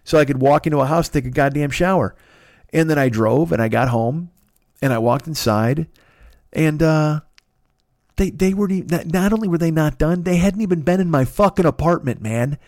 so 0.05 0.19
I 0.19 0.25
could 0.25 0.41
walk 0.41 0.67
into 0.67 0.79
a 0.81 0.87
house, 0.87 1.09
take 1.09 1.25
a 1.25 1.31
goddamn 1.31 1.71
shower. 1.71 2.15
And 2.73 2.89
then 2.91 2.99
I 2.99 3.09
drove 3.09 3.53
and 3.53 3.63
I 3.63 3.69
got 3.69 3.89
home 3.89 4.31
and 4.83 4.93
I 4.93 4.99
walked 4.99 5.27
inside 5.27 5.87
and 6.53 6.83
uh, 6.83 7.21
they 8.17 8.31
they 8.31 8.55
were 8.55 8.69
not, 8.69 9.07
not 9.07 9.33
only 9.33 9.49
were 9.49 9.59
they 9.59 9.71
not 9.71 9.99
done, 9.99 10.23
they 10.23 10.37
hadn't 10.37 10.61
even 10.61 10.83
been 10.83 11.01
in 11.01 11.11
my 11.11 11.25
fucking 11.25 11.67
apartment, 11.67 12.21
man. 12.21 12.59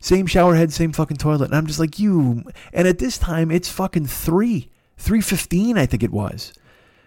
Same 0.00 0.26
shower 0.26 0.54
head, 0.54 0.72
same 0.72 0.92
fucking 0.92 1.16
toilet. 1.16 1.46
And 1.46 1.56
I'm 1.56 1.66
just 1.66 1.80
like, 1.80 1.98
you 1.98 2.44
and 2.72 2.86
at 2.86 2.98
this 2.98 3.18
time 3.18 3.50
it's 3.50 3.68
fucking 3.68 4.06
three. 4.06 4.70
Three 4.96 5.20
fifteen, 5.20 5.78
I 5.78 5.86
think 5.86 6.02
it 6.02 6.10
was. 6.10 6.52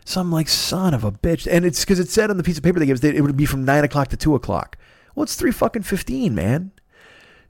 So 0.06 0.22
I'm 0.22 0.32
like, 0.32 0.48
son 0.48 0.94
of 0.94 1.04
a 1.04 1.12
bitch. 1.12 1.46
And 1.52 1.66
it's 1.66 1.82
because 1.82 2.00
it 2.00 2.10
said 2.10 2.30
on 2.30 2.38
the 2.38 2.44
piece 2.44 2.58
of 2.58 2.64
paper 2.64 2.80
they 2.80 2.86
gave 2.86 2.96
us 2.96 3.02
that 3.02 3.16
it 3.16 3.22
would 3.22 3.36
be 3.36 3.46
from 3.46 3.66
nine 3.66 3.84
o'clock 3.84 4.08
to 4.08 4.18
two 4.18 4.34
o'clock. 4.34 4.78
Well, 5.14 5.24
it's 5.24 5.36
three 5.36 5.52
fucking 5.52 5.84
fifteen, 5.84 6.34
man. 6.34 6.72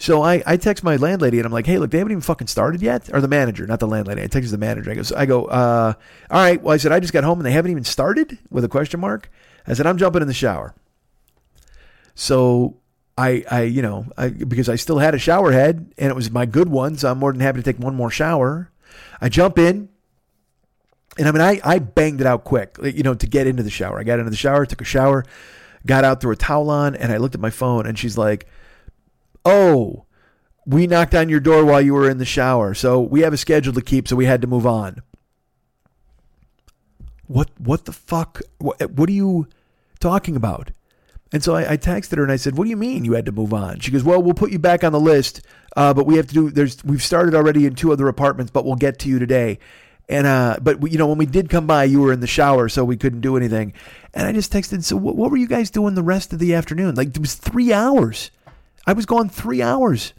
So 0.02 0.24
I, 0.24 0.41
I 0.47 0.58
text 0.58 0.84
my 0.84 0.95
landlady 0.95 1.38
and 1.38 1.45
I'm 1.45 1.52
like, 1.52 1.68
hey, 1.68 1.78
look, 1.78 1.91
they 1.91 1.99
haven't 1.99 2.12
even 2.12 2.22
fucking 2.22 2.47
started 2.47 2.82
yet. 2.82 3.14
Or 3.14 3.22
the 3.22 3.28
manager, 3.28 3.68
not 3.68 3.80
the 3.80 3.88
landlady. 3.88 4.24
I 4.24 4.26
text 4.26 4.49
the 4.49 4.58
manager. 4.58 4.89
I 4.89 4.95
go, 4.95 5.04
I 5.16 5.26
go, 5.28 5.45
uh, 5.45 5.93
all 6.32 6.41
right. 6.41 6.60
Well, 6.60 6.74
I 6.74 6.78
said, 6.78 6.91
I 6.91 6.99
just 6.99 7.14
got 7.14 7.24
home 7.24 7.38
and 7.38 7.45
they 7.45 7.52
haven't 7.52 7.70
even 7.70 7.84
started 7.84 8.39
with 8.49 8.64
a 8.64 8.68
question 8.68 8.99
mark. 8.99 9.30
I 9.68 9.74
said, 9.74 9.86
I'm 9.86 9.99
jumping 9.99 10.24
in 10.24 10.28
the 10.28 10.34
shower. 10.34 10.74
So 12.16 12.78
I, 13.16 13.45
I, 13.52 13.62
you 13.62 13.84
know, 13.84 14.08
I, 14.18 14.30
because 14.30 14.70
I 14.70 14.76
still 14.76 14.97
had 14.97 15.14
a 15.14 15.20
shower 15.20 15.52
head 15.52 15.93
and 15.99 16.10
it 16.10 16.16
was 16.16 16.32
my 16.32 16.47
good 16.47 16.70
one. 16.70 16.97
So 16.97 17.12
I'm 17.12 17.20
more 17.20 17.32
than 17.32 17.41
happy 17.41 17.60
to 17.60 17.64
take 17.64 17.78
one 17.78 17.93
more 17.93 18.10
shower. 18.10 18.72
I 19.22 19.30
jump 19.30 19.60
in 19.60 19.88
and 21.20 21.28
I 21.28 21.32
mean, 21.32 21.41
I, 21.41 21.62
I 21.64 21.78
banged 21.78 22.22
it 22.22 22.26
out 22.26 22.43
quick, 22.43 22.76
you 22.82 23.04
know, 23.04 23.14
to 23.14 23.28
get 23.28 23.45
into 23.45 23.62
the 23.62 23.70
shower. 23.70 23.99
I 23.99 24.04
got 24.04 24.18
into 24.18 24.32
the 24.32 24.36
shower, 24.36 24.66
took 24.66 24.82
a 24.82 24.84
shower, 24.84 25.26
got 25.86 26.04
out, 26.04 26.22
threw 26.22 26.32
a 26.32 26.36
towel 26.36 26.72
on, 26.72 26.95
and 26.95 27.12
I 27.12 27.18
looked 27.18 27.36
at 27.36 27.41
my 27.41 27.52
phone 27.52 27.86
and 27.86 27.99
she's 27.99 28.18
like, 28.18 28.47
oh, 29.45 30.05
we 30.65 30.87
knocked 30.87 31.15
on 31.15 31.29
your 31.29 31.39
door 31.39 31.65
while 31.65 31.81
you 31.81 31.93
were 31.93 32.09
in 32.09 32.17
the 32.17 32.25
shower, 32.25 32.73
so 32.73 33.01
we 33.01 33.21
have 33.21 33.33
a 33.33 33.37
schedule 33.37 33.73
to 33.73 33.81
keep, 33.81 34.07
so 34.07 34.15
we 34.15 34.25
had 34.25 34.41
to 34.41 34.47
move 34.47 34.65
on. 34.65 35.01
What 37.27 37.49
what 37.59 37.85
the 37.85 37.93
fuck? 37.93 38.41
What, 38.57 38.91
what 38.91 39.09
are 39.09 39.13
you 39.13 39.47
talking 39.99 40.35
about? 40.35 40.71
And 41.33 41.41
so 41.41 41.55
I, 41.55 41.73
I, 41.73 41.77
texted 41.77 42.17
her 42.17 42.23
and 42.23 42.31
I 42.31 42.35
said, 42.35 42.57
"What 42.57 42.65
do 42.65 42.69
you 42.69 42.77
mean 42.77 43.05
you 43.05 43.13
had 43.13 43.25
to 43.25 43.31
move 43.31 43.53
on?" 43.53 43.79
She 43.79 43.89
goes, 43.89 44.03
"Well, 44.03 44.21
we'll 44.21 44.33
put 44.33 44.51
you 44.51 44.59
back 44.59 44.83
on 44.83 44.91
the 44.91 44.99
list, 44.99 45.41
uh, 45.77 45.93
but 45.93 46.05
we 46.05 46.17
have 46.17 46.27
to 46.27 46.33
do. 46.33 46.49
There's 46.51 46.83
we've 46.83 47.01
started 47.01 47.33
already 47.33 47.65
in 47.65 47.75
two 47.75 47.93
other 47.93 48.09
apartments, 48.09 48.51
but 48.51 48.65
we'll 48.65 48.75
get 48.75 48.99
to 48.99 49.09
you 49.09 49.17
today." 49.17 49.59
And 50.09 50.27
uh, 50.27 50.57
but 50.61 50.81
we, 50.81 50.91
you 50.91 50.97
know 50.97 51.07
when 51.07 51.17
we 51.17 51.25
did 51.25 51.49
come 51.49 51.65
by, 51.67 51.85
you 51.85 52.01
were 52.01 52.11
in 52.11 52.19
the 52.19 52.27
shower, 52.27 52.67
so 52.67 52.83
we 52.83 52.97
couldn't 52.97 53.21
do 53.21 53.37
anything. 53.37 53.73
And 54.13 54.27
I 54.27 54.33
just 54.33 54.51
texted, 54.51 54.83
"So 54.83 54.97
what, 54.97 55.15
what 55.15 55.31
were 55.31 55.37
you 55.37 55.47
guys 55.47 55.69
doing 55.69 55.95
the 55.95 56.03
rest 56.03 56.33
of 56.33 56.39
the 56.39 56.53
afternoon? 56.53 56.95
Like 56.95 57.09
it 57.09 57.19
was 57.19 57.35
three 57.35 57.71
hours." 57.71 58.29
I 58.86 58.93
was 58.93 59.05
gone 59.05 59.29
three 59.29 59.61
hours. 59.61 60.13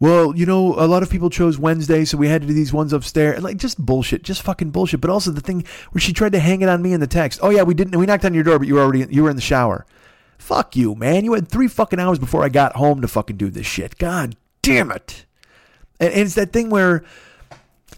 Well, 0.00 0.36
you 0.36 0.46
know, 0.46 0.74
a 0.74 0.86
lot 0.88 1.04
of 1.04 1.10
people 1.10 1.30
chose 1.30 1.58
Wednesday, 1.58 2.04
so 2.04 2.18
we 2.18 2.26
had 2.26 2.42
to 2.42 2.48
do 2.48 2.54
these 2.54 2.72
ones 2.72 2.92
upstairs. 2.92 3.40
Like 3.40 3.56
just 3.56 3.78
bullshit, 3.78 4.24
just 4.24 4.42
fucking 4.42 4.70
bullshit. 4.70 5.00
But 5.00 5.10
also 5.10 5.30
the 5.30 5.40
thing 5.40 5.64
where 5.92 6.00
she 6.00 6.12
tried 6.12 6.32
to 6.32 6.40
hang 6.40 6.60
it 6.60 6.68
on 6.68 6.82
me 6.82 6.92
in 6.92 6.98
the 6.98 7.06
text. 7.06 7.38
Oh 7.40 7.50
yeah, 7.50 7.62
we 7.62 7.74
didn't. 7.74 7.96
We 7.96 8.06
knocked 8.06 8.24
on 8.24 8.34
your 8.34 8.42
door, 8.42 8.58
but 8.58 8.66
you 8.66 8.74
were 8.74 8.80
already 8.80 9.06
you 9.14 9.22
were 9.22 9.30
in 9.30 9.36
the 9.36 9.42
shower. 9.42 9.86
Fuck 10.38 10.74
you, 10.74 10.96
man. 10.96 11.24
You 11.24 11.34
had 11.34 11.46
three 11.46 11.68
fucking 11.68 12.00
hours 12.00 12.18
before 12.18 12.42
I 12.42 12.48
got 12.48 12.74
home 12.74 13.00
to 13.00 13.06
fucking 13.06 13.36
do 13.36 13.48
this 13.48 13.64
shit. 13.64 13.96
God 13.96 14.34
damn 14.60 14.90
it. 14.90 15.24
And, 16.00 16.12
and 16.12 16.22
it's 16.22 16.34
that 16.34 16.52
thing 16.52 16.68
where 16.68 17.04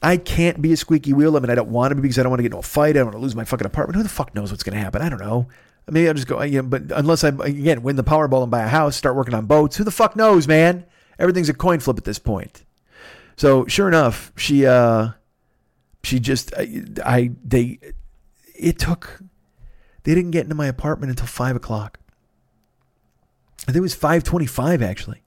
I 0.03 0.19
can't 0.19 0.61
be 0.61 0.75
a 0.75 0.77
squeaky 0.77 1.15
wheel. 1.15 1.39
I 1.39 1.41
mean, 1.41 1.49
I 1.49 1.55
don't 1.55 1.71
want 1.71 1.93
to 1.93 1.95
be 1.95 2.03
because 2.03 2.19
I 2.19 2.23
don't 2.23 2.31
want 2.31 2.41
to 2.41 2.43
get 2.43 2.49
into 2.49 2.59
a 2.59 2.63
fight. 2.63 2.91
I 2.91 2.99
don't 2.99 3.07
want 3.07 3.17
to 3.17 3.23
lose 3.23 3.35
my 3.35 3.45
fucking 3.45 3.67
apartment. 3.67 3.97
Who 3.97 4.03
the 4.03 4.11
fuck 4.11 4.35
knows 4.35 4.51
what's 4.51 4.63
going 4.63 4.77
to 4.77 4.85
happen? 4.85 5.01
I 5.01 5.09
don't 5.09 5.21
know. 5.21 5.49
Maybe 5.91 6.09
I'll 6.09 6.15
just 6.15 6.27
go, 6.27 6.41
you 6.43 6.63
know, 6.63 6.69
but 6.69 6.91
unless 6.93 7.25
I, 7.25 7.29
again, 7.29 7.83
win 7.83 7.97
the 7.97 8.05
Powerball 8.05 8.43
and 8.43 8.51
buy 8.51 8.63
a 8.63 8.69
house, 8.69 8.97
start 8.97 9.17
working 9.17 9.35
on 9.35 9.47
boats, 9.47 9.77
who 9.77 9.85
the 9.85 9.91
fuck 9.91 10.17
knows, 10.17 10.49
man? 10.49 10.87
Everything's 11.19 11.49
a 11.49 11.55
coin 11.55 11.81
flip 11.81 11.99
at 11.99 12.05
this 12.05 12.19
point. 12.19 12.65
So 13.37 13.67
sure 13.67 13.89
enough, 13.89 14.33
she, 14.37 14.65
uh, 14.65 15.11
she 16.03 16.21
just, 16.21 16.55
I, 16.57 16.85
I, 17.05 17.31
they, 17.45 17.79
it 18.55 18.79
took, 18.79 19.21
they 20.05 20.15
didn't 20.15 20.31
get 20.31 20.45
into 20.45 20.55
my 20.55 20.67
apartment 20.67 21.11
until 21.11 21.27
five 21.27 21.55
o'clock. 21.55 21.99
I 23.63 23.67
think 23.67 23.77
it 23.77 23.81
was 23.81 23.95
525 23.95 24.83
actually. 24.83 25.23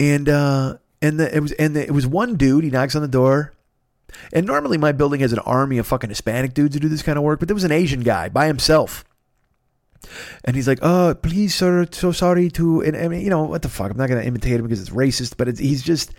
And, 0.00 0.28
uh, 0.28 0.78
and 1.00 1.20
the, 1.20 1.36
it 1.36 1.40
was, 1.40 1.52
and 1.52 1.76
the, 1.76 1.84
it 1.84 1.92
was 1.92 2.06
one 2.06 2.36
dude, 2.36 2.64
he 2.64 2.70
knocks 2.70 2.96
on 2.96 3.02
the 3.02 3.08
door. 3.08 3.53
And 4.32 4.46
normally 4.46 4.78
my 4.78 4.92
building 4.92 5.20
has 5.20 5.32
an 5.32 5.38
army 5.40 5.78
of 5.78 5.86
fucking 5.86 6.10
Hispanic 6.10 6.54
dudes 6.54 6.74
who 6.74 6.80
do 6.80 6.88
this 6.88 7.02
kind 7.02 7.18
of 7.18 7.24
work, 7.24 7.38
but 7.38 7.48
there 7.48 7.54
was 7.54 7.64
an 7.64 7.72
Asian 7.72 8.00
guy 8.00 8.28
by 8.28 8.46
himself. 8.46 9.04
And 10.44 10.54
he's 10.54 10.68
like, 10.68 10.80
"Oh, 10.82 11.14
please, 11.14 11.54
sir, 11.54 11.86
so 11.90 12.12
sorry 12.12 12.50
to." 12.50 12.82
And 12.82 12.96
I 12.96 13.08
mean, 13.08 13.22
you 13.22 13.30
know, 13.30 13.44
what 13.44 13.62
the 13.62 13.68
fuck? 13.68 13.90
I'm 13.90 13.96
not 13.96 14.08
going 14.08 14.20
to 14.20 14.26
imitate 14.26 14.60
him 14.60 14.62
because 14.62 14.80
it's 14.80 14.90
racist, 14.90 15.36
but 15.36 15.48
it's, 15.48 15.60
he's 15.60 15.82
just, 15.82 16.12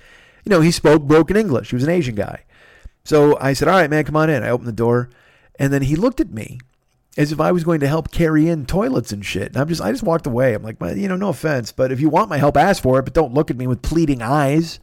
you 0.43 0.49
know, 0.49 0.61
he 0.61 0.71
spoke 0.71 1.03
broken 1.03 1.37
English. 1.37 1.69
He 1.69 1.75
was 1.75 1.83
an 1.83 1.91
Asian 1.91 2.15
guy. 2.15 2.43
So 3.03 3.37
I 3.39 3.53
said, 3.53 3.67
"All 3.67 3.79
right, 3.79 3.89
man, 3.89 4.03
come 4.03 4.15
on 4.15 4.29
in." 4.29 4.43
I 4.43 4.49
opened 4.49 4.67
the 4.67 4.73
door, 4.73 5.09
and 5.59 5.71
then 5.71 5.83
he 5.83 5.95
looked 5.95 6.19
at 6.19 6.31
me 6.31 6.59
as 7.17 7.31
if 7.31 7.39
I 7.39 7.51
was 7.51 7.63
going 7.63 7.79
to 7.79 7.87
help 7.87 8.11
carry 8.11 8.49
in 8.49 8.65
toilets 8.65 9.11
and 9.11 9.25
shit. 9.25 9.47
And 9.47 9.57
I'm 9.57 9.67
just, 9.67 9.81
I 9.81 9.91
just 9.91 10.03
walked 10.03 10.27
away. 10.27 10.53
I'm 10.53 10.63
like, 10.63 10.77
you 10.81 11.07
know, 11.07 11.15
no 11.15 11.29
offense, 11.29 11.71
but 11.71 11.91
if 11.91 12.01
you 12.01 12.09
want 12.09 12.29
my 12.29 12.37
help, 12.37 12.57
ask 12.57 12.83
for 12.83 12.99
it, 12.99 13.03
but 13.03 13.13
don't 13.13 13.33
look 13.33 13.49
at 13.49 13.57
me 13.57 13.67
with 13.67 13.81
pleading 13.81 14.21
eyes. 14.21 14.79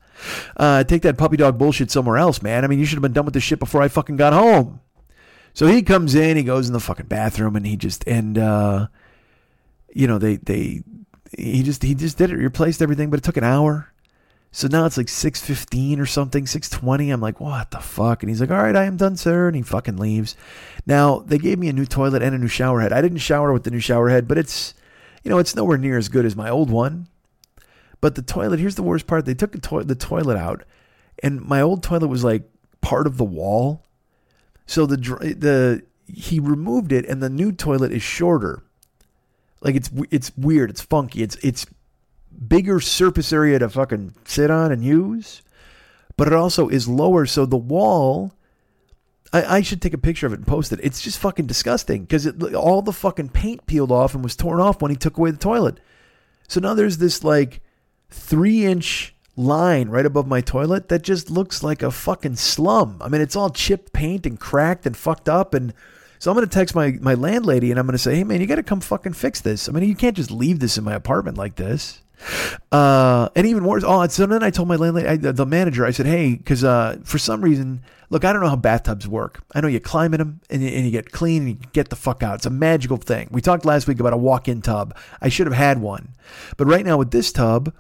Uh, 0.57 0.85
take 0.85 1.03
that 1.03 1.19
puppy 1.19 1.37
dog 1.37 1.59
bullshit 1.59 1.91
somewhere 1.91 2.19
else, 2.19 2.43
man. 2.43 2.65
I 2.65 2.69
mean, 2.69 2.79
you 2.79 2.85
should 2.85 2.97
have 2.97 3.03
been 3.03 3.13
done 3.13 3.25
with 3.25 3.35
this 3.35 3.43
shit 3.43 3.59
before 3.59 3.83
I 3.83 3.89
fucking 3.89 4.17
got 4.17 4.33
home. 4.33 4.81
So 5.55 5.67
he 5.67 5.83
comes 5.83 6.15
in, 6.15 6.37
he 6.37 6.43
goes 6.43 6.67
in 6.67 6.73
the 6.73 6.81
fucking 6.81 7.07
bathroom, 7.07 7.57
and 7.57 7.67
he 7.67 7.77
just 7.77 8.07
and 8.07 8.39
uh, 8.39 8.87
you 9.93 10.07
know 10.07 10.19
they 10.19 10.37
they 10.37 10.83
he 11.37 11.63
just 11.63 11.83
he 11.83 11.95
just 11.95 12.19
did 12.19 12.31
it, 12.31 12.37
replaced 12.37 12.83
everything, 12.83 13.11
but 13.11 13.19
it 13.19 13.23
took 13.23 13.37
an 13.37 13.45
hour. 13.45 13.93
So 14.51 14.69
now 14.69 14.85
it's 14.85 14.99
like 14.99 15.09
six 15.09 15.41
fifteen 15.41 15.99
or 15.99 16.07
something, 16.07 16.47
six 16.47 16.69
twenty. 16.69 17.11
I'm 17.11 17.21
like, 17.21 17.41
what 17.41 17.71
the 17.71 17.81
fuck? 17.81 18.23
And 18.23 18.31
he's 18.31 18.41
like, 18.41 18.51
all 18.51 18.63
right, 18.63 18.77
I 18.77 18.85
am 18.85 18.97
done, 18.97 19.17
sir. 19.17 19.47
And 19.47 19.57
he 19.57 19.63
fucking 19.63 19.97
leaves. 19.97 20.37
Now 20.87 21.21
they 21.21 21.39
gave 21.39 21.59
me 21.59 21.69
a 21.69 21.73
new 21.73 21.87
toilet 21.87 22.23
and 22.23 22.35
a 22.35 22.39
new 22.39 22.49
shower 22.49 22.81
head. 22.81 22.93
I 22.93 23.01
didn't 23.01 23.19
shower 23.19 23.53
with 23.53 23.65
the 23.65 23.71
new 23.71 23.81
shower 23.81 24.11
head, 24.11 24.29
but 24.29 24.39
it's 24.39 24.75
you 25.23 25.31
know 25.31 25.39
it's 25.39 25.57
nowhere 25.57 25.79
near 25.79 25.99
as 25.99 26.09
good 26.09 26.27
as 26.27 26.37
my 26.37 26.51
old 26.51 26.71
one. 26.71 27.09
But 28.03 28.17
the 28.17 28.23
toilet, 28.23 28.59
here's 28.59 28.75
the 28.75 28.83
worst 28.83 29.07
part. 29.07 29.25
They 29.25 29.33
took 29.33 29.53
the, 29.53 29.61
to- 29.61 29.85
the 29.85 29.95
toilet 29.95 30.37
out, 30.37 30.65
and 31.23 31.41
my 31.41 31.63
old 31.63 31.83
toilet 31.83 32.09
was 32.09 32.25
like 32.25 32.43
part 32.83 33.07
of 33.07 33.17
the 33.17 33.25
wall. 33.25 33.87
So 34.67 34.85
the 34.85 34.97
the 34.97 35.83
he 36.13 36.41
removed 36.41 36.93
it, 36.93 37.07
and 37.07 37.23
the 37.23 37.31
new 37.31 37.53
toilet 37.53 37.93
is 37.93 38.03
shorter. 38.03 38.65
Like 39.61 39.77
it's 39.77 39.91
it's 40.11 40.33
weird. 40.37 40.69
It's 40.69 40.83
funky. 40.83 41.23
It's 41.23 41.37
it's 41.37 41.65
bigger 42.49 42.81
surface 42.81 43.33
area 43.33 43.61
to 43.61 43.69
fucking 43.69 44.15
sit 44.25 44.51
on 44.51 44.73
and 44.73 44.85
use, 44.85 45.41
but 46.17 46.27
it 46.27 46.35
also 46.35 46.69
is 46.69 46.89
lower. 46.89 47.25
So 47.25 47.47
the 47.47 47.57
wall. 47.57 48.35
I, 49.35 49.59
I 49.59 49.61
should 49.63 49.81
take 49.81 49.95
a 49.95 49.99
picture 49.99 50.27
of 50.27 50.35
it 50.35 50.41
and 50.41 50.47
post 50.47 50.73
it. 50.73 50.81
It's 50.83 51.01
just 51.01 51.19
fucking 51.19 51.47
disgusting 51.47 52.03
because 52.03 52.27
all 52.53 52.83
the 52.83 52.93
fucking 52.93 53.31
paint 53.31 53.65
peeled 53.67 53.91
off 53.91 54.15
and 54.15 54.23
was 54.23 54.37
torn 54.37 54.61
off 54.61 54.83
when 54.83 54.91
he 54.91 54.97
took 54.97 55.17
away 55.17 55.31
the 55.31 55.39
toilet. 55.39 55.81
So 56.49 56.61
now 56.61 56.75
there's 56.75 56.99
this 56.99 57.25
like 57.25 57.63
three 58.13 58.65
inch 58.65 59.15
line 59.37 59.89
right 59.89 60.05
above 60.05 60.27
my 60.27 60.41
toilet 60.41 60.89
that 60.89 61.03
just 61.03 61.31
looks 61.31 61.63
like 61.63 61.83
a 61.83 61.91
fucking 61.91 62.37
slum. 62.37 62.99
I 63.01 63.09
mean, 63.09 63.21
it's 63.21 63.35
all 63.35 63.51
chipped 63.51 63.93
paint 63.93 64.27
and 64.27 64.39
cracked 64.39 64.87
and 64.87 64.97
fucked 64.97 65.29
up. 65.29 65.55
And 65.55 65.73
So 66.19 66.31
I'm 66.31 66.37
going 66.37 66.47
to 66.47 66.55
text 66.55 66.75
my, 66.75 66.93
my 67.01 67.15
landlady 67.15 67.71
and 67.71 67.81
I'm 67.81 67.87
going 67.87 67.95
to 67.95 67.99
say, 67.99 68.15
hey, 68.15 68.25
man, 68.25 68.41
you 68.41 68.47
got 68.47 68.57
to 68.57 68.63
come 68.63 68.81
fucking 68.81 69.15
fix 69.15 69.41
this. 69.41 69.69
I 69.69 69.73
mean, 69.73 69.89
you 69.89 69.97
can't 69.97 70.17
just 70.17 70.31
leave 70.31 70.61
this 70.61 70.79
in 70.79 70.85
my 70.85 70.95
apartment 70.95 71.37
like 71.39 71.57
this. 71.57 72.03
Uh, 72.71 73.29
and 73.35 73.47
even 73.47 73.65
worse, 73.65 73.83
oh, 73.85 74.07
so 74.07 74.27
then 74.27 74.45
I 74.45 74.51
told 74.51 74.69
my 74.69 74.77
landlady, 74.77 75.09
I, 75.09 75.17
the 75.17 75.45
manager, 75.45 75.85
I 75.85 75.91
said, 75.91 76.07
hey, 76.07 76.37
because 76.37 76.63
uh, 76.63 76.99
for 77.03 77.19
some 77.19 77.41
reason, 77.41 77.83
look, 78.11 78.25
I 78.25 78.33
don't 78.33 78.43
know 78.43 78.49
how 78.49 78.55
bathtubs 78.55 79.09
work. 79.09 79.43
I 79.55 79.61
know 79.61 79.67
you 79.67 79.81
climb 79.81 80.15
in 80.15 80.19
them 80.19 80.41
and 80.49 80.63
you, 80.63 80.69
and 80.69 80.85
you 80.85 80.93
get 80.93 81.11
clean 81.11 81.43
and 81.43 81.49
you 81.49 81.57
get 81.73 81.89
the 81.89 81.97
fuck 81.97 82.23
out. 82.23 82.37
It's 82.37 82.47
a 82.47 82.51
magical 82.51 82.99
thing. 82.99 83.27
We 83.33 83.41
talked 83.41 83.65
last 83.65 83.89
week 83.89 83.99
about 83.99 84.13
a 84.13 84.17
walk 84.19 84.47
in 84.47 84.63
tub. 84.63 84.97
I 85.21 85.31
should 85.31 85.49
have 85.49 85.57
had 85.57 85.81
one. 85.81 86.15
But 86.57 86.67
right 86.67 86.87
now 86.87 86.99
with 86.99 87.11
this 87.11 87.33
tub, 87.33 87.75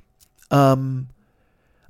um, 0.52 1.08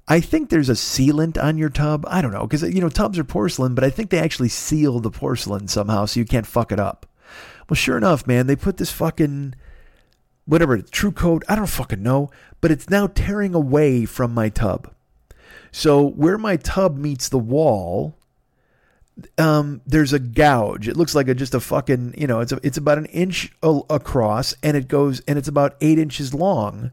I 0.09 0.21
think 0.21 0.49
there's 0.49 0.69
a 0.69 0.75
sealant 0.75 1.43
on 1.43 1.59
your 1.59 1.69
tub. 1.69 2.05
I 2.09 2.23
don't 2.23 2.33
know 2.33 2.47
because 2.47 2.63
you 2.63 2.81
know 2.81 2.89
tubs 2.89 3.19
are 3.19 3.25
porcelain, 3.25 3.75
but 3.75 3.85
I 3.85 3.91
think 3.91 4.11
they 4.11 4.19
actually 4.19 4.49
seal 4.49 5.01
the 5.01 5.11
porcelain 5.11 5.69
somehow 5.69 6.07
so 6.07 6.21
you 6.21 6.27
can't 6.27 6.47
fuck 6.47 6.73
it 6.73 6.81
up. 6.81 7.07
Well, 7.69 7.77
sure 7.77 7.97
enough, 7.97 8.27
man, 8.27 8.47
they 8.47 8.57
put 8.57 8.79
this 8.79 8.91
fucking 8.91 9.55
whatever 10.45 10.79
true 10.79 11.13
coat. 11.13 11.45
I 11.49 11.55
don't 11.55 11.67
fucking 11.67 12.03
know, 12.03 12.31
but 12.61 12.71
it's 12.71 12.91
now 12.91 13.07
tearing 13.07 13.55
away 13.55 14.05
from 14.05 14.35
my 14.35 14.49
tub. 14.49 14.93
So 15.71 16.07
where 16.07 16.37
my 16.37 16.57
tub 16.57 16.99
meets 16.99 17.29
the 17.29 17.39
wall, 17.39 18.19
um, 19.39 19.81
there's 19.87 20.13
a 20.13 20.19
gouge. 20.19 20.89
It 20.89 20.97
looks 20.97 21.15
like 21.15 21.29
a, 21.29 21.35
just 21.35 21.55
a 21.55 21.61
fucking, 21.61 22.15
you 22.19 22.27
know, 22.27 22.41
it's 22.41 22.53
a, 22.53 22.61
it's 22.63 22.77
about 22.77 22.99
an 22.99 23.07
inch 23.07 23.53
across, 23.63 24.55
and 24.63 24.77
it 24.77 24.89
goes, 24.89 25.21
and 25.27 25.39
it's 25.39 25.49
about 25.49 25.77
eight 25.81 25.99
inches 25.99 26.35
long, 26.35 26.91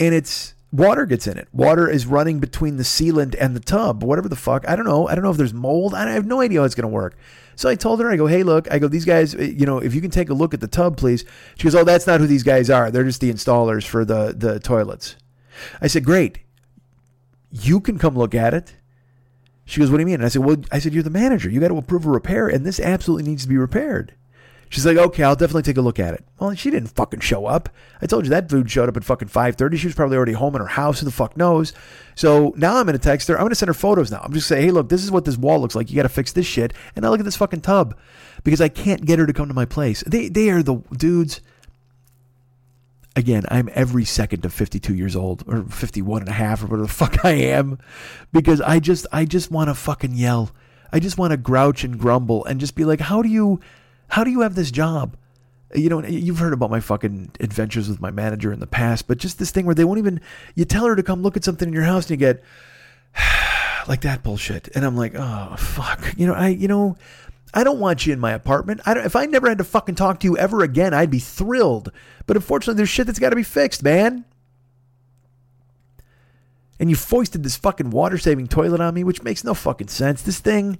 and 0.00 0.14
it's 0.14 0.53
water 0.74 1.06
gets 1.06 1.26
in 1.26 1.38
it. 1.38 1.46
Water 1.52 1.88
is 1.88 2.04
running 2.04 2.40
between 2.40 2.76
the 2.76 2.82
sealant 2.82 3.36
and 3.38 3.54
the 3.54 3.60
tub, 3.60 4.02
whatever 4.02 4.28
the 4.28 4.36
fuck. 4.36 4.68
I 4.68 4.74
don't 4.74 4.84
know. 4.84 5.06
I 5.06 5.14
don't 5.14 5.22
know 5.22 5.30
if 5.30 5.36
there's 5.36 5.54
mold. 5.54 5.94
I 5.94 6.10
have 6.10 6.26
no 6.26 6.40
idea 6.40 6.60
how 6.60 6.64
it's 6.64 6.74
going 6.74 6.82
to 6.82 6.88
work. 6.88 7.16
So 7.54 7.68
I 7.68 7.76
told 7.76 8.00
her, 8.00 8.10
I 8.10 8.16
go, 8.16 8.26
hey, 8.26 8.42
look, 8.42 8.70
I 8.72 8.80
go, 8.80 8.88
these 8.88 9.04
guys, 9.04 9.34
eh, 9.36 9.52
you 9.56 9.66
know, 9.66 9.78
if 9.78 9.94
you 9.94 10.00
can 10.00 10.10
take 10.10 10.30
a 10.30 10.34
look 10.34 10.52
at 10.52 10.60
the 10.60 10.66
tub, 10.66 10.96
please. 10.96 11.24
She 11.56 11.64
goes, 11.64 11.76
oh, 11.76 11.84
that's 11.84 12.08
not 12.08 12.18
who 12.18 12.26
these 12.26 12.42
guys 12.42 12.68
are. 12.70 12.90
They're 12.90 13.04
just 13.04 13.20
the 13.20 13.30
installers 13.30 13.86
for 13.86 14.04
the, 14.04 14.34
the 14.36 14.58
toilets. 14.58 15.14
I 15.80 15.86
said, 15.86 16.04
great. 16.04 16.40
You 17.52 17.80
can 17.80 17.96
come 17.96 18.16
look 18.16 18.34
at 18.34 18.52
it. 18.52 18.74
She 19.66 19.80
goes, 19.80 19.90
what 19.90 19.98
do 19.98 20.02
you 20.02 20.06
mean? 20.06 20.16
And 20.16 20.24
I 20.24 20.28
said, 20.28 20.44
well, 20.44 20.56
I 20.72 20.80
said, 20.80 20.92
you're 20.92 21.04
the 21.04 21.10
manager. 21.10 21.48
You 21.48 21.60
got 21.60 21.68
to 21.68 21.78
approve 21.78 22.04
a 22.04 22.10
repair, 22.10 22.48
and 22.48 22.66
this 22.66 22.80
absolutely 22.80 23.30
needs 23.30 23.44
to 23.44 23.48
be 23.48 23.56
repaired. 23.56 24.14
She's 24.68 24.86
like, 24.86 24.96
okay, 24.96 25.22
I'll 25.22 25.36
definitely 25.36 25.62
take 25.62 25.76
a 25.76 25.82
look 25.82 25.98
at 25.98 26.14
it. 26.14 26.24
Well, 26.38 26.54
she 26.54 26.70
didn't 26.70 26.88
fucking 26.88 27.20
show 27.20 27.46
up. 27.46 27.68
I 28.02 28.06
told 28.06 28.24
you 28.24 28.30
that 28.30 28.48
dude 28.48 28.70
showed 28.70 28.88
up 28.88 28.96
at 28.96 29.04
fucking 29.04 29.28
5.30. 29.28 29.76
She 29.76 29.86
was 29.86 29.94
probably 29.94 30.16
already 30.16 30.32
home 30.32 30.54
in 30.54 30.60
her 30.60 30.66
house. 30.66 31.00
Who 31.00 31.04
the 31.04 31.12
fuck 31.12 31.36
knows? 31.36 31.72
So 32.14 32.52
now 32.56 32.76
I'm 32.76 32.86
going 32.86 32.98
to 32.98 33.02
text 33.02 33.28
her. 33.28 33.34
I'm 33.34 33.42
going 33.42 33.50
to 33.50 33.56
send 33.56 33.68
her 33.68 33.74
photos 33.74 34.10
now. 34.10 34.20
I'm 34.22 34.32
just 34.32 34.48
saying, 34.48 34.64
hey, 34.64 34.70
look, 34.70 34.88
this 34.88 35.04
is 35.04 35.10
what 35.10 35.24
this 35.24 35.36
wall 35.36 35.60
looks 35.60 35.74
like. 35.74 35.90
You 35.90 35.96
got 35.96 36.02
to 36.02 36.08
fix 36.08 36.32
this 36.32 36.46
shit. 36.46 36.72
And 36.96 37.02
now 37.02 37.10
look 37.10 37.20
at 37.20 37.24
this 37.24 37.36
fucking 37.36 37.60
tub 37.60 37.96
because 38.42 38.60
I 38.60 38.68
can't 38.68 39.04
get 39.04 39.18
her 39.18 39.26
to 39.26 39.32
come 39.32 39.48
to 39.48 39.54
my 39.54 39.64
place. 39.64 40.02
They, 40.06 40.28
they 40.28 40.50
are 40.50 40.62
the 40.62 40.76
dudes. 40.96 41.40
Again, 43.16 43.44
I'm 43.48 43.68
every 43.74 44.04
second 44.04 44.44
of 44.44 44.52
52 44.52 44.92
years 44.94 45.14
old 45.14 45.44
or 45.46 45.62
51 45.64 46.22
and 46.22 46.28
a 46.28 46.32
half 46.32 46.62
or 46.62 46.66
whatever 46.66 46.82
the 46.82 46.88
fuck 46.88 47.24
I 47.24 47.32
am 47.32 47.78
because 48.32 48.60
I 48.60 48.80
just, 48.80 49.06
I 49.12 49.24
just 49.24 49.52
want 49.52 49.70
to 49.70 49.74
fucking 49.74 50.14
yell. 50.14 50.50
I 50.92 50.98
just 50.98 51.16
want 51.18 51.30
to 51.30 51.36
grouch 51.36 51.84
and 51.84 51.98
grumble 51.98 52.44
and 52.44 52.58
just 52.58 52.74
be 52.74 52.84
like, 52.84 53.00
how 53.00 53.22
do 53.22 53.28
you 53.28 53.60
how 54.14 54.22
do 54.22 54.30
you 54.30 54.42
have 54.42 54.54
this 54.54 54.70
job? 54.70 55.16
You 55.74 55.88
know, 55.88 56.06
you've 56.06 56.38
heard 56.38 56.52
about 56.52 56.70
my 56.70 56.78
fucking 56.78 57.32
adventures 57.40 57.88
with 57.88 58.00
my 58.00 58.12
manager 58.12 58.52
in 58.52 58.60
the 58.60 58.66
past, 58.68 59.08
but 59.08 59.18
just 59.18 59.40
this 59.40 59.50
thing 59.50 59.66
where 59.66 59.74
they 59.74 59.82
won't 59.82 59.98
even, 59.98 60.20
you 60.54 60.64
tell 60.64 60.86
her 60.86 60.94
to 60.94 61.02
come 61.02 61.20
look 61.20 61.36
at 61.36 61.42
something 61.42 61.66
in 61.66 61.74
your 61.74 61.82
house 61.82 62.04
and 62.04 62.10
you 62.12 62.16
get 62.18 62.44
like 63.88 64.02
that 64.02 64.22
bullshit. 64.22 64.68
And 64.76 64.84
I'm 64.84 64.96
like, 64.96 65.16
oh, 65.16 65.56
fuck. 65.58 66.14
You 66.16 66.28
know, 66.28 66.32
I, 66.32 66.50
you 66.50 66.68
know, 66.68 66.96
I 67.52 67.64
don't 67.64 67.80
want 67.80 68.06
you 68.06 68.12
in 68.12 68.20
my 68.20 68.30
apartment. 68.30 68.82
I 68.86 68.96
if 69.00 69.16
I 69.16 69.26
never 69.26 69.48
had 69.48 69.58
to 69.58 69.64
fucking 69.64 69.96
talk 69.96 70.20
to 70.20 70.28
you 70.28 70.38
ever 70.38 70.62
again, 70.62 70.94
I'd 70.94 71.10
be 71.10 71.18
thrilled. 71.18 71.90
But 72.26 72.36
unfortunately, 72.36 72.76
there's 72.76 72.90
shit 72.90 73.08
that's 73.08 73.18
got 73.18 73.30
to 73.30 73.36
be 73.36 73.42
fixed, 73.42 73.82
man. 73.82 74.24
And 76.78 76.88
you 76.88 76.94
foisted 76.94 77.42
this 77.42 77.56
fucking 77.56 77.90
water 77.90 78.18
saving 78.18 78.46
toilet 78.46 78.80
on 78.80 78.94
me, 78.94 79.02
which 79.02 79.24
makes 79.24 79.42
no 79.42 79.54
fucking 79.54 79.88
sense. 79.88 80.22
This 80.22 80.38
thing, 80.38 80.78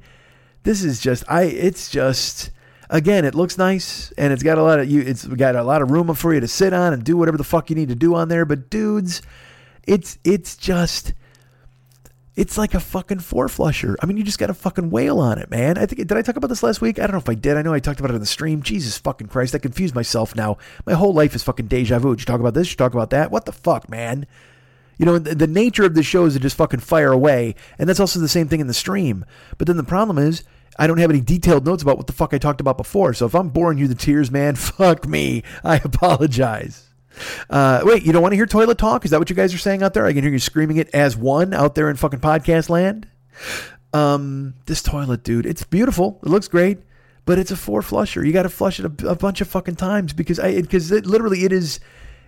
this 0.63 0.85
is 0.85 1.01
just, 1.01 1.25
I, 1.27 1.43
it's 1.47 1.91
just, 1.91 2.53
again, 2.95 3.25
it 3.25 3.35
looks 3.35 3.59
nice 3.59 4.13
and 4.17 4.33
it's 4.33 4.43
got 4.43 4.57
a 4.57 4.63
lot 4.63 4.79
of 4.79 4.89
you. 4.89 5.03
It's 5.03 5.27
got 5.27 5.57
a 5.57 5.63
lot 5.63 5.83
of 5.83 5.91
room 5.91 6.15
for 6.15 6.33
you 6.33 6.41
to 6.41 6.49
sit 6.49 6.73
on 6.73 6.93
and 6.93 7.05
do 7.05 7.17
whatever 7.17 7.37
the 7.37 7.45
fuck 7.45 7.69
you 7.69 7.77
need 7.77 7.89
to 7.89 7.95
do 7.95 8.15
on 8.15 8.29
there. 8.29 8.47
But 8.47 8.71
dudes, 8.71 9.21
it's 9.87 10.19
it's 10.25 10.57
just. 10.57 11.13
It's 12.37 12.59
like 12.59 12.75
a 12.75 12.81
fucking 12.81 13.21
four 13.21 13.49
flusher. 13.49 13.97
I 14.03 14.07
mean, 14.07 14.17
you 14.17 14.25
just 14.25 14.41
got 14.41 14.49
to 14.49 14.55
fucking 14.55 14.91
wail 14.91 15.21
on 15.21 15.39
it, 15.39 15.53
man. 15.53 15.79
I 15.79 15.87
think 15.87 16.05
did 16.05 16.19
I 16.19 16.23
talk 16.23 16.35
about 16.35 16.49
this 16.49 16.65
last 16.65 16.81
week? 16.81 16.99
I 16.99 17.03
don't 17.03 17.13
know 17.13 17.19
if 17.19 17.29
I 17.29 17.35
did. 17.35 17.57
I 17.57 17.63
know 17.63 17.73
I 17.73 17.79
talked 17.79 18.01
about 18.01 18.11
it 18.11 18.17
in 18.17 18.21
the 18.21 18.27
stream. 18.27 18.61
Jesus 18.61 18.99
fucking 18.99 19.29
Christ, 19.29 19.55
I 19.55 19.59
confused 19.59 19.95
myself 19.95 20.35
now. 20.35 20.59
My 20.85 20.95
whole 20.95 21.13
life 21.15 21.37
is 21.37 21.45
fucking 21.45 21.69
deja 21.69 22.01
vu. 22.01 22.11
Did 22.11 22.23
you 22.23 22.27
talk 22.27 22.41
about 22.41 22.55
this? 22.55 22.69
You 22.71 22.77
talk 22.77 22.93
about 22.93 23.11
that? 23.11 23.31
What 23.31 23.45
the 23.45 23.53
fuck, 23.53 23.89
man? 23.89 24.27
You 24.99 25.07
know, 25.07 25.21
the, 25.21 25.37
the 25.37 25.47
nature 25.47 25.85
of 25.85 25.95
the 25.95 26.03
show 26.03 26.25
is 26.25 26.35
to 26.35 26.41
just 26.41 26.57
fucking 26.57 26.81
fire 26.81 27.13
away, 27.13 27.55
and 27.79 27.89
that's 27.89 28.01
also 28.01 28.19
the 28.19 28.27
same 28.27 28.49
thing 28.49 28.59
in 28.59 28.67
the 28.67 28.75
stream. 28.75 29.25
But 29.57 29.69
then 29.69 29.77
the 29.77 29.85
problem 29.85 30.19
is, 30.19 30.43
I 30.77 30.87
don't 30.87 30.99
have 30.99 31.11
any 31.11 31.21
detailed 31.21 31.65
notes 31.65 31.83
about 31.83 31.97
what 31.97 32.07
the 32.07 32.13
fuck 32.13 32.35
I 32.35 32.39
talked 32.39 32.61
about 32.61 32.77
before. 32.77 33.15
So 33.15 33.27
if 33.27 33.35
I'm 33.35 33.49
boring 33.49 33.79
you 33.79 33.89
to 33.89 33.95
tears, 33.95 34.31
man, 34.31 34.55
fuck 34.57 35.07
me. 35.07 35.43
I 35.63 35.77
apologize. 35.77 36.89
Uh, 37.49 37.81
wait, 37.85 38.05
you 38.05 38.13
don't 38.13 38.23
want 38.23 38.33
to 38.33 38.37
hear 38.37 38.47
toilet 38.47 38.79
talk? 38.79 39.05
Is 39.05 39.11
that 39.13 39.21
what 39.21 39.31
you 39.31 39.37
guys 39.37 39.55
are 39.55 39.59
saying 39.59 39.83
out 39.83 39.95
there? 39.95 40.07
I 40.07 40.13
can 40.13 40.23
hear 40.23 40.33
you 40.33 40.39
screaming 40.39 40.79
it 40.79 40.91
as 40.93 41.17
one 41.17 41.55
out 41.55 41.75
there 41.75 41.89
in 41.89 41.97
fucking 41.97 42.21
podcast 42.21 42.69
land. 42.69 43.09
Um, 43.93 44.55
this 44.67 44.83
toilet, 44.83 45.23
dude, 45.23 45.47
it's 45.47 45.63
beautiful. 45.63 46.19
It 46.25 46.29
looks 46.29 46.49
great, 46.49 46.79
but 47.25 47.39
it's 47.39 47.53
a 47.53 47.57
four 47.57 47.81
flusher. 47.81 48.25
You 48.25 48.33
got 48.33 48.43
to 48.43 48.49
flush 48.49 48.81
it 48.81 48.87
a, 49.03 49.09
a, 49.11 49.15
bunch 49.15 49.41
of 49.41 49.47
fucking 49.47 49.77
times 49.77 50.13
because 50.13 50.41
I 50.41 50.61
because 50.61 50.91
it, 50.91 51.07
literally 51.07 51.45
it 51.45 51.53
is 51.53 51.79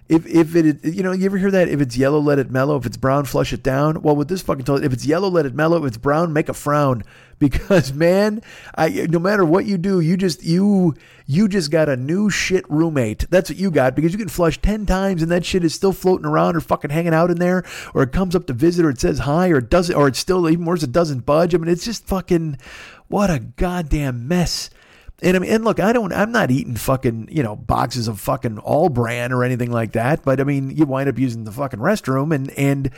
if 0.09 0.27
if 0.27 0.55
it 0.55 0.85
you 0.85 1.03
know 1.03 1.13
you 1.13 1.27
ever 1.27 1.39
hear 1.39 1.51
that 1.51 1.69
if 1.69 1.81
it's 1.81 1.97
yellow 1.97 2.21
let 2.21 2.39
it 2.39 2.51
mellow. 2.51 2.77
If 2.77 2.87
it's 2.87 2.97
brown 2.97 3.25
flush 3.25 3.53
it 3.53 3.63
down. 3.63 4.03
Well 4.03 4.15
with 4.15 4.29
this 4.29 4.43
fucking 4.43 4.65
toilet 4.65 4.85
if 4.85 4.93
it's 4.93 5.07
yellow 5.07 5.29
let 5.29 5.47
it 5.47 5.55
mellow. 5.55 5.79
If 5.79 5.89
it's 5.89 5.97
brown 5.97 6.33
make 6.33 6.49
a 6.49 6.55
frown. 6.55 7.03
Because 7.39 7.93
man 7.93 8.41
I 8.77 8.89
no 9.11 9.19
matter 9.19 9.45
what 9.45 9.67
you 9.67 9.77
do 9.77 10.01
you 10.01 10.17
just 10.17 10.43
you 10.43 10.95
you 11.27 11.49
just 11.49 11.71
got 11.71 11.87
a 11.87 11.95
new 11.95 12.31
shit 12.31 12.65
roommate. 12.71 13.29
That's 13.29 13.51
what 13.51 13.59
you 13.59 13.71
got 13.71 13.95
because 13.95 14.13
you 14.13 14.19
can 14.19 14.31
flush 14.31 14.59
10 14.63 14.87
times 14.87 15.21
and 15.21 15.31
that 15.31 15.45
shit 15.45 15.63
is 15.63 15.75
still 15.75 15.93
floating 15.93 16.25
around 16.25 16.57
or 16.57 16.63
fucking 16.63 16.89
hanging 16.89 17.13
out 17.13 17.31
in 17.31 17.39
there 17.39 17.63
or 17.93 18.05
it 18.05 18.13
comes 18.13 18.35
up 18.35 18.47
to 18.47 18.55
visit 18.55 18.87
or 18.87 18.89
it 18.89 18.99
says 18.99 19.19
hi 19.19 19.51
or 19.51 19.59
it 19.59 19.69
doesn't 19.69 19.95
or 19.95 20.09
it's 20.09 20.19
still 20.19 20.49
even 20.49 20.65
worse 20.65 20.83
it 20.83 20.93
doesn't 20.93 21.27
budge. 21.27 21.55
I 21.55 21.59
mean 21.59 21.69
it's 21.69 21.85
just 21.85 22.07
fucking 22.07 22.57
what 23.09 23.29
a 23.29 23.39
goddamn 23.39 24.27
mess 24.27 24.71
and 25.23 25.37
I 25.37 25.41
mean, 25.41 25.51
and 25.51 25.65
look, 25.65 25.81
I 25.81 25.93
don't, 25.93 26.13
I'm 26.13 26.31
not 26.31 26.51
eating 26.51 26.77
fucking, 26.77 27.29
you 27.31 27.43
know, 27.43 27.57
boxes 27.57 28.07
of 28.07 28.21
fucking 28.21 28.59
All-Bran 28.59 29.33
or 29.33 29.45
anything 29.45 29.71
like 29.71 29.93
that. 29.93 30.23
But 30.23 30.41
I 30.41 30.45
mean, 30.45 30.71
you 30.71 30.85
wind 30.85 31.09
up 31.09 31.19
using 31.19 31.45
the 31.45 31.53
fucking 31.53 31.81
restroom, 31.81 32.35
and 32.35 32.51
and 32.51 32.91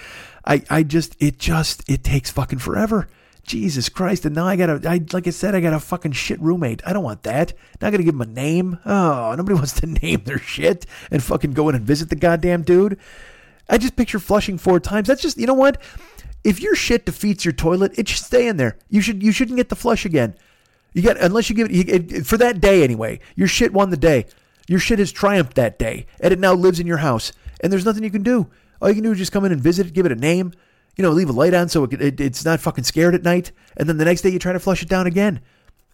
I, 0.44 0.62
I 0.68 0.82
just, 0.82 1.16
it 1.20 1.38
just, 1.38 1.88
it 1.88 2.02
takes 2.02 2.30
fucking 2.30 2.58
forever. 2.58 3.08
Jesus 3.44 3.88
Christ! 3.88 4.26
And 4.26 4.34
now 4.34 4.46
I 4.46 4.56
gotta, 4.56 4.80
I 4.86 5.00
like 5.12 5.26
I 5.26 5.30
said, 5.30 5.54
I 5.54 5.60
got 5.60 5.72
a 5.72 5.80
fucking 5.80 6.12
shit 6.12 6.40
roommate. 6.40 6.82
I 6.84 6.92
don't 6.92 7.04
want 7.04 7.22
that. 7.22 7.54
Now 7.80 7.88
I 7.88 7.90
gotta 7.90 8.02
give 8.02 8.14
him 8.14 8.20
a 8.20 8.26
name. 8.26 8.78
Oh, 8.84 9.34
nobody 9.36 9.54
wants 9.56 9.80
to 9.80 9.86
name 9.86 10.24
their 10.24 10.38
shit 10.38 10.86
and 11.10 11.22
fucking 11.22 11.52
go 11.52 11.68
in 11.68 11.74
and 11.76 11.86
visit 11.86 12.10
the 12.10 12.16
goddamn 12.16 12.62
dude. 12.62 12.98
I 13.68 13.78
just 13.78 13.96
picture 13.96 14.18
flushing 14.18 14.58
four 14.58 14.80
times. 14.80 15.08
That's 15.08 15.22
just, 15.22 15.38
you 15.38 15.46
know 15.46 15.54
what? 15.54 15.80
If 16.44 16.60
your 16.60 16.74
shit 16.74 17.04
defeats 17.04 17.44
your 17.44 17.52
toilet, 17.52 17.98
it 17.98 18.08
should 18.08 18.24
stay 18.24 18.48
in 18.48 18.56
there. 18.56 18.78
You 18.88 19.00
should, 19.00 19.22
you 19.22 19.32
shouldn't 19.32 19.56
get 19.56 19.68
the 19.68 19.76
flush 19.76 20.04
again. 20.04 20.34
You 20.92 21.02
got 21.02 21.18
unless 21.18 21.50
you 21.50 21.56
give 21.56 21.70
it, 21.70 22.12
it 22.12 22.26
for 22.26 22.36
that 22.38 22.60
day 22.60 22.82
anyway. 22.82 23.20
Your 23.36 23.48
shit 23.48 23.72
won 23.72 23.90
the 23.90 23.96
day. 23.96 24.26
Your 24.66 24.78
shit 24.78 24.98
has 24.98 25.12
triumphed 25.12 25.54
that 25.54 25.78
day, 25.78 26.06
and 26.20 26.32
it 26.32 26.38
now 26.38 26.52
lives 26.52 26.80
in 26.80 26.86
your 26.86 26.98
house. 26.98 27.32
And 27.60 27.72
there's 27.72 27.84
nothing 27.84 28.04
you 28.04 28.10
can 28.10 28.22
do. 28.22 28.48
All 28.80 28.88
you 28.88 28.94
can 28.94 29.04
do 29.04 29.12
is 29.12 29.18
just 29.18 29.32
come 29.32 29.44
in 29.44 29.52
and 29.52 29.60
visit 29.60 29.86
it, 29.86 29.92
give 29.92 30.06
it 30.06 30.12
a 30.12 30.16
name, 30.16 30.52
you 30.96 31.02
know, 31.02 31.10
leave 31.10 31.28
a 31.28 31.32
light 31.32 31.54
on 31.54 31.68
so 31.68 31.84
it, 31.84 32.00
it, 32.00 32.20
it's 32.20 32.44
not 32.44 32.60
fucking 32.60 32.84
scared 32.84 33.14
at 33.14 33.22
night. 33.22 33.52
And 33.76 33.88
then 33.88 33.96
the 33.96 34.04
next 34.04 34.22
day 34.22 34.30
you 34.30 34.38
try 34.38 34.52
to 34.52 34.60
flush 34.60 34.82
it 34.82 34.88
down 34.88 35.06
again. 35.06 35.40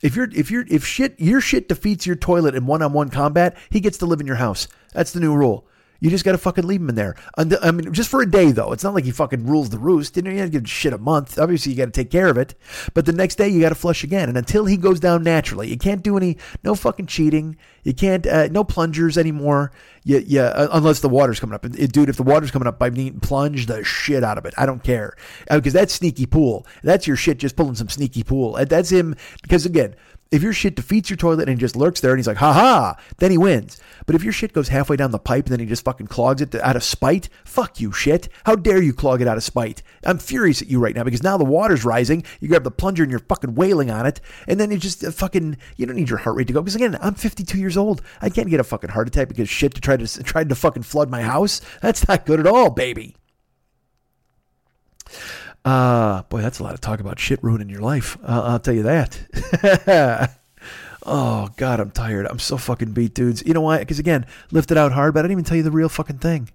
If 0.02 0.16
you're 0.16 0.28
if 0.34 0.50
you're 0.50 0.66
if 0.68 0.84
shit 0.84 1.18
your 1.18 1.40
shit 1.40 1.68
defeats 1.68 2.06
your 2.06 2.16
toilet 2.16 2.54
in 2.54 2.66
one-on-one 2.66 3.10
combat, 3.10 3.56
he 3.70 3.80
gets 3.80 3.98
to 3.98 4.06
live 4.06 4.20
in 4.20 4.26
your 4.26 4.36
house. 4.36 4.68
That's 4.92 5.12
the 5.12 5.20
new 5.20 5.34
rule. 5.34 5.66
You 6.04 6.10
just 6.10 6.22
got 6.22 6.32
to 6.32 6.38
fucking 6.38 6.66
leave 6.66 6.82
him 6.82 6.90
in 6.90 6.96
there. 6.96 7.16
I 7.38 7.70
mean, 7.70 7.90
just 7.94 8.10
for 8.10 8.20
a 8.20 8.30
day 8.30 8.52
though. 8.52 8.74
It's 8.74 8.84
not 8.84 8.92
like 8.92 9.04
he 9.04 9.10
fucking 9.10 9.46
rules 9.46 9.70
the 9.70 9.78
roost. 9.78 10.18
You 10.18 10.22
know, 10.22 10.30
you 10.30 10.36
got 10.36 10.44
to 10.44 10.50
give 10.50 10.68
shit 10.68 10.92
a 10.92 10.98
month. 10.98 11.38
Obviously, 11.38 11.72
you 11.72 11.78
got 11.78 11.86
to 11.86 11.92
take 11.92 12.10
care 12.10 12.28
of 12.28 12.36
it. 12.36 12.54
But 12.92 13.06
the 13.06 13.14
next 13.14 13.36
day, 13.36 13.48
you 13.48 13.62
got 13.62 13.70
to 13.70 13.74
flush 13.74 14.04
again. 14.04 14.28
And 14.28 14.36
until 14.36 14.66
he 14.66 14.76
goes 14.76 15.00
down 15.00 15.22
naturally, 15.22 15.68
you 15.68 15.78
can't 15.78 16.02
do 16.02 16.18
any 16.18 16.36
no 16.62 16.74
fucking 16.74 17.06
cheating. 17.06 17.56
You 17.84 17.94
can't 17.94 18.26
uh, 18.26 18.48
no 18.48 18.64
plungers 18.64 19.16
anymore. 19.16 19.72
Yeah, 20.02 20.20
yeah. 20.26 20.48
Uh, 20.48 20.68
unless 20.72 21.00
the 21.00 21.08
water's 21.08 21.40
coming 21.40 21.54
up, 21.54 21.64
it, 21.64 21.92
dude. 21.92 22.10
If 22.10 22.18
the 22.18 22.22
water's 22.22 22.50
coming 22.50 22.68
up, 22.68 22.82
I 22.82 22.90
mean, 22.90 23.20
plunge 23.20 23.64
the 23.64 23.82
shit 23.82 24.22
out 24.22 24.36
of 24.36 24.44
it. 24.44 24.52
I 24.58 24.66
don't 24.66 24.84
care 24.84 25.16
because 25.50 25.74
uh, 25.74 25.78
that's 25.78 25.94
sneaky 25.94 26.26
pool. 26.26 26.66
That's 26.82 27.06
your 27.06 27.16
shit 27.16 27.38
just 27.38 27.56
pulling 27.56 27.76
some 27.76 27.88
sneaky 27.88 28.24
pool. 28.24 28.62
That's 28.66 28.90
him 28.90 29.16
because 29.40 29.64
again 29.64 29.94
if 30.34 30.42
your 30.42 30.52
shit 30.52 30.74
defeats 30.74 31.08
your 31.08 31.16
toilet 31.16 31.48
and 31.48 31.60
just 31.60 31.76
lurks 31.76 32.00
there 32.00 32.10
and 32.10 32.18
he's 32.18 32.26
like, 32.26 32.38
ha 32.38 32.52
ha, 32.52 32.96
then 33.18 33.30
he 33.30 33.38
wins. 33.38 33.80
But 34.04 34.16
if 34.16 34.24
your 34.24 34.32
shit 34.32 34.52
goes 34.52 34.68
halfway 34.68 34.96
down 34.96 35.12
the 35.12 35.18
pipe 35.20 35.46
and 35.46 35.52
then 35.52 35.60
he 35.60 35.66
just 35.66 35.84
fucking 35.84 36.08
clogs 36.08 36.42
it 36.42 36.56
out 36.56 36.74
of 36.74 36.82
spite, 36.82 37.28
fuck 37.44 37.80
you, 37.80 37.92
shit. 37.92 38.28
How 38.44 38.56
dare 38.56 38.82
you 38.82 38.92
clog 38.92 39.22
it 39.22 39.28
out 39.28 39.36
of 39.36 39.44
spite? 39.44 39.84
I'm 40.02 40.18
furious 40.18 40.60
at 40.60 40.66
you 40.66 40.80
right 40.80 40.94
now 40.96 41.04
because 41.04 41.22
now 41.22 41.36
the 41.36 41.44
water's 41.44 41.84
rising. 41.84 42.24
You 42.40 42.48
grab 42.48 42.64
the 42.64 42.72
plunger 42.72 43.04
and 43.04 43.12
you're 43.12 43.20
fucking 43.20 43.54
wailing 43.54 43.92
on 43.92 44.06
it, 44.06 44.20
and 44.48 44.58
then 44.58 44.72
you 44.72 44.78
just 44.78 45.04
uh, 45.04 45.12
fucking 45.12 45.56
you 45.76 45.86
don't 45.86 45.94
need 45.94 46.10
your 46.10 46.18
heart 46.18 46.34
rate 46.34 46.48
to 46.48 46.52
go 46.52 46.62
because 46.62 46.74
again, 46.74 46.98
I'm 47.00 47.14
52 47.14 47.56
years 47.56 47.76
old. 47.76 48.02
I 48.20 48.28
can't 48.28 48.50
get 48.50 48.58
a 48.58 48.64
fucking 48.64 48.90
heart 48.90 49.06
attack 49.06 49.28
because 49.28 49.48
shit 49.48 49.74
to 49.74 49.80
try 49.80 49.96
to 49.96 50.24
tried 50.24 50.48
to 50.48 50.56
fucking 50.56 50.82
flood 50.82 51.10
my 51.10 51.22
house. 51.22 51.60
That's 51.80 52.08
not 52.08 52.26
good 52.26 52.40
at 52.40 52.46
all, 52.48 52.70
baby. 52.70 53.14
Uh, 55.64 56.22
boy, 56.24 56.42
that's 56.42 56.58
a 56.58 56.62
lot 56.62 56.74
of 56.74 56.80
talk 56.80 57.00
about 57.00 57.18
shit 57.18 57.42
ruining 57.42 57.70
your 57.70 57.80
life. 57.80 58.18
Uh, 58.22 58.42
I'll 58.44 58.58
tell 58.58 58.74
you 58.74 58.82
that. 58.82 60.36
oh, 61.06 61.48
God, 61.56 61.80
I'm 61.80 61.90
tired. 61.90 62.26
I'm 62.26 62.38
so 62.38 62.58
fucking 62.58 62.92
beat, 62.92 63.14
dudes. 63.14 63.42
You 63.46 63.54
know 63.54 63.62
why? 63.62 63.78
Because, 63.78 63.98
again, 63.98 64.26
lifted 64.50 64.76
out 64.76 64.92
hard, 64.92 65.14
but 65.14 65.20
I 65.20 65.22
didn't 65.22 65.32
even 65.32 65.44
tell 65.44 65.56
you 65.56 65.62
the 65.62 65.70
real 65.70 65.88
fucking 65.88 66.18
thing. 66.18 66.50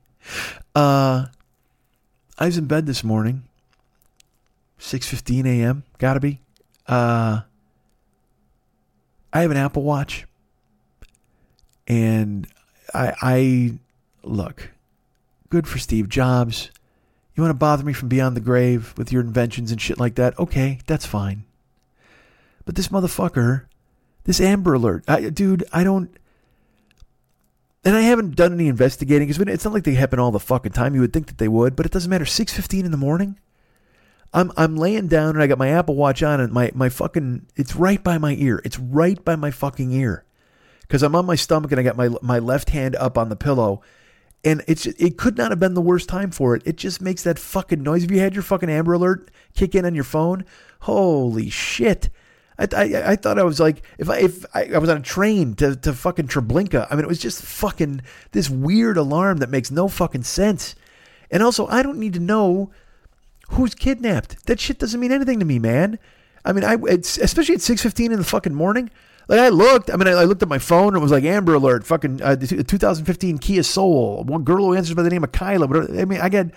Uh, 0.75 1.25
I 2.37 2.45
was 2.45 2.57
in 2.57 2.65
bed 2.65 2.85
this 2.85 3.03
morning, 3.03 3.43
6.15 4.79 5.45
a.m., 5.45 5.83
gotta 5.97 6.19
be. 6.19 6.39
Uh, 6.87 7.41
I 9.33 9.41
have 9.41 9.51
an 9.51 9.57
Apple 9.57 9.83
Watch. 9.83 10.25
And 11.87 12.47
I, 12.93 13.13
I, 13.21 13.73
look, 14.21 14.69
good 15.49 15.67
for 15.67 15.79
Steve 15.79 16.09
Jobs 16.09 16.69
you 17.39 17.43
want 17.43 17.51
to 17.51 17.59
bother 17.59 17.83
me 17.83 17.93
from 17.93 18.09
beyond 18.09 18.35
the 18.35 18.41
grave 18.41 18.93
with 18.97 19.11
your 19.11 19.21
inventions 19.21 19.71
and 19.71 19.81
shit 19.81 19.99
like 19.99 20.15
that? 20.15 20.37
Okay, 20.37 20.79
that's 20.85 21.05
fine. 21.05 21.45
But 22.65 22.75
this 22.75 22.89
motherfucker, 22.89 23.65
this 24.25 24.41
Amber 24.41 24.73
Alert, 24.73 25.05
I, 25.07 25.29
dude, 25.29 25.63
I 25.71 25.83
don't. 25.83 26.15
And 27.85 27.95
I 27.95 28.01
haven't 28.01 28.35
done 28.35 28.53
any 28.53 28.67
investigating 28.67 29.27
because 29.27 29.41
it's 29.41 29.63
not 29.63 29.73
like 29.73 29.85
they 29.85 29.93
happen 29.93 30.19
all 30.19 30.31
the 30.31 30.39
fucking 30.39 30.73
time. 30.73 30.95
You 30.95 31.01
would 31.01 31.13
think 31.13 31.27
that 31.27 31.37
they 31.37 31.47
would, 31.47 31.77
but 31.77 31.85
it 31.85 31.93
doesn't 31.93 32.09
matter. 32.09 32.25
Six 32.25 32.51
fifteen 32.53 32.83
in 32.83 32.91
the 32.91 32.97
morning. 32.97 33.39
I'm 34.33 34.51
I'm 34.57 34.75
laying 34.75 35.07
down 35.07 35.29
and 35.29 35.41
I 35.41 35.47
got 35.47 35.57
my 35.57 35.69
Apple 35.69 35.95
Watch 35.95 36.21
on 36.21 36.41
and 36.41 36.51
my 36.51 36.71
my 36.75 36.89
fucking 36.89 37.47
it's 37.55 37.75
right 37.75 38.03
by 38.03 38.17
my 38.17 38.35
ear. 38.35 38.61
It's 38.65 38.77
right 38.77 39.23
by 39.23 39.35
my 39.35 39.49
fucking 39.49 39.91
ear. 39.91 40.25
Cuz 40.89 41.01
I'm 41.01 41.15
on 41.15 41.25
my 41.25 41.35
stomach 41.35 41.71
and 41.71 41.79
I 41.79 41.83
got 41.83 41.97
my 41.97 42.09
my 42.21 42.37
left 42.37 42.71
hand 42.71 42.95
up 42.97 43.17
on 43.17 43.29
the 43.29 43.35
pillow 43.35 43.81
and 44.43 44.63
it's 44.67 44.85
it 44.85 45.17
could 45.17 45.37
not 45.37 45.51
have 45.51 45.59
been 45.59 45.73
the 45.73 45.81
worst 45.81 46.07
time 46.07 46.31
for 46.31 46.55
it. 46.55 46.61
It 46.65 46.77
just 46.77 47.01
makes 47.01 47.23
that 47.23 47.39
fucking 47.39 47.83
noise. 47.83 48.03
If 48.03 48.11
you 48.11 48.19
had 48.19 48.33
your 48.33 48.43
fucking 48.43 48.69
Amber 48.69 48.93
Alert 48.93 49.29
kick 49.55 49.75
in 49.75 49.85
on 49.85 49.95
your 49.95 50.03
phone? 50.03 50.45
Holy 50.81 51.49
shit! 51.49 52.09
I, 52.57 52.67
I, 52.75 53.11
I 53.11 53.15
thought 53.15 53.39
I 53.39 53.43
was 53.43 53.59
like 53.59 53.83
if 53.97 54.09
I 54.09 54.17
if 54.19 54.45
I, 54.53 54.65
I, 54.73 54.77
was 54.77 54.89
on 54.89 54.97
a 54.97 55.01
train 55.01 55.55
to 55.55 55.75
to 55.77 55.93
fucking 55.93 56.27
Treblinka. 56.27 56.87
I 56.89 56.95
mean, 56.95 57.03
it 57.05 57.09
was 57.09 57.19
just 57.19 57.41
fucking 57.41 58.01
this 58.31 58.49
weird 58.49 58.97
alarm 58.97 59.37
that 59.37 59.49
makes 59.49 59.71
no 59.71 59.87
fucking 59.87 60.23
sense. 60.23 60.75
And 61.31 61.43
also, 61.43 61.67
I 61.67 61.83
don't 61.83 61.99
need 61.99 62.13
to 62.13 62.19
know 62.19 62.71
who's 63.51 63.75
kidnapped. 63.75 64.45
That 64.47 64.59
shit 64.59 64.79
doesn't 64.79 64.99
mean 64.99 65.11
anything 65.11 65.39
to 65.39 65.45
me, 65.45 65.59
man. 65.59 65.99
I 66.45 66.53
mean, 66.53 66.63
I 66.63 66.75
especially 66.93 67.55
at 67.55 67.61
six 67.61 67.81
fifteen 67.81 68.11
in 68.11 68.17
the 68.17 68.25
fucking 68.25 68.55
morning. 68.55 68.89
Like 69.29 69.39
I 69.39 69.49
looked, 69.49 69.91
I 69.91 69.95
mean, 69.95 70.07
I, 70.07 70.11
I 70.13 70.23
looked 70.25 70.41
at 70.41 70.49
my 70.49 70.57
phone. 70.57 70.89
And 70.89 70.97
it 70.97 70.99
was 71.01 71.11
like 71.11 71.23
Amber 71.23 71.53
Alert, 71.53 71.85
fucking 71.85 72.21
uh, 72.21 72.35
2015 72.35 73.37
Kia 73.37 73.63
Soul, 73.63 74.23
one 74.25 74.43
girl 74.43 74.65
who 74.65 74.73
answers 74.73 74.95
by 74.95 75.03
the 75.03 75.09
name 75.09 75.23
of 75.23 75.31
Kyla. 75.31 75.67
But 75.67 75.97
I 75.97 76.05
mean, 76.05 76.19
I 76.19 76.27
get. 76.27 76.51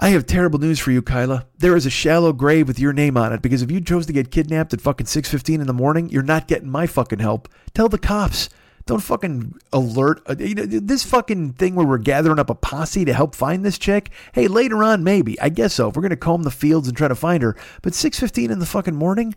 I 0.00 0.10
have 0.10 0.26
terrible 0.26 0.60
news 0.60 0.78
for 0.78 0.92
you, 0.92 1.02
Kyla. 1.02 1.46
There 1.58 1.74
is 1.74 1.84
a 1.84 1.90
shallow 1.90 2.32
grave 2.32 2.68
with 2.68 2.78
your 2.78 2.92
name 2.92 3.16
on 3.16 3.32
it 3.32 3.42
because 3.42 3.62
if 3.62 3.70
you 3.72 3.80
chose 3.80 4.06
to 4.06 4.12
get 4.12 4.30
kidnapped 4.30 4.72
at 4.72 4.80
fucking 4.80 5.06
6:15 5.06 5.60
in 5.60 5.66
the 5.66 5.72
morning, 5.72 6.08
you're 6.08 6.22
not 6.22 6.46
getting 6.46 6.70
my 6.70 6.86
fucking 6.86 7.18
help. 7.18 7.48
Tell 7.74 7.88
the 7.88 7.98
cops. 7.98 8.48
Don't 8.86 9.00
fucking 9.00 9.54
alert. 9.72 10.22
Uh, 10.28 10.36
you 10.38 10.54
know, 10.54 10.66
this 10.66 11.04
fucking 11.04 11.54
thing 11.54 11.74
where 11.74 11.86
we're 11.86 11.98
gathering 11.98 12.38
up 12.38 12.48
a 12.48 12.54
posse 12.54 13.04
to 13.06 13.12
help 13.12 13.34
find 13.34 13.64
this 13.64 13.76
chick. 13.76 14.10
Hey, 14.32 14.46
later 14.46 14.84
on, 14.84 15.02
maybe. 15.02 15.38
I 15.40 15.48
guess 15.48 15.74
so. 15.74 15.88
If 15.88 15.96
we're 15.96 16.02
gonna 16.02 16.16
comb 16.16 16.44
the 16.44 16.50
fields 16.50 16.86
and 16.86 16.96
try 16.96 17.08
to 17.08 17.14
find 17.14 17.42
her, 17.42 17.56
but 17.82 17.94
6:15 17.94 18.50
in 18.50 18.60
the 18.60 18.66
fucking 18.66 18.94
morning, 18.94 19.34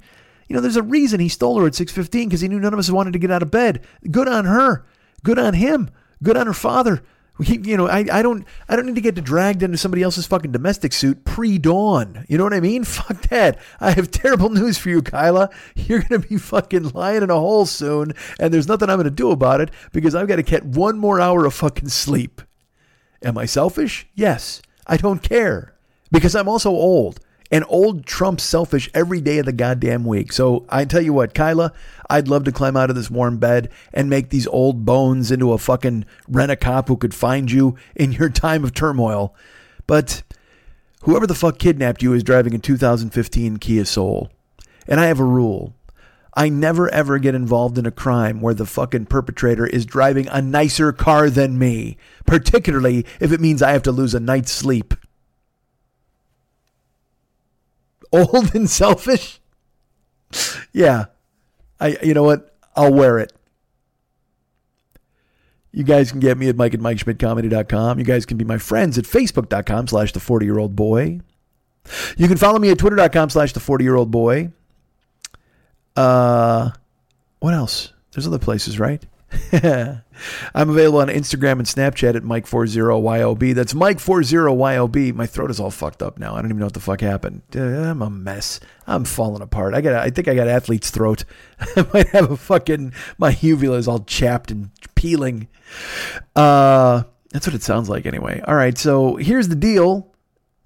you 0.52 0.56
know, 0.56 0.60
there's 0.62 0.76
a 0.76 0.84
reason 0.84 1.22
he 1.22 1.30
stole 1.30 1.58
her 1.62 1.66
at 1.66 1.76
6:15 1.76 2.26
because 2.26 2.41
he 2.41 2.49
knew 2.49 2.60
none 2.60 2.74
of 2.74 2.80
us 2.80 2.89
wanted 2.89 3.14
to 3.14 3.20
get 3.20 3.32
out 3.32 3.41
of 3.41 3.49
bed. 3.49 3.80
Good 4.12 4.28
on 4.28 4.43
her. 4.43 4.84
Good 5.24 5.39
on 5.39 5.54
him. 5.54 5.89
Good 6.22 6.36
on 6.36 6.45
her 6.45 6.52
father. 6.52 7.02
He, 7.41 7.58
you 7.64 7.78
know, 7.78 7.88
I, 7.88 8.06
I 8.12 8.22
don't 8.22 8.45
I 8.68 8.76
don't 8.76 8.86
need 8.86 8.95
to 8.95 9.02
get 9.02 9.16
dragged 9.24 9.64
into 9.64 9.78
somebody 9.78 10.04
else's 10.04 10.28
fucking 10.28 10.52
domestic 10.52 10.91
suit 10.91 11.24
pre-dawn. 11.24 12.26
You 12.28 12.38
know 12.38 12.43
what 12.43 12.54
I 12.54 12.60
mean? 12.60 12.84
Fuck 12.84 13.30
that. 13.30 13.60
I 13.80 13.91
have 13.91 14.12
terrible 14.12 14.49
news 14.49 14.78
for 14.78 14.89
you, 14.89 15.02
Kyla. 15.02 15.52
You're 15.74 16.02
gonna 16.02 16.20
be 16.20 16.36
fucking 16.36 16.89
lying 16.89 17.24
in 17.24 17.30
a 17.30 17.39
hole 17.39 17.66
soon, 17.66 18.12
and 18.38 18.54
there's 18.54 18.68
nothing 18.68 18.89
I'm 18.89 18.97
gonna 18.97 19.10
do 19.10 19.32
about 19.32 19.62
it 19.62 19.72
because 19.93 20.16
I've 20.16 20.28
got 20.28 20.36
to 20.36 20.43
get 20.43 20.66
one 20.66 20.99
more 20.99 21.22
hour 21.22 21.45
of 21.45 21.54
fucking 21.54 21.88
sleep. 21.88 22.41
Am 23.24 23.38
I 23.38 23.45
selfish? 23.45 24.06
Yes. 24.16 24.62
I 24.86 24.97
don't 24.97 25.24
care 25.24 25.76
because 26.12 26.36
I'm 26.36 26.49
also 26.49 26.72
old 26.72 27.22
and 27.52 27.66
old 27.68 28.06
Trump 28.06 28.39
selfish 28.39 28.89
every 28.93 29.20
day 29.20 29.38
of 29.39 29.45
the 29.45 29.52
goddamn 29.52 30.06
week. 30.06 30.32
So 30.32 30.66
I 30.70 30.86
tell 30.86 31.02
you 31.02 31.14
what, 31.14 31.34
Kyla, 31.34 31.74
I'd 32.10 32.30
love 32.30 32.45
to 32.45 32.52
climb 32.52 32.78
out 32.78 32.89
of 32.89 32.95
this 32.95 33.12
warm 33.12 33.38
bed 33.38 33.70
and 33.93 34.10
make 34.10 34.30
these 34.30 34.47
old 34.47 34.86
bones 34.86 35.32
into 35.32 35.52
a 35.52 35.58
fucking 35.58 36.06
rent 36.30 36.52
a 36.52 36.56
cop 36.56 36.88
who 36.88 36.95
could 36.95 37.14
find 37.14 37.52
you 37.52 37.76
in 37.95 38.14
your 38.14 38.30
time 38.30 38.64
of 38.64 38.74
turmoil. 38.74 39.36
But 39.86 40.24
whoever 41.02 41.28
the 41.28 41.36
fuck 41.36 41.60
kidnapped 41.60 42.02
you 42.02 42.14
is 42.14 42.24
driving 42.24 42.56
a 42.56 42.60
2015 42.60 43.58
Kia 43.58 43.86
Soul. 43.86 44.30
And 44.88 44.99
I 44.99 45.06
have 45.06 45.20
a 45.20 45.26
rule. 45.26 45.76
I 46.34 46.47
never 46.47 46.89
ever 46.93 47.20
get 47.20 47.36
involved 47.36 47.78
in 47.78 47.86
a 47.86 47.91
crime 47.91 48.39
where 48.39 48.54
the 48.54 48.66
fucking 48.66 49.08
perpetrator 49.08 49.68
is 49.68 49.86
driving 49.86 50.30
a 50.30 50.41
nicer 50.41 50.93
car 50.93 51.30
than 51.30 51.60
me, 51.60 51.97
particularly 52.26 53.06
if 53.20 53.34
it 53.34 53.41
means 53.41 53.62
I 53.62 53.74
have 53.74 53.84
to 53.84 53.91
lose 53.91 54.16
a 54.16 54.20
night's 54.22 54.54
sleep 54.54 54.93
old 58.12 58.53
and 58.55 58.70
selfish? 58.70 59.39
yeah. 60.72 61.05
I 61.80 61.97
you 62.03 62.14
know 62.14 62.24
what? 62.24 62.55
I'll 62.76 62.93
wear 62.93 63.20
it. 63.20 63.34
You 65.72 65.84
guys 65.84 66.12
can 66.12 66.20
get 66.20 66.38
me 66.38 66.49
at 66.49 66.57
Mike 66.57 66.74
at 66.74 66.82
MikeSchmidtComedy.com. 66.82 67.97
You 67.97 68.03
guys 68.03 68.26
can 68.26 68.38
be 68.38 68.43
my 68.43 68.57
friends 68.57 68.97
at 68.97 69.05
Facebook.com 69.05 69.88
slash 69.88 70.12
the 70.12 70.20
40 70.20 70.45
year 70.45 70.59
old 70.59 70.76
boy. 70.76 71.22
You 72.18 72.28
can 72.28 72.38
follow 72.38 72.59
me 72.59 72.70
at 72.70 72.78
Twitter.com 72.78 73.30
slash 73.30 73.53
the 73.53 73.59
40 73.59 73.84
year 73.84 73.95
old 73.95 74.12
boy. 74.12 74.51
Uh, 75.95 76.72
what 77.39 77.53
else? 77.53 77.93
There's 78.12 78.28
other 78.28 78.39
places, 78.39 78.80
right? 78.80 79.03
I'm 80.53 80.69
available 80.69 80.99
on 80.99 81.07
Instagram 81.07 81.53
and 81.53 81.65
Snapchat 81.65 82.15
at 82.15 82.23
Mike40YOB. 82.23 83.53
That's 83.55 83.73
Mike40YOB. 83.73 85.13
My 85.13 85.25
throat 85.25 85.51
is 85.51 85.59
all 85.59 85.71
fucked 85.71 86.03
up 86.03 86.19
now. 86.19 86.34
I 86.36 86.41
don't 86.41 86.51
even 86.51 86.59
know 86.59 86.65
what 86.65 86.73
the 86.73 86.79
fuck 86.79 87.01
happened. 87.01 87.41
I'm 87.55 88.01
a 88.01 88.09
mess. 88.09 88.59
I'm 88.88 89.05
falling 89.05 89.41
apart. 89.41 89.73
I 89.73 89.82
got. 89.82 89.93
I 89.95 90.09
think 90.09 90.27
I 90.27 90.36
got 90.36 90.47
athlete's 90.47 90.89
throat. 90.89 91.23
I 91.75 91.88
might 91.93 92.09
have 92.09 92.32
a 92.32 92.38
fucking. 92.38 92.93
My 93.17 93.38
uvula 93.41 93.77
is 93.77 93.88
all 93.88 93.99
chapped 93.99 94.51
and 94.51 94.69
peeling. 94.95 95.47
Uh, 96.36 97.03
that's 97.32 97.47
what 97.47 97.55
it 97.55 97.63
sounds 97.63 97.89
like 97.89 98.05
anyway. 98.05 98.41
All 98.45 98.55
right. 98.55 98.77
So 98.77 99.15
here's 99.15 99.47
the 99.47 99.55
deal. 99.55 100.13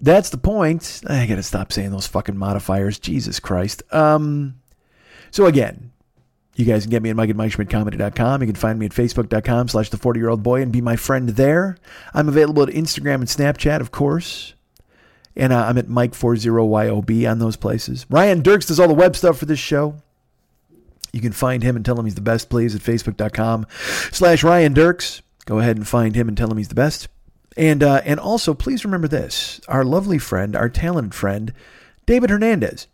That's 0.00 0.30
the 0.30 0.38
point. 0.38 1.02
I 1.08 1.26
gotta 1.26 1.42
stop 1.42 1.72
saying 1.72 1.90
those 1.90 2.06
fucking 2.06 2.36
modifiers. 2.36 2.98
Jesus 2.98 3.38
Christ. 3.40 3.82
Um. 3.94 4.56
So 5.30 5.46
again, 5.46 5.92
you 6.56 6.64
guys 6.64 6.84
can 6.84 6.90
get 6.90 7.02
me 7.02 7.10
at 7.10 7.16
Mike. 7.16 7.28
You 7.28 7.34
can 7.34 8.54
find 8.54 8.78
me 8.78 8.86
at 8.86 8.92
Facebook.com 8.92 9.68
slash 9.68 9.90
The 9.90 9.98
40 9.98 10.20
Year 10.20 10.30
Old 10.30 10.42
Boy 10.42 10.62
and 10.62 10.72
be 10.72 10.80
my 10.80 10.96
friend 10.96 11.28
there. 11.30 11.76
I'm 12.14 12.28
available 12.28 12.62
at 12.62 12.70
Instagram 12.70 13.16
and 13.16 13.26
Snapchat, 13.26 13.80
of 13.80 13.92
course. 13.92 14.54
And 15.36 15.52
uh, 15.52 15.66
I'm 15.66 15.76
at 15.76 15.86
Mike40YOB 15.86 17.30
on 17.30 17.38
those 17.40 17.56
places. 17.56 18.06
Ryan 18.08 18.40
Dirks 18.40 18.66
does 18.66 18.80
all 18.80 18.88
the 18.88 18.94
web 18.94 19.14
stuff 19.14 19.36
for 19.36 19.44
this 19.44 19.58
show. 19.58 19.96
You 21.12 21.20
can 21.20 21.32
find 21.32 21.62
him 21.62 21.76
and 21.76 21.84
tell 21.84 21.98
him 21.98 22.06
he's 22.06 22.14
the 22.14 22.22
best, 22.22 22.48
please, 22.48 22.74
at 22.74 22.80
Facebook.com 22.80 23.66
slash 24.10 24.42
Ryan 24.42 24.72
Dirks. 24.72 25.20
Go 25.44 25.58
ahead 25.58 25.76
and 25.76 25.86
find 25.86 26.16
him 26.16 26.26
and 26.26 26.36
tell 26.38 26.50
him 26.50 26.56
he's 26.56 26.68
the 26.68 26.74
best. 26.74 27.08
And, 27.54 27.82
uh, 27.82 28.00
and 28.04 28.18
also, 28.18 28.54
please 28.54 28.84
remember 28.84 29.08
this 29.08 29.60
our 29.68 29.84
lovely 29.84 30.18
friend, 30.18 30.56
our 30.56 30.70
talented 30.70 31.14
friend, 31.14 31.52
David 32.06 32.30
Hernandez 32.30 32.86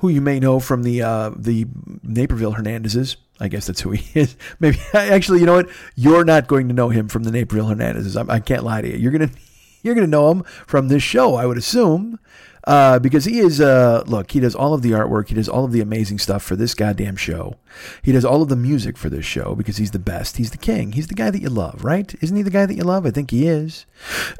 who 0.00 0.08
you 0.08 0.20
may 0.20 0.40
know 0.40 0.60
from 0.60 0.82
the 0.82 1.02
uh, 1.02 1.30
the 1.36 1.66
Naperville 2.02 2.54
Hernandezes. 2.54 3.16
I 3.38 3.48
guess 3.48 3.66
that's 3.66 3.80
who 3.80 3.92
he 3.92 4.20
is. 4.20 4.36
Maybe 4.58 4.78
actually, 4.92 5.40
you 5.40 5.46
know 5.46 5.54
what? 5.54 5.68
You're 5.94 6.24
not 6.24 6.46
going 6.46 6.68
to 6.68 6.74
know 6.74 6.88
him 6.88 7.08
from 7.08 7.24
the 7.24 7.30
Naperville 7.30 7.66
Hernandezes. 7.66 8.16
I, 8.16 8.34
I 8.34 8.40
can't 8.40 8.64
lie 8.64 8.82
to 8.82 8.88
you. 8.88 8.96
You're 8.96 9.12
gonna 9.12 9.30
you're 9.82 9.94
gonna 9.94 10.06
know 10.06 10.30
him 10.30 10.42
from 10.66 10.88
this 10.88 11.02
show, 11.02 11.34
I 11.34 11.46
would 11.46 11.58
assume, 11.58 12.18
uh, 12.66 12.98
because 12.98 13.26
he 13.26 13.38
is. 13.40 13.60
Uh, 13.60 14.02
look, 14.06 14.30
he 14.30 14.40
does 14.40 14.54
all 14.54 14.72
of 14.72 14.80
the 14.80 14.92
artwork. 14.92 15.28
He 15.28 15.34
does 15.34 15.48
all 15.48 15.66
of 15.66 15.72
the 15.72 15.82
amazing 15.82 16.18
stuff 16.18 16.42
for 16.42 16.56
this 16.56 16.74
goddamn 16.74 17.16
show. 17.16 17.58
He 18.02 18.12
does 18.12 18.24
all 18.24 18.40
of 18.40 18.48
the 18.48 18.56
music 18.56 18.96
for 18.96 19.10
this 19.10 19.26
show 19.26 19.54
because 19.54 19.76
he's 19.76 19.90
the 19.90 19.98
best. 19.98 20.38
He's 20.38 20.50
the 20.50 20.58
king. 20.58 20.92
He's 20.92 21.08
the 21.08 21.14
guy 21.14 21.30
that 21.30 21.42
you 21.42 21.50
love, 21.50 21.84
right? 21.84 22.14
Isn't 22.22 22.36
he 22.36 22.42
the 22.42 22.50
guy 22.50 22.64
that 22.64 22.74
you 22.74 22.84
love? 22.84 23.04
I 23.04 23.10
think 23.10 23.30
he 23.30 23.46
is. 23.46 23.84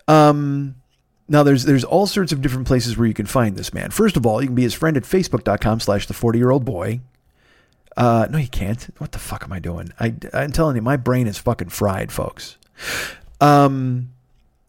Um, 0.09 0.77
now 1.31 1.43
there's 1.43 1.65
there's 1.65 1.85
all 1.85 2.07
sorts 2.07 2.33
of 2.33 2.43
different 2.43 2.67
places 2.67 2.99
where 2.99 3.07
you 3.07 3.15
can 3.15 3.27
find 3.27 3.57
this 3.57 3.73
man. 3.73 3.91
First 3.91 4.19
of 4.19 4.27
all, 4.27 4.43
you 4.43 4.49
can 4.49 4.55
be 4.55 4.63
his 4.63 4.75
friend 4.75 4.97
at 4.97 5.05
facebook.com 5.05 5.81
slash 5.81 6.07
the 6.07 6.15
40 6.15 6.39
year 6.39 6.51
old 6.51 6.65
boy. 6.67 7.01
Uh, 7.97 8.27
no, 8.31 8.39
you 8.39 8.49
can't. 8.49 8.89
What 8.99 9.13
the 9.13 9.19
fuck 9.19 9.45
am 9.45 9.53
I 9.53 9.59
doing? 9.59 9.93
I, 9.99 10.15
I'm 10.35 10.53
telling 10.53 10.77
you, 10.77 10.83
my 10.83 10.97
brain 10.97 11.27
is 11.27 11.39
fucking 11.39 11.71
fried, 11.71 12.13
folks. 12.13 12.57
Um, 13.41 14.11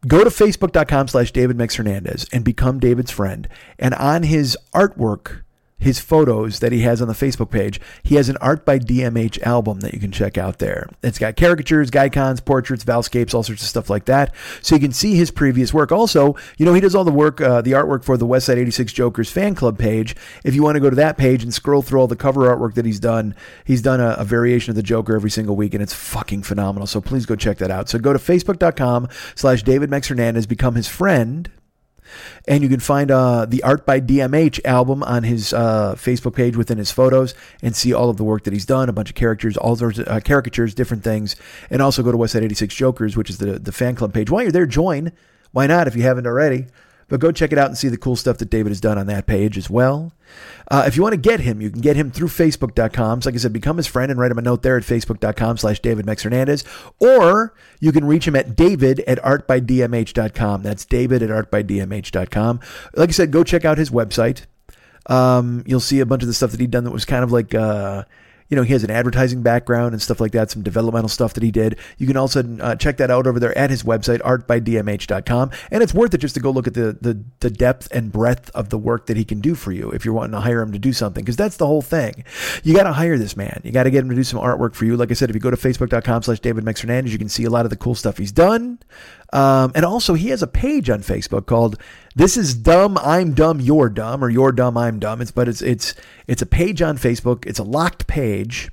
Go 0.08 0.24
to 0.24 0.32
facebook.com 0.32 1.10
slash 1.10 1.32
David 1.32 1.58
Mex 1.58 1.76
Hernandez 1.76 2.26
and 2.34 2.44
become 2.44 2.80
David's 2.80 3.12
friend. 3.12 3.48
And 3.78 3.94
on 3.94 4.24
his 4.24 4.58
artwork, 4.74 5.44
his 5.82 6.00
photos 6.00 6.60
that 6.60 6.72
he 6.72 6.82
has 6.82 7.02
on 7.02 7.08
the 7.08 7.14
Facebook 7.14 7.50
page, 7.50 7.82
he 8.04 8.16
has 8.16 8.30
an 8.30 8.38
Art 8.38 8.66
by 8.66 8.78
DMH 8.78 9.42
album 9.42 9.80
that 9.80 9.94
you 9.94 10.00
can 10.00 10.12
check 10.12 10.38
out 10.38 10.60
there. 10.60 10.88
It's 11.02 11.18
got 11.18 11.36
caricatures, 11.36 11.90
guicons, 11.90 12.40
portraits, 12.40 12.84
valscapes, 12.84 13.34
all 13.34 13.42
sorts 13.42 13.64
of 13.64 13.68
stuff 13.68 13.90
like 13.90 14.06
that. 14.06 14.34
So 14.62 14.76
you 14.76 14.82
can 14.82 14.92
see 14.92 15.16
his 15.16 15.32
previous 15.32 15.74
work. 15.74 15.92
Also, 15.92 16.36
you 16.58 16.66
know, 16.66 16.74
he 16.74 16.82
does 16.82 16.94
all 16.94 17.04
the 17.04 17.12
work, 17.12 17.42
uh, 17.42 17.62
the 17.62 17.72
artwork 17.72 18.04
for 18.04 18.16
the 18.16 18.28
Westside 18.28 18.58
86 18.58 18.94
Jokers 18.94 19.32
fan 19.32 19.56
club 19.56 19.80
page. 19.80 20.16
If 20.44 20.54
you 20.54 20.62
want 20.62 20.76
to 20.76 20.80
go 20.80 20.90
to 20.90 20.96
that 20.98 21.18
page 21.18 21.42
and 21.44 21.52
scroll 21.52 21.82
through 21.82 22.00
all 22.00 22.08
the 22.08 22.16
cover 22.16 22.42
artwork 22.42 22.76
that 22.76 22.86
he's 22.86 23.00
done, 23.00 23.36
he's 23.66 23.82
done 23.82 24.00
a, 24.00 24.16
a 24.20 24.24
variation 24.24 24.70
of 24.70 24.76
the 24.76 24.84
Joker 24.84 25.16
every 25.16 25.32
single 25.32 25.56
week, 25.56 25.74
and 25.74 25.82
it's 25.82 25.94
fucking 25.94 26.44
phenomenal. 26.44 26.86
So 26.86 27.02
please 27.02 27.26
go 27.26 27.36
check 27.36 27.58
that 27.58 27.72
out. 27.72 27.90
So 27.90 27.98
go 27.98 28.14
to 28.14 28.20
facebook.com 28.20 29.10
slash 29.34 29.64
David 29.64 29.90
Mex 29.90 30.08
Hernandez, 30.08 30.46
become 30.46 30.76
his 30.76 30.88
friend 30.88 31.50
and 32.48 32.64
you 32.64 32.70
can 32.70 32.80
find 32.80 33.12
uh, 33.12 33.46
the 33.46 33.64
Art 33.64 33.86
by 33.86 34.00
DMH 34.00 34.64
album 34.66 35.04
on 35.04 35.24
his 35.24 35.54
uh, 35.54 35.96
Facebook 35.96 36.36
page 36.36 36.56
within 36.56 36.78
his 36.78 36.92
photos 36.92 37.34
and 37.62 37.76
see 37.76 37.94
all 37.94 38.10
of 38.10 38.18
the 38.18 38.24
work 38.24 38.44
that 38.44 38.54
he's 38.54 38.66
done, 38.66 38.90
a 38.90 38.94
bunch 38.94 39.10
of 39.10 39.16
characters, 39.16 39.58
all 39.58 39.76
sorts 39.76 40.00
of 40.00 40.08
uh, 40.08 40.20
caricatures, 40.20 40.74
different 40.74 41.04
things. 41.04 41.36
And 41.70 41.82
also 41.82 42.04
go 42.04 42.12
to 42.12 42.18
Westside 42.18 42.44
86 42.44 42.74
Jokers, 42.76 43.18
which 43.18 43.30
is 43.30 43.38
the, 43.38 43.60
the 43.60 43.72
fan 43.72 43.96
club 43.96 44.14
page. 44.14 44.30
While 44.30 44.44
you're 44.44 44.52
there, 44.52 44.66
join. 44.66 45.12
Why 45.52 45.68
not 45.68 45.88
if 45.88 45.96
you 45.96 46.04
haven't 46.04 46.28
already? 46.28 46.68
But 47.12 47.20
go 47.20 47.34
check 47.34 47.52
it 47.52 47.58
out 47.58 47.68
and 47.68 47.78
see 47.78 47.90
the 47.90 47.98
cool 47.98 48.16
stuff 48.16 48.38
that 48.38 48.50
David 48.50 48.70
has 48.70 48.80
done 48.80 48.98
on 48.98 49.06
that 49.08 49.28
page 49.28 49.58
as 49.58 49.70
well. 49.70 50.14
Uh, 50.70 50.86
if 50.88 50.96
you 50.96 51.04
want 51.04 51.12
to 51.12 51.20
get 51.20 51.42
him, 51.42 51.60
you 51.60 51.70
can 51.70 51.82
get 51.82 51.98
him 51.98 52.10
through 52.10 52.30
Facebook.com. 52.30 53.22
So 53.22 53.28
like 53.30 53.36
I 53.36 53.38
said, 53.38 53.52
become 53.52 53.76
his 53.76 53.86
friend 53.86 54.10
and 54.10 54.18
write 54.18 54.32
him 54.32 54.38
a 54.38 54.42
note 54.42 54.64
there 54.64 54.78
at 54.78 54.84
Facebook.com 54.84 55.58
slash 55.58 55.82
David 55.82 56.06
Mex 56.06 56.24
Hernandez. 56.24 56.64
Or 57.00 57.54
you 57.82 57.92
can 57.92 58.06
reach 58.06 58.26
him 58.26 58.38
at 58.38 58.56
David 58.56 59.02
at 59.02 59.22
ArtByDMH.com. 59.24 60.64
That's 60.64 60.86
David 60.86 61.22
at 61.22 61.30
ArtByDMH.com. 61.30 62.62
Like 62.96 63.10
I 63.10 63.12
said, 63.12 63.32
go 63.32 63.44
check 63.44 63.66
out 63.66 63.78
his 63.78 63.90
website. 63.90 64.46
Um, 65.08 65.66
you'll 65.68 65.82
see 65.82 66.00
a 66.00 66.06
bunch 66.06 66.22
of 66.22 66.30
the 66.30 66.34
stuff 66.34 66.52
that 66.52 66.62
he'd 66.62 66.72
done 66.72 66.86
that 66.86 66.92
was 66.92 67.04
kind 67.04 67.26
of 67.26 67.34
like, 67.34 67.54
uh, 67.54 68.06
you 68.52 68.58
know, 68.58 68.64
he 68.64 68.74
has 68.74 68.84
an 68.84 68.92
advertising 68.92 69.42
background 69.42 69.94
and 69.94 70.02
stuff 70.02 70.20
like 70.20 70.34
that, 70.34 70.52
some 70.52 70.62
developmental 70.62 71.08
stuff 71.08 71.34
that 71.34 71.42
he 71.42 71.52
did. 71.52 71.80
You 71.98 72.06
can 72.06 72.18
also 72.18 72.44
uh, 72.60 72.76
check 72.76 72.98
that 72.98 73.10
out 73.10 73.26
over 73.26 73.40
there 73.40 73.58
at 73.58 73.70
his 73.70 73.84
website, 73.84 74.20
artbydmh.com. 74.20 75.52
And 75.72 75.82
it's 75.82 75.94
worth 75.94 76.14
it 76.14 76.18
just 76.18 76.36
to 76.36 76.42
go 76.42 76.52
look 76.52 76.68
at 76.68 76.74
the, 76.74 76.98
the, 77.00 77.24
the 77.40 77.50
depth 77.50 77.88
and 77.92 78.12
breadth 78.12 78.52
of 78.54 78.70
the 78.70 78.78
work 78.78 79.06
that 79.06 79.16
he 79.16 79.24
can 79.24 79.40
do 79.40 79.56
for 79.56 79.72
you 79.72 79.90
if 79.92 80.04
you're 80.04 80.14
wanting 80.14 80.34
to 80.34 80.42
hire 80.42 80.62
him 80.62 80.74
to 80.74 80.80
do 80.80 80.92
something, 80.92 81.24
because 81.24 81.38
that's 81.38 81.56
the 81.56 81.66
whole 81.66 81.82
thing. 81.82 82.26
You 82.64 82.76
got 82.76 82.84
to 82.84 82.92
hire 82.92 83.18
this 83.18 83.38
man. 83.38 83.62
You 83.64 83.72
got 83.72 83.84
to 83.84 83.90
get 83.90 84.04
him 84.04 84.10
to 84.10 84.16
do 84.16 84.24
some 84.24 84.40
artwork 84.42 84.76
for 84.76 84.84
you. 84.84 84.98
Like 84.98 85.12
I 85.12 85.14
said, 85.14 85.30
if 85.30 85.36
you 85.36 85.40
go 85.40 85.50
to 85.50 85.58
facebook.com 85.58 86.24
slash 86.24 86.42
David 86.42 86.66
Mex 86.66 86.82
Hernandez, 86.82 87.14
you 87.14 87.20
can 87.20 87.30
see 87.30 87.46
a 87.46 87.50
lot 87.50 87.66
of 87.66 87.70
the 87.70 87.78
cool 87.78 87.96
stuff 87.96 88.18
he's 88.18 88.34
done. 88.34 88.80
Um, 89.34 89.72
and 89.76 89.86
also, 89.86 90.14
he 90.14 90.30
has 90.30 90.44
a 90.44 90.48
page 90.48 90.90
on 90.90 91.02
Facebook 91.02 91.46
called 91.46 91.80
"This 92.16 92.36
is 92.36 92.54
Dumb, 92.54 92.98
I'm 92.98 93.34
Dumb, 93.34 93.62
You're 93.62 93.90
Dumb" 93.90 94.24
or 94.24 94.30
"You're 94.30 94.52
Dumb, 94.52 94.78
I'm 94.78 95.00
Dumb." 95.00 95.22
It's 95.22 95.32
but 95.32 95.48
it's 95.48 95.62
it's 95.62 95.94
it's 96.28 96.42
a 96.42 96.46
page 96.46 96.82
on 96.82 96.98
Facebook. 96.98 97.46
It's 97.46 97.60
a 97.60 97.64
locked 97.64 98.08
page, 98.08 98.70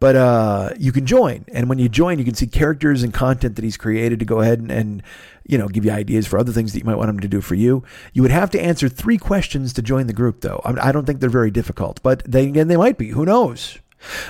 but 0.00 0.16
uh, 0.16 0.70
you 0.78 0.92
can 0.92 1.04
join. 1.04 1.44
And 1.52 1.68
when 1.68 1.78
you 1.78 1.88
join, 1.88 2.18
you 2.18 2.24
can 2.24 2.34
see 2.34 2.46
characters 2.46 3.02
and 3.02 3.12
content 3.12 3.56
that 3.56 3.64
he's 3.64 3.76
created 3.76 4.18
to 4.20 4.24
go 4.24 4.40
ahead 4.40 4.60
and, 4.60 4.70
and 4.70 5.02
you 5.46 5.58
know 5.58 5.68
give 5.68 5.84
you 5.84 5.90
ideas 5.90 6.26
for 6.26 6.38
other 6.38 6.52
things 6.52 6.72
that 6.72 6.78
you 6.78 6.86
might 6.86 6.96
want 6.96 7.10
him 7.10 7.20
to 7.20 7.28
do 7.28 7.42
for 7.42 7.54
you. 7.54 7.84
You 8.14 8.22
would 8.22 8.30
have 8.30 8.50
to 8.52 8.60
answer 8.60 8.88
three 8.88 9.18
questions 9.18 9.74
to 9.74 9.82
join 9.82 10.06
the 10.06 10.14
group, 10.14 10.40
though. 10.40 10.62
I, 10.64 10.88
I 10.88 10.92
don't 10.92 11.04
think 11.04 11.20
they're 11.20 11.28
very 11.28 11.50
difficult, 11.50 12.02
but 12.02 12.22
then 12.24 12.48
again, 12.48 12.68
they 12.68 12.78
might 12.78 12.96
be. 12.96 13.10
Who 13.10 13.26
knows? 13.26 13.78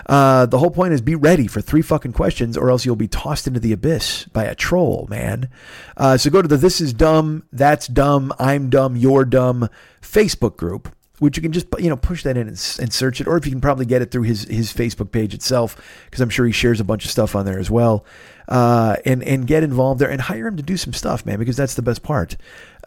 Uh, 0.07 0.47
the 0.47 0.59
whole 0.59 0.71
point 0.71 0.93
is 0.93 1.01
be 1.01 1.15
ready 1.15 1.47
for 1.47 1.61
three 1.61 1.83
fucking 1.83 2.13
questions, 2.13 2.57
or 2.57 2.71
else 2.71 2.85
you'll 2.85 2.97
be 2.97 3.09
tossed 3.09 3.47
into 3.47 3.61
the 3.61 3.73
abyss 3.73 4.25
by 4.27 4.45
a 4.45 4.55
troll, 4.55 5.07
man. 5.11 5.49
Uh, 5.97 6.17
so 6.17 6.31
go 6.31 6.43
to 6.43 6.49
the 6.49 6.57
This 6.57 6.81
Is 6.81 6.93
Dumb, 6.93 7.45
That's 7.53 7.87
Dumb, 7.87 8.33
I'm 8.39 8.71
Dumb, 8.71 8.97
You're 8.97 9.25
Dumb 9.25 9.69
Facebook 10.01 10.57
group, 10.57 10.95
which 11.19 11.37
you 11.37 11.43
can 11.43 11.53
just 11.53 11.67
you 11.79 11.89
know 11.89 11.97
push 11.97 12.23
that 12.23 12.37
in 12.37 12.49
and, 12.49 12.79
and 12.81 12.93
search 12.93 13.21
it, 13.21 13.27
or 13.27 13.37
if 13.37 13.47
you 13.47 13.53
can 13.53 13.61
probably 13.61 13.87
get 13.87 14.03
it 14.03 14.11
through 14.11 14.23
his 14.23 14.45
his 14.45 14.73
Facebook 14.73 15.11
page 15.11 15.35
itself, 15.35 15.77
because 16.07 16.21
I'm 16.21 16.31
sure 16.31 16.47
he 16.47 16.53
shares 16.53 16.81
a 16.81 16.85
bunch 16.85 17.05
of 17.05 17.11
stuff 17.11 17.35
on 17.35 17.45
there 17.45 17.59
as 17.59 17.71
well. 17.71 18.05
Uh, 18.49 18.97
and 19.05 19.25
and 19.25 19.47
get 19.47 19.65
involved 19.65 20.01
there 20.01 20.11
and 20.11 20.21
hire 20.21 20.47
him 20.47 20.57
to 20.57 20.63
do 20.63 20.77
some 20.77 20.93
stuff, 20.93 21.27
man, 21.27 21.39
because 21.39 21.57
that's 21.57 21.75
the 21.75 21.83
best 21.83 22.03
part. 22.03 22.37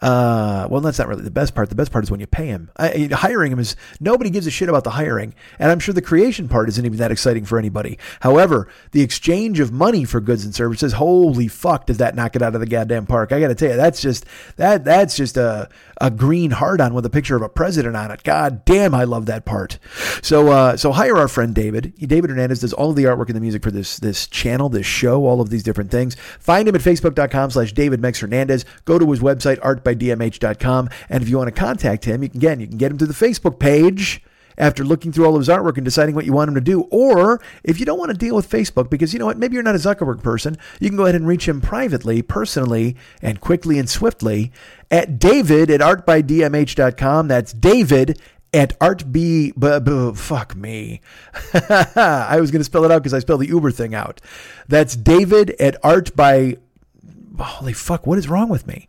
Uh, 0.00 0.66
well, 0.70 0.80
that's 0.80 0.98
not 0.98 1.08
really 1.08 1.22
the 1.22 1.30
best 1.30 1.54
part. 1.54 1.68
The 1.68 1.74
best 1.74 1.92
part 1.92 2.04
is 2.04 2.10
when 2.10 2.20
you 2.20 2.26
pay 2.26 2.46
him. 2.46 2.70
I, 2.78 3.10
hiring 3.12 3.52
him 3.52 3.58
is 3.58 3.76
nobody 4.00 4.30
gives 4.30 4.46
a 4.46 4.50
shit 4.50 4.70
about 4.70 4.84
the 4.84 4.90
hiring, 4.90 5.34
and 5.58 5.70
I'm 5.70 5.78
sure 5.78 5.92
the 5.92 6.00
creation 6.00 6.48
part 6.48 6.70
isn't 6.70 6.86
even 6.86 6.98
that 6.98 7.12
exciting 7.12 7.44
for 7.44 7.58
anybody. 7.58 7.98
However, 8.20 8.68
the 8.92 9.02
exchange 9.02 9.60
of 9.60 9.72
money 9.72 10.06
for 10.06 10.20
goods 10.20 10.44
and 10.44 10.54
services, 10.54 10.94
holy 10.94 11.48
fuck, 11.48 11.84
does 11.84 11.98
that 11.98 12.14
knock 12.14 12.34
it 12.34 12.40
out 12.40 12.54
of 12.54 12.60
the 12.60 12.66
goddamn 12.66 13.04
park? 13.04 13.32
I 13.32 13.40
got 13.40 13.48
to 13.48 13.54
tell 13.54 13.70
you, 13.70 13.76
that's 13.76 14.00
just 14.00 14.24
that 14.56 14.84
that's 14.84 15.16
just 15.16 15.36
a 15.36 15.68
a 16.00 16.10
green 16.10 16.52
heart 16.52 16.80
on 16.80 16.94
with 16.94 17.04
a 17.04 17.10
picture 17.10 17.36
of 17.36 17.42
a 17.42 17.48
president 17.50 17.94
on 17.94 18.10
it. 18.10 18.22
God 18.22 18.64
damn, 18.64 18.94
I 18.94 19.04
love 19.04 19.26
that 19.26 19.44
part. 19.44 19.78
So 20.22 20.48
uh, 20.48 20.76
so 20.78 20.92
hire 20.92 21.18
our 21.18 21.28
friend 21.28 21.54
David. 21.54 21.92
David 21.98 22.30
Hernandez 22.30 22.60
does 22.60 22.72
all 22.72 22.90
of 22.90 22.96
the 22.96 23.04
artwork 23.04 23.26
and 23.26 23.36
the 23.36 23.40
music 23.40 23.62
for 23.62 23.70
this 23.70 23.98
this 23.98 24.26
channel, 24.26 24.70
this 24.70 24.86
show, 24.86 25.26
all 25.26 25.42
of 25.42 25.49
these 25.50 25.62
different 25.62 25.90
things. 25.90 26.16
Find 26.38 26.68
him 26.68 26.74
at 26.74 26.80
facebook.com 26.80 27.50
slash 27.50 27.72
David 27.72 28.00
Mex 28.00 28.20
Hernandez. 28.20 28.64
Go 28.84 28.98
to 28.98 29.10
his 29.10 29.20
website, 29.20 29.58
art 29.62 29.84
by 29.84 29.94
dmh.com. 29.94 30.88
And 31.08 31.22
if 31.22 31.28
you 31.28 31.38
want 31.38 31.54
to 31.54 31.60
contact 31.60 32.04
him, 32.04 32.22
you 32.22 32.28
can, 32.28 32.38
again, 32.38 32.60
you 32.60 32.66
can 32.66 32.78
get 32.78 32.90
him 32.90 32.98
to 32.98 33.06
the 33.06 33.14
Facebook 33.14 33.58
page 33.58 34.22
after 34.60 34.84
looking 34.84 35.10
through 35.10 35.24
all 35.24 35.34
of 35.34 35.40
his 35.40 35.48
artwork 35.48 35.76
and 35.76 35.84
deciding 35.84 36.14
what 36.14 36.26
you 36.26 36.32
want 36.32 36.48
him 36.48 36.54
to 36.54 36.60
do. 36.60 36.82
Or 36.90 37.40
if 37.64 37.80
you 37.80 37.86
don't 37.86 37.98
want 37.98 38.10
to 38.10 38.16
deal 38.16 38.36
with 38.36 38.48
Facebook, 38.48 38.90
because 38.90 39.12
you 39.12 39.18
know 39.18 39.26
what, 39.26 39.38
maybe 39.38 39.54
you're 39.54 39.62
not 39.62 39.74
a 39.74 39.78
Zuckerberg 39.78 40.22
person, 40.22 40.56
you 40.78 40.88
can 40.88 40.96
go 40.96 41.04
ahead 41.04 41.14
and 41.14 41.26
reach 41.26 41.48
him 41.48 41.60
privately, 41.60 42.22
personally, 42.22 42.96
and 43.22 43.40
quickly 43.40 43.78
and 43.78 43.88
swiftly 43.88 44.52
at 44.90 45.18
david 45.18 45.70
at 45.70 45.80
artbydmh.com. 45.80 47.28
That's 47.28 47.52
david 47.52 48.20
at 48.52 48.76
art 48.80 49.12
b, 49.12 49.52
b, 49.52 49.80
b 49.80 50.12
fuck 50.14 50.56
me 50.56 51.00
i 51.54 52.38
was 52.40 52.50
going 52.50 52.60
to 52.60 52.64
spell 52.64 52.84
it 52.84 52.90
out 52.90 53.02
because 53.02 53.14
i 53.14 53.18
spelled 53.18 53.40
the 53.40 53.48
uber 53.48 53.70
thing 53.70 53.94
out 53.94 54.20
that's 54.68 54.96
david 54.96 55.50
at 55.60 55.76
art 55.84 56.14
by 56.16 56.56
holy 57.38 57.72
fuck 57.72 58.06
what 58.06 58.18
is 58.18 58.28
wrong 58.28 58.48
with 58.48 58.66
me 58.66 58.88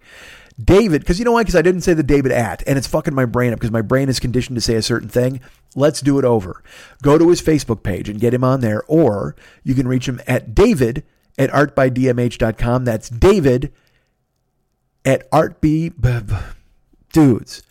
David, 0.63 1.01
because 1.01 1.17
you 1.17 1.25
know 1.25 1.31
why? 1.31 1.41
Because 1.41 1.55
I 1.55 1.61
didn't 1.61 1.81
say 1.81 1.93
the 1.93 2.03
David 2.03 2.31
at, 2.31 2.63
and 2.67 2.77
it's 2.77 2.87
fucking 2.87 3.15
my 3.15 3.25
brain 3.25 3.53
up 3.53 3.59
because 3.59 3.71
my 3.71 3.81
brain 3.81 4.09
is 4.09 4.19
conditioned 4.19 4.55
to 4.55 4.61
say 4.61 4.75
a 4.75 4.81
certain 4.81 5.09
thing. 5.09 5.39
Let's 5.75 6.01
do 6.01 6.19
it 6.19 6.25
over. 6.25 6.61
Go 7.01 7.17
to 7.17 7.29
his 7.29 7.41
Facebook 7.41 7.83
page 7.83 8.09
and 8.09 8.19
get 8.19 8.33
him 8.33 8.43
on 8.43 8.61
there, 8.61 8.83
or 8.87 9.35
you 9.63 9.73
can 9.73 9.87
reach 9.87 10.07
him 10.07 10.21
at 10.27 10.53
David 10.53 11.03
at 11.37 11.49
artbydmh.com. 11.51 12.85
That's 12.85 13.09
David 13.09 13.73
at 15.05 15.29
artb. 15.31 16.43
Dudes, 17.13 17.63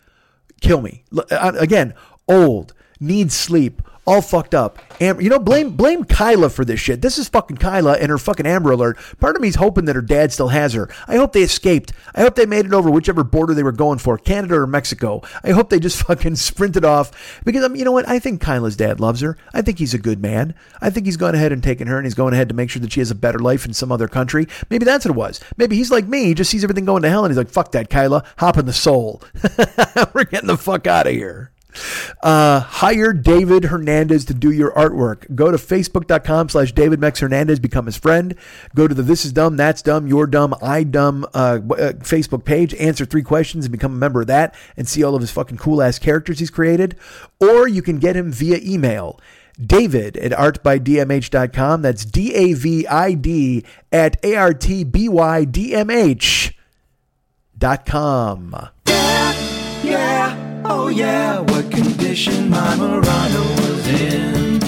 kill 0.61 0.81
me. 0.81 1.03
Uh, 1.29 1.53
again, 1.57 1.93
old, 2.27 2.73
needs 2.99 3.35
sleep, 3.35 3.81
all 4.05 4.21
fucked 4.21 4.55
up. 4.55 4.79
Am- 4.99 5.21
you 5.21 5.29
know, 5.29 5.39
blame 5.39 5.75
blame 5.75 6.03
Kyla 6.03 6.49
for 6.49 6.65
this 6.65 6.79
shit. 6.79 7.01
This 7.01 7.17
is 7.17 7.29
fucking 7.29 7.57
Kyla 7.57 7.93
and 7.93 8.09
her 8.09 8.17
fucking 8.17 8.45
Amber 8.45 8.71
Alert. 8.71 8.97
Part 9.19 9.35
of 9.35 9.41
me's 9.41 9.55
hoping 9.55 9.85
that 9.85 9.95
her 9.95 10.01
dad 10.01 10.31
still 10.31 10.49
has 10.49 10.73
her. 10.73 10.89
I 11.07 11.15
hope 11.15 11.33
they 11.33 11.43
escaped. 11.43 11.93
I 12.15 12.21
hope 12.21 12.35
they 12.35 12.45
made 12.45 12.65
it 12.65 12.73
over 12.73 12.89
whichever 12.89 13.23
border 13.23 13.53
they 13.53 13.63
were 13.63 13.71
going 13.71 13.99
for, 13.99 14.17
Canada 14.17 14.55
or 14.55 14.67
Mexico. 14.67 15.21
I 15.43 15.51
hope 15.51 15.69
they 15.69 15.79
just 15.79 16.03
fucking 16.07 16.35
sprinted 16.35 16.85
off 16.85 17.41
because 17.43 17.63
um, 17.63 17.75
you 17.75 17.85
know 17.85 17.91
what? 17.91 18.07
I 18.07 18.19
think 18.19 18.41
Kyla's 18.41 18.75
dad 18.75 18.99
loves 18.99 19.21
her. 19.21 19.37
I 19.53 19.61
think 19.61 19.79
he's 19.79 19.93
a 19.93 19.99
good 19.99 20.21
man. 20.21 20.55
I 20.81 20.89
think 20.89 21.05
he's 21.05 21.17
gone 21.17 21.35
ahead 21.35 21.51
and 21.51 21.63
taken 21.63 21.87
her 21.87 21.97
and 21.97 22.05
he's 22.05 22.15
going 22.15 22.33
ahead 22.33 22.49
to 22.49 22.55
make 22.55 22.69
sure 22.69 22.81
that 22.81 22.91
she 22.91 23.01
has 23.01 23.11
a 23.11 23.15
better 23.15 23.39
life 23.39 23.65
in 23.65 23.73
some 23.73 23.91
other 23.91 24.07
country. 24.07 24.47
Maybe 24.69 24.85
that's 24.85 25.05
what 25.05 25.11
it 25.11 25.17
was. 25.17 25.39
Maybe 25.57 25.75
he's 25.75 25.91
like 25.91 26.07
me. 26.07 26.25
He 26.25 26.33
just 26.33 26.49
sees 26.49 26.63
everything 26.63 26.85
going 26.85 27.03
to 27.03 27.09
hell 27.09 27.23
and 27.23 27.31
he's 27.31 27.37
like, 27.37 27.49
"Fuck 27.49 27.71
that, 27.73 27.89
Kyla. 27.89 28.23
Hop 28.37 28.57
in 28.57 28.65
the 28.65 28.73
soul. 28.73 29.21
we're 30.13 30.25
getting 30.25 30.47
the 30.47 30.57
fuck 30.57 30.87
out 30.87 31.07
of 31.07 31.13
here." 31.13 31.51
Uh, 32.21 32.59
hire 32.59 33.13
David 33.13 33.65
Hernandez 33.65 34.25
to 34.25 34.33
do 34.33 34.51
your 34.51 34.71
artwork. 34.71 35.33
Go 35.35 35.51
to 35.51 35.57
facebook.com 35.57 36.49
slash 36.49 36.71
David 36.71 36.99
Mex 36.99 37.19
Hernandez, 37.19 37.59
become 37.59 37.85
his 37.85 37.97
friend. 37.97 38.35
Go 38.75 38.87
to 38.87 38.93
the 38.93 39.03
This 39.03 39.25
Is 39.25 39.33
Dumb, 39.33 39.57
That's 39.57 39.81
Dumb, 39.81 40.07
You're 40.07 40.27
Dumb, 40.27 40.55
I 40.61 40.83
Dumb 40.83 41.25
uh, 41.33 41.37
uh, 41.37 41.59
Facebook 41.99 42.45
page, 42.45 42.73
answer 42.75 43.05
three 43.05 43.23
questions 43.23 43.65
and 43.65 43.71
become 43.71 43.93
a 43.93 43.97
member 43.97 44.21
of 44.21 44.27
that 44.27 44.55
and 44.77 44.87
see 44.87 45.03
all 45.03 45.15
of 45.15 45.21
his 45.21 45.31
fucking 45.31 45.57
cool 45.57 45.81
ass 45.81 45.99
characters 45.99 46.39
he's 46.39 46.49
created. 46.49 46.95
Or 47.39 47.67
you 47.67 47.81
can 47.81 47.99
get 47.99 48.15
him 48.15 48.31
via 48.31 48.59
email. 48.61 49.19
David 49.63 50.17
at 50.17 50.31
artbydmh.com. 50.31 51.81
That's 51.81 52.05
D 52.05 52.33
A 52.33 52.53
V 52.53 52.87
I 52.87 53.13
D 53.13 53.63
at 53.91 54.23
A 54.23 54.35
R 54.35 54.53
T 54.53 54.83
B 54.83 55.07
Y 55.09 55.45
D 55.45 55.75
M 55.75 55.89
H 55.89 56.57
dot 57.57 57.85
com. 57.85 58.69
Oh 60.73 60.87
yeah, 60.87 61.39
what 61.39 61.69
condition 61.69 62.49
my 62.49 62.75
Murano 62.77 63.43
was 63.59 63.87
in. 63.87 64.63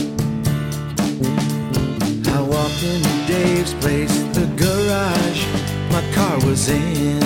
I 2.28 2.42
walked 2.42 2.84
into 2.84 3.14
Dave's 3.26 3.74
place, 3.76 4.14
the 4.38 4.46
garage 4.64 5.42
my 5.94 6.04
car 6.14 6.36
was 6.46 6.68
in. 6.68 7.22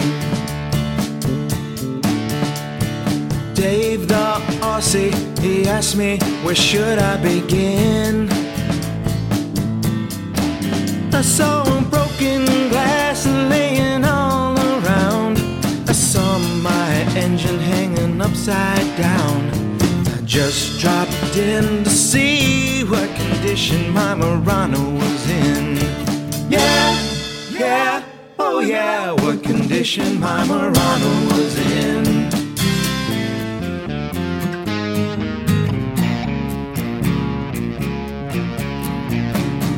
Dave 3.56 4.08
the 4.08 4.28
Aussie, 4.62 5.12
he 5.40 5.68
asked 5.68 5.96
me 5.96 6.20
where 6.44 6.54
should 6.54 7.00
I 7.00 7.18
begin. 7.18 8.30
I 11.12 11.22
saw 11.22 11.64
broken 11.90 12.46
glass 12.70 13.26
laying 13.26 14.06
all 14.06 14.27
upside 18.48 18.98
down. 18.98 19.50
I 20.08 20.22
just 20.24 20.80
dropped 20.80 21.36
in 21.36 21.84
to 21.84 21.90
see 21.90 22.84
what 22.86 23.10
condition 23.16 23.92
my 23.92 24.16
Murano 24.16 24.90
was 24.92 25.30
in. 25.30 25.76
Yeah, 26.50 26.98
yeah, 27.52 28.04
oh 28.40 28.60
yeah, 28.60 29.12
what 29.12 29.44
condition 29.44 30.20
my 30.20 30.46
Murano 30.46 31.14
was 31.34 31.58
in. 31.58 32.30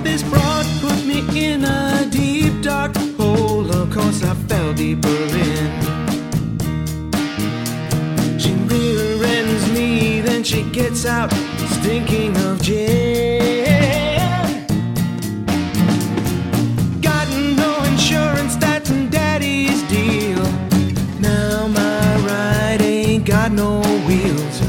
This 0.03 0.21
broad 0.21 0.65
put 0.81 1.05
me 1.05 1.53
in 1.53 1.63
a 1.63 2.07
deep 2.11 2.61
dark 2.61 2.95
hole. 3.17 3.67
Of 3.71 3.91
course, 3.91 4.23
I 4.23 4.35
fell 4.47 4.73
deeper 4.73 5.07
in. 5.07 5.48
She 10.49 10.63
gets 10.71 11.05
out, 11.05 11.31
stinking 11.77 12.35
of 12.38 12.59
gin. 12.59 13.67
Got 17.01 17.27
no 17.55 17.84
insurance, 17.84 18.55
that's 18.55 18.89
in 18.89 19.11
daddy's 19.11 19.84
deal. 19.84 20.43
Now 21.19 21.67
my 21.67 22.15
ride 22.26 22.81
ain't 22.81 23.27
got 23.27 23.51
no 23.51 23.81
wheels. 24.07 24.61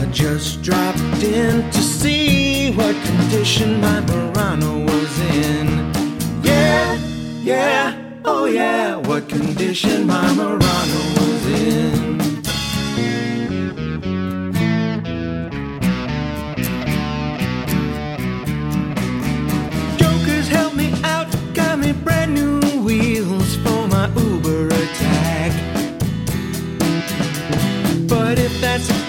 I 0.00 0.06
just 0.10 0.62
dropped 0.62 1.22
in 1.22 1.70
to 1.72 1.78
see 1.78 2.72
what 2.72 2.96
condition 3.04 3.82
my 3.82 4.00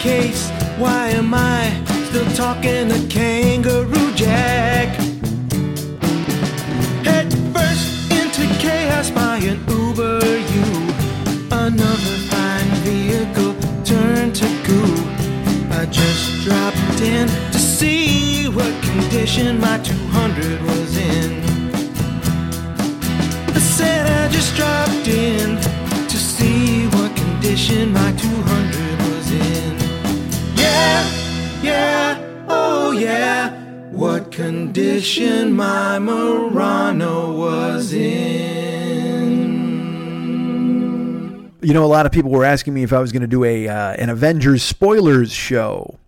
case, 0.10 0.50
why 0.80 1.10
am 1.10 1.32
I 1.36 1.62
still 2.08 2.30
talking 2.34 2.90
to 2.90 3.00
Kangaroo 3.16 4.12
Jack? 4.16 4.88
Head 7.08 7.28
first 7.54 7.88
into 8.20 8.44
chaos 8.64 9.12
by 9.12 9.36
an 9.52 9.60
Uber 9.70 10.20
U. 10.62 10.68
Another 11.68 12.16
fine 12.32 12.72
vehicle 12.88 13.54
turned 13.92 14.34
to 14.42 14.48
goo. 14.68 14.96
I 15.80 15.86
just 16.00 16.26
dropped 16.44 17.02
in 17.02 17.28
to 17.54 17.60
see 17.60 18.48
what 18.48 18.74
condition 18.90 19.60
my 19.60 19.78
200 19.78 20.60
was 20.70 20.98
in. 20.98 21.30
I 23.58 23.60
said 23.78 24.04
I 24.22 24.28
just 24.38 24.56
dropped 24.56 25.08
in 25.08 25.69
condition 34.90 35.54
my 35.54 36.00
Murano 36.00 37.32
was 37.32 37.94
in. 37.94 39.30
You 41.62 41.74
know, 41.76 41.86
a 41.86 41.86
lot 41.86 42.08
of 42.08 42.12
people 42.12 42.32
were 42.32 42.44
asking 42.44 42.74
me 42.74 42.82
if 42.82 42.92
I 42.92 43.00
was 43.00 43.12
going 43.12 43.22
to 43.22 43.28
do 43.28 43.44
a 43.44 43.68
uh, 43.68 43.94
an 43.94 44.10
Avengers 44.10 44.64
spoilers 44.64 45.32
show, 45.32 46.00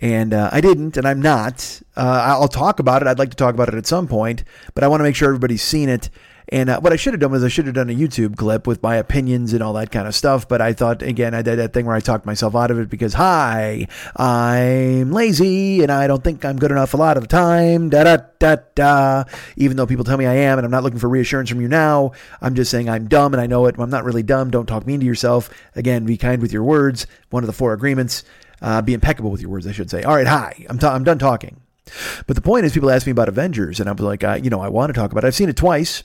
and 0.00 0.34
uh, 0.34 0.50
I 0.52 0.60
didn't, 0.60 0.96
and 0.96 1.06
I'm 1.06 1.22
not. 1.22 1.82
Uh, 1.96 2.24
I'll 2.26 2.48
talk 2.48 2.80
about 2.80 3.00
it. 3.00 3.06
I'd 3.06 3.20
like 3.20 3.30
to 3.30 3.36
talk 3.36 3.54
about 3.54 3.68
it 3.68 3.74
at 3.74 3.86
some 3.86 4.08
point, 4.08 4.42
but 4.74 4.82
I 4.82 4.88
want 4.88 4.98
to 4.98 5.04
make 5.04 5.14
sure 5.14 5.28
everybody's 5.28 5.62
seen 5.62 5.88
it. 5.88 6.10
And 6.50 6.68
uh, 6.68 6.80
what 6.80 6.92
I 6.92 6.96
should 6.96 7.14
have 7.14 7.20
done 7.20 7.30
was 7.30 7.42
I 7.42 7.48
should 7.48 7.66
have 7.66 7.74
done 7.74 7.90
a 7.90 7.94
YouTube 7.94 8.36
clip 8.36 8.66
with 8.66 8.82
my 8.82 8.96
opinions 8.96 9.52
and 9.52 9.62
all 9.62 9.72
that 9.74 9.90
kind 9.90 10.06
of 10.06 10.14
stuff. 10.14 10.46
But 10.46 10.60
I 10.60 10.72
thought 10.72 11.02
again, 11.02 11.34
I 11.34 11.42
did 11.42 11.58
that 11.58 11.72
thing 11.72 11.86
where 11.86 11.96
I 11.96 12.00
talked 12.00 12.26
myself 12.26 12.54
out 12.54 12.70
of 12.70 12.78
it 12.78 12.90
because 12.90 13.14
hi, 13.14 13.86
I'm 14.16 15.10
lazy 15.12 15.82
and 15.82 15.90
I 15.90 16.06
don't 16.06 16.22
think 16.22 16.44
I'm 16.44 16.56
good 16.56 16.70
enough 16.70 16.94
a 16.94 16.96
lot 16.96 17.16
of 17.16 17.22
the 17.22 17.28
time. 17.28 17.90
Da 17.90 18.04
da 18.04 18.18
da 18.38 18.56
da. 18.74 19.24
Even 19.56 19.76
though 19.76 19.86
people 19.86 20.04
tell 20.04 20.18
me 20.18 20.26
I 20.26 20.34
am, 20.34 20.58
and 20.58 20.64
I'm 20.64 20.70
not 20.70 20.82
looking 20.82 20.98
for 20.98 21.08
reassurance 21.08 21.48
from 21.48 21.60
you 21.60 21.68
now. 21.68 22.12
I'm 22.40 22.54
just 22.54 22.70
saying 22.70 22.88
I'm 22.88 23.08
dumb 23.08 23.32
and 23.32 23.40
I 23.40 23.46
know 23.46 23.66
it. 23.66 23.76
I'm 23.78 23.90
not 23.90 24.04
really 24.04 24.22
dumb. 24.22 24.50
Don't 24.50 24.66
talk 24.66 24.86
mean 24.86 25.00
to 25.00 25.06
yourself. 25.06 25.50
Again, 25.74 26.04
be 26.04 26.16
kind 26.16 26.42
with 26.42 26.52
your 26.52 26.64
words. 26.64 27.06
One 27.30 27.42
of 27.42 27.46
the 27.46 27.52
four 27.52 27.72
agreements. 27.72 28.24
Uh, 28.60 28.80
be 28.80 28.94
impeccable 28.94 29.30
with 29.30 29.42
your 29.42 29.50
words, 29.50 29.66
I 29.66 29.72
should 29.72 29.90
say. 29.90 30.02
All 30.04 30.14
right, 30.14 30.26
hi. 30.26 30.64
I'm, 30.70 30.78
I'm 30.82 31.04
done 31.04 31.18
talking. 31.18 31.60
But 32.26 32.36
the 32.36 32.42
point 32.42 32.64
is, 32.64 32.72
people 32.72 32.90
ask 32.90 33.06
me 33.06 33.10
about 33.10 33.28
Avengers, 33.28 33.78
and 33.78 33.88
I 33.88 33.92
was 33.92 34.00
like, 34.00 34.24
uh, 34.24 34.38
you 34.42 34.48
know, 34.48 34.60
I 34.60 34.68
want 34.68 34.94
to 34.94 34.98
talk 34.98 35.12
about 35.12 35.24
it. 35.24 35.26
I've 35.26 35.34
seen 35.34 35.50
it 35.50 35.56
twice. 35.56 36.02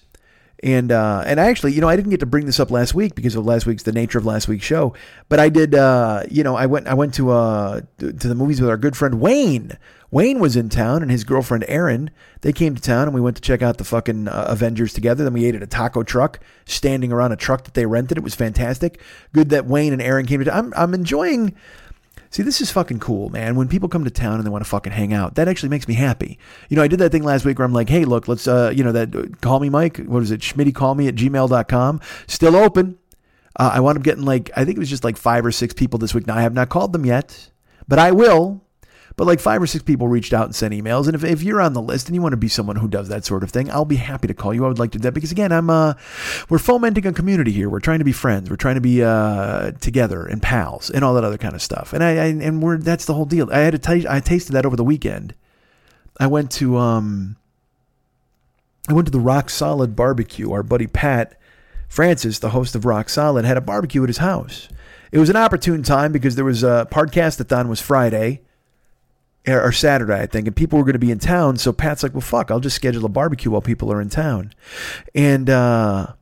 And 0.61 0.91
uh, 0.91 1.23
and 1.26 1.40
I 1.40 1.45
actually, 1.45 1.73
you 1.73 1.80
know, 1.80 1.88
I 1.88 1.95
didn't 1.95 2.11
get 2.11 2.19
to 2.19 2.26
bring 2.26 2.45
this 2.45 2.60
up 2.60 2.69
last 2.69 2.94
week 2.94 3.15
because 3.15 3.36
of 3.36 3.45
last 3.45 3.65
week's 3.65 3.84
the 3.84 3.94
nature 3.94 4.18
of 4.18 4.26
last 4.26 4.49
week's 4.49 4.65
show. 4.65 4.94
But 5.30 5.40
I 5.40 5.48
did, 5.48 5.73
uh, 5.73 6.23
you 6.30 6.44
know, 6.44 6.56
I 6.56 6.65
went 6.65 6.88
I 6.88 6.94
went 6.95 7.14
to 7.14 7.31
uh 7.31 7.81
to 7.99 8.11
the 8.11 8.36
movies 8.36 8.60
with 8.60 8.69
our 8.69 8.77
good 8.77 8.98
friend 8.98 9.22
Wayne. 9.22 9.77
Wayne 10.11 10.40
was 10.40 10.56
in 10.56 10.69
town 10.69 11.02
and 11.02 11.11
his 11.11 11.23
girlfriend 11.23 11.64
Erin. 11.68 12.10
They 12.41 12.52
came 12.52 12.76
to 12.76 12.81
town 12.81 13.03
and 13.03 13.14
we 13.14 13.22
went 13.22 13.38
to 13.38 13.41
check 13.41 13.61
out 13.61 13.77
the 13.77 13.84
fucking 13.84 14.27
uh, 14.27 14.48
Avengers 14.49 14.91
together. 14.91 15.23
Then 15.23 15.34
we 15.34 15.45
ate 15.45 15.56
at 15.56 15.64
a 15.64 15.68
taco 15.68 16.03
truck, 16.03 16.40
standing 16.65 17.11
around 17.14 17.31
a 17.31 17.38
truck 17.38 17.64
that 17.65 17.73
they 17.73 17.86
rented. 17.86 18.18
It 18.18 18.23
was 18.23 18.36
fantastic. 18.36 18.99
Good 19.34 19.49
that 19.52 19.65
Wayne 19.65 19.94
and 19.94 20.02
Erin 20.02 20.26
came 20.26 20.44
to. 20.44 20.53
I'm 20.53 20.73
I'm 20.76 20.94
enjoying. 20.94 21.56
See, 22.32 22.44
this 22.44 22.62
is 22.62 22.70
fucking 22.72 23.00
cool, 23.00 23.30
man. 23.30 23.56
When 23.56 23.68
people 23.68 23.90
come 23.90 24.04
to 24.04 24.12
town 24.12 24.36
and 24.36 24.46
they 24.46 24.52
want 24.52 24.64
to 24.64 24.70
fucking 24.70 24.92
hang 24.92 25.14
out, 25.14 25.36
that 25.36 25.48
actually 25.48 25.70
makes 25.70 25.88
me 25.88 25.96
happy. 25.96 26.38
You 26.70 26.76
know, 26.78 26.84
I 26.84 26.88
did 26.88 27.00
that 27.00 27.12
thing 27.12 27.24
last 27.24 27.44
week 27.44 27.58
where 27.58 27.66
I'm 27.66 27.74
like, 27.74 27.90
hey, 27.90 28.06
look, 28.06 28.28
let's, 28.28 28.48
uh, 28.48 28.72
you 28.76 28.84
know, 28.84 28.92
that 28.92 29.16
uh, 29.16 29.24
call 29.42 29.60
me 29.60 29.70
Mike. 29.70 29.98
What 29.98 30.22
is 30.22 30.30
it? 30.30 30.42
Schmitty 30.42 30.74
call 30.74 30.94
me 30.94 31.08
at 31.08 31.16
gmail.com. 31.16 32.02
Still 32.28 32.56
open. 32.56 33.00
Uh, 33.56 33.72
I 33.74 33.80
wound 33.80 33.98
up 33.98 34.04
getting 34.04 34.26
like, 34.26 34.52
I 34.56 34.64
think 34.64 34.78
it 34.78 34.80
was 34.80 34.90
just 34.90 35.04
like 35.04 35.18
five 35.18 35.44
or 35.44 35.52
six 35.52 35.74
people 35.74 35.98
this 35.98 36.14
week. 36.14 36.28
Now, 36.28 36.38
I 36.38 36.42
have 36.42 36.54
not 36.54 36.70
called 36.70 36.94
them 36.94 37.06
yet, 37.06 37.50
but 37.88 37.98
I 37.98 38.12
will. 38.12 38.62
But 39.20 39.28
like 39.28 39.41
five 39.41 39.62
or 39.62 39.68
six 39.68 39.84
people 39.84 40.08
reached 40.08 40.32
out 40.32 40.46
and 40.46 40.56
sent 40.56 40.74
emails. 40.74 41.08
And 41.08 41.14
if, 41.14 41.26
if 41.26 41.44
you're 41.44 41.60
on 41.60 41.74
the 41.74 41.82
list 41.82 42.08
and 42.08 42.16
you 42.16 42.22
want 42.22 42.32
to 42.32 42.38
be 42.38 42.48
someone 42.48 42.78
who 42.78 42.88
does 42.88 43.10
that 43.10 43.26
sort 43.26 43.44
of 43.44 43.52
thing, 43.52 43.70
I'll 43.70 43.84
be 43.84 43.98
happy 43.98 44.30
to 44.30 44.34
call 44.34 44.54
you. 44.54 44.64
I 44.64 44.70
would 44.70 44.80
like 44.80 44.91
to 44.91 44.98
do 44.98 45.02
that 45.02 45.14
because 45.14 45.34
again, 45.34 45.52
I'm 45.52 45.70
uh 45.70 45.96
we're 46.48 46.58
fomenting 46.58 47.06
a 47.06 47.12
community 47.12 47.52
here. 47.52 47.70
We're 47.70 47.82
trying 47.82 48.00
to 48.00 48.06
be 48.06 48.14
friends. 48.14 48.50
We're 48.50 48.56
trying 48.56 48.76
to 48.76 48.82
be 48.82 49.04
uh 49.04 49.72
together 49.72 50.26
and 50.26 50.41
pals 50.41 50.90
and 50.90 51.04
all 51.04 51.14
that 51.16 51.26
other 51.26 51.38
kind 51.38 51.54
of 51.54 51.62
stuff. 51.62 51.91
And 51.91 52.02
I, 52.02 52.12
I 52.12 52.26
and 52.28 52.64
we're 52.64 52.78
that's 52.78 53.04
the 53.04 53.14
whole 53.14 53.26
deal. 53.26 53.52
I 53.52 53.60
had 53.60 53.84
to 53.84 54.06
I 54.10 54.22
tasted 54.22 54.54
that 54.54 54.66
over 54.66 54.78
the 54.78 54.86
weekend. 54.86 55.36
I 56.18 56.28
went 56.28 56.50
to 56.52 56.78
um 56.78 57.36
I 58.88 58.94
went 58.94 59.08
to 59.08 59.12
the 59.12 59.20
Rock 59.20 59.50
Solid 59.50 59.98
barbecue. 59.98 60.50
Our 60.54 60.64
buddy 60.64 60.88
Pat 60.88 61.38
Francis, 61.90 62.40
the 62.40 62.52
host 62.52 62.74
of 62.74 62.86
Rock 62.86 63.10
Solid, 63.10 63.44
had 63.44 63.58
a 63.58 63.62
barbecue 63.62 64.02
at 64.02 64.08
his 64.08 64.20
house. 64.20 64.70
It 65.12 65.20
was 65.20 65.30
an 65.30 65.36
opportune 65.36 65.84
time 65.84 66.14
because 66.14 66.38
there 66.38 66.46
was 66.46 66.64
a 66.64 66.88
podcast-a-thon 66.90 67.68
was 67.68 67.82
Friday 67.82 68.44
or 69.48 69.72
Saturday, 69.72 70.20
I 70.20 70.26
think, 70.26 70.48
and 70.48 70.56
people 70.56 70.78
were 70.78 70.86
going 70.86 70.94
to 70.94 70.99
be 70.99 71.11
in 71.11 71.20
town. 71.20 71.57
So 71.57 71.72
Pat's 71.72 72.03
like, 72.03 72.14
"Well, 72.14 72.22
fuck, 72.22 72.52
I'll 72.52 72.60
just 72.60 72.76
schedule 72.76 73.06
a 73.06 73.10
barbecue 73.10 73.52
while 73.52 73.61
people 73.61 73.91
are 73.91 74.02
in 74.02 74.10
town," 74.10 74.53
and 75.16 75.49
uh, 75.49 76.14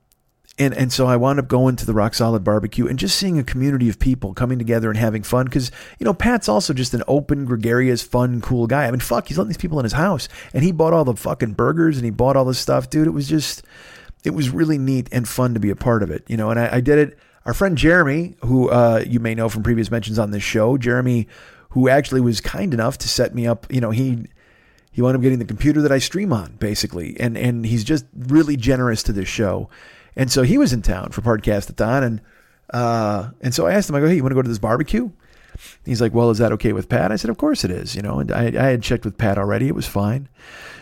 and 0.59 0.73
and 0.73 0.91
so 0.91 1.07
I 1.07 1.17
wound 1.17 1.39
up 1.39 1.47
going 1.47 1.75
to 1.77 1.85
the 1.85 1.93
Rock 1.93 2.13
Solid 2.13 2.43
barbecue 2.43 2.87
and 2.87 2.97
just 2.97 3.15
seeing 3.17 3.37
a 3.37 3.43
community 3.43 3.89
of 3.89 3.99
people 3.99 4.33
coming 4.33 4.57
together 4.57 4.89
and 4.89 4.97
having 4.97 5.23
fun. 5.23 5.45
Because 5.45 5.71
you 5.99 6.05
know, 6.05 6.13
Pat's 6.13 6.49
also 6.49 6.73
just 6.73 6.93
an 6.93 7.03
open, 7.07 7.45
gregarious, 7.45 8.01
fun, 8.01 8.41
cool 8.41 8.67
guy. 8.67 8.85
I 8.85 8.91
mean, 8.91 8.99
fuck, 8.99 9.27
he's 9.27 9.37
letting 9.37 9.49
these 9.49 9.57
people 9.57 9.79
in 9.79 9.83
his 9.83 9.93
house, 9.93 10.27
and 10.53 10.63
he 10.63 10.71
bought 10.71 10.93
all 10.93 11.05
the 11.05 11.15
fucking 11.15 11.53
burgers 11.53 11.97
and 11.97 12.05
he 12.05 12.11
bought 12.11 12.35
all 12.35 12.45
this 12.45 12.59
stuff, 12.59 12.89
dude. 12.89 13.07
It 13.07 13.11
was 13.11 13.27
just, 13.27 13.63
it 14.23 14.31
was 14.31 14.49
really 14.49 14.77
neat 14.77 15.09
and 15.11 15.27
fun 15.27 15.53
to 15.53 15.59
be 15.59 15.69
a 15.69 15.75
part 15.75 16.01
of 16.01 16.11
it, 16.11 16.23
you 16.27 16.37
know. 16.37 16.49
And 16.49 16.59
I, 16.59 16.75
I 16.75 16.81
did 16.81 16.97
it. 16.99 17.17
Our 17.45 17.53
friend 17.53 17.77
Jeremy, 17.77 18.35
who 18.43 18.69
uh, 18.69 19.03
you 19.07 19.19
may 19.21 19.33
know 19.33 19.47
from 19.47 19.63
previous 19.63 19.89
mentions 19.89 20.19
on 20.19 20.31
this 20.31 20.43
show, 20.43 20.77
Jeremy 20.77 21.27
who 21.77 21.87
actually 21.87 22.21
was 22.21 22.41
kind 22.41 22.73
enough 22.73 22.97
to 22.97 23.07
set 23.07 23.35
me 23.35 23.45
up. 23.45 23.71
You 23.71 23.79
know, 23.79 23.91
he 23.91 24.25
he 24.91 25.03
wound 25.03 25.15
up 25.15 25.21
getting 25.21 25.37
the 25.37 25.45
computer 25.45 25.79
that 25.83 25.91
I 25.91 25.99
stream 25.99 26.33
on, 26.33 26.53
basically, 26.53 27.15
and 27.19 27.37
and 27.37 27.63
he's 27.63 27.83
just 27.83 28.05
really 28.15 28.57
generous 28.57 29.03
to 29.03 29.13
this 29.13 29.27
show. 29.27 29.69
And 30.15 30.31
so 30.31 30.41
he 30.41 30.57
was 30.57 30.73
in 30.73 30.81
town 30.81 31.11
for 31.11 31.21
Podcast-a-thon, 31.21 32.03
and 32.03 32.21
uh, 32.73 33.29
and 33.41 33.53
so 33.53 33.67
I 33.67 33.73
asked 33.73 33.91
him, 33.91 33.95
I 33.95 33.99
go, 33.99 34.07
hey, 34.07 34.15
you 34.15 34.23
want 34.23 34.31
to 34.31 34.35
go 34.35 34.41
to 34.41 34.49
this 34.49 34.57
barbecue? 34.57 35.11
He's 35.85 36.01
like, 36.01 36.15
well, 36.15 36.31
is 36.31 36.39
that 36.39 36.51
okay 36.53 36.73
with 36.73 36.89
Pat? 36.89 37.11
I 37.11 37.15
said, 37.15 37.29
of 37.29 37.37
course 37.37 37.63
it 37.63 37.69
is. 37.69 37.95
You 37.95 38.01
know, 38.01 38.17
and 38.17 38.31
I, 38.31 38.45
I 38.45 38.69
had 38.71 38.81
checked 38.81 39.05
with 39.05 39.19
Pat 39.19 39.37
already; 39.37 39.67
it 39.67 39.75
was 39.75 39.85
fine. 39.85 40.29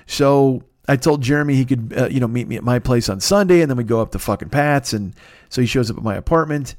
So 0.05 0.63
I 0.87 0.95
told 0.95 1.21
Jeremy 1.21 1.55
he 1.55 1.65
could, 1.65 1.93
uh, 1.97 2.07
you 2.07 2.21
know, 2.21 2.29
meet 2.29 2.47
me 2.47 2.55
at 2.55 2.63
my 2.63 2.79
place 2.79 3.09
on 3.09 3.19
Sunday, 3.19 3.59
and 3.59 3.69
then 3.69 3.77
we 3.77 3.83
go 3.83 3.99
up 3.99 4.13
to 4.13 4.19
fucking 4.19 4.47
Pat's, 4.47 4.93
and 4.93 5.13
so 5.49 5.59
he 5.59 5.67
shows 5.67 5.91
up 5.91 5.97
at 5.97 6.03
my 6.03 6.15
apartment, 6.15 6.75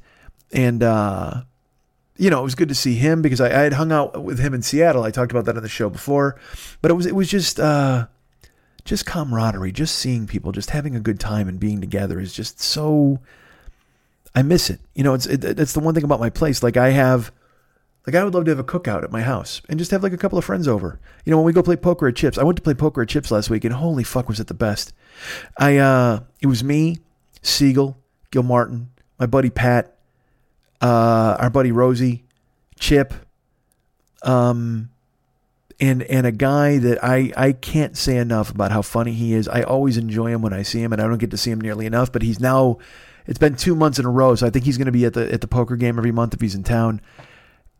and 0.51 0.81
uh, 0.81 1.43
you 2.17 2.29
know, 2.29 2.39
it 2.39 2.43
was 2.43 2.55
good 2.55 2.69
to 2.69 2.75
see 2.75 2.95
him 2.95 3.21
because 3.21 3.39
I, 3.39 3.47
I, 3.47 3.63
had 3.63 3.73
hung 3.73 3.91
out 3.91 4.23
with 4.23 4.39
him 4.39 4.53
in 4.53 4.61
Seattle. 4.61 5.03
I 5.03 5.11
talked 5.11 5.31
about 5.31 5.45
that 5.45 5.57
on 5.57 5.63
the 5.63 5.69
show 5.69 5.89
before, 5.89 6.39
but 6.81 6.91
it 6.91 6.95
was 6.95 7.05
it 7.05 7.15
was 7.15 7.29
just 7.29 7.59
uh, 7.59 8.07
just 8.85 9.05
camaraderie, 9.05 9.71
just 9.71 9.95
seeing 9.95 10.27
people, 10.27 10.51
just 10.51 10.71
having 10.71 10.95
a 10.95 10.99
good 10.99 11.19
time 11.19 11.47
and 11.47 11.59
being 11.59 11.81
together 11.81 12.19
is 12.19 12.33
just 12.33 12.59
so. 12.59 13.19
I 14.33 14.43
miss 14.43 14.69
it. 14.69 14.79
You 14.93 15.03
know, 15.03 15.13
it's 15.13 15.25
it, 15.25 15.43
it's 15.43 15.73
the 15.73 15.79
one 15.79 15.93
thing 15.93 16.03
about 16.03 16.19
my 16.19 16.29
place. 16.29 16.63
Like 16.63 16.77
I 16.77 16.89
have, 16.89 17.31
like 18.05 18.15
I 18.15 18.23
would 18.23 18.33
love 18.33 18.45
to 18.45 18.51
have 18.51 18.59
a 18.59 18.63
cookout 18.63 19.03
at 19.03 19.11
my 19.11 19.21
house 19.21 19.61
and 19.69 19.79
just 19.79 19.91
have 19.91 20.03
like 20.03 20.13
a 20.13 20.17
couple 20.17 20.37
of 20.37 20.45
friends 20.45 20.67
over. 20.67 20.99
You 21.25 21.31
know, 21.31 21.37
when 21.37 21.45
we 21.45 21.53
go 21.53 21.63
play 21.63 21.75
poker 21.75 22.07
at 22.07 22.15
Chips, 22.15 22.37
I 22.37 22.43
went 22.43 22.55
to 22.57 22.61
play 22.61 22.73
poker 22.73 23.01
at 23.01 23.09
Chips 23.09 23.31
last 23.31 23.49
week, 23.49 23.63
and 23.63 23.73
holy 23.73 24.03
fuck, 24.03 24.27
was 24.27 24.39
it 24.39 24.47
the 24.47 24.53
best! 24.53 24.93
I 25.57 25.77
uh, 25.77 26.21
it 26.41 26.47
was 26.47 26.63
me, 26.63 26.99
Siegel, 27.41 27.97
Gil 28.31 28.43
Martin, 28.43 28.89
my 29.19 29.25
buddy 29.25 29.49
Pat, 29.49 29.96
uh, 30.81 31.37
our 31.39 31.49
buddy 31.49 31.71
Rosie, 31.71 32.25
Chip, 32.79 33.13
um, 34.23 34.89
and 35.79 36.03
and 36.03 36.25
a 36.25 36.31
guy 36.31 36.77
that 36.77 37.03
I 37.03 37.31
I 37.35 37.51
can't 37.51 37.97
say 37.97 38.17
enough 38.17 38.49
about 38.49 38.71
how 38.71 38.81
funny 38.81 39.13
he 39.13 39.33
is. 39.33 39.47
I 39.47 39.63
always 39.63 39.97
enjoy 39.97 40.27
him 40.27 40.41
when 40.41 40.53
I 40.53 40.63
see 40.63 40.81
him, 40.81 40.93
and 40.93 41.01
I 41.01 41.07
don't 41.07 41.17
get 41.17 41.31
to 41.31 41.37
see 41.37 41.51
him 41.51 41.61
nearly 41.61 41.85
enough. 41.85 42.11
But 42.11 42.21
he's 42.21 42.39
now, 42.39 42.77
it's 43.25 43.39
been 43.39 43.55
two 43.55 43.75
months 43.75 43.99
in 43.99 44.05
a 44.05 44.09
row, 44.09 44.35
so 44.35 44.47
I 44.47 44.49
think 44.49 44.65
he's 44.65 44.77
going 44.77 44.87
to 44.87 44.91
be 44.91 45.05
at 45.05 45.13
the 45.13 45.31
at 45.31 45.41
the 45.41 45.47
poker 45.47 45.75
game 45.75 45.97
every 45.97 46.11
month 46.11 46.33
if 46.33 46.41
he's 46.41 46.55
in 46.55 46.63
town. 46.63 47.01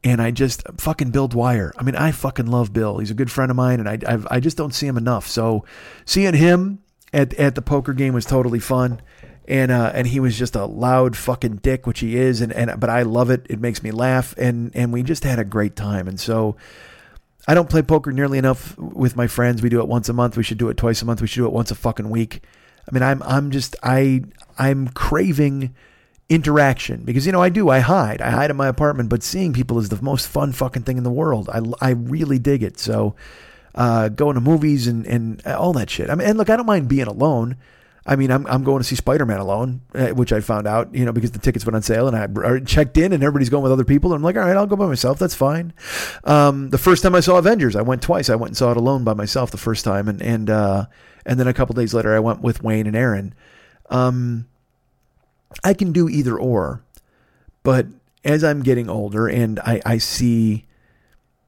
And 0.03 0.21
I 0.21 0.29
just 0.29 0.63
fucking 0.77 1.09
Bill 1.09 1.27
Dwyer. 1.27 1.73
I 1.75 1.83
mean, 1.83 1.95
I 1.95 2.11
fucking 2.11 2.45
love 2.45 2.71
Bill. 2.71 2.99
He's 2.99 3.09
a 3.09 3.15
good 3.15 3.31
friend 3.31 3.49
of 3.49 3.57
mine, 3.57 3.79
and 3.79 3.89
I 3.89 3.97
I've, 4.07 4.27
I 4.29 4.39
just 4.39 4.57
don't 4.57 4.73
see 4.73 4.85
him 4.85 4.97
enough. 4.97 5.27
So 5.27 5.65
seeing 6.05 6.35
him 6.35 6.79
at 7.13 7.33
at 7.33 7.55
the 7.55 7.61
poker 7.63 7.93
game 7.93 8.13
was 8.13 8.25
totally 8.25 8.59
fun. 8.59 9.01
And 9.47 9.71
uh, 9.71 9.91
and 9.93 10.07
he 10.07 10.19
was 10.19 10.37
just 10.37 10.55
a 10.55 10.65
loud 10.65 11.15
fucking 11.15 11.57
dick, 11.57 11.87
which 11.87 12.01
he 12.01 12.17
is, 12.17 12.41
and, 12.41 12.51
and 12.51 12.79
but 12.79 12.89
I 12.89 13.03
love 13.03 13.29
it. 13.29 13.45
It 13.49 13.61
makes 13.61 13.81
me 13.81 13.91
laugh, 13.91 14.35
and 14.37 14.71
and 14.75 14.91
we 14.91 15.03
just 15.03 15.23
had 15.23 15.39
a 15.39 15.45
great 15.45 15.75
time. 15.75 16.09
And 16.09 16.19
so, 16.19 16.57
I 17.47 17.53
don't 17.53 17.69
play 17.69 17.81
poker 17.81 18.11
nearly 18.11 18.37
enough 18.37 18.77
with 18.77 19.15
my 19.15 19.27
friends. 19.27 19.61
We 19.61 19.69
do 19.69 19.79
it 19.79 19.87
once 19.87 20.09
a 20.09 20.13
month. 20.13 20.35
We 20.35 20.43
should 20.43 20.57
do 20.57 20.67
it 20.67 20.75
twice 20.75 21.01
a 21.01 21.05
month. 21.05 21.21
We 21.21 21.27
should 21.27 21.41
do 21.41 21.45
it 21.45 21.53
once 21.53 21.71
a 21.71 21.75
fucking 21.75 22.09
week. 22.09 22.41
I 22.87 22.93
mean, 22.93 23.03
I'm 23.03 23.23
I'm 23.23 23.51
just 23.51 23.75
I 23.83 24.23
I'm 24.57 24.89
craving 24.89 25.73
interaction 26.29 27.03
because 27.03 27.25
you 27.25 27.31
know 27.31 27.41
I 27.41 27.47
do 27.47 27.69
I 27.69 27.79
hide 27.79 28.21
I 28.21 28.31
hide 28.31 28.51
in 28.51 28.57
my 28.57 28.67
apartment, 28.67 29.09
but 29.09 29.23
seeing 29.23 29.53
people 29.53 29.79
is 29.79 29.87
the 29.89 30.01
most 30.01 30.27
fun 30.27 30.51
fucking 30.51 30.83
thing 30.83 30.97
in 30.97 31.03
the 31.03 31.11
world. 31.11 31.49
I 31.49 31.61
I 31.79 31.91
really 31.91 32.39
dig 32.39 32.63
it. 32.63 32.79
So, 32.79 33.15
uh, 33.75 34.09
going 34.09 34.35
to 34.35 34.41
movies 34.41 34.87
and 34.87 35.05
and 35.07 35.45
all 35.45 35.73
that 35.73 35.89
shit. 35.89 36.09
I 36.09 36.15
mean, 36.15 36.27
and 36.27 36.37
look, 36.37 36.49
I 36.49 36.57
don't 36.57 36.65
mind 36.65 36.89
being 36.89 37.07
alone. 37.07 37.55
I 38.07 38.15
mean, 38.15 38.31
I'm, 38.31 38.47
I'm 38.47 38.63
going 38.63 38.79
to 38.79 38.85
see 38.85 38.95
Spider 38.95 39.25
Man 39.25 39.39
alone, 39.39 39.81
uh, 39.93 40.07
which 40.07 40.31
I 40.31 40.39
found 40.39 40.65
out, 40.65 40.95
you 40.95 41.03
know, 41.03 41.11
because 41.11 41.31
the 41.31 41.39
tickets 41.39 41.65
went 41.65 41.75
on 41.75 41.81
sale 41.81 42.07
and 42.07 42.15
I 42.15 42.59
checked 42.61 42.97
in 42.97 43.11
and 43.11 43.21
everybody's 43.21 43.49
going 43.49 43.63
with 43.63 43.71
other 43.73 43.84
people. 43.84 44.13
And 44.13 44.19
I'm 44.19 44.23
like, 44.23 44.38
all 44.38 44.43
right, 44.43 44.55
I'll 44.55 44.65
go 44.65 44.77
by 44.77 44.88
myself. 44.88 45.19
That's 45.19 45.35
fine. 45.35 45.73
Um, 46.23 46.69
the 46.69 46.77
first 46.77 47.03
time 47.03 47.13
I 47.15 47.19
saw 47.19 47.38
Avengers, 47.38 47.75
I 47.75 47.81
went 47.81 48.01
twice. 48.01 48.29
I 48.29 48.35
went 48.35 48.51
and 48.51 48.57
saw 48.57 48.71
it 48.71 48.77
alone 48.77 49.03
by 49.03 49.13
myself 49.13 49.51
the 49.51 49.57
first 49.57 49.84
time. 49.84 50.07
And, 50.07 50.21
and, 50.21 50.49
uh, 50.49 50.85
and 51.25 51.38
then 51.38 51.49
a 51.49 51.53
couple 51.53 51.75
days 51.75 51.93
later, 51.93 52.15
I 52.15 52.19
went 52.19 52.41
with 52.41 52.63
Wayne 52.63 52.88
and 52.88 52.95
Aaron. 52.95 53.35
Um, 53.89 54.47
I 55.65 55.73
can 55.73 55.91
do 55.91 56.07
either 56.07 56.39
or, 56.39 56.84
but 57.63 57.88
as 58.23 58.41
I'm 58.41 58.63
getting 58.63 58.89
older 58.89 59.27
and 59.27 59.59
I, 59.59 59.81
I 59.85 59.97
see, 59.97 60.65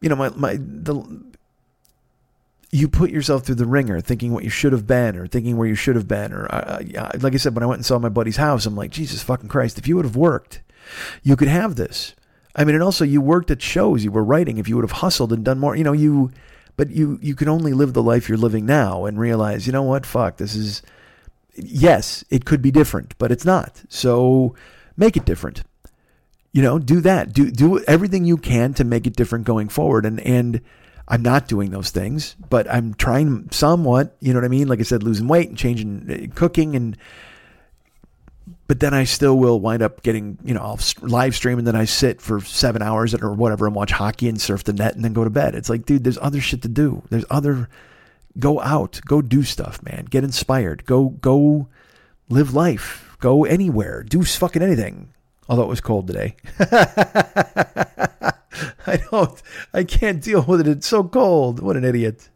you 0.02 0.10
know, 0.10 0.16
my, 0.18 0.30
my, 0.30 0.58
the, 0.60 1.29
you 2.72 2.88
put 2.88 3.10
yourself 3.10 3.44
through 3.44 3.56
the 3.56 3.66
ringer 3.66 4.00
thinking 4.00 4.32
what 4.32 4.44
you 4.44 4.50
should 4.50 4.74
have 4.74 4.86
been 4.86 5.16
or 5.16 5.28
thinking 5.28 5.58
where 5.58 5.68
you 5.68 5.76
should 5.76 5.96
have 5.96 6.08
been 6.08 6.32
or 6.32 6.48
uh, 6.54 6.80
like 7.20 7.34
i 7.34 7.38
said 7.38 7.56
when 7.56 7.64
i 7.64 7.66
went 7.66 7.80
and 7.80 7.86
saw 7.86 7.98
my 7.98 8.10
buddy's 8.10 8.38
house 8.38 8.66
i'm 8.66 8.76
like 8.76 8.92
jesus 8.92 9.24
fucking 9.24 9.50
christ 9.50 9.78
if 9.78 9.88
you 9.88 9.96
would 9.96 10.06
have 10.06 10.16
worked 10.16 10.62
you 11.24 11.36
could 11.36 11.48
have 11.48 11.76
this. 11.76 12.16
I 12.56 12.64
mean 12.64 12.76
and 12.76 12.84
also 12.84 13.06
you 13.06 13.22
worked 13.22 13.52
at 13.52 13.62
shows 13.62 14.04
you 14.04 14.12
were 14.12 14.24
writing 14.24 14.58
if 14.58 14.68
you 14.68 14.76
would 14.76 14.84
have 14.84 15.00
hustled 15.00 15.32
and 15.32 15.46
done 15.46 15.60
more 15.60 15.76
you 15.76 15.84
know 15.84 15.94
you 15.94 16.32
but 16.76 16.90
you 16.90 17.20
you 17.22 17.36
can 17.36 17.48
only 17.48 17.74
live 17.74 17.94
the 17.94 18.04
life 18.04 18.28
you're 18.28 18.38
living 18.38 18.66
now 18.66 19.06
and 19.06 19.20
realize 19.20 19.68
you 19.68 19.72
know 19.72 19.84
what 19.84 20.06
fuck 20.06 20.38
this 20.38 20.56
is 20.56 20.82
yes 21.56 22.24
it 22.30 22.46
could 22.46 22.62
be 22.62 22.72
different 22.72 23.18
but 23.18 23.32
it's 23.32 23.46
not. 23.46 23.84
So 23.88 24.56
make 24.98 25.16
it 25.16 25.26
different. 25.26 25.64
You 26.52 26.64
know 26.64 26.80
do 26.80 27.00
that. 27.02 27.34
Do 27.34 27.52
do 27.52 27.80
everything 27.84 28.26
you 28.26 28.36
can 28.36 28.74
to 28.74 28.84
make 28.84 29.06
it 29.06 29.16
different 29.16 29.46
going 29.46 29.70
forward. 29.70 30.06
And 30.06 30.20
and 30.22 30.62
I'm 31.10 31.24
not 31.24 31.48
doing 31.48 31.72
those 31.72 31.90
things, 31.90 32.36
but 32.50 32.70
I'm 32.72 32.94
trying 32.94 33.50
somewhat, 33.52 34.16
you 34.20 34.32
know 34.32 34.40
what 34.40 34.46
I 34.46 34.50
mean? 34.50 34.68
Like 34.68 34.80
I 34.80 34.84
said, 34.84 35.02
losing 35.02 35.28
weight 35.28 35.50
and 35.50 35.58
changing 35.58 36.30
uh, 36.32 36.36
cooking 36.36 36.76
and 36.76 36.98
but 38.68 38.80
then 38.80 38.94
I 38.94 39.06
still 39.06 39.36
will 39.36 39.60
wind 39.60 39.82
up 39.82 40.04
getting, 40.04 40.38
you 40.44 40.54
know, 40.54 40.62
I'll 40.62 40.80
live 41.02 41.36
stream 41.36 41.58
and 41.58 41.66
then 41.66 41.76
I 41.76 41.86
sit 41.86 42.22
for 42.22 42.40
seven 42.40 42.84
hours 42.84 43.16
or 43.16 43.34
whatever 43.34 43.66
and 43.66 43.76
watch 43.76 43.90
hockey 43.90 44.30
and 44.30 44.40
surf 44.40 44.64
the 44.64 44.74
net 44.74 44.96
and 44.96 45.04
then 45.04 45.14
go 45.14 45.24
to 45.24 45.32
bed. 45.32 45.56
It's 45.56 45.70
like, 45.70 45.88
dude, 45.88 46.04
there's 46.04 46.20
other 46.20 46.40
shit 46.40 46.62
to 46.62 46.68
do. 46.68 47.02
There's 47.10 47.26
other, 47.32 47.68
go 48.38 48.62
out, 48.62 49.02
go 49.08 49.24
do 49.24 49.42
stuff, 49.42 49.82
man. 49.82 50.06
Get 50.06 50.24
inspired. 50.24 50.86
Go, 50.86 51.10
go 51.10 51.68
live 52.30 52.54
life. 52.54 53.18
Go 53.20 53.44
anywhere. 53.44 54.04
Do 54.04 54.24
fucking 54.24 54.62
anything. 54.62 55.10
Although 55.50 55.64
it 55.64 55.70
was 55.70 55.82
cold 55.82 56.06
today. 56.06 56.36
I 58.88 58.98
don't. 59.12 59.42
I 59.74 59.84
can't 59.84 60.22
deal 60.22 60.44
with 60.44 60.62
it. 60.62 60.68
It's 60.68 60.88
so 60.88 61.04
cold. 61.04 61.62
What 61.62 61.78
an 61.78 61.84
idiot. 61.84 62.30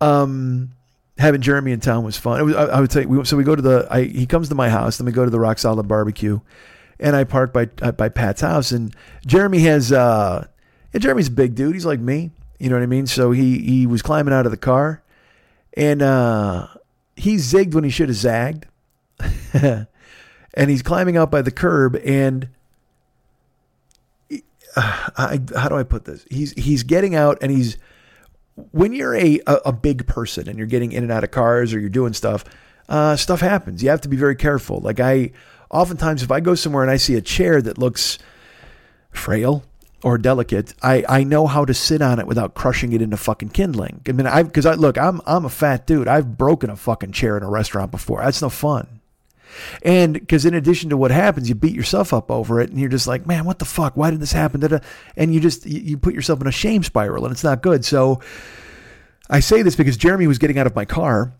Um, 0.00 0.72
having 1.18 1.40
Jeremy 1.40 1.72
in 1.72 1.80
town 1.80 2.04
was 2.04 2.16
fun. 2.16 2.44
Was, 2.44 2.54
I, 2.54 2.64
I, 2.64 2.80
would 2.80 2.92
say 2.92 3.06
we, 3.06 3.24
so. 3.24 3.36
We 3.36 3.44
go 3.44 3.56
to 3.56 3.62
the. 3.62 3.86
I, 3.90 4.04
he 4.04 4.26
comes 4.26 4.48
to 4.48 4.54
my 4.54 4.68
house. 4.68 4.98
Then 4.98 5.06
we 5.06 5.12
go 5.12 5.24
to 5.24 5.30
the 5.30 5.40
Rock 5.40 5.58
Solid 5.58 5.86
Barbecue, 5.88 6.40
and 6.98 7.16
I 7.16 7.24
park 7.24 7.52
by 7.52 7.68
uh, 7.82 7.92
by 7.92 8.08
Pat's 8.08 8.40
house. 8.40 8.72
And 8.72 8.94
Jeremy 9.26 9.60
has. 9.60 9.92
uh 9.92 10.46
and 10.92 11.02
Jeremy's 11.02 11.28
a 11.28 11.32
big 11.32 11.54
dude. 11.54 11.74
He's 11.74 11.84
like 11.84 12.00
me. 12.00 12.30
You 12.58 12.70
know 12.70 12.76
what 12.76 12.82
I 12.82 12.86
mean? 12.86 13.06
So 13.06 13.30
he 13.30 13.58
he 13.58 13.86
was 13.86 14.00
climbing 14.00 14.32
out 14.32 14.46
of 14.46 14.50
the 14.50 14.56
car, 14.56 15.02
and 15.76 16.00
uh 16.00 16.68
he 17.16 17.36
zigged 17.36 17.74
when 17.74 17.84
he 17.84 17.90
should 17.90 18.08
have 18.08 18.16
zagged. 18.16 18.66
and 19.52 20.70
he's 20.70 20.82
climbing 20.82 21.16
out 21.16 21.30
by 21.30 21.42
the 21.42 21.50
curb 21.50 21.96
and 22.04 22.48
I, 25.16 25.40
how 25.56 25.68
do 25.68 25.76
I 25.76 25.82
put 25.82 26.04
this? 26.04 26.26
He's 26.30 26.52
he's 26.52 26.82
getting 26.82 27.14
out 27.14 27.38
and 27.40 27.50
he's 27.50 27.78
when 28.72 28.92
you're 28.92 29.14
a, 29.14 29.40
a, 29.46 29.54
a 29.66 29.72
big 29.72 30.06
person 30.06 30.48
and 30.48 30.58
you're 30.58 30.66
getting 30.66 30.92
in 30.92 31.02
and 31.02 31.12
out 31.12 31.24
of 31.24 31.30
cars 31.30 31.74
or 31.74 31.80
you're 31.80 31.88
doing 31.88 32.12
stuff, 32.12 32.44
uh, 32.88 33.16
stuff 33.16 33.40
happens. 33.40 33.82
You 33.82 33.90
have 33.90 34.00
to 34.02 34.08
be 34.08 34.16
very 34.16 34.36
careful. 34.36 34.80
Like 34.80 35.00
I 35.00 35.32
oftentimes 35.70 36.22
if 36.22 36.30
I 36.30 36.40
go 36.40 36.54
somewhere 36.54 36.82
and 36.82 36.90
I 36.90 36.96
see 36.96 37.14
a 37.14 37.20
chair 37.20 37.60
that 37.62 37.78
looks 37.78 38.18
frail 39.10 39.64
or 40.02 40.18
delicate, 40.18 40.74
I, 40.82 41.04
I 41.08 41.24
know 41.24 41.46
how 41.46 41.64
to 41.64 41.74
sit 41.74 42.02
on 42.02 42.18
it 42.18 42.26
without 42.26 42.54
crushing 42.54 42.92
it 42.92 43.02
into 43.02 43.16
fucking 43.16 43.48
kindling. 43.50 44.02
I 44.06 44.12
mean, 44.12 44.26
I 44.26 44.42
because 44.42 44.66
I 44.66 44.74
look, 44.74 44.98
I'm 44.98 45.20
I'm 45.26 45.44
a 45.44 45.50
fat 45.50 45.86
dude. 45.86 46.08
I've 46.08 46.36
broken 46.36 46.70
a 46.70 46.76
fucking 46.76 47.12
chair 47.12 47.36
in 47.36 47.42
a 47.42 47.50
restaurant 47.50 47.90
before. 47.90 48.22
That's 48.22 48.42
no 48.42 48.50
fun. 48.50 48.95
And 49.82 50.14
because 50.14 50.44
in 50.44 50.54
addition 50.54 50.90
to 50.90 50.96
what 50.96 51.10
happens, 51.10 51.48
you 51.48 51.54
beat 51.54 51.74
yourself 51.74 52.12
up 52.12 52.30
over 52.30 52.60
it, 52.60 52.70
and 52.70 52.78
you're 52.78 52.88
just 52.88 53.06
like, 53.06 53.26
man, 53.26 53.44
what 53.44 53.58
the 53.58 53.64
fuck? 53.64 53.96
Why 53.96 54.10
did 54.10 54.20
this 54.20 54.32
happen? 54.32 54.80
And 55.16 55.34
you 55.34 55.40
just 55.40 55.66
you 55.66 55.96
put 55.96 56.14
yourself 56.14 56.40
in 56.40 56.46
a 56.46 56.52
shame 56.52 56.82
spiral, 56.82 57.24
and 57.24 57.32
it's 57.32 57.44
not 57.44 57.62
good. 57.62 57.84
So 57.84 58.20
I 59.28 59.40
say 59.40 59.62
this 59.62 59.76
because 59.76 59.96
Jeremy 59.96 60.26
was 60.26 60.38
getting 60.38 60.58
out 60.58 60.66
of 60.66 60.74
my 60.74 60.84
car, 60.84 61.32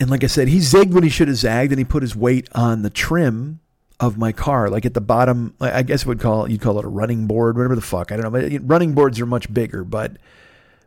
and 0.00 0.10
like 0.10 0.24
I 0.24 0.28
said, 0.28 0.48
he 0.48 0.58
zigged 0.58 0.92
when 0.92 1.02
he 1.02 1.10
should 1.10 1.28
have 1.28 1.36
zagged, 1.36 1.72
and 1.72 1.78
he 1.78 1.84
put 1.84 2.02
his 2.02 2.16
weight 2.16 2.48
on 2.54 2.82
the 2.82 2.90
trim 2.90 3.60
of 4.00 4.18
my 4.18 4.32
car, 4.32 4.68
like 4.68 4.84
at 4.84 4.94
the 4.94 5.00
bottom. 5.00 5.54
I 5.60 5.82
guess 5.82 6.04
would 6.04 6.20
call 6.20 6.50
you'd 6.50 6.60
call 6.60 6.78
it 6.78 6.84
a 6.84 6.88
running 6.88 7.26
board, 7.26 7.56
whatever 7.56 7.76
the 7.76 7.82
fuck. 7.82 8.10
I 8.10 8.16
don't 8.16 8.24
know. 8.24 8.30
But 8.30 8.52
uh, 8.52 8.58
running 8.62 8.94
boards 8.94 9.20
are 9.20 9.26
much 9.26 9.52
bigger, 9.52 9.84
but 9.84 10.16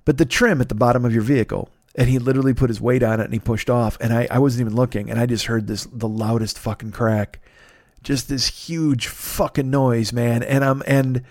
but 0.04 0.18
the 0.18 0.26
trim 0.26 0.62
at 0.62 0.70
the 0.70 0.76
bottom 0.76 1.06
of 1.06 1.14
your 1.14 1.24
vehicle 1.24 1.70
and 1.96 2.10
he 2.10 2.20
literally 2.20 2.54
put 2.54 2.70
his 2.70 2.82
weight 2.82 3.04
on 3.04 3.20
it 3.20 3.26
and 3.26 3.34
he 3.34 3.40
pushed 3.40 3.70
off 3.70 3.98
and 4.02 4.14
I, 4.14 4.28
I 4.30 4.40
wasn't 4.40 4.62
even 4.62 4.76
looking 4.76 5.10
and 5.10 5.20
I 5.20 5.26
just 5.26 5.46
heard 5.46 5.68
this 5.68 5.88
the 5.92 6.08
loudest 6.08 6.60
fucking 6.60 6.92
crack. 6.92 7.40
Just 8.04 8.30
this 8.30 8.68
huge 8.68 9.08
fucking 9.08 9.70
noise, 9.70 10.14
man. 10.14 10.44
And 10.44 10.64
um 10.64 10.84
and 10.86 11.24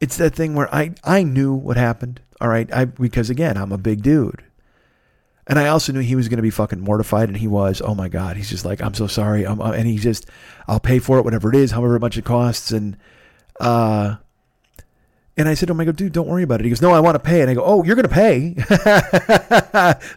it's 0.00 0.16
that 0.16 0.34
thing 0.34 0.54
where 0.54 0.74
I 0.74 0.94
I 1.04 1.22
knew 1.22 1.54
what 1.54 1.76
happened. 1.76 2.20
All 2.40 2.48
right. 2.48 2.72
I 2.72 2.86
because 2.86 3.30
again, 3.30 3.56
I'm 3.56 3.72
a 3.72 3.78
big 3.78 4.02
dude. 4.02 4.42
And 5.46 5.58
I 5.58 5.68
also 5.68 5.92
knew 5.92 6.00
he 6.00 6.16
was 6.16 6.28
going 6.28 6.38
to 6.38 6.42
be 6.42 6.50
fucking 6.50 6.80
mortified, 6.80 7.28
and 7.28 7.36
he 7.36 7.46
was. 7.46 7.80
Oh 7.80 7.94
my 7.94 8.08
god, 8.08 8.36
he's 8.36 8.50
just 8.50 8.64
like, 8.64 8.82
I'm 8.82 8.94
so 8.94 9.06
sorry. 9.06 9.46
I'm, 9.46 9.60
uh, 9.60 9.70
and 9.70 9.86
he 9.86 9.96
just, 9.96 10.26
I'll 10.66 10.80
pay 10.80 10.98
for 10.98 11.18
it, 11.18 11.24
whatever 11.24 11.50
it 11.50 11.54
is, 11.54 11.70
however 11.70 12.00
much 12.00 12.18
it 12.18 12.24
costs. 12.24 12.72
And 12.72 12.96
uh, 13.60 14.16
and 15.36 15.48
I 15.48 15.54
said 15.54 15.66
to 15.66 15.72
him, 15.72 15.80
I 15.80 15.84
go, 15.84 15.92
dude, 15.92 16.12
don't 16.12 16.28
worry 16.28 16.42
about 16.42 16.60
it. 16.60 16.64
He 16.64 16.70
goes, 16.70 16.80
no, 16.80 16.92
I 16.92 17.00
want 17.00 17.14
to 17.14 17.18
pay. 17.18 17.42
And 17.42 17.50
I 17.50 17.54
go, 17.54 17.62
oh, 17.62 17.84
you're 17.84 17.94
going 17.94 18.08
to 18.08 18.14
pay. 18.14 18.54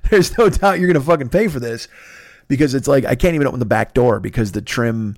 There's 0.09 0.37
no 0.37 0.49
doubt 0.49 0.79
you're 0.79 0.87
going 0.87 0.99
to 0.99 1.05
fucking 1.05 1.29
pay 1.29 1.49
for 1.49 1.59
this 1.59 1.89
because 2.47 2.73
it's 2.73 2.87
like, 2.87 3.03
I 3.03 3.15
can't 3.15 3.35
even 3.35 3.45
open 3.45 3.59
the 3.59 3.65
back 3.65 3.93
door 3.93 4.21
because 4.21 4.53
the 4.53 4.61
trim 4.61 5.17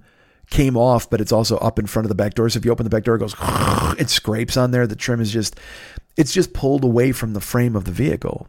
came 0.49 0.75
off, 0.75 1.07
but 1.07 1.21
it's 1.21 1.31
also 1.31 1.57
up 1.57 1.77
in 1.77 1.85
front 1.85 2.05
of 2.05 2.09
the 2.09 2.15
back 2.15 2.33
door. 2.33 2.49
So 2.49 2.57
if 2.57 2.65
you 2.65 2.71
open 2.71 2.83
the 2.83 2.89
back 2.89 3.03
door, 3.03 3.15
it 3.15 3.19
goes, 3.19 3.35
it 3.99 4.09
scrapes 4.09 4.57
on 4.57 4.71
there. 4.71 4.87
The 4.87 4.95
trim 4.95 5.21
is 5.21 5.31
just, 5.31 5.59
it's 6.17 6.33
just 6.33 6.51
pulled 6.51 6.83
away 6.83 7.11
from 7.11 7.33
the 7.33 7.41
frame 7.41 7.75
of 7.75 7.85
the 7.85 7.91
vehicle. 7.91 8.47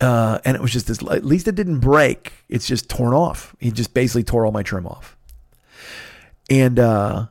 Uh, 0.00 0.38
and 0.44 0.54
it 0.54 0.62
was 0.62 0.72
just 0.72 0.86
this, 0.86 1.02
at 1.02 1.24
least 1.24 1.48
it 1.48 1.54
didn't 1.54 1.80
break. 1.80 2.32
It's 2.48 2.66
just 2.66 2.88
torn 2.88 3.12
off. 3.12 3.54
He 3.58 3.70
just 3.70 3.92
basically 3.92 4.22
tore 4.22 4.46
all 4.46 4.52
my 4.52 4.62
trim 4.62 4.86
off. 4.86 5.16
And, 6.48 6.78
uh, 6.78 7.26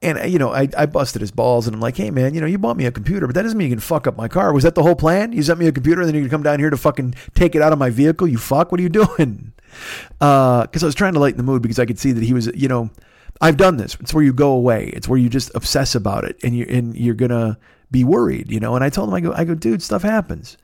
And 0.00 0.18
uh, 0.18 0.24
you 0.24 0.38
know, 0.38 0.52
I, 0.52 0.68
I 0.76 0.86
busted 0.86 1.20
his 1.20 1.30
balls, 1.30 1.66
and 1.66 1.74
I'm 1.74 1.80
like, 1.80 1.96
"Hey, 1.96 2.10
man, 2.10 2.34
you 2.34 2.40
know, 2.40 2.46
you 2.46 2.58
bought 2.58 2.76
me 2.76 2.86
a 2.86 2.92
computer, 2.92 3.26
but 3.26 3.34
that 3.34 3.42
doesn't 3.42 3.58
mean 3.58 3.68
you 3.68 3.76
can 3.76 3.80
fuck 3.80 4.06
up 4.06 4.16
my 4.16 4.28
car. 4.28 4.52
Was 4.52 4.62
that 4.62 4.74
the 4.74 4.82
whole 4.82 4.94
plan? 4.94 5.32
You 5.32 5.42
sent 5.42 5.58
me 5.58 5.66
a 5.66 5.72
computer, 5.72 6.00
and 6.00 6.08
then 6.08 6.14
you 6.14 6.22
can 6.22 6.30
come 6.30 6.42
down 6.42 6.60
here 6.60 6.70
to 6.70 6.76
fucking 6.76 7.14
take 7.34 7.54
it 7.54 7.62
out 7.62 7.72
of 7.72 7.78
my 7.78 7.90
vehicle? 7.90 8.28
You 8.28 8.38
fuck? 8.38 8.70
What 8.70 8.80
are 8.80 8.82
you 8.82 8.88
doing?" 9.06 9.52
Because 10.18 10.82
I 10.82 10.86
was 10.86 10.94
trying 10.94 11.14
to 11.14 11.20
lighten 11.20 11.36
the 11.36 11.42
mood 11.42 11.62
because 11.62 11.78
I 11.78 11.86
could 11.86 11.98
see 11.98 12.12
that 12.12 12.22
he 12.22 12.32
was, 12.32 12.46
you 12.54 12.68
know, 12.68 12.90
I've 13.40 13.56
done 13.56 13.76
this. 13.76 13.96
It's 14.00 14.14
where 14.14 14.24
you 14.24 14.32
go 14.32 14.52
away. 14.52 14.88
It's 14.88 15.08
where 15.08 15.18
you 15.18 15.28
just 15.28 15.50
obsess 15.54 15.94
about 15.94 16.24
it, 16.24 16.36
and 16.42 16.56
you 16.56 16.66
and 16.68 16.96
you're 16.96 17.14
gonna 17.14 17.58
be 17.90 18.04
worried, 18.04 18.50
you 18.50 18.60
know. 18.60 18.74
And 18.76 18.84
I 18.84 18.90
told 18.90 19.08
him, 19.08 19.14
I 19.14 19.20
go, 19.20 19.32
I 19.32 19.44
go, 19.44 19.54
dude, 19.54 19.82
stuff 19.82 20.02
happens. 20.02 20.56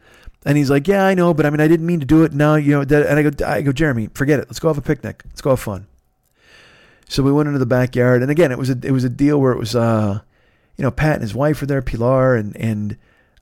And 0.47 0.59
he's 0.59 0.71
like, 0.71 0.87
yeah, 0.87 1.07
I 1.07 1.15
know, 1.15 1.33
but 1.33 1.47
I 1.47 1.51
mean, 1.51 1.61
I 1.61 1.69
didn't 1.69 1.87
mean 1.87 2.01
to 2.01 2.07
do 2.07 2.23
it. 2.23 2.35
Now, 2.35 2.57
you 2.57 2.73
know, 2.73 2.81
and 2.83 3.19
I 3.19 3.23
go, 3.23 3.47
I 3.47 3.63
go, 3.63 3.73
Jeremy, 3.73 4.11
forget 4.15 4.39
it. 4.39 4.49
Let's 4.49 4.61
go 4.61 4.69
have 4.69 4.79
a 4.79 4.83
picnic. 4.83 5.23
Let's 5.27 5.41
go 5.41 5.51
have 5.51 5.61
fun. 5.61 5.87
So 7.15 7.23
we 7.23 7.31
went 7.31 7.47
into 7.47 7.61
the 7.61 7.65
backyard, 7.65 8.23
and 8.23 8.31
again, 8.33 8.51
it 8.51 8.59
was 8.59 8.71
a 8.71 8.79
it 8.83 8.91
was 8.91 9.05
a 9.05 9.09
deal 9.09 9.41
where 9.41 9.53
it 9.53 9.59
was, 9.59 9.77
uh, 9.77 10.19
you 10.77 10.83
know, 10.83 10.91
Pat 10.91 11.13
and 11.13 11.23
his 11.23 11.33
wife 11.33 11.61
were 11.61 11.67
there, 11.69 11.81
Pilar, 11.81 12.35
and 12.35 12.57
and 12.57 12.97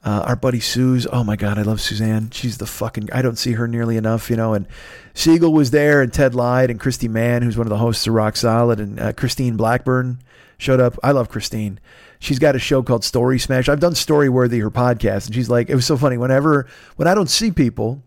uh, 0.04 0.24
our 0.26 0.36
buddy 0.36 0.60
Suze. 0.60 1.06
Oh 1.10 1.24
my 1.24 1.36
God, 1.36 1.58
I 1.58 1.62
love 1.62 1.80
Suzanne. 1.80 2.28
She's 2.32 2.58
the 2.58 2.66
fucking. 2.66 3.08
I 3.14 3.22
don't 3.22 3.38
see 3.38 3.52
her 3.52 3.66
nearly 3.66 3.96
enough, 3.96 4.28
you 4.28 4.36
know. 4.36 4.52
And 4.52 4.66
Siegel 5.14 5.54
was 5.54 5.70
there, 5.70 6.02
and 6.02 6.12
Ted 6.12 6.34
lied, 6.34 6.68
and 6.68 6.78
Christy 6.78 7.08
Mann, 7.08 7.40
who's 7.40 7.56
one 7.56 7.66
of 7.66 7.70
the 7.70 7.78
hosts 7.78 8.06
of 8.06 8.12
Rock 8.12 8.36
Solid, 8.36 8.78
and 8.78 9.00
uh, 9.00 9.14
Christine 9.14 9.56
Blackburn 9.56 10.18
showed 10.58 10.78
up. 10.78 10.98
I 11.02 11.12
love 11.12 11.30
Christine. 11.30 11.80
She's 12.18 12.38
got 12.38 12.54
a 12.54 12.58
show 12.58 12.82
called 12.82 13.04
Story 13.04 13.38
Smash. 13.38 13.70
I've 13.70 13.80
done 13.80 13.94
Storyworthy, 13.94 14.60
her 14.60 14.70
podcast, 14.70 15.24
and 15.24 15.34
she's 15.34 15.48
like, 15.48 15.70
it 15.70 15.74
was 15.76 15.86
so 15.86 15.96
funny. 15.96 16.18
Whenever 16.18 16.66
when 16.96 17.08
I 17.08 17.14
don't 17.14 17.30
see 17.30 17.50
people, 17.50 18.02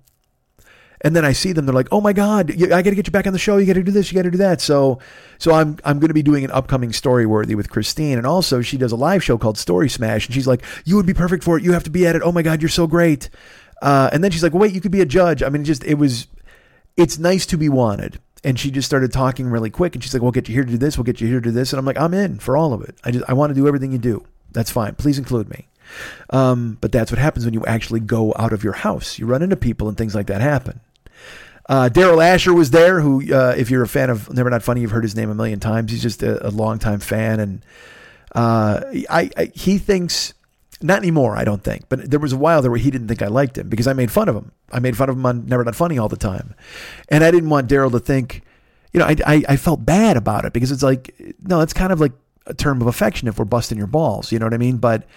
and 1.05 1.15
then 1.15 1.23
I 1.23 1.33
see 1.33 1.53
them, 1.53 1.67
they're 1.67 1.75
like, 1.75 1.87
"Oh 1.91 2.01
my 2.01 2.13
God, 2.13 2.51
I 2.51 2.81
got 2.81 2.89
to 2.89 2.95
get 2.95 3.05
you 3.05 3.11
back 3.11 3.27
on 3.27 3.33
the 3.33 3.37
show. 3.37 3.57
You 3.57 3.67
got 3.67 3.73
to 3.73 3.83
do 3.83 3.91
this. 3.91 4.11
You 4.11 4.15
got 4.15 4.23
to 4.23 4.31
do 4.31 4.39
that." 4.39 4.59
So, 4.59 4.97
so 5.37 5.53
I'm 5.53 5.77
I'm 5.85 5.99
going 5.99 6.07
to 6.07 6.15
be 6.15 6.23
doing 6.23 6.43
an 6.43 6.49
upcoming 6.49 6.91
story 6.91 7.27
worthy 7.27 7.53
with 7.53 7.69
Christine, 7.69 8.17
and 8.17 8.25
also 8.25 8.63
she 8.63 8.75
does 8.75 8.91
a 8.91 8.95
live 8.95 9.23
show 9.23 9.37
called 9.37 9.59
Story 9.59 9.87
Smash, 9.87 10.25
and 10.25 10.33
she's 10.33 10.47
like, 10.47 10.63
"You 10.83 10.95
would 10.95 11.05
be 11.05 11.13
perfect 11.13 11.43
for 11.43 11.57
it. 11.59 11.63
You 11.63 11.73
have 11.73 11.83
to 11.83 11.91
be 11.91 12.07
at 12.07 12.15
it. 12.15 12.23
Oh 12.25 12.31
my 12.31 12.41
God, 12.41 12.59
you're 12.59 12.69
so 12.69 12.87
great." 12.87 13.29
Uh, 13.83 14.09
and 14.11 14.23
then 14.23 14.31
she's 14.31 14.41
like, 14.41 14.55
"Wait, 14.55 14.73
you 14.73 14.81
could 14.81 14.91
be 14.91 15.01
a 15.01 15.05
judge." 15.05 15.43
I 15.43 15.49
mean, 15.49 15.61
it 15.61 15.65
just 15.65 15.83
it 15.83 15.99
was, 15.99 16.25
it's 16.97 17.19
nice 17.19 17.45
to 17.47 17.57
be 17.57 17.69
wanted. 17.69 18.19
And 18.43 18.59
she 18.59 18.71
just 18.71 18.87
started 18.87 19.13
talking 19.13 19.45
really 19.47 19.69
quick, 19.69 19.93
and 19.93 20.03
she's 20.03 20.13
like, 20.13 20.23
"We'll 20.23 20.31
get 20.31 20.49
you 20.49 20.55
here 20.55 20.65
to 20.65 20.71
do 20.71 20.77
this. 20.79 20.97
We'll 20.97 21.03
get 21.03 21.21
you 21.21 21.27
here 21.27 21.39
to 21.39 21.49
do 21.49 21.51
this." 21.51 21.71
And 21.71 21.79
I'm 21.79 21.85
like, 21.85 21.99
"I'm 21.99 22.15
in 22.15 22.39
for 22.39 22.57
all 22.57 22.73
of 22.73 22.81
it. 22.81 22.95
I 23.03 23.11
just 23.11 23.25
I 23.29 23.33
want 23.33 23.51
to 23.51 23.55
do 23.55 23.67
everything 23.67 23.91
you 23.91 23.99
do. 23.99 24.25
That's 24.53 24.71
fine. 24.71 24.95
Please 24.95 25.19
include 25.19 25.51
me." 25.51 25.67
Um, 26.31 26.79
but 26.81 26.91
that's 26.91 27.11
what 27.11 27.19
happens 27.19 27.45
when 27.45 27.53
you 27.53 27.63
actually 27.67 27.99
go 27.99 28.33
out 28.37 28.53
of 28.53 28.63
your 28.63 28.73
house. 28.73 29.19
You 29.19 29.27
run 29.27 29.43
into 29.43 29.55
people, 29.55 29.87
and 29.87 29.95
things 29.95 30.15
like 30.15 30.27
that 30.27 30.41
happen. 30.41 30.79
Uh, 31.67 31.89
Daryl 31.91 32.23
Asher 32.23 32.53
was 32.53 32.71
there, 32.71 33.01
who, 33.01 33.33
uh, 33.33 33.55
if 33.57 33.69
you're 33.69 33.81
a 33.81 33.87
fan 33.87 34.09
of 34.09 34.31
Never 34.31 34.49
Not 34.49 34.61
Funny, 34.61 34.81
you've 34.81 34.91
heard 34.91 35.03
his 35.03 35.15
name 35.15 35.29
a 35.29 35.35
million 35.35 35.59
times. 35.59 35.91
He's 35.91 36.01
just 36.01 36.21
a, 36.21 36.47
a 36.47 36.49
longtime 36.49 36.99
fan. 36.99 37.39
And 37.39 37.65
uh, 38.35 38.81
I, 39.09 39.29
I, 39.35 39.51
he 39.53 39.77
thinks, 39.77 40.33
not 40.81 40.99
anymore, 40.99 41.35
I 41.35 41.43
don't 41.43 41.63
think, 41.63 41.89
but 41.89 42.11
there 42.11 42.19
was 42.19 42.33
a 42.33 42.37
while 42.37 42.61
there 42.61 42.69
where 42.69 42.79
he 42.79 42.91
didn't 42.91 43.07
think 43.07 43.21
I 43.21 43.27
liked 43.27 43.57
him 43.57 43.69
because 43.69 43.87
I 43.87 43.93
made 43.93 44.11
fun 44.11 44.29
of 44.29 44.35
him. 44.35 44.51
I 44.71 44.79
made 44.79 44.95
fun 44.95 45.09
of 45.09 45.15
him 45.15 45.25
on 45.25 45.47
Never 45.47 45.63
Not 45.63 45.75
Funny 45.75 45.97
all 45.97 46.09
the 46.09 46.17
time. 46.17 46.53
And 47.09 47.23
I 47.23 47.31
didn't 47.31 47.49
want 47.49 47.69
Daryl 47.69 47.91
to 47.91 47.99
think, 47.99 48.43
you 48.93 48.99
know, 48.99 49.07
I, 49.07 49.15
I, 49.25 49.43
I 49.49 49.57
felt 49.57 49.85
bad 49.85 50.17
about 50.17 50.45
it 50.45 50.53
because 50.53 50.71
it's 50.71 50.83
like, 50.83 51.15
no, 51.41 51.61
it's 51.61 51.73
kind 51.73 51.91
of 51.91 51.99
like 51.99 52.11
a 52.45 52.53
term 52.53 52.81
of 52.81 52.87
affection 52.87 53.27
if 53.27 53.39
we're 53.39 53.45
busting 53.45 53.77
your 53.77 53.87
balls. 53.87 54.31
You 54.31 54.37
know 54.37 54.45
what 54.45 54.53
I 54.53 54.57
mean? 54.57 54.77
But 54.77 55.07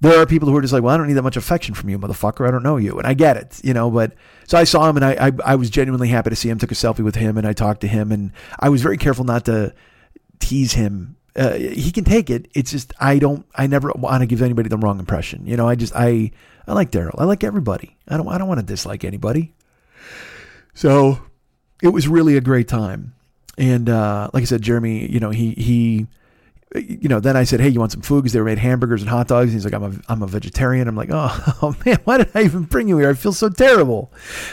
there 0.00 0.18
are 0.18 0.26
people 0.26 0.48
who 0.48 0.56
are 0.56 0.62
just 0.62 0.72
like, 0.72 0.82
well, 0.82 0.94
I 0.94 0.96
don't 0.96 1.08
need 1.08 1.14
that 1.14 1.22
much 1.22 1.36
affection 1.36 1.74
from 1.74 1.90
you, 1.90 1.98
motherfucker. 1.98 2.48
I 2.48 2.50
don't 2.50 2.62
know 2.62 2.78
you. 2.78 2.96
And 2.98 3.06
I 3.06 3.12
get 3.12 3.36
it, 3.36 3.60
you 3.62 3.74
know, 3.74 3.90
but 3.90 4.14
so 4.46 4.56
I 4.56 4.64
saw 4.64 4.88
him 4.88 4.96
and 4.96 5.04
I, 5.04 5.28
I, 5.28 5.32
I 5.44 5.54
was 5.56 5.68
genuinely 5.68 6.08
happy 6.08 6.30
to 6.30 6.36
see 6.36 6.48
him, 6.48 6.58
took 6.58 6.72
a 6.72 6.74
selfie 6.74 7.04
with 7.04 7.16
him 7.16 7.36
and 7.36 7.46
I 7.46 7.52
talked 7.52 7.82
to 7.82 7.88
him 7.88 8.10
and 8.10 8.32
I 8.58 8.70
was 8.70 8.80
very 8.80 8.96
careful 8.96 9.24
not 9.24 9.44
to 9.44 9.74
tease 10.38 10.72
him. 10.72 11.16
Uh, 11.36 11.52
he 11.52 11.92
can 11.92 12.04
take 12.04 12.30
it. 12.30 12.48
It's 12.54 12.70
just, 12.70 12.94
I 12.98 13.18
don't, 13.18 13.44
I 13.54 13.66
never 13.66 13.92
want 13.94 14.22
to 14.22 14.26
give 14.26 14.40
anybody 14.42 14.68
the 14.70 14.78
wrong 14.78 14.98
impression. 14.98 15.46
You 15.46 15.56
know, 15.56 15.68
I 15.68 15.74
just, 15.74 15.92
I, 15.94 16.32
I 16.66 16.72
like 16.72 16.90
Daryl. 16.90 17.14
I 17.18 17.24
like 17.24 17.44
everybody. 17.44 17.96
I 18.08 18.16
don't, 18.16 18.28
I 18.28 18.38
don't 18.38 18.48
want 18.48 18.60
to 18.60 18.66
dislike 18.66 19.04
anybody. 19.04 19.54
So 20.72 21.20
it 21.82 21.88
was 21.88 22.08
really 22.08 22.36
a 22.36 22.40
great 22.40 22.68
time. 22.68 23.14
And, 23.58 23.90
uh, 23.90 24.30
like 24.32 24.42
I 24.42 24.46
said, 24.46 24.62
Jeremy, 24.62 25.06
you 25.10 25.20
know, 25.20 25.30
he, 25.30 25.50
he, 25.52 26.06
you 26.74 27.08
know, 27.08 27.18
then 27.18 27.36
I 27.36 27.44
said, 27.44 27.60
"Hey, 27.60 27.68
you 27.68 27.80
want 27.80 27.92
some 27.92 28.00
food?" 28.00 28.22
Because 28.22 28.32
they 28.32 28.38
were 28.38 28.46
made 28.46 28.58
hamburgers 28.58 29.00
and 29.00 29.10
hot 29.10 29.26
dogs. 29.26 29.46
And 29.46 29.54
he's 29.54 29.64
like, 29.64 29.74
"I'm 29.74 29.82
a, 29.82 29.92
I'm 30.08 30.22
a 30.22 30.26
vegetarian." 30.26 30.86
I'm 30.86 30.96
like, 30.96 31.10
oh, 31.12 31.58
"Oh 31.62 31.76
man, 31.84 31.98
why 32.04 32.18
did 32.18 32.30
I 32.34 32.44
even 32.44 32.62
bring 32.62 32.88
you 32.88 32.98
here? 32.98 33.10
I 33.10 33.14
feel 33.14 33.32
so 33.32 33.48
terrible." 33.48 34.12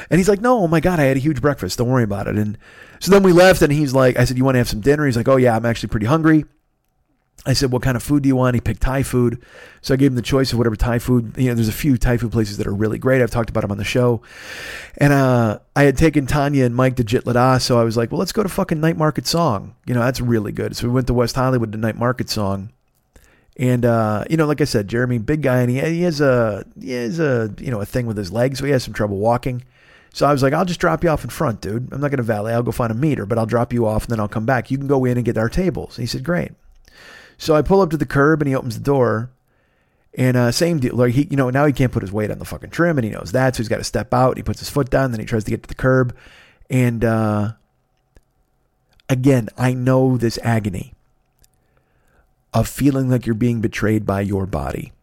And 0.09 0.19
he's 0.19 0.27
like, 0.27 0.41
"No, 0.41 0.59
oh 0.59 0.67
my 0.67 0.79
god, 0.79 0.99
I 0.99 1.03
had 1.03 1.17
a 1.17 1.19
huge 1.19 1.41
breakfast. 1.41 1.77
Don't 1.77 1.89
worry 1.89 2.03
about 2.03 2.27
it." 2.27 2.35
And 2.35 2.57
so 2.99 3.11
then 3.11 3.21
we 3.21 3.33
left, 3.33 3.61
and 3.61 3.71
he's 3.71 3.93
like, 3.93 4.17
"I 4.17 4.25
said, 4.25 4.37
you 4.37 4.43
want 4.43 4.55
to 4.55 4.59
have 4.59 4.69
some 4.69 4.81
dinner?" 4.81 5.05
He's 5.05 5.17
like, 5.17 5.27
"Oh 5.27 5.37
yeah, 5.37 5.55
I'm 5.55 5.65
actually 5.65 5.89
pretty 5.89 6.07
hungry." 6.07 6.45
I 7.47 7.53
said, 7.53 7.71
"What 7.71 7.81
kind 7.81 7.95
of 7.95 8.03
food 8.03 8.23
do 8.23 8.27
you 8.27 8.35
want?" 8.35 8.55
He 8.55 8.61
picked 8.61 8.81
Thai 8.81 9.03
food, 9.03 9.41
so 9.81 9.93
I 9.93 9.97
gave 9.97 10.11
him 10.11 10.15
the 10.15 10.21
choice 10.21 10.51
of 10.51 10.57
whatever 10.57 10.75
Thai 10.75 10.99
food. 10.99 11.33
You 11.37 11.47
know, 11.47 11.55
there's 11.55 11.69
a 11.69 11.73
few 11.73 11.97
Thai 11.97 12.17
food 12.17 12.31
places 12.31 12.57
that 12.57 12.67
are 12.67 12.73
really 12.73 12.99
great. 12.99 13.21
I've 13.21 13.31
talked 13.31 13.49
about 13.49 13.61
them 13.61 13.71
on 13.71 13.77
the 13.77 13.83
show, 13.83 14.21
and 14.97 15.13
uh, 15.13 15.59
I 15.75 15.83
had 15.83 15.97
taken 15.97 16.27
Tanya 16.27 16.65
and 16.65 16.75
Mike 16.75 16.97
to 16.97 17.03
Jitlada, 17.03 17.61
so 17.61 17.79
I 17.79 17.83
was 17.83 17.95
like, 17.97 18.11
"Well, 18.11 18.19
let's 18.19 18.33
go 18.33 18.43
to 18.43 18.49
fucking 18.49 18.79
Night 18.79 18.97
Market 18.97 19.25
Song. 19.25 19.75
You 19.85 19.93
know, 19.93 20.01
that's 20.01 20.21
really 20.21 20.51
good." 20.51 20.75
So 20.75 20.87
we 20.87 20.93
went 20.93 21.07
to 21.07 21.13
West 21.13 21.35
Hollywood 21.35 21.71
to 21.71 21.77
Night 21.77 21.95
Market 21.95 22.29
Song, 22.29 22.71
and 23.57 23.85
uh, 23.85 24.25
you 24.29 24.37
know, 24.37 24.45
like 24.45 24.61
I 24.61 24.65
said, 24.65 24.87
Jeremy, 24.87 25.17
big 25.17 25.41
guy, 25.41 25.61
and 25.61 25.71
he, 25.71 25.79
he 25.79 26.01
has 26.01 26.21
a 26.21 26.65
he 26.79 26.91
has 26.91 27.19
a 27.19 27.53
you 27.59 27.71
know 27.71 27.81
a 27.81 27.85
thing 27.85 28.05
with 28.05 28.17
his 28.17 28.31
legs, 28.31 28.59
so 28.59 28.65
he 28.65 28.71
has 28.71 28.83
some 28.83 28.93
trouble 28.93 29.17
walking. 29.17 29.63
So 30.13 30.25
I 30.25 30.31
was 30.31 30.41
like, 30.41 30.51
I'll 30.51 30.65
just 30.65 30.79
drop 30.79 31.03
you 31.03 31.11
off 31.11 31.23
in 31.23 31.29
front, 31.29 31.61
dude. 31.61 31.93
I'm 31.93 32.01
not 32.01 32.09
going 32.09 32.17
to 32.17 32.23
valet. 32.23 32.53
I'll 32.53 32.63
go 32.63 32.71
find 32.71 32.91
a 32.91 32.95
meter, 32.95 33.27
but 33.27 33.37
I'll 33.37 33.45
drop 33.45 33.71
you 33.71 33.85
off 33.85 34.05
and 34.05 34.11
then 34.11 34.19
I'll 34.19 34.27
come 34.27 34.47
back. 34.47 34.71
You 34.71 34.77
can 34.79 34.87
go 34.87 35.05
in 35.05 35.15
and 35.15 35.23
get 35.23 35.37
our 35.37 35.47
tables. 35.47 35.95
And 35.95 36.01
he 36.01 36.07
said, 36.07 36.23
great. 36.23 36.53
So 37.37 37.55
I 37.55 37.61
pull 37.61 37.81
up 37.81 37.89
to 37.91 37.97
the 37.97 38.05
curb 38.05 38.41
and 38.41 38.49
he 38.49 38.55
opens 38.55 38.77
the 38.77 38.83
door. 38.83 39.31
And 40.17 40.35
uh, 40.35 40.51
same 40.51 40.79
deal. 40.79 40.95
Like 40.95 41.13
he, 41.13 41.27
you 41.29 41.37
know, 41.37 41.51
now 41.51 41.65
he 41.65 41.73
can't 41.73 41.91
put 41.91 42.01
his 42.01 42.11
weight 42.11 42.31
on 42.31 42.39
the 42.39 42.45
fucking 42.45 42.71
trim, 42.71 42.97
and 42.97 43.05
he 43.05 43.11
knows 43.11 43.33
that, 43.33 43.55
so 43.55 43.59
he's 43.59 43.67
got 43.67 43.77
to 43.77 43.83
step 43.83 44.15
out. 44.15 44.37
He 44.37 44.41
puts 44.41 44.57
his 44.57 44.69
foot 44.69 44.89
down, 44.89 45.11
then 45.11 45.19
he 45.19 45.27
tries 45.27 45.43
to 45.43 45.51
get 45.51 45.61
to 45.61 45.69
the 45.69 45.75
curb, 45.75 46.17
and 46.71 47.05
uh, 47.05 47.51
again, 49.07 49.49
I 49.59 49.73
know 49.73 50.17
this 50.17 50.39
agony 50.41 50.95
of 52.53 52.67
feeling 52.67 53.09
like 53.09 53.25
you're 53.25 53.35
being 53.35 53.61
betrayed 53.61 54.07
by 54.07 54.21
your 54.21 54.45
body 54.45 54.93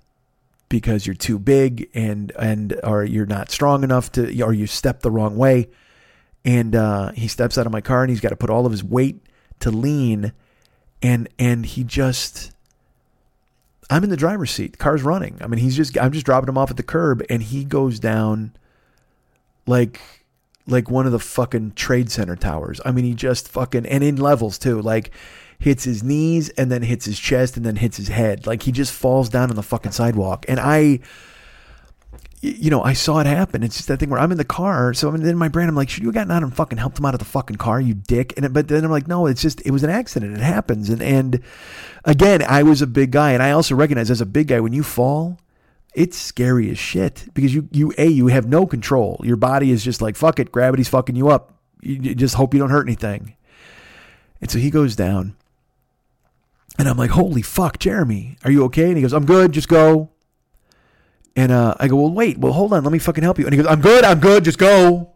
because 0.68 1.06
you're 1.06 1.14
too 1.14 1.38
big 1.38 1.88
and 1.94 2.32
and 2.38 2.80
or 2.82 3.04
you're 3.04 3.26
not 3.26 3.50
strong 3.50 3.84
enough 3.84 4.10
to 4.10 4.42
or 4.42 4.52
you 4.52 4.66
step 4.66 5.00
the 5.00 5.10
wrong 5.10 5.36
way 5.36 5.68
and 6.44 6.74
uh, 6.74 7.12
he 7.12 7.28
steps 7.28 7.56
out 7.56 7.66
of 7.66 7.72
my 7.72 7.80
car 7.80 8.02
and 8.02 8.10
he's 8.10 8.20
got 8.20 8.30
to 8.30 8.36
put 8.36 8.50
all 8.50 8.66
of 8.66 8.72
his 8.72 8.82
weight 8.82 9.20
to 9.60 9.70
lean 9.70 10.32
and 11.04 11.28
and 11.38 11.64
he 11.66 11.84
just 11.84 12.50
I'm 13.88 14.02
in 14.02 14.10
the 14.10 14.16
driver's 14.16 14.50
seat 14.50 14.78
car's 14.78 15.02
running 15.02 15.38
I 15.40 15.46
mean 15.46 15.60
he's 15.60 15.76
just 15.76 15.96
I'm 15.98 16.10
just 16.10 16.26
dropping 16.26 16.48
him 16.48 16.58
off 16.58 16.70
at 16.70 16.76
the 16.76 16.82
curb 16.82 17.22
and 17.30 17.42
he 17.42 17.64
goes 17.64 18.00
down 18.00 18.52
like 19.66 20.00
like 20.66 20.90
one 20.90 21.06
of 21.06 21.12
the 21.12 21.20
fucking 21.20 21.72
trade 21.76 22.10
center 22.10 22.34
towers 22.34 22.80
I 22.84 22.90
mean 22.90 23.04
he 23.04 23.14
just 23.14 23.46
fucking 23.48 23.86
and 23.86 24.02
in 24.02 24.16
levels 24.16 24.58
too 24.58 24.80
like 24.80 25.12
hits 25.58 25.84
his 25.84 26.02
knees 26.02 26.50
and 26.50 26.70
then 26.70 26.82
hits 26.82 27.04
his 27.04 27.18
chest 27.18 27.56
and 27.56 27.64
then 27.64 27.76
hits 27.76 27.96
his 27.96 28.08
head. 28.08 28.46
Like 28.46 28.62
he 28.62 28.72
just 28.72 28.92
falls 28.92 29.28
down 29.28 29.50
on 29.50 29.56
the 29.56 29.62
fucking 29.62 29.92
sidewalk. 29.92 30.44
And 30.48 30.60
I, 30.60 31.00
you 32.44 32.70
know, 32.70 32.82
I 32.82 32.92
saw 32.92 33.20
it 33.20 33.26
happen. 33.26 33.62
It's 33.62 33.76
just 33.76 33.88
that 33.88 33.98
thing 33.98 34.10
where 34.10 34.20
I'm 34.20 34.32
in 34.32 34.38
the 34.38 34.44
car. 34.44 34.92
So 34.94 35.08
I 35.08 35.12
mean, 35.12 35.26
in 35.26 35.38
my 35.38 35.48
brain, 35.48 35.68
I'm 35.68 35.74
like, 35.74 35.88
should 35.88 36.02
you 36.02 36.08
have 36.08 36.14
gotten 36.14 36.30
out 36.30 36.42
and 36.42 36.54
fucking 36.54 36.78
helped 36.78 36.98
him 36.98 37.06
out 37.06 37.14
of 37.14 37.18
the 37.18 37.24
fucking 37.24 37.56
car, 37.56 37.80
you 37.80 37.94
dick? 37.94 38.34
And 38.36 38.52
but 38.52 38.68
then 38.68 38.84
I'm 38.84 38.90
like, 38.90 39.08
no, 39.08 39.26
it's 39.26 39.42
just 39.42 39.64
it 39.66 39.70
was 39.70 39.82
an 39.82 39.90
accident. 39.90 40.36
It 40.36 40.42
happens. 40.42 40.90
And 40.90 41.02
and 41.02 41.40
again, 42.04 42.42
I 42.42 42.62
was 42.62 42.82
a 42.82 42.86
big 42.86 43.10
guy, 43.10 43.32
and 43.32 43.42
I 43.42 43.52
also 43.52 43.74
recognize 43.74 44.10
as 44.10 44.20
a 44.20 44.26
big 44.26 44.48
guy 44.48 44.60
when 44.60 44.72
you 44.72 44.82
fall. 44.82 45.38
It's 45.94 46.18
scary 46.18 46.68
as 46.70 46.78
shit 46.78 47.28
because 47.34 47.54
you, 47.54 47.68
you, 47.70 47.92
A, 47.98 48.08
you 48.08 48.26
have 48.26 48.48
no 48.48 48.66
control. 48.66 49.20
Your 49.22 49.36
body 49.36 49.70
is 49.70 49.84
just 49.84 50.02
like, 50.02 50.16
fuck 50.16 50.40
it, 50.40 50.50
gravity's 50.50 50.88
fucking 50.88 51.14
you 51.14 51.28
up. 51.28 51.52
You, 51.82 51.94
you 51.94 52.14
just 52.16 52.34
hope 52.34 52.52
you 52.52 52.58
don't 52.58 52.70
hurt 52.70 52.84
anything. 52.84 53.36
And 54.40 54.50
so 54.50 54.58
he 54.58 54.70
goes 54.70 54.96
down 54.96 55.36
and 56.78 56.88
I'm 56.88 56.96
like, 56.96 57.10
holy 57.10 57.42
fuck, 57.42 57.78
Jeremy, 57.78 58.36
are 58.44 58.50
you 58.50 58.64
okay? 58.64 58.88
And 58.88 58.96
he 58.96 59.02
goes, 59.02 59.12
I'm 59.12 59.26
good, 59.26 59.52
just 59.52 59.68
go. 59.68 60.10
And 61.36 61.50
uh, 61.50 61.74
I 61.80 61.88
go, 61.88 61.96
well, 61.96 62.12
wait, 62.12 62.38
well, 62.38 62.52
hold 62.52 62.72
on, 62.72 62.84
let 62.84 62.92
me 62.92 62.98
fucking 62.98 63.24
help 63.24 63.38
you. 63.38 63.46
And 63.46 63.54
he 63.54 63.60
goes, 63.60 63.70
I'm 63.70 63.80
good, 63.80 64.04
I'm 64.04 64.20
good, 64.20 64.44
just 64.44 64.58
go. 64.58 65.10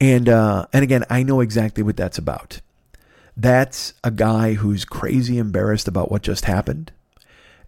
And 0.00 0.28
uh, 0.28 0.66
and 0.72 0.82
again, 0.82 1.04
I 1.08 1.22
know 1.22 1.40
exactly 1.40 1.82
what 1.82 1.96
that's 1.96 2.18
about. 2.18 2.60
That's 3.36 3.94
a 4.02 4.10
guy 4.10 4.54
who's 4.54 4.84
crazy 4.84 5.38
embarrassed 5.38 5.88
about 5.88 6.10
what 6.10 6.22
just 6.22 6.46
happened, 6.46 6.92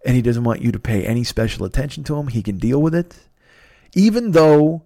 and 0.05 0.15
he 0.15 0.21
doesn't 0.21 0.43
want 0.43 0.61
you 0.61 0.71
to 0.73 0.79
pay 0.79 1.05
any 1.05 1.23
special 1.23 1.65
attention 1.65 2.03
to 2.05 2.17
him. 2.17 2.27
He 2.27 2.43
can 2.43 2.57
deal 2.57 2.81
with 2.81 2.93
it, 2.93 3.15
even 3.93 4.31
though 4.31 4.83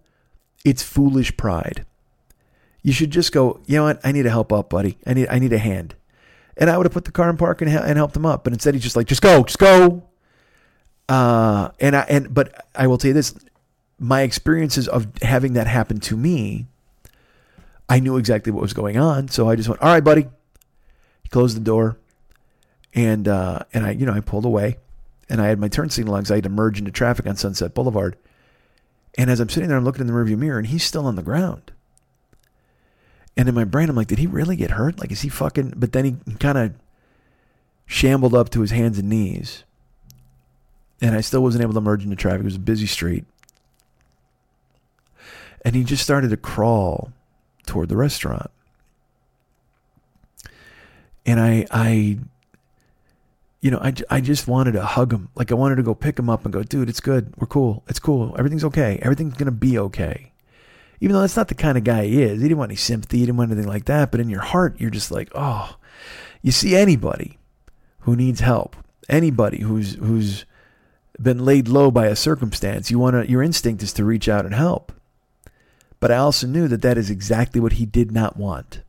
it's 0.63 0.83
foolish 0.83 1.35
pride. 1.35 1.83
You 2.83 2.93
should 2.93 3.11
just 3.11 3.31
go. 3.31 3.59
You 3.65 3.77
know 3.77 3.83
what? 3.85 3.99
I 4.03 4.11
need 4.11 4.27
a 4.27 4.31
help 4.31 4.53
up, 4.53 4.69
buddy. 4.69 4.99
I 5.05 5.13
need 5.15 5.27
I 5.29 5.39
need 5.39 5.53
a 5.53 5.57
hand 5.57 5.95
and 6.57 6.69
I 6.69 6.77
would 6.77 6.85
have 6.85 6.93
put 6.93 7.05
the 7.05 7.11
car 7.11 7.29
in 7.29 7.37
park 7.37 7.61
and, 7.61 7.71
and 7.71 7.97
helped 7.97 8.15
him 8.15 8.25
up. 8.25 8.43
But 8.43 8.53
instead, 8.53 8.73
he's 8.73 8.83
just 8.83 8.95
like, 8.95 9.07
just 9.07 9.21
go, 9.21 9.43
just 9.43 9.59
go. 9.59 10.03
Uh, 11.11 11.71
and 11.81 11.93
I 11.93 12.05
and 12.07 12.33
but 12.33 12.67
I 12.73 12.87
will 12.87 12.97
tell 12.97 13.09
you 13.09 13.13
this: 13.13 13.35
my 13.99 14.21
experiences 14.21 14.87
of 14.87 15.07
having 15.21 15.53
that 15.53 15.67
happen 15.67 15.99
to 15.99 16.15
me, 16.15 16.67
I 17.89 17.99
knew 17.99 18.15
exactly 18.15 18.53
what 18.53 18.61
was 18.61 18.71
going 18.71 18.97
on, 18.97 19.27
so 19.27 19.49
I 19.49 19.57
just 19.57 19.67
went, 19.67 19.81
all 19.81 19.89
right, 19.89 20.03
buddy. 20.03 20.29
He 21.21 21.27
closed 21.27 21.57
the 21.57 21.61
door, 21.61 21.97
and 22.93 23.27
uh, 23.27 23.59
and 23.73 23.85
I 23.85 23.91
you 23.91 24.05
know 24.05 24.13
I 24.13 24.21
pulled 24.21 24.45
away, 24.45 24.77
and 25.27 25.41
I 25.41 25.47
had 25.47 25.59
my 25.59 25.67
turn 25.67 25.89
signal 25.89 26.15
on 26.15 26.23
'cause 26.23 26.31
I 26.31 26.35
had 26.35 26.45
to 26.45 26.49
merge 26.49 26.79
into 26.79 26.91
traffic 26.91 27.27
on 27.27 27.35
Sunset 27.35 27.73
Boulevard. 27.73 28.15
And 29.17 29.29
as 29.29 29.41
I'm 29.41 29.49
sitting 29.49 29.67
there, 29.67 29.77
I'm 29.77 29.83
looking 29.83 29.99
in 29.99 30.07
the 30.07 30.13
rearview 30.13 30.37
mirror, 30.37 30.59
and 30.59 30.67
he's 30.67 30.85
still 30.85 31.05
on 31.05 31.17
the 31.17 31.23
ground. 31.23 31.73
And 33.35 33.49
in 33.49 33.55
my 33.55 33.65
brain, 33.65 33.89
I'm 33.89 33.97
like, 33.97 34.07
did 34.07 34.19
he 34.19 34.27
really 34.27 34.55
get 34.55 34.71
hurt? 34.71 34.97
Like, 34.97 35.11
is 35.11 35.23
he 35.23 35.29
fucking? 35.29 35.73
But 35.75 35.91
then 35.91 36.05
he 36.05 36.35
kind 36.39 36.57
of 36.57 36.73
shambled 37.85 38.33
up 38.33 38.49
to 38.51 38.61
his 38.61 38.71
hands 38.71 38.97
and 38.97 39.09
knees, 39.09 39.65
and 41.01 41.15
I 41.15 41.21
still 41.21 41.41
wasn't 41.41 41.63
able 41.63 41.73
to 41.73 41.81
merge 41.81 42.03
into 42.03 42.15
traffic. 42.15 42.41
It 42.41 42.45
was 42.45 42.55
a 42.55 42.59
busy 42.59 42.85
street, 42.85 43.25
and 45.65 45.75
he 45.75 45.83
just 45.83 46.03
started 46.03 46.29
to 46.29 46.37
crawl 46.37 47.11
toward 47.65 47.89
the 47.89 47.97
restaurant. 47.97 48.51
And 51.25 51.39
I, 51.39 51.65
I, 51.69 52.17
you 53.61 53.69
know, 53.69 53.79
I, 53.79 53.93
I 54.09 54.21
just 54.21 54.47
wanted 54.47 54.71
to 54.73 54.83
hug 54.83 55.13
him. 55.13 55.29
Like 55.35 55.51
I 55.51 55.55
wanted 55.55 55.75
to 55.75 55.83
go 55.83 55.93
pick 55.93 56.17
him 56.17 56.29
up 56.29 56.45
and 56.45 56.53
go, 56.53 56.63
dude, 56.63 56.89
it's 56.89 56.99
good. 56.99 57.33
We're 57.37 57.47
cool. 57.47 57.83
It's 57.87 57.99
cool. 57.99 58.35
Everything's 58.37 58.63
okay. 58.65 58.99
Everything's 59.01 59.35
gonna 59.35 59.51
be 59.51 59.77
okay. 59.77 60.31
Even 60.99 61.15
though 61.15 61.21
that's 61.21 61.37
not 61.37 61.47
the 61.47 61.55
kind 61.55 61.77
of 61.77 61.83
guy 61.83 62.05
he 62.05 62.21
is. 62.21 62.41
He 62.41 62.47
didn't 62.47 62.59
want 62.59 62.69
any 62.69 62.75
sympathy. 62.75 63.19
He 63.19 63.25
didn't 63.25 63.37
want 63.37 63.51
anything 63.51 63.69
like 63.69 63.85
that. 63.85 64.11
But 64.11 64.19
in 64.19 64.29
your 64.29 64.41
heart, 64.41 64.79
you're 64.79 64.91
just 64.91 65.11
like, 65.11 65.31
oh, 65.33 65.75
you 66.43 66.51
see 66.51 66.75
anybody 66.75 67.39
who 68.01 68.15
needs 68.15 68.39
help, 68.39 68.75
anybody 69.09 69.61
who's 69.61 69.95
who's 69.95 70.45
been 71.23 71.45
laid 71.45 71.67
low 71.67 71.91
by 71.91 72.07
a 72.07 72.15
circumstance, 72.15 72.91
you 72.91 72.99
want. 72.99 73.29
Your 73.29 73.41
instinct 73.41 73.83
is 73.83 73.93
to 73.93 74.05
reach 74.05 74.29
out 74.29 74.45
and 74.45 74.53
help. 74.53 74.91
But 75.99 76.11
I 76.11 76.17
also 76.17 76.47
knew 76.47 76.67
that 76.67 76.81
that 76.81 76.97
is 76.97 77.09
exactly 77.09 77.61
what 77.61 77.73
he 77.73 77.85
did 77.85 78.11
not 78.11 78.37
want. 78.37 78.81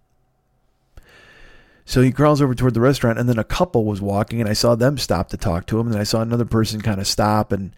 So 1.84 2.00
he 2.00 2.12
crawls 2.12 2.40
over 2.40 2.54
toward 2.54 2.74
the 2.74 2.80
restaurant, 2.80 3.18
and 3.18 3.28
then 3.28 3.38
a 3.38 3.44
couple 3.44 3.84
was 3.84 4.00
walking, 4.00 4.40
and 4.40 4.48
I 4.48 4.54
saw 4.54 4.74
them 4.74 4.96
stop 4.98 5.28
to 5.28 5.36
talk 5.36 5.66
to 5.66 5.78
him. 5.78 5.88
And 5.88 5.94
then 5.94 6.00
I 6.00 6.04
saw 6.04 6.22
another 6.22 6.44
person 6.44 6.80
kind 6.80 7.00
of 7.00 7.06
stop, 7.06 7.52
and, 7.52 7.74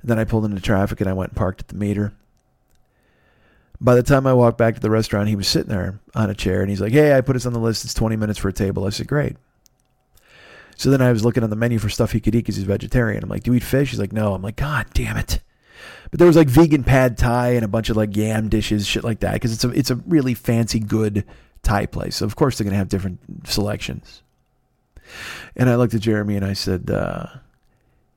and 0.00 0.10
then 0.10 0.18
I 0.18 0.24
pulled 0.24 0.44
into 0.44 0.60
traffic 0.60 1.00
and 1.00 1.10
I 1.10 1.14
went 1.14 1.30
and 1.30 1.36
parked 1.36 1.62
at 1.62 1.68
the 1.68 1.74
meter. 1.74 2.12
By 3.80 3.94
the 3.94 4.02
time 4.02 4.26
I 4.26 4.34
walked 4.34 4.56
back 4.56 4.74
to 4.74 4.80
the 4.80 4.90
restaurant, 4.90 5.28
he 5.28 5.36
was 5.36 5.48
sitting 5.48 5.68
there 5.68 5.98
on 6.14 6.30
a 6.30 6.34
chair, 6.34 6.60
and 6.60 6.70
he's 6.70 6.80
like, 6.80 6.92
"Hey, 6.92 7.16
I 7.16 7.20
put 7.20 7.36
us 7.36 7.44
on 7.44 7.52
the 7.52 7.58
list. 7.58 7.84
It's 7.84 7.92
20 7.92 8.16
minutes 8.16 8.38
for 8.38 8.48
a 8.48 8.52
table." 8.52 8.86
I 8.86 8.90
said, 8.90 9.08
"Great." 9.08 9.36
So 10.76 10.90
then 10.90 11.00
I 11.00 11.10
was 11.10 11.24
looking 11.24 11.42
on 11.42 11.50
the 11.50 11.56
menu 11.56 11.78
for 11.78 11.88
stuff 11.88 12.12
he 12.12 12.20
could 12.20 12.34
eat 12.34 12.40
because 12.40 12.56
he's 12.56 12.64
vegetarian. 12.64 13.22
I'm 13.22 13.30
like, 13.30 13.42
"Do 13.42 13.50
you 13.50 13.56
eat 13.56 13.62
fish?" 13.62 13.90
He's 13.90 13.98
like, 13.98 14.12
"No." 14.12 14.34
I'm 14.34 14.42
like, 14.42 14.56
"God 14.56 14.86
damn 14.92 15.16
it!" 15.16 15.40
But 16.10 16.18
there 16.18 16.26
was 16.26 16.36
like 16.36 16.48
vegan 16.48 16.84
pad 16.84 17.16
thai 17.18 17.50
and 17.50 17.64
a 17.64 17.68
bunch 17.68 17.88
of 17.88 17.96
like 17.96 18.16
yam 18.16 18.48
dishes, 18.48 18.86
shit 18.86 19.04
like 19.04 19.20
that, 19.20 19.32
because 19.34 19.52
it's 19.52 19.64
a 19.64 19.70
it's 19.70 19.90
a 19.90 19.96
really 19.96 20.34
fancy, 20.34 20.78
good 20.78 21.24
Thai 21.62 21.86
place. 21.86 22.16
So 22.16 22.26
of 22.26 22.36
course 22.36 22.56
they're 22.58 22.64
gonna 22.64 22.76
have 22.76 22.88
different 22.88 23.18
selections. 23.48 24.22
And 25.56 25.68
I 25.68 25.76
looked 25.76 25.94
at 25.94 26.00
Jeremy 26.00 26.36
and 26.36 26.44
I 26.44 26.52
said, 26.52 26.90
uh, 26.90 27.26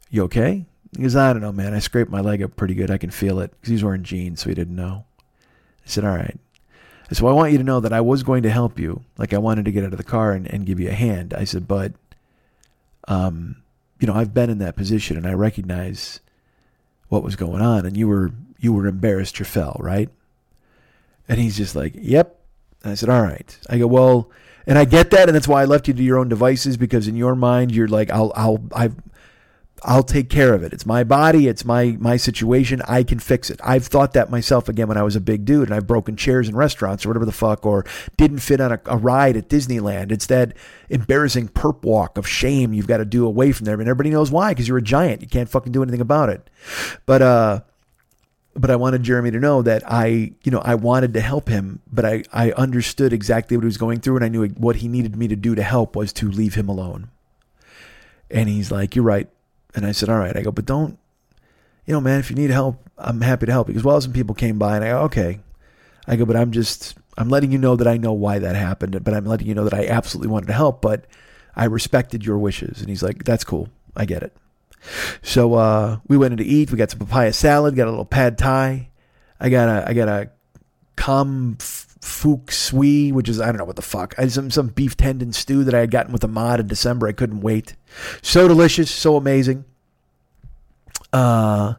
"You 0.10 0.24
okay?" 0.24 0.66
He 0.96 1.04
goes, 1.04 1.16
"I 1.16 1.34
don't 1.34 1.42
know, 1.42 1.52
man. 1.52 1.74
I 1.74 1.80
scraped 1.80 2.12
my 2.12 2.22
leg 2.22 2.44
up 2.44 2.56
pretty 2.56 2.76
good. 2.76 2.92
I 2.92 2.98
can 2.98 3.10
feel 3.10 3.40
it." 3.40 3.52
Because 3.52 3.70
he's 3.72 3.84
wearing 3.84 4.04
jeans, 4.04 4.42
so 4.42 4.50
he 4.50 4.56
didn't 4.56 4.76
know. 4.76 5.06
I 5.86 5.90
said, 5.90 6.04
"All 6.06 6.16
right." 6.16 6.38
I 7.10 7.16
said, 7.16 7.24
well, 7.24 7.34
I 7.34 7.36
want 7.36 7.52
you 7.52 7.58
to 7.58 7.64
know 7.64 7.80
that 7.80 7.94
I 7.94 8.02
was 8.02 8.22
going 8.22 8.44
to 8.44 8.52
help 8.52 8.78
you. 8.78 9.02
Like 9.18 9.34
I 9.34 9.40
wanted 9.40 9.66
to 9.66 9.72
get 9.72 9.84
out 9.84 9.94
of 9.94 9.98
the 9.98 10.04
car 10.04 10.34
and, 10.34 10.46
and 10.48 10.66
give 10.66 10.80
you 10.80 10.90
a 10.90 10.94
hand. 10.94 11.34
I 11.34 11.44
said, 11.44 11.68
but, 11.68 11.94
um, 13.10 13.58
you 14.00 14.08
know, 14.08 14.14
I've 14.14 14.34
been 14.34 14.50
in 14.50 14.60
that 14.60 14.78
position 14.78 15.18
and 15.18 15.28
I 15.28 15.34
recognize 15.34 16.22
what 17.10 17.24
was 17.24 17.36
going 17.36 17.62
on. 17.62 17.86
And 17.86 17.98
you 17.98 18.08
were, 18.08 18.32
you 18.60 18.72
were 18.72 18.88
embarrassed 18.88 19.40
you 19.40 19.46
fell, 19.46 19.76
right? 19.80 20.10
And 21.28 21.40
he's 21.40 21.58
just 21.58 21.76
like, 21.76 21.94
yep. 21.96 22.40
And 22.84 22.94
I 22.94 22.96
said, 22.96 23.10
all 23.10 23.22
right. 23.22 23.58
I 23.70 23.78
go, 23.78 23.88
well, 23.88 24.30
and 24.66 24.78
I 24.78 24.86
get 24.86 25.10
that. 25.12 25.28
And 25.28 25.36
that's 25.36 25.48
why 25.48 25.62
I 25.62 25.66
left 25.66 25.88
you 25.88 25.94
to 25.94 26.04
your 26.04 26.18
own 26.18 26.30
devices 26.30 26.78
because 26.78 27.08
in 27.08 27.16
your 27.16 27.36
mind, 27.36 27.72
you're 27.72 27.88
like, 27.88 28.10
I'll, 28.10 28.32
I'll, 28.36 28.64
I've, 28.74 28.96
I'll 29.84 30.04
take 30.04 30.30
care 30.30 30.54
of 30.54 30.64
it. 30.64 30.74
It's 30.74 30.86
my 30.86 31.04
body. 31.04 31.48
It's 31.48 31.66
my 31.66 31.98
my 32.00 32.18
situation. 32.18 32.82
I 32.88 33.04
can 33.04 33.20
fix 33.20 33.50
it. 33.50 33.60
I've 33.64 33.88
thought 33.88 34.14
that 34.14 34.30
myself 34.30 34.70
again 34.70 34.88
when 34.88 34.98
I 34.98 35.04
was 35.04 35.16
a 35.16 35.22
big 35.22 35.46
dude 35.46 35.68
and 35.68 35.76
I've 35.76 35.88
broken 35.88 36.16
chairs 36.16 36.50
in 36.50 36.56
restaurants 36.56 37.06
or 37.06 37.10
whatever 37.10 37.26
the 37.26 37.32
fuck 37.32 37.66
or 37.66 37.86
didn't 38.18 38.40
fit 38.40 38.62
on 38.62 38.72
a, 38.72 38.82
a 38.86 38.98
ride 38.98 39.38
at 39.38 39.50
Disneyland. 39.50 40.12
It's 40.12 40.28
that 40.28 40.54
embarrassing 40.90 41.50
perp 41.50 41.84
walk 41.84 42.18
of 42.18 42.28
shame 42.28 42.74
you've 42.74 42.88
got 42.88 42.98
to 42.98 43.06
do 43.06 43.26
away 43.26 43.52
from 43.52 43.66
there. 43.66 43.76
And 43.76 43.84
everybody 43.84 44.10
knows 44.10 44.32
why 44.32 44.52
because 44.52 44.68
you're 44.68 44.78
a 44.78 44.82
giant. 44.82 45.22
You 45.22 45.28
can't 45.28 45.50
fucking 45.50 45.72
do 45.72 45.84
anything 45.84 46.02
about 46.02 46.30
it. 46.30 46.50
But 47.06 47.22
uh 47.22 47.62
but 48.56 48.72
I 48.72 48.76
wanted 48.76 49.04
Jeremy 49.04 49.32
to 49.32 49.40
know 49.40 49.62
that 49.62 49.84
I, 49.86 50.34
you 50.44 50.52
know, 50.52 50.60
I 50.60 50.76
wanted 50.76 51.14
to 51.14 51.22
help 51.22 51.48
him, 51.48 51.82
but 51.90 52.04
I, 52.04 52.24
I 52.34 52.52
understood 52.52 53.14
exactly 53.14 53.56
what 53.56 53.64
he 53.64 53.68
was 53.68 53.78
going 53.78 54.02
through 54.02 54.18
and 54.18 54.26
I 54.26 54.28
knew 54.28 54.46
what 54.50 54.78
he 54.78 54.88
needed 54.88 55.16
me 55.16 55.28
to 55.30 55.36
do 55.36 55.56
to 55.56 55.64
help 55.64 55.96
was 55.96 56.12
to 56.14 56.30
leave 56.30 56.56
him 56.56 56.68
alone. 56.68 57.10
And 58.30 58.50
he's 58.50 58.72
like, 58.72 58.96
You're 58.96 59.06
right. 59.06 59.30
And 59.76 59.86
I 59.86 59.92
said, 59.92 60.10
all 60.10 60.18
right. 60.18 60.36
I 60.36 60.42
go, 60.42 60.52
but 60.52 60.66
don't, 60.66 60.98
you 61.86 61.94
know, 61.94 62.02
man, 62.02 62.20
if 62.20 62.30
you 62.30 62.36
need 62.36 62.50
help, 62.50 62.82
I'm 62.98 63.22
happy 63.22 63.46
to 63.46 63.52
help. 63.52 63.68
Because 63.68 63.84
well, 63.84 64.00
some 64.02 64.14
people 64.14 64.36
came 64.36 64.58
by 64.58 64.76
and 64.76 64.86
I 64.86 64.90
go, 64.90 65.00
okay. 65.02 65.40
I 66.08 66.16
go, 66.16 66.26
but 66.26 66.36
I'm 66.36 66.52
just, 66.52 66.98
I'm 67.18 67.30
letting 67.30 67.52
you 67.52 67.58
know 67.58 67.76
that 67.76 67.88
I 67.88 67.98
know 67.98 68.14
why 68.14 68.40
that 68.40 68.56
happened, 68.56 69.04
but 69.04 69.14
I'm 69.14 69.26
letting 69.26 69.48
you 69.48 69.56
know 69.56 69.64
that 69.64 69.74
I 69.74 69.88
absolutely 69.88 70.32
wanted 70.32 70.48
to 70.48 70.54
help, 70.54 70.82
but 70.82 71.06
I 71.56 71.66
respected 71.66 72.26
your 72.26 72.38
wishes. 72.38 72.80
And 72.80 72.90
he's 72.90 73.04
like, 73.04 73.24
that's 73.24 73.44
cool. 73.44 73.70
I 73.96 74.06
get 74.06 74.24
it. 74.24 74.36
So, 75.22 75.56
uh, 75.56 76.00
we 76.08 76.18
went 76.18 76.32
in 76.32 76.38
to 76.38 76.46
eat. 76.46 76.72
We 76.72 76.78
got 76.78 76.90
some 76.90 77.00
papaya 77.00 77.34
salad, 77.34 77.76
got 77.76 77.88
a 77.88 77.92
little 77.92 78.06
pad 78.06 78.38
thai. 78.38 78.90
I 79.40 79.50
got 79.50 79.70
a, 79.70 79.90
I 79.90 79.94
got 79.94 80.08
a 80.08 80.32
com 80.96 81.58
fook 81.60 82.52
sui, 82.52 83.12
which 83.12 83.30
is 83.30 83.40
I 83.40 83.48
don't 83.48 83.58
know 83.58 83.66
what 83.66 83.76
the 83.76 83.82
fuck. 83.82 84.16
I 84.18 84.28
some 84.28 84.52
some 84.52 84.68
beef 84.68 84.98
tendon 84.98 85.34
stew 85.34 85.64
that 85.64 85.74
I 85.74 85.80
had 85.80 85.92
gotten 85.92 86.12
with 86.12 86.24
a 86.24 86.28
mod 86.28 86.60
in 86.60 86.68
December. 86.68 87.08
I 87.08 87.14
couldn't 87.14 87.42
wait. 87.42 87.76
So 88.22 88.48
delicious, 88.48 88.92
so 88.92 89.16
amazing. 89.16 89.66
Uh, 91.12 91.74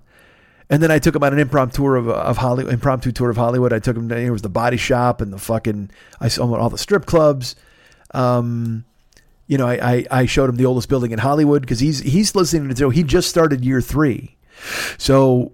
and 0.68 0.82
then 0.82 0.90
I 0.90 0.98
took 0.98 1.16
him 1.16 1.24
on 1.24 1.32
an 1.32 1.38
impromptu 1.38 1.78
tour 1.78 1.96
of 1.96 2.08
of 2.08 2.36
Hollywood. 2.36 2.72
Impromptu 2.72 3.12
tour 3.12 3.30
of 3.30 3.36
Hollywood. 3.36 3.72
I 3.72 3.78
took 3.78 3.96
him. 3.96 4.10
It 4.10 4.30
was 4.30 4.42
the 4.42 4.48
Body 4.48 4.76
Shop 4.76 5.20
and 5.20 5.32
the 5.32 5.38
fucking. 5.38 5.90
I 6.20 6.28
saw 6.28 6.54
all 6.54 6.70
the 6.70 6.78
strip 6.78 7.06
clubs. 7.06 7.56
Um, 8.12 8.84
you 9.46 9.58
know, 9.58 9.66
I, 9.66 9.94
I 9.94 10.06
I 10.10 10.26
showed 10.26 10.48
him 10.48 10.56
the 10.56 10.66
oldest 10.66 10.88
building 10.88 11.10
in 11.10 11.18
Hollywood 11.18 11.62
because 11.62 11.80
he's 11.80 12.00
he's 12.00 12.34
listening 12.34 12.68
to 12.68 12.74
the. 12.74 12.88
He 12.90 13.02
just 13.02 13.28
started 13.28 13.64
year 13.64 13.80
three, 13.80 14.36
so 14.96 15.52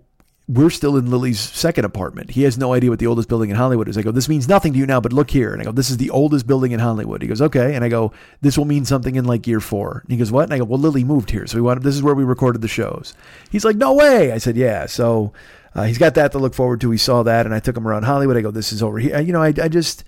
we're 0.49 0.71
still 0.71 0.97
in 0.97 1.11
Lily's 1.11 1.41
second 1.41 1.85
apartment. 1.85 2.31
He 2.31 2.43
has 2.45 2.57
no 2.57 2.73
idea 2.73 2.89
what 2.89 3.01
the 3.01 3.09
oldest 3.09 3.29
building 3.29 3.51
in 3.51 3.57
Hollywood 3.57 3.89
is. 3.89 3.99
I 3.99 4.03
go, 4.03 4.13
this 4.13 4.29
means 4.29 4.49
nothing 4.49 4.73
to 4.75 4.79
you 4.79 4.87
now, 4.87 5.01
but 5.01 5.13
look 5.13 5.29
here. 5.29 5.53
And 5.53 5.61
I 5.61 5.65
go, 5.65 5.73
this 5.73 5.91
is 5.91 5.97
the 5.97 6.11
oldest 6.11 6.47
building 6.47 6.71
in 6.71 6.79
Hollywood. 6.79 7.21
He 7.21 7.27
goes, 7.27 7.43
okay. 7.43 7.75
And 7.75 7.85
I 7.85 7.89
go, 7.89 8.13
this 8.43 8.57
will 8.57 8.65
mean 8.65 8.85
something 8.85 9.17
in 9.17 9.25
like 9.25 9.49
year 9.49 9.59
four. 9.59 10.03
And 10.05 10.13
he 10.13 10.17
goes, 10.17 10.31
what? 10.31 10.45
And 10.45 10.55
I 10.55 10.59
go, 10.59 10.65
well, 10.65 10.79
Lily 10.79 11.03
moved 11.03 11.31
here. 11.31 11.49
So 11.49 11.57
we 11.57 11.63
wanted, 11.63 11.83
this 11.83 11.97
is 11.97 12.03
where 12.03 12.15
we 12.15 12.23
recorded 12.23 12.63
the 12.63 12.69
shows. 12.69 13.15
He's 13.51 13.65
like, 13.65 13.77
no 13.77 13.95
way. 13.95 14.31
I 14.31 14.39
said, 14.39 14.57
yeah. 14.57 14.87
So 14.87 15.33
uh, 15.75 15.83
he's 15.83 15.99
got 15.99 16.15
that 16.15 16.31
to 16.33 16.39
look 16.39 16.55
forward 16.55 16.81
to. 16.83 16.93
He 16.93 16.99
saw 16.99 17.25
that. 17.25 17.45
And 17.45 17.55
I 17.55 17.59
took 17.59 17.77
him 17.77 17.89
around 17.89 18.05
Hollywood. 18.05 18.37
I 18.37 18.41
go, 18.41 18.53
this 18.53 18.73
is 18.73 18.85
over 18.85 19.01
here. 19.01 19.21
You 19.21 19.33
know, 19.33 19.43
I, 19.43 19.53
I 19.61 19.67
just, 19.67 20.05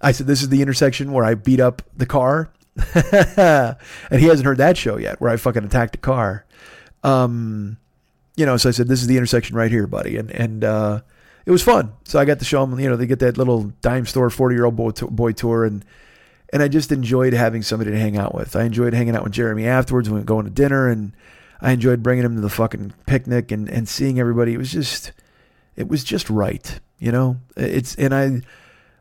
I 0.00 0.12
said, 0.12 0.26
this 0.26 0.40
is 0.40 0.48
the 0.48 0.62
intersection 0.62 1.12
where 1.12 1.24
I 1.24 1.34
beat 1.34 1.60
up 1.60 1.82
the 1.94 2.06
car. 2.06 2.50
and 2.94 4.20
he 4.20 4.26
hasn't 4.26 4.46
heard 4.46 4.58
that 4.58 4.78
show 4.78 4.96
yet 4.96 5.20
where 5.20 5.30
I 5.30 5.36
fucking 5.36 5.64
attacked 5.64 5.96
a 5.96 5.98
car. 5.98 6.46
Um, 7.02 7.76
you 8.36 8.46
know, 8.46 8.56
so 8.56 8.68
I 8.68 8.72
said, 8.72 8.88
this 8.88 9.00
is 9.00 9.06
the 9.06 9.16
intersection 9.16 9.56
right 9.56 9.70
here, 9.70 9.86
buddy. 9.86 10.16
And, 10.16 10.30
and, 10.30 10.64
uh, 10.64 11.00
it 11.46 11.52
was 11.52 11.62
fun. 11.62 11.92
So 12.04 12.18
I 12.18 12.24
got 12.24 12.40
to 12.40 12.44
show 12.44 12.66
them, 12.66 12.78
you 12.78 12.88
know, 12.88 12.96
they 12.96 13.06
get 13.06 13.20
that 13.20 13.38
little 13.38 13.72
dime 13.80 14.04
store 14.04 14.28
40 14.30 14.54
year 14.54 14.64
old 14.64 14.76
boy, 14.76 14.90
boy 14.90 15.32
tour. 15.32 15.64
And, 15.64 15.84
and 16.52 16.62
I 16.62 16.68
just 16.68 16.90
enjoyed 16.90 17.32
having 17.32 17.62
somebody 17.62 17.92
to 17.92 17.98
hang 17.98 18.16
out 18.16 18.34
with. 18.34 18.56
I 18.56 18.64
enjoyed 18.64 18.94
hanging 18.94 19.14
out 19.14 19.22
with 19.22 19.32
Jeremy 19.32 19.66
afterwards. 19.66 20.10
We 20.10 20.14
went 20.14 20.26
going 20.26 20.44
to 20.44 20.50
dinner 20.50 20.88
and 20.88 21.12
I 21.60 21.72
enjoyed 21.72 22.02
bringing 22.02 22.24
him 22.24 22.34
to 22.34 22.40
the 22.40 22.50
fucking 22.50 22.94
picnic 23.06 23.52
and, 23.52 23.70
and 23.70 23.88
seeing 23.88 24.18
everybody. 24.18 24.54
It 24.54 24.58
was 24.58 24.72
just, 24.72 25.12
it 25.76 25.88
was 25.88 26.02
just 26.02 26.28
right. 26.28 26.80
You 26.98 27.12
know, 27.12 27.36
it's, 27.56 27.94
and 27.94 28.14
I, 28.14 28.40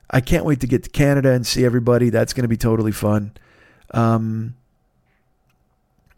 I 0.10 0.22
can't 0.22 0.46
wait 0.46 0.60
to 0.60 0.68
get 0.68 0.84
to 0.84 0.90
Canada 0.90 1.32
and 1.32 1.48
see 1.48 1.66
everybody. 1.66 2.10
That's 2.10 2.34
going 2.34 2.44
to 2.44 2.50
be 2.50 2.58
totally 2.58 2.92
fun. 2.92 3.32
Um, 3.92 4.56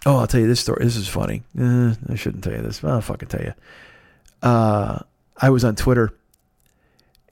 Oh, 0.08 0.16
I'll 0.16 0.28
tell 0.28 0.40
you 0.40 0.48
this 0.48 0.62
story. 0.62 0.86
This 0.86 0.96
is 0.96 1.10
funny. 1.10 1.44
Uh, 1.60 1.94
I 2.08 2.16
shouldn't 2.16 2.42
tell 2.42 2.54
you 2.54 2.62
this. 2.62 2.82
I'll 2.82 3.02
fucking 3.02 3.28
tell 3.28 3.44
you. 3.44 3.54
Uh, 4.42 5.00
I 5.36 5.50
was 5.50 5.66
on 5.66 5.76
Twitter 5.76 6.14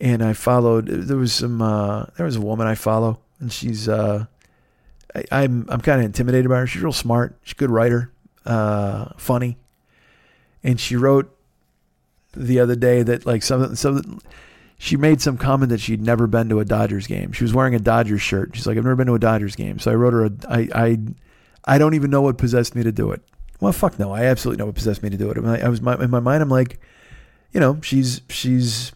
and 0.01 0.21
I 0.21 0.33
followed. 0.33 0.87
There 0.87 1.15
was 1.15 1.33
some. 1.33 1.61
Uh, 1.61 2.07
there 2.17 2.25
was 2.25 2.35
a 2.35 2.41
woman 2.41 2.67
I 2.67 2.75
follow, 2.75 3.19
and 3.39 3.49
she's. 3.49 3.87
Uh, 3.87 4.25
I, 5.15 5.23
I'm 5.31 5.65
I'm 5.69 5.79
kind 5.79 6.01
of 6.01 6.05
intimidated 6.05 6.49
by 6.49 6.59
her. 6.59 6.67
She's 6.67 6.81
real 6.81 6.91
smart. 6.91 7.37
She's 7.43 7.53
a 7.53 7.55
good 7.55 7.71
writer. 7.71 8.11
Uh, 8.45 9.05
funny, 9.15 9.57
and 10.61 10.77
she 10.77 10.97
wrote 10.97 11.33
the 12.33 12.59
other 12.59 12.75
day 12.75 13.03
that 13.03 13.25
like 13.25 13.41
something 13.41 13.75
something. 13.75 14.21
She 14.77 14.97
made 14.97 15.21
some 15.21 15.37
comment 15.37 15.69
that 15.69 15.79
she'd 15.79 16.01
never 16.01 16.27
been 16.27 16.49
to 16.49 16.59
a 16.59 16.65
Dodgers 16.65 17.07
game. 17.07 17.31
She 17.31 17.45
was 17.45 17.53
wearing 17.53 17.73
a 17.73 17.79
Dodgers 17.79 18.21
shirt. 18.21 18.51
She's 18.53 18.67
like, 18.67 18.77
I've 18.77 18.83
never 18.83 18.97
been 18.97 19.07
to 19.07 19.15
a 19.15 19.19
Dodgers 19.19 19.55
game. 19.55 19.79
So 19.79 19.89
I 19.89 19.95
wrote 19.95 20.11
her 20.11 20.25
a. 20.25 20.31
I 20.49 20.69
I 20.75 20.97
I 21.65 21.77
don't 21.77 21.95
even 21.95 22.11
know 22.11 22.21
what 22.21 22.37
possessed 22.37 22.75
me 22.75 22.83
to 22.83 22.91
do 22.91 23.11
it. 23.11 23.21
Well, 23.59 23.71
fuck 23.71 23.97
no. 23.97 24.11
I 24.11 24.25
absolutely 24.25 24.59
know 24.59 24.67
what 24.67 24.75
possessed 24.75 25.01
me 25.01 25.09
to 25.09 25.17
do 25.17 25.31
it. 25.31 25.37
I 25.63 25.69
was 25.69 25.81
my, 25.81 25.95
in 25.95 26.09
my 26.09 26.19
mind. 26.19 26.43
I'm 26.43 26.49
like, 26.49 26.79
you 27.51 27.59
know, 27.59 27.79
she's 27.81 28.21
she's 28.29 28.91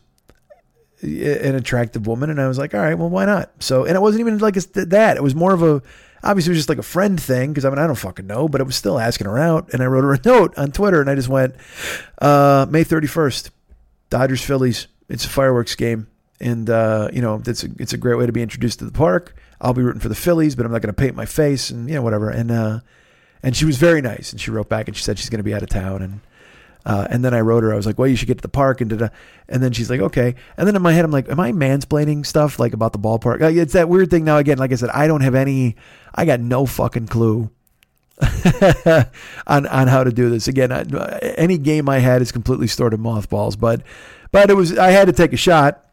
an 1.02 1.56
attractive 1.56 2.08
woman, 2.08 2.30
and 2.30 2.41
I 2.41 2.48
was 2.48 2.58
like, 2.58 2.74
all 2.74 2.82
right, 2.82 2.98
well, 2.98 3.10
why 3.10 3.26
not? 3.26 3.52
So, 3.60 3.86
and 3.86 3.96
it 3.96 4.02
wasn't 4.02 4.22
even 4.22 4.38
like 4.40 4.58
it's 4.58 4.68
that. 4.68 5.18
It 5.18 5.24
was 5.24 5.36
more 5.36 5.54
of 5.54 5.64
a. 5.64 5.82
Obviously, 6.22 6.50
it 6.50 6.54
was 6.54 6.60
just 6.60 6.70
like 6.70 6.78
a 6.78 6.84
friend 6.84 7.20
thing 7.20 7.52
because 7.52 7.64
I 7.64 7.70
mean, 7.70 7.80
I 7.80 7.88
don't 7.88 7.96
fucking 7.96 8.28
know, 8.28 8.50
but 8.50 8.60
it 8.60 8.66
was 8.66 8.76
still 8.76 9.00
asking 9.00 9.28
her 9.28 9.40
out. 9.40 9.72
And 9.72 9.82
I 9.82 9.86
wrote 9.86 10.04
her 10.04 10.14
a 10.14 10.20
note 10.26 10.58
on 10.58 10.74
Twitter 10.74 11.00
and 11.00 11.10
I 11.10 11.16
just 11.16 11.30
went, 11.30 11.56
uh, 12.22 12.66
May 12.70 12.84
31st, 12.84 13.50
Dodgers 14.10 14.44
Phillies. 14.44 14.88
It's 15.08 15.24
a 15.24 15.30
fireworks 15.30 15.76
game. 15.76 16.08
And, 16.41 16.70
uh, 16.70 17.10
you 17.14 17.22
know, 17.22 17.41
it's 17.46 17.64
a, 17.64 17.70
it's 17.80 17.94
a 17.94 17.98
great 17.98 18.18
way 18.18 18.26
to 18.26 18.34
be 18.34 18.41
introduced 18.41 18.80
to 18.80 18.86
the 18.86 18.91
park. 18.91 19.34
I'll 19.61 19.73
be 19.73 19.81
rooting 19.81 20.02
for 20.02 20.10
the 20.10 20.15
Phillies, 20.15 20.56
but 20.56 20.65
I'm 20.65 20.72
not 20.72 20.81
going 20.81 20.94
to 20.94 20.99
paint 20.99 21.15
my 21.15 21.26
face 21.26 21.69
and, 21.69 21.90
you 21.90 21.95
know, 21.95 22.02
whatever. 22.02 22.30
And, 22.30 22.52
uh, 22.52 22.80
and 23.44 23.56
she 23.56 23.65
was 23.65 23.77
very 23.77 24.02
nice. 24.02 24.31
And 24.31 24.40
she 24.40 24.52
wrote 24.52 24.69
back 24.69 24.88
and 24.88 24.95
she 24.95 25.03
said 25.03 25.19
she's 25.19 25.30
going 25.30 25.40
to 25.40 25.44
be 25.44 25.53
out 25.53 25.64
of 25.64 25.69
town. 25.69 26.02
And, 26.02 26.22
uh, 26.86 27.07
and 27.10 27.26
then 27.26 27.34
I 27.34 27.41
wrote 27.41 27.64
her, 27.64 27.73
I 27.73 27.76
was 27.76 27.86
like, 27.86 27.99
well, 27.99 28.07
you 28.07 28.15
should 28.15 28.27
get 28.27 28.38
to 28.38 28.41
the 28.41 28.48
park. 28.48 28.80
And, 28.80 28.90
da-da. 28.90 29.10
and 29.49 29.61
then 29.61 29.73
she's 29.73 29.90
like, 29.90 29.99
okay. 29.99 30.36
And 30.56 30.68
then 30.68 30.76
in 30.76 30.81
my 30.81 30.94
head, 30.94 31.03
I'm 31.03 31.11
like, 31.11 31.30
am 31.30 31.40
I 31.40 31.52
mansplaining 31.52 32.26
stuff 32.26 32.57
like 32.57 32.73
about 32.73 32.94
the 32.94 32.99
ballpark? 32.99 33.41
Like, 33.41 33.56
it's 33.56 33.73
that 33.73 33.90
weird 33.90 34.10
thing 34.10 34.23
now. 34.23 34.38
Again, 34.38 34.57
like 34.57 34.72
I 34.72 34.76
said, 34.76 34.90
I 34.90 35.07
don't 35.07 35.22
have 35.22 35.36
any, 35.36 35.76
I 36.15 36.26
got 36.26 36.40
no 36.40 36.65
fucking 36.65 37.07
clue 37.07 37.52
on, 39.48 39.68
on 39.68 39.88
how 39.88 40.06
to 40.06 40.11
do 40.11 40.30
this. 40.30 40.48
Again, 40.48 40.72
I, 40.72 41.18
any 41.38 41.57
game 41.57 41.90
I 41.90 41.99
had 41.99 42.22
is 42.22 42.31
completely 42.31 42.68
stored 42.68 42.94
in 42.94 43.02
mothballs, 43.02 43.57
but, 43.57 43.81
but 44.31 44.49
it 44.49 44.53
was, 44.53 44.77
I 44.77 44.91
had 44.91 45.07
to 45.07 45.14
take 45.14 45.34
a 45.34 45.38
shot 45.38 45.89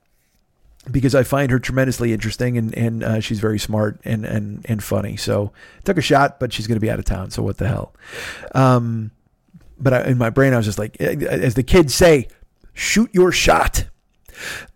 because 0.91 1.15
I 1.15 1.23
find 1.23 1.51
her 1.51 1.59
tremendously 1.59 2.13
interesting 2.13 2.57
and, 2.59 2.77
and 2.77 3.03
uh, 3.03 3.21
she's 3.21 3.41
very 3.41 3.59
smart 3.59 4.01
and, 4.05 4.25
and, 4.25 4.65
and 4.69 4.83
funny. 4.83 5.17
So 5.17 5.53
took 5.85 5.99
a 5.99 6.03
shot, 6.03 6.39
but 6.39 6.53
she's 6.53 6.67
going 6.67 6.77
to 6.77 6.81
be 6.81 6.91
out 6.91 6.99
of 6.99 7.05
town. 7.05 7.31
So 7.31 7.43
what 7.43 7.59
the 7.59 7.69
hell? 7.69 7.93
Um, 8.55 9.11
but 9.79 9.93
I, 9.93 10.05
in 10.05 10.19
my 10.19 10.31
brain, 10.31 10.55
I 10.55 10.57
was 10.57 10.67
just 10.67 10.79
like, 10.79 11.01
as 11.01 11.55
the 11.55 11.63
kids 11.63 11.95
say, 11.95 12.29
shoot 12.73 13.11
your 13.13 13.33
shot. 13.33 13.87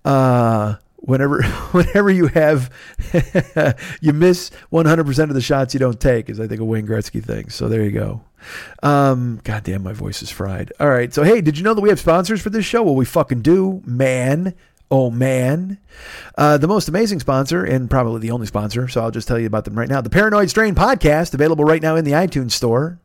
Uh, 0.04 0.76
whenever, 0.96 1.42
whenever 1.72 2.10
you 2.10 2.26
have, 2.28 2.70
you 4.00 4.12
miss 4.12 4.50
100% 4.72 5.22
of 5.24 5.34
the 5.34 5.40
shots 5.40 5.74
you 5.74 5.80
don't 5.80 6.00
take 6.00 6.28
is 6.28 6.40
I 6.40 6.46
think 6.46 6.60
a 6.60 6.64
Wayne 6.64 6.86
Gretzky 6.86 7.22
thing. 7.22 7.50
So 7.50 7.68
there 7.68 7.82
you 7.82 7.92
go. 7.92 8.22
Um, 8.82 9.40
God 9.44 9.64
damn, 9.64 9.82
my 9.82 9.92
voice 9.92 10.22
is 10.22 10.30
fried. 10.30 10.72
All 10.80 10.88
right. 10.88 11.12
So, 11.12 11.22
hey, 11.22 11.40
did 11.40 11.58
you 11.58 11.64
know 11.64 11.74
that 11.74 11.80
we 11.80 11.90
have 11.90 12.00
sponsors 12.00 12.40
for 12.40 12.50
this 12.50 12.64
show? 12.64 12.82
Well, 12.82 12.94
we 12.94 13.04
fucking 13.04 13.42
do, 13.42 13.82
man. 13.84 14.54
Oh 14.90 15.10
man. 15.10 15.78
Uh, 16.36 16.58
the 16.58 16.66
most 16.66 16.88
amazing 16.88 17.20
sponsor, 17.20 17.64
and 17.64 17.88
probably 17.88 18.20
the 18.20 18.32
only 18.32 18.46
sponsor, 18.46 18.88
so 18.88 19.02
I'll 19.02 19.10
just 19.10 19.28
tell 19.28 19.38
you 19.38 19.46
about 19.46 19.64
them 19.64 19.78
right 19.78 19.88
now. 19.88 20.00
The 20.00 20.10
Paranoid 20.10 20.50
Strain 20.50 20.74
Podcast, 20.74 21.32
available 21.32 21.64
right 21.64 21.82
now 21.82 21.96
in 21.96 22.04
the 22.04 22.12
iTunes 22.12 22.52
Store. 22.52 22.98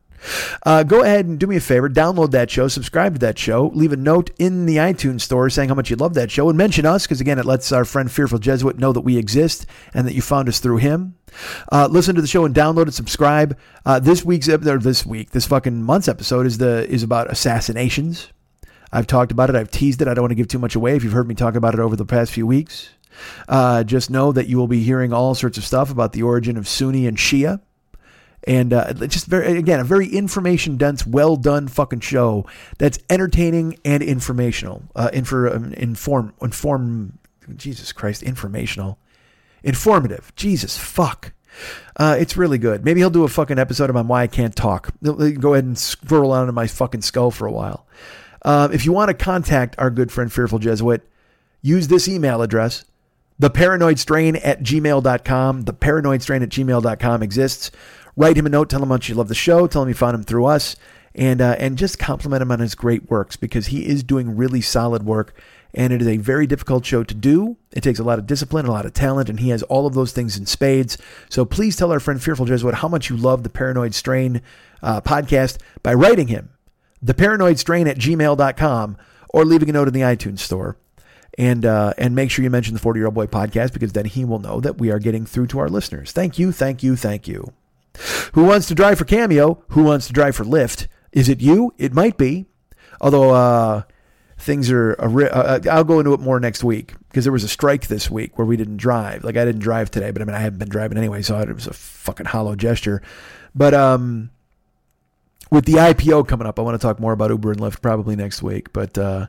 Uh, 0.66 0.84
go 0.84 1.04
ahead 1.04 1.26
and 1.26 1.40
do 1.40 1.48
me 1.48 1.58
a 1.58 1.62
favor, 1.62 1.90
download 1.90 2.32
that 2.32 2.50
show, 2.50 2.68
subscribe 2.68 3.14
to 3.14 3.20
that 3.20 3.38
show, 3.38 3.68
leave 3.74 3.92
a 3.92 3.98
note 3.98 4.32
in 4.40 4.66
the 4.66 4.78
iTunes 4.78 5.22
store 5.22 5.50
saying 5.50 5.70
how 5.70 5.76
much 5.76 5.90
you 5.90 5.96
love 5.96 6.14
that 6.16 6.32
show, 6.32 6.50
and 6.50 6.58
mention 6.58 6.86
us 6.86 7.06
because 7.06 7.22
again, 7.22 7.40
it 7.40 7.46
lets 7.46 7.72
our 7.72 7.86
friend 7.86 8.12
Fearful 8.12 8.40
Jesuit 8.40 8.80
know 8.80 8.92
that 8.92 9.02
we 9.02 9.18
exist 9.18 9.66
and 9.94 10.08
that 10.08 10.14
you 10.14 10.22
found 10.22 10.50
us 10.50 10.60
through 10.60 10.78
him. 10.78 11.16
Uh, 11.72 11.88
listen 11.92 12.16
to 12.16 12.22
the 12.22 12.28
show 12.28 12.46
and 12.46 12.56
download 12.56 12.88
it, 12.88 12.94
subscribe. 12.94 13.58
Uh, 13.86 14.00
this 14.00 14.26
week's 14.26 14.50
or 14.50 14.80
this 14.80 15.06
week, 15.06 15.32
this 15.32 15.46
fucking 15.46 15.84
month's 15.84 16.08
episode 16.08 16.46
is 16.46 16.58
the 16.58 16.90
is 16.90 17.04
about 17.04 17.30
assassinations. 17.30 18.32
I've 18.96 19.08
talked 19.08 19.32
about 19.32 19.50
it. 19.50 19.56
I've 19.56 19.70
teased 19.70 20.02
it. 20.02 20.08
I 20.08 20.14
don't 20.14 20.24
want 20.24 20.32
to 20.32 20.36
give 20.36 20.48
too 20.48 20.60
much 20.60 20.76
away. 20.76 20.96
If 20.96 21.04
you've 21.04 21.14
heard 21.14 21.28
me 21.28 21.36
talk 21.36 21.56
about 21.56 21.74
it 21.74 21.80
over 21.80 21.96
the 21.96 22.06
past 22.06 22.32
few 22.32 22.48
weeks, 22.48 22.90
uh, 23.48 23.84
just 23.84 24.10
know 24.10 24.32
that 24.32 24.48
you 24.48 24.58
will 24.58 24.68
be 24.68 24.84
hearing 24.84 25.14
all 25.14 25.36
sorts 25.36 25.58
of 25.58 25.66
stuff 25.66 25.92
about 25.92 26.14
the 26.14 26.24
origin 26.24 26.58
of 26.58 26.68
Sunni 26.68 27.06
and 27.06 27.18
Shia 27.18 27.60
and 28.48 28.74
uh, 28.74 28.94
just 28.94 29.26
very 29.26 29.58
again 29.58 29.80
a 29.80 29.84
very 29.84 30.08
information 30.08 30.78
dense, 30.78 31.06
well 31.06 31.36
done 31.36 31.68
fucking 31.68 32.02
show 32.02 32.46
that's 32.78 33.00
entertaining 33.10 33.78
and 33.84 34.04
informational. 34.04 34.84
Uh, 34.96 35.10
infor, 35.14 35.54
um, 35.54 35.74
inform 35.74 36.34
inform 36.42 37.18
Jesus 37.56 37.92
Christ 37.92 38.24
informational, 38.24 39.00
informative. 39.64 40.32
Jesus 40.36 40.78
fuck. 40.78 41.34
Uh, 41.96 42.18
it's 42.20 42.36
really 42.36 42.58
good. 42.58 42.84
Maybe 42.84 43.00
he'll 43.00 43.10
do 43.10 43.24
a 43.24 43.30
fucking 43.30 43.58
episode 43.58 43.90
about 43.90 44.08
why 44.08 44.24
I 44.24 44.28
can't 44.28 44.56
talk. 44.56 44.90
Go 45.02 45.54
ahead 45.54 45.64
and 45.64 45.78
swirl 45.78 46.34
out 46.34 46.42
into 46.42 46.52
my 46.52 46.68
fucking 46.68 47.02
skull 47.02 47.32
for 47.32 47.48
a 47.48 47.52
while. 47.52 47.88
Uh, 48.46 48.70
if 48.72 48.86
you 48.86 48.92
want 48.92 49.10
to 49.10 49.14
contact 49.16 49.76
our 49.80 49.90
good 49.90 50.12
friend 50.12 50.32
Fearful 50.32 50.60
Jesuit, 50.60 51.02
use 51.64 51.88
this 51.88 52.08
email 52.08 52.44
address, 52.44 52.86
theparanoidstrain 53.42 54.40
at 54.44 54.62
gmail.com. 54.62 55.62
The 55.64 55.74
paranoidstrain 55.74 56.44
at 56.44 56.50
gmail.com 56.50 57.24
exists. 57.24 57.72
Write 58.16 58.38
him 58.38 58.46
a 58.46 58.50
note, 58.50 58.70
tell 58.70 58.84
him 58.84 58.90
how 58.90 58.96
much 58.96 59.10
you 59.10 59.16
love 59.16 59.30
the 59.30 59.36
show, 59.36 59.66
tell 59.66 59.82
him 59.82 59.90
you 59.90 59.96
found 59.96 60.14
him 60.14 60.24
through 60.24 60.46
us, 60.46 60.76
and 61.16 61.42
uh, 61.42 61.56
and 61.58 61.76
just 61.76 61.98
compliment 61.98 62.44
him 62.44 62.52
on 62.52 62.60
his 62.60 62.76
great 62.76 63.10
works 63.10 63.36
because 63.36 63.68
he 63.68 63.88
is 63.88 64.04
doing 64.04 64.38
really 64.38 64.62
solid 64.62 65.04
work. 65.04 65.36
And 65.74 65.92
it 65.92 66.02
is 66.02 66.08
a 66.08 66.18
very 66.18 66.48
difficult 66.48 66.86
show 66.86 67.04
to 67.04 67.14
do. 67.14 67.58
It 67.74 67.82
takes 67.82 68.00
a 68.00 68.04
lot 68.04 68.20
of 68.20 68.28
discipline, 68.28 68.66
a 68.68 68.72
lot 68.72 68.86
of 68.86 68.94
talent, 68.94 69.28
and 69.28 69.40
he 69.40 69.50
has 69.50 69.64
all 69.64 69.86
of 69.88 69.94
those 69.94 70.14
things 70.14 70.38
in 70.38 70.46
spades. 70.46 70.98
So 71.30 71.44
please 71.44 71.76
tell 71.76 71.92
our 71.92 72.00
friend 72.00 72.24
Fearful 72.24 72.46
Jesuit 72.46 72.76
how 72.76 72.88
much 72.88 73.10
you 73.10 73.18
love 73.18 73.44
the 73.44 73.50
Paranoid 73.50 73.94
Strain 73.94 74.42
uh, 74.82 75.02
podcast 75.02 75.58
by 75.84 75.94
writing 75.94 76.28
him 76.28 76.55
theparanoidstrain 77.06 77.88
at 77.88 77.98
gmail.com 77.98 78.98
or 79.30 79.46
leaving 79.46 79.70
a 79.70 79.74
note 79.74 79.88
in 79.88 79.94
the 79.94 80.02
iTunes 80.02 80.40
store. 80.40 80.78
And 81.38 81.66
uh, 81.66 81.94
and 81.98 82.16
make 82.16 82.32
sure 82.32 82.44
you 82.44 82.50
mention 82.50 82.74
the 82.74 82.80
40 82.80 82.98
year 82.98 83.08
old 83.08 83.16
boy 83.16 83.26
podcast 83.26 83.74
because 83.74 83.92
then 83.92 84.06
he 84.06 84.24
will 84.24 84.40
know 84.40 84.62
that 84.62 84.78
we 84.78 84.90
are 84.90 85.00
getting 85.00 85.26
through 85.26 85.48
to 85.48 85.60
our 85.60 85.68
listeners. 85.68 86.14
Thank 86.14 86.40
you, 86.40 86.54
thank 86.54 86.82
you, 86.82 86.96
thank 86.96 87.28
you. 87.28 87.52
Who 88.34 88.46
wants 88.46 88.68
to 88.68 88.76
drive 88.76 88.98
for 88.98 89.06
Cameo? 89.06 89.62
Who 89.70 89.84
wants 89.84 90.08
to 90.08 90.14
drive 90.14 90.36
for 90.36 90.46
Lyft? 90.46 90.88
Is 91.12 91.28
it 91.28 91.42
you? 91.42 91.74
It 91.78 91.94
might 91.94 92.18
be. 92.18 92.46
Although 93.02 93.32
uh, 93.32 93.84
things 94.38 94.72
are, 94.72 94.96
uh, 95.00 95.24
uh, 95.26 95.60
I'll 95.70 95.84
go 95.84 96.00
into 96.00 96.14
it 96.14 96.20
more 96.20 96.40
next 96.40 96.64
week 96.64 96.94
because 97.10 97.26
there 97.26 97.34
was 97.34 97.44
a 97.44 97.50
strike 97.50 97.88
this 97.88 98.10
week 98.10 98.38
where 98.38 98.46
we 98.46 98.58
didn't 98.58 98.78
drive. 98.78 99.24
Like 99.24 99.38
I 99.38 99.46
didn't 99.46 99.62
drive 99.62 99.92
today, 99.92 100.12
but 100.12 100.22
I 100.22 100.26
mean 100.26 100.36
I 100.36 100.40
haven't 100.40 100.60
been 100.60 100.70
driving 100.70 100.98
anyway, 100.98 101.22
so 101.22 101.40
it 101.40 101.54
was 101.54 101.68
a 101.68 101.74
fucking 101.74 102.28
hollow 102.28 102.56
gesture. 102.56 103.02
But 103.54 103.74
um, 103.74 104.30
with 105.56 105.66
the 105.66 105.74
IPO 105.74 106.28
coming 106.28 106.46
up, 106.46 106.60
I 106.60 106.62
want 106.62 106.80
to 106.80 106.86
talk 106.86 107.00
more 107.00 107.14
about 107.14 107.32
Uber 107.32 107.54
and 107.54 107.62
Lyft 107.62 107.82
probably 107.82 108.16
next 108.16 108.44
week. 108.44 108.74
But 108.74 108.98
uh, 108.98 109.28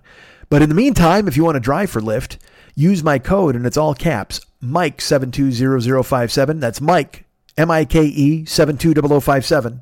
but 0.48 0.60
in 0.60 0.68
the 0.68 0.74
meantime, 0.74 1.28
if 1.28 1.36
you 1.36 1.44
want 1.44 1.54
to 1.54 1.60
drive 1.60 1.88
for 1.88 2.00
Lyft, 2.00 2.36
use 2.74 3.02
my 3.02 3.18
code 3.18 3.54
and 3.56 3.64
it's 3.64 3.76
all 3.76 3.94
caps 3.94 4.40
Mike 4.60 5.00
seven 5.00 5.30
two 5.30 5.52
zero 5.52 5.78
zero 5.80 6.02
five 6.02 6.32
seven. 6.32 6.58
That's 6.60 6.80
Mike 6.80 7.24
M 7.56 7.70
I 7.70 7.84
K 7.84 8.04
E 8.04 8.44
720057. 8.44 9.80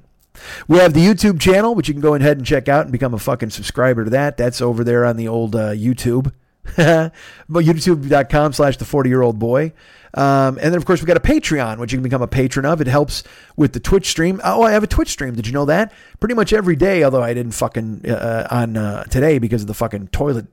We 0.68 0.78
have 0.80 0.94
the 0.94 1.06
YouTube 1.06 1.40
channel, 1.40 1.76
which 1.76 1.88
you 1.88 1.94
can 1.94 2.02
go 2.02 2.16
ahead 2.16 2.38
and 2.38 2.46
check 2.46 2.68
out 2.68 2.84
and 2.84 2.92
become 2.92 3.14
a 3.14 3.20
fucking 3.20 3.50
subscriber 3.50 4.04
to 4.06 4.10
that. 4.12 4.38
That's 4.38 4.62
over 4.62 4.84
there 4.84 5.06
on 5.06 5.18
the 5.18 5.28
old 5.28 5.56
uh, 5.56 5.72
YouTube. 5.72 6.32
youtube.com 6.66 8.54
slash 8.54 8.78
the 8.78 8.86
40 8.86 9.10
year 9.10 9.22
old 9.22 9.38
boy. 9.38 9.72
Um, 10.16 10.58
and 10.58 10.72
then, 10.72 10.76
of 10.76 10.86
course, 10.86 11.02
we've 11.02 11.08
got 11.08 11.18
a 11.18 11.20
Patreon, 11.20 11.78
which 11.78 11.92
you 11.92 11.98
can 11.98 12.04
become 12.04 12.22
a 12.22 12.28
patron 12.28 12.66
of. 12.66 12.80
It 12.80 12.88
helps 12.88 13.24
with 13.58 13.74
the 13.74 13.82
Twitch 13.82 14.08
stream. 14.08 14.40
Oh, 14.44 14.64
I 14.64 14.72
have 14.72 14.84
a 14.84 14.88
Twitch 14.88 15.10
stream. 15.10 15.36
Did 15.36 15.46
you 15.46 15.54
know 15.54 15.66
that? 15.66 15.92
Pretty 16.20 16.36
much 16.36 16.54
every 16.54 16.78
day, 16.78 17.04
although 17.04 17.22
I 17.22 17.34
didn't 17.34 17.52
fucking 17.52 18.10
uh, 18.10 18.48
on 18.50 18.78
uh, 18.78 19.04
today 19.04 19.40
because 19.40 19.62
of 19.62 19.68
the 19.68 19.74
fucking 19.74 20.08
toilet 20.08 20.48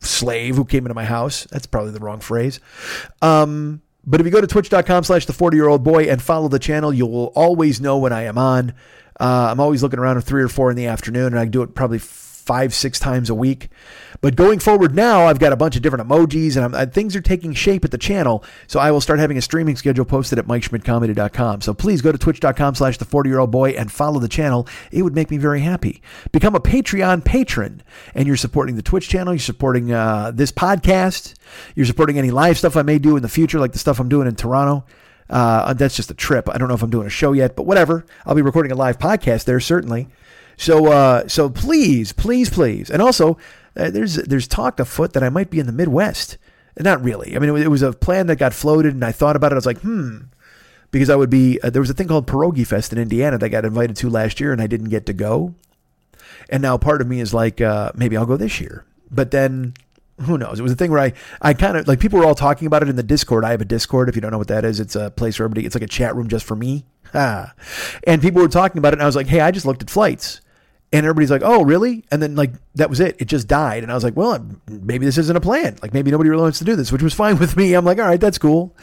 slave 0.00 0.54
who 0.56 0.64
came 0.64 0.84
into 0.84 0.94
my 0.94 1.04
house. 1.04 1.46
That's 1.50 1.66
probably 1.66 1.90
the 1.92 2.00
wrong 2.00 2.20
phrase. 2.20 2.60
Um, 3.20 3.82
but 4.06 4.20
if 4.20 4.26
you 4.26 4.32
go 4.32 4.40
to 4.40 4.46
twitch.com 4.46 5.04
slash 5.04 5.26
the 5.26 5.32
40 5.32 5.56
year 5.56 5.68
old 5.68 5.82
boy 5.82 6.04
and 6.04 6.22
follow 6.22 6.48
the 6.48 6.58
channel, 6.58 6.92
you 6.92 7.06
will 7.06 7.32
always 7.34 7.80
know 7.80 7.98
when 7.98 8.12
I 8.12 8.22
am 8.22 8.38
on. 8.38 8.72
Uh, 9.18 9.48
I'm 9.50 9.60
always 9.60 9.82
looking 9.82 9.98
around 9.98 10.18
at 10.18 10.24
three 10.24 10.42
or 10.42 10.48
four 10.48 10.70
in 10.70 10.76
the 10.76 10.86
afternoon, 10.86 11.26
and 11.26 11.38
I 11.38 11.46
do 11.46 11.62
it 11.62 11.74
probably 11.74 11.98
five, 12.46 12.72
six 12.72 12.98
times 12.98 13.28
a 13.28 13.34
week. 13.34 13.68
But 14.20 14.36
going 14.36 14.60
forward 14.60 14.94
now, 14.94 15.26
I've 15.26 15.38
got 15.38 15.52
a 15.52 15.56
bunch 15.56 15.76
of 15.76 15.82
different 15.82 16.08
emojis 16.08 16.56
and 16.56 16.74
uh, 16.74 16.86
things 16.86 17.14
are 17.14 17.20
taking 17.20 17.52
shape 17.52 17.84
at 17.84 17.90
the 17.90 17.98
channel. 17.98 18.44
So 18.66 18.80
I 18.80 18.90
will 18.90 19.00
start 19.00 19.18
having 19.18 19.36
a 19.36 19.42
streaming 19.42 19.76
schedule 19.76 20.04
posted 20.04 20.38
at 20.38 20.46
MikeSchmidtComedy.com. 20.46 21.60
So 21.60 21.74
please 21.74 22.00
go 22.00 22.12
to 22.12 22.18
twitch.com 22.18 22.76
slash 22.76 22.98
the 22.98 23.04
40 23.04 23.28
year 23.28 23.40
old 23.40 23.50
boy 23.50 23.70
and 23.70 23.90
follow 23.90 24.20
the 24.20 24.28
channel. 24.28 24.66
It 24.90 25.02
would 25.02 25.14
make 25.14 25.30
me 25.30 25.36
very 25.36 25.60
happy. 25.60 26.00
Become 26.32 26.54
a 26.54 26.60
Patreon 26.60 27.24
patron 27.24 27.82
and 28.14 28.26
you're 28.26 28.36
supporting 28.36 28.76
the 28.76 28.82
Twitch 28.82 29.08
channel. 29.08 29.34
You're 29.34 29.40
supporting 29.40 29.92
uh, 29.92 30.30
this 30.34 30.52
podcast. 30.52 31.34
You're 31.74 31.86
supporting 31.86 32.18
any 32.18 32.30
live 32.30 32.56
stuff 32.56 32.76
I 32.76 32.82
may 32.82 32.98
do 32.98 33.16
in 33.16 33.22
the 33.22 33.28
future, 33.28 33.58
like 33.58 33.72
the 33.72 33.78
stuff 33.78 34.00
I'm 34.00 34.08
doing 34.08 34.28
in 34.28 34.36
Toronto. 34.36 34.84
Uh, 35.28 35.74
that's 35.74 35.96
just 35.96 36.10
a 36.10 36.14
trip. 36.14 36.48
I 36.48 36.56
don't 36.56 36.68
know 36.68 36.74
if 36.74 36.82
I'm 36.82 36.90
doing 36.90 37.06
a 37.06 37.10
show 37.10 37.32
yet, 37.32 37.56
but 37.56 37.64
whatever. 37.64 38.06
I'll 38.24 38.36
be 38.36 38.42
recording 38.42 38.72
a 38.72 38.76
live 38.76 38.98
podcast 38.98 39.44
there, 39.44 39.58
certainly. 39.58 40.08
So, 40.56 40.86
uh, 40.90 41.28
so 41.28 41.50
please, 41.50 42.12
please, 42.12 42.50
please, 42.50 42.90
and 42.90 43.02
also 43.02 43.36
uh, 43.76 43.90
there's 43.90 44.16
there's 44.16 44.48
talk 44.48 44.80
afoot 44.80 45.12
that 45.12 45.22
I 45.22 45.28
might 45.28 45.50
be 45.50 45.60
in 45.60 45.66
the 45.66 45.72
Midwest. 45.72 46.38
Not 46.78 47.02
really. 47.02 47.34
I 47.36 47.38
mean, 47.38 47.56
it 47.56 47.70
was 47.70 47.82
a 47.82 47.92
plan 47.92 48.26
that 48.26 48.36
got 48.36 48.52
floated, 48.52 48.94
and 48.94 49.04
I 49.04 49.12
thought 49.12 49.36
about 49.36 49.52
it. 49.52 49.54
I 49.54 49.56
was 49.56 49.66
like, 49.66 49.80
hmm, 49.80 50.18
because 50.90 51.08
I 51.08 51.16
would 51.16 51.30
be. 51.30 51.60
Uh, 51.62 51.70
there 51.70 51.80
was 51.80 51.90
a 51.90 51.94
thing 51.94 52.08
called 52.08 52.26
Pierogi 52.26 52.66
Fest 52.66 52.92
in 52.92 52.98
Indiana 52.98 53.38
that 53.38 53.46
I 53.46 53.48
got 53.48 53.64
invited 53.64 53.96
to 53.96 54.10
last 54.10 54.40
year, 54.40 54.52
and 54.52 54.60
I 54.60 54.66
didn't 54.66 54.90
get 54.90 55.06
to 55.06 55.12
go. 55.12 55.54
And 56.48 56.62
now 56.62 56.76
part 56.78 57.00
of 57.00 57.06
me 57.06 57.20
is 57.20 57.34
like, 57.34 57.60
uh, 57.60 57.92
maybe 57.94 58.16
I'll 58.16 58.26
go 58.26 58.36
this 58.36 58.60
year. 58.60 58.84
But 59.10 59.30
then 59.30 59.74
who 60.22 60.38
knows? 60.38 60.58
It 60.58 60.62
was 60.62 60.72
a 60.72 60.76
thing 60.76 60.90
where 60.90 61.00
I, 61.00 61.12
I 61.42 61.54
kind 61.54 61.76
of 61.76 61.88
like 61.88 62.00
people 62.00 62.18
were 62.18 62.24
all 62.24 62.34
talking 62.34 62.66
about 62.66 62.82
it 62.82 62.88
in 62.88 62.96
the 62.96 63.02
Discord. 63.02 63.44
I 63.44 63.50
have 63.50 63.60
a 63.60 63.66
Discord. 63.66 64.08
If 64.08 64.14
you 64.14 64.20
don't 64.20 64.30
know 64.30 64.38
what 64.38 64.48
that 64.48 64.64
is, 64.64 64.80
it's 64.80 64.96
a 64.96 65.10
place 65.10 65.38
where 65.38 65.44
everybody, 65.44 65.66
it's 65.66 65.74
like 65.74 65.82
a 65.82 65.88
chat 65.88 66.14
room 66.14 66.28
just 66.28 66.44
for 66.44 66.56
me. 66.56 66.84
Ah. 67.14 67.54
And 68.04 68.22
people 68.22 68.42
were 68.42 68.48
talking 68.48 68.78
about 68.78 68.92
it, 68.92 68.94
and 68.94 69.02
I 69.02 69.06
was 69.06 69.16
like, 69.16 69.26
hey, 69.26 69.40
I 69.40 69.50
just 69.50 69.66
looked 69.66 69.82
at 69.82 69.90
flights. 69.90 70.40
And 70.96 71.04
everybody's 71.04 71.30
like, 71.30 71.42
oh, 71.44 71.62
really? 71.62 72.04
And 72.10 72.22
then, 72.22 72.36
like, 72.36 72.52
that 72.76 72.88
was 72.88 73.00
it. 73.00 73.16
It 73.18 73.26
just 73.26 73.46
died. 73.46 73.82
And 73.82 73.92
I 73.92 73.94
was 73.94 74.02
like, 74.02 74.16
well, 74.16 74.44
maybe 74.66 75.04
this 75.04 75.18
isn't 75.18 75.36
a 75.36 75.42
plan. 75.42 75.76
Like, 75.82 75.92
maybe 75.92 76.10
nobody 76.10 76.30
really 76.30 76.42
wants 76.42 76.58
to 76.60 76.64
do 76.64 76.74
this, 76.74 76.90
which 76.90 77.02
was 77.02 77.12
fine 77.22 77.38
with 77.38 77.54
me. 77.54 77.74
I'm 77.74 77.84
like, 77.84 77.98
all 77.98 78.06
right, 78.06 78.20
that's 78.20 78.38
cool. 78.38 78.74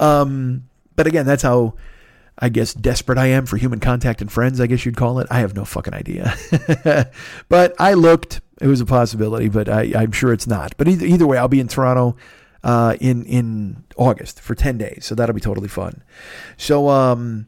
Um, 0.00 0.64
but 0.96 1.06
again, 1.06 1.26
that's 1.26 1.44
how 1.44 1.74
I 2.36 2.48
guess 2.48 2.74
desperate 2.74 3.18
I 3.18 3.26
am 3.26 3.46
for 3.46 3.56
human 3.56 3.78
contact 3.78 4.20
and 4.20 4.32
friends, 4.32 4.60
I 4.60 4.66
guess 4.66 4.84
you'd 4.84 4.96
call 4.96 5.20
it. 5.20 5.28
I 5.30 5.40
have 5.40 5.54
no 5.54 5.64
fucking 5.64 5.94
idea. 5.94 6.34
but 7.48 7.74
I 7.78 7.94
looked, 7.94 8.40
it 8.60 8.66
was 8.66 8.80
a 8.80 8.86
possibility, 8.86 9.48
but 9.48 9.68
I, 9.68 9.84
am 10.02 10.10
sure 10.10 10.32
it's 10.32 10.48
not. 10.48 10.76
But 10.76 10.88
either, 10.88 11.06
either 11.06 11.26
way, 11.26 11.38
I'll 11.38 11.46
be 11.46 11.60
in 11.60 11.68
Toronto 11.68 12.16
uh, 12.64 12.96
in 13.00 13.24
in 13.24 13.84
August 13.96 14.40
for 14.40 14.54
10 14.54 14.78
days. 14.78 15.04
So 15.04 15.14
that'll 15.14 15.34
be 15.34 15.40
totally 15.40 15.68
fun. 15.68 16.02
So, 16.56 16.88
um, 16.88 17.46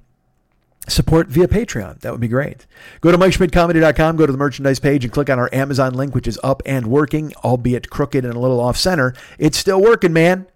support 0.89 1.29
via 1.29 1.47
Patreon. 1.47 2.01
That 2.01 2.13
would 2.13 2.21
be 2.21 2.29
great. 2.29 2.67
Go 3.01 3.13
to 3.13 3.19
MikeSchmidtComedy.com, 3.19 4.17
go 4.17 4.27
to 4.27 4.33
the 4.33 4.39
merchandise 4.39 4.79
page, 4.79 5.05
and 5.05 5.13
click 5.13 5.31
on 5.31 5.39
our 5.39 5.49
Amazon 5.53 5.95
link, 5.95 6.15
which 6.15 6.27
is 6.27 6.39
up 6.43 6.63
and 6.67 6.87
working, 6.87 7.33
albeit 7.45 7.91
crooked 7.91 8.25
and 8.25 8.35
a 8.35 8.39
little 8.39 8.61
off 8.61 8.77
center. 8.77 9.15
It's 9.39 9.59
still 9.59 9.81
working, 9.81 10.13
man. 10.13 10.47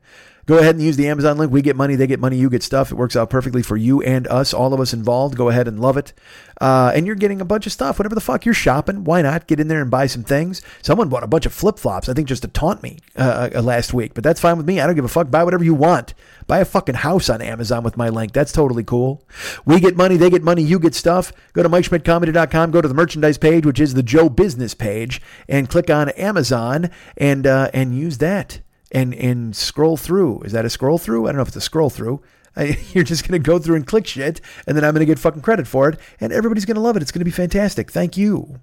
Go 0.46 0.58
ahead 0.58 0.76
and 0.76 0.84
use 0.84 0.96
the 0.96 1.08
Amazon 1.08 1.38
link. 1.38 1.50
We 1.50 1.60
get 1.60 1.74
money, 1.74 1.96
they 1.96 2.06
get 2.06 2.20
money, 2.20 2.36
you 2.36 2.48
get 2.48 2.62
stuff. 2.62 2.92
It 2.92 2.94
works 2.94 3.16
out 3.16 3.30
perfectly 3.30 3.62
for 3.62 3.76
you 3.76 4.00
and 4.02 4.28
us, 4.28 4.54
all 4.54 4.72
of 4.72 4.78
us 4.78 4.92
involved. 4.92 5.36
Go 5.36 5.48
ahead 5.48 5.66
and 5.66 5.80
love 5.80 5.96
it. 5.96 6.12
Uh, 6.60 6.92
and 6.94 7.04
you're 7.04 7.16
getting 7.16 7.40
a 7.40 7.44
bunch 7.44 7.66
of 7.66 7.72
stuff. 7.72 7.98
Whatever 7.98 8.14
the 8.14 8.20
fuck 8.20 8.44
you're 8.44 8.54
shopping, 8.54 9.02
why 9.02 9.22
not 9.22 9.48
get 9.48 9.58
in 9.58 9.66
there 9.66 9.82
and 9.82 9.90
buy 9.90 10.06
some 10.06 10.22
things? 10.22 10.62
Someone 10.82 11.08
bought 11.08 11.24
a 11.24 11.26
bunch 11.26 11.46
of 11.46 11.52
flip 11.52 11.80
flops, 11.80 12.08
I 12.08 12.14
think 12.14 12.28
just 12.28 12.42
to 12.42 12.48
taunt 12.48 12.80
me 12.80 12.98
uh, 13.16 13.50
uh, 13.56 13.60
last 13.60 13.92
week, 13.92 14.14
but 14.14 14.22
that's 14.22 14.40
fine 14.40 14.56
with 14.56 14.66
me. 14.66 14.80
I 14.80 14.86
don't 14.86 14.94
give 14.94 15.04
a 15.04 15.08
fuck. 15.08 15.32
Buy 15.32 15.42
whatever 15.42 15.64
you 15.64 15.74
want. 15.74 16.14
Buy 16.46 16.60
a 16.60 16.64
fucking 16.64 16.94
house 16.94 17.28
on 17.28 17.42
Amazon 17.42 17.82
with 17.82 17.96
my 17.96 18.08
link. 18.08 18.32
That's 18.32 18.52
totally 18.52 18.84
cool. 18.84 19.24
We 19.64 19.80
get 19.80 19.96
money, 19.96 20.16
they 20.16 20.30
get 20.30 20.44
money, 20.44 20.62
you 20.62 20.78
get 20.78 20.94
stuff. 20.94 21.32
Go 21.54 21.64
to 21.64 21.68
MikeSchmidtComedy.com, 21.68 22.70
go 22.70 22.80
to 22.80 22.88
the 22.88 22.94
merchandise 22.94 23.36
page, 23.36 23.66
which 23.66 23.80
is 23.80 23.94
the 23.94 24.02
Joe 24.04 24.28
Business 24.28 24.74
page, 24.74 25.20
and 25.48 25.68
click 25.68 25.90
on 25.90 26.10
Amazon 26.10 26.90
and 27.16 27.48
uh, 27.48 27.70
and 27.74 27.98
use 27.98 28.18
that 28.18 28.60
and 28.92 29.14
and 29.14 29.54
scroll 29.54 29.96
through. 29.96 30.42
Is 30.42 30.52
that 30.52 30.64
a 30.64 30.70
scroll 30.70 30.98
through? 30.98 31.26
I 31.26 31.28
don't 31.30 31.36
know 31.36 31.42
if 31.42 31.48
it's 31.48 31.56
a 31.56 31.60
scroll 31.60 31.90
through. 31.90 32.22
You're 32.92 33.04
just 33.04 33.28
going 33.28 33.40
to 33.40 33.44
go 33.44 33.58
through 33.58 33.76
and 33.76 33.86
click 33.86 34.06
shit, 34.06 34.40
and 34.66 34.76
then 34.76 34.84
I'm 34.84 34.94
going 34.94 35.00
to 35.00 35.06
get 35.06 35.18
fucking 35.18 35.42
credit 35.42 35.66
for 35.66 35.90
it, 35.90 35.98
and 36.20 36.32
everybody's 36.32 36.64
going 36.64 36.76
to 36.76 36.80
love 36.80 36.96
it. 36.96 37.02
It's 37.02 37.12
going 37.12 37.20
to 37.20 37.24
be 37.26 37.30
fantastic. 37.30 37.90
Thank 37.90 38.16
you. 38.16 38.60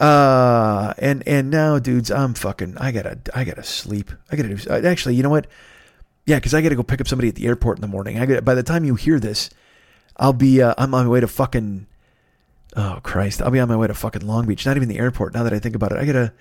Uh, 0.00 0.92
and 0.98 1.22
and 1.28 1.48
now, 1.48 1.78
dudes, 1.78 2.10
I'm 2.10 2.34
fucking. 2.34 2.76
I 2.78 2.90
gotta 2.90 3.18
I 3.34 3.44
gotta 3.44 3.62
sleep. 3.62 4.10
I 4.32 4.36
gotta 4.36 4.54
do. 4.54 4.70
Uh, 4.70 4.80
actually, 4.84 5.14
you 5.14 5.22
know 5.22 5.30
what? 5.30 5.46
Yeah, 6.26 6.36
because 6.36 6.54
I 6.54 6.60
gotta 6.60 6.74
go 6.74 6.82
pick 6.82 7.00
up 7.00 7.06
somebody 7.06 7.28
at 7.28 7.36
the 7.36 7.46
airport 7.46 7.78
in 7.78 7.82
the 7.82 7.88
morning. 7.88 8.18
I 8.18 8.26
got 8.26 8.44
by 8.44 8.56
the 8.56 8.64
time 8.64 8.84
you 8.84 8.96
hear 8.96 9.20
this, 9.20 9.48
I'll 10.16 10.32
be 10.32 10.60
uh, 10.60 10.74
I'm 10.76 10.92
on 10.94 11.06
my 11.06 11.10
way 11.10 11.20
to 11.20 11.28
fucking. 11.28 11.86
Oh 12.74 12.98
Christ! 13.04 13.42
I'll 13.42 13.52
be 13.52 13.60
on 13.60 13.68
my 13.68 13.76
way 13.76 13.86
to 13.86 13.94
fucking 13.94 14.26
Long 14.26 14.44
Beach. 14.46 14.66
Not 14.66 14.76
even 14.76 14.88
the 14.88 14.98
airport. 14.98 15.34
Now 15.34 15.44
that 15.44 15.52
I 15.52 15.60
think 15.60 15.76
about 15.76 15.92
it, 15.92 15.98
I 15.98 16.04
gotta 16.04 16.32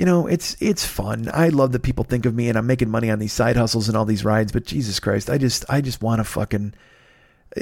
you 0.00 0.06
know, 0.06 0.26
it's 0.26 0.56
it's 0.60 0.86
fun. 0.86 1.28
I 1.30 1.50
love 1.50 1.72
that 1.72 1.82
people 1.82 2.04
think 2.04 2.24
of 2.24 2.34
me 2.34 2.48
and 2.48 2.56
I'm 2.56 2.66
making 2.66 2.88
money 2.88 3.10
on 3.10 3.18
these 3.18 3.34
side 3.34 3.58
hustles 3.58 3.86
and 3.86 3.98
all 3.98 4.06
these 4.06 4.24
rides, 4.24 4.50
but 4.50 4.64
Jesus 4.64 4.98
Christ, 4.98 5.28
I 5.28 5.36
just 5.36 5.62
I 5.68 5.82
just 5.82 6.00
want 6.00 6.20
to 6.20 6.24
fucking 6.24 6.72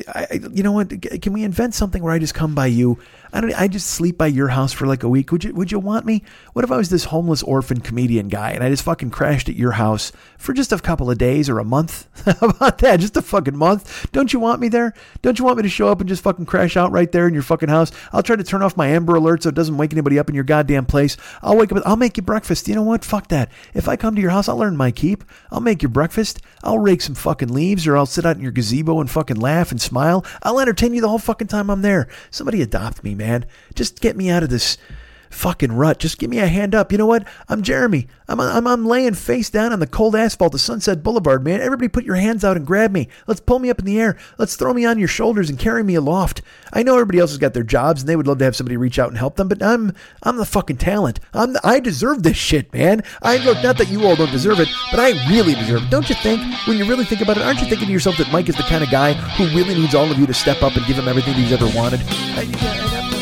I, 0.09 0.41
you 0.53 0.63
know 0.63 0.73
what? 0.73 1.01
Can 1.23 1.33
we 1.33 1.45
invent 1.45 1.75
something 1.75 2.03
where 2.03 2.13
I 2.13 2.19
just 2.19 2.35
come 2.35 2.55
by 2.55 2.67
you? 2.67 2.99
I 3.33 3.41
don't. 3.41 3.59
I 3.59 3.69
just 3.69 3.87
sleep 3.87 4.19
by 4.19 4.27
your 4.27 4.49
house 4.49 4.73
for 4.73 4.87
like 4.87 5.03
a 5.03 5.09
week. 5.09 5.33
Would 5.33 5.45
you? 5.45 5.55
Would 5.55 5.73
you 5.73 5.79
want 5.79 6.05
me? 6.05 6.23
What 6.53 6.65
if 6.65 6.71
I 6.71 6.77
was 6.77 6.91
this 6.91 7.05
homeless 7.05 7.43
orphan 7.43 7.81
comedian 7.81 8.29
guy 8.29 8.51
and 8.51 8.63
I 8.63 8.69
just 8.69 8.83
fucking 8.83 9.11
crashed 9.11 9.49
at 9.49 9.57
your 9.57 9.73
house 9.73 10.13
for 10.37 10.53
just 10.53 10.73
a 10.73 10.79
couple 10.79 11.11
of 11.11 11.17
days 11.17 11.49
or 11.49 11.59
a 11.59 11.65
month? 11.65 12.07
How 12.41 12.49
about 12.49 12.79
that? 12.79 13.01
Just 13.01 13.17
a 13.17 13.23
fucking 13.23 13.57
month? 13.57 14.11
Don't 14.13 14.33
you 14.33 14.41
want 14.41 14.61
me 14.61 14.69
there? 14.69 14.93
Don't 15.23 15.39
you 15.39 15.45
want 15.47 15.57
me 15.57 15.63
to 15.63 15.69
show 15.71 15.89
up 15.89 16.01
and 16.01 16.09
just 16.09 16.23
fucking 16.23 16.47
crash 16.47 16.77
out 16.77 16.93
right 16.93 17.11
there 17.11 17.27
in 17.27 17.33
your 17.33 17.43
fucking 17.43 17.71
house? 17.71 17.91
I'll 18.13 18.23
try 18.23 18.37
to 18.37 18.45
turn 18.45 18.63
off 18.63 18.77
my 18.77 18.89
Amber 18.89 19.15
Alert 19.15 19.43
so 19.43 19.49
it 19.49 19.55
doesn't 19.55 19.77
wake 19.79 19.93
anybody 19.93 20.19
up 20.19 20.29
in 20.29 20.35
your 20.35 20.45
goddamn 20.45 20.85
place. 20.87 21.17
I'll 21.43 21.57
wake 21.57 21.73
up. 21.73 21.83
I'll 21.87 21.97
make 21.97 22.19
you 22.19 22.23
breakfast. 22.23 22.69
You 22.69 22.75
know 22.75 22.83
what? 22.83 23.05
Fuck 23.05 23.29
that. 23.29 23.51
If 23.73 23.89
I 23.89 23.97
come 23.97 24.15
to 24.15 24.21
your 24.21 24.31
house, 24.31 24.49
I'll 24.49 24.63
earn 24.63 24.77
my 24.77 24.91
keep. 24.91 25.25
I'll 25.51 25.61
make 25.61 25.83
your 25.83 25.91
breakfast. 25.91 26.41
I'll 26.63 26.79
rake 26.79 27.01
some 27.01 27.15
fucking 27.15 27.49
leaves 27.49 27.87
or 27.87 27.97
I'll 27.97 28.07
sit 28.07 28.27
out 28.27 28.37
in 28.37 28.43
your 28.43 28.53
gazebo 28.53 29.01
and 29.01 29.11
fucking 29.11 29.37
laugh 29.37 29.71
and 29.71 29.78
and 29.79 29.83
smile. 29.83 30.27
I'll 30.43 30.59
entertain 30.59 30.93
you 30.93 31.01
the 31.01 31.09
whole 31.09 31.21
fucking 31.21 31.47
time 31.47 31.71
I'm 31.71 31.83
there. 31.83 32.09
Somebody 32.33 32.63
adopt 32.63 33.05
me, 33.05 33.15
man. 33.15 33.47
Just 33.75 34.01
get 34.01 34.17
me 34.17 34.29
out 34.29 34.43
of 34.43 34.51
this 34.51 34.77
fucking 35.31 35.73
rut. 35.73 35.99
Just 35.99 36.19
give 36.19 36.31
me 36.31 36.39
a 36.39 36.47
hand 36.47 36.75
up. 36.75 36.93
You 36.93 36.99
know 36.99 37.07
what? 37.07 37.27
I'm 37.49 37.63
Jeremy. 37.63 38.09
I'm, 38.29 38.41
I'm, 38.41 38.67
I'm 38.67 38.85
laying 38.85 39.15
face 39.15 39.49
down 39.51 39.73
on 39.73 39.81
the 39.81 39.87
cold 39.87 40.15
asphalt 40.15 40.55
of 40.55 40.61
Sunset 40.61 41.03
Boulevard, 41.03 41.45
man. 41.45 41.61
Everybody 41.61 41.89
put 41.89 42.05
your 42.05 42.17
hands 42.17 42.45
out 42.45 42.57
and 42.57 42.67
grab 42.67 42.93
me. 42.93 43.09
Let's 43.27 43.41
pull 43.41 43.59
me 43.59 43.71
up 43.71 43.79
in 43.79 43.85
the 43.85 44.01
air. 44.01 44.17
Let's 44.37 44.57
throw 44.57 44.75
me 44.75 44.85
on 44.85 44.99
your 44.99 45.09
shoulders 45.09 45.49
and 45.49 45.59
carry 45.59 45.83
me 45.83 45.95
aloft. 45.95 46.43
I 46.73 46.83
know 46.83 46.95
everybody 46.95 47.19
else 47.19 47.31
has 47.31 47.39
got 47.39 47.55
their 47.55 47.63
jobs 47.63 48.03
and 48.03 48.09
they 48.09 48.17
would 48.17 48.27
love 48.27 48.39
to 48.39 48.45
have 48.45 48.57
somebody 48.57 48.77
reach 48.77 48.99
out 48.99 49.09
and 49.09 49.19
help 49.19 49.37
them, 49.37 49.49
but 49.49 49.63
I'm 49.63 49.93
I'm 50.23 50.37
the 50.37 50.45
fucking 50.45 50.77
talent. 50.77 51.21
I'm 51.33 51.55
the, 51.55 51.61
I 51.67 51.81
deserve 51.81 52.23
this 52.23 52.37
shit, 52.37 52.73
man. 52.73 53.03
I 53.23 53.39
look 53.39 53.63
not 53.63 53.79
that 53.79 53.89
you 53.89 54.07
all 54.07 54.17
don't 54.17 54.31
deserve 54.31 54.61
it, 54.61 54.69
but 54.91 55.01
I 55.01 55.11
really 55.31 55.55
deserve 55.55 55.85
it. 55.85 55.91
Don't 55.91 56.09
you 56.09 56.15
think? 56.17 56.43
When 56.67 56.77
you 56.77 56.85
really 56.87 57.05
think 57.05 57.23
about 57.23 57.37
it, 57.37 57.43
aren't 57.43 57.61
you 57.61 57.69
thinking 57.69 57.87
to 57.87 57.93
yourself 57.93 58.17
that 58.19 58.31
Mike 58.33 58.49
is 58.49 58.57
the 58.57 58.63
kind 58.65 58.85
of 58.85 58.91
guy 58.91 59.15
who 59.15 59.47
really 59.57 59.75
needs 59.75 59.95
all 59.95 60.11
of 60.11 60.19
you 60.19 60.27
to 60.27 60.35
step 60.35 60.63
up 60.63 60.77
and 60.77 60.85
give 60.87 60.97
him 60.97 61.09
everything 61.09 61.35
that 61.35 61.41
he's 61.41 61.53
ever 61.53 61.67
wanted? 61.77 62.01
I, 62.05 63.18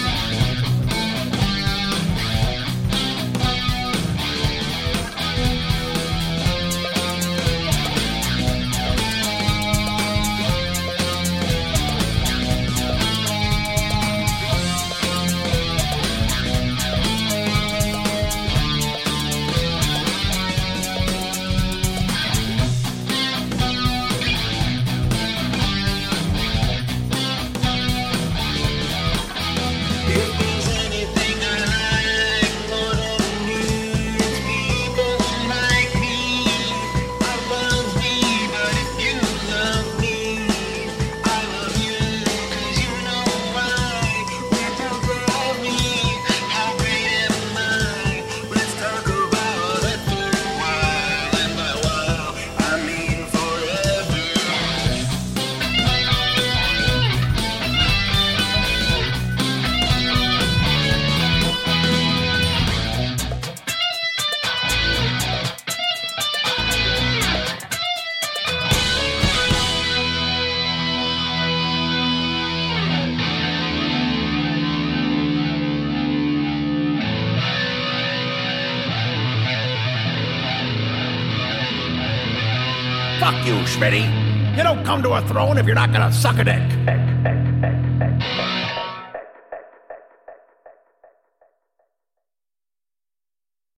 come 84.97 85.03
to 85.03 85.13
a 85.13 85.29
throne 85.29 85.59
if 85.59 85.67
you're 85.67 85.75
not 85.75 85.93
gonna 85.93 86.11
suck 86.11 86.39
a 86.39 86.45
dick. 86.45 87.16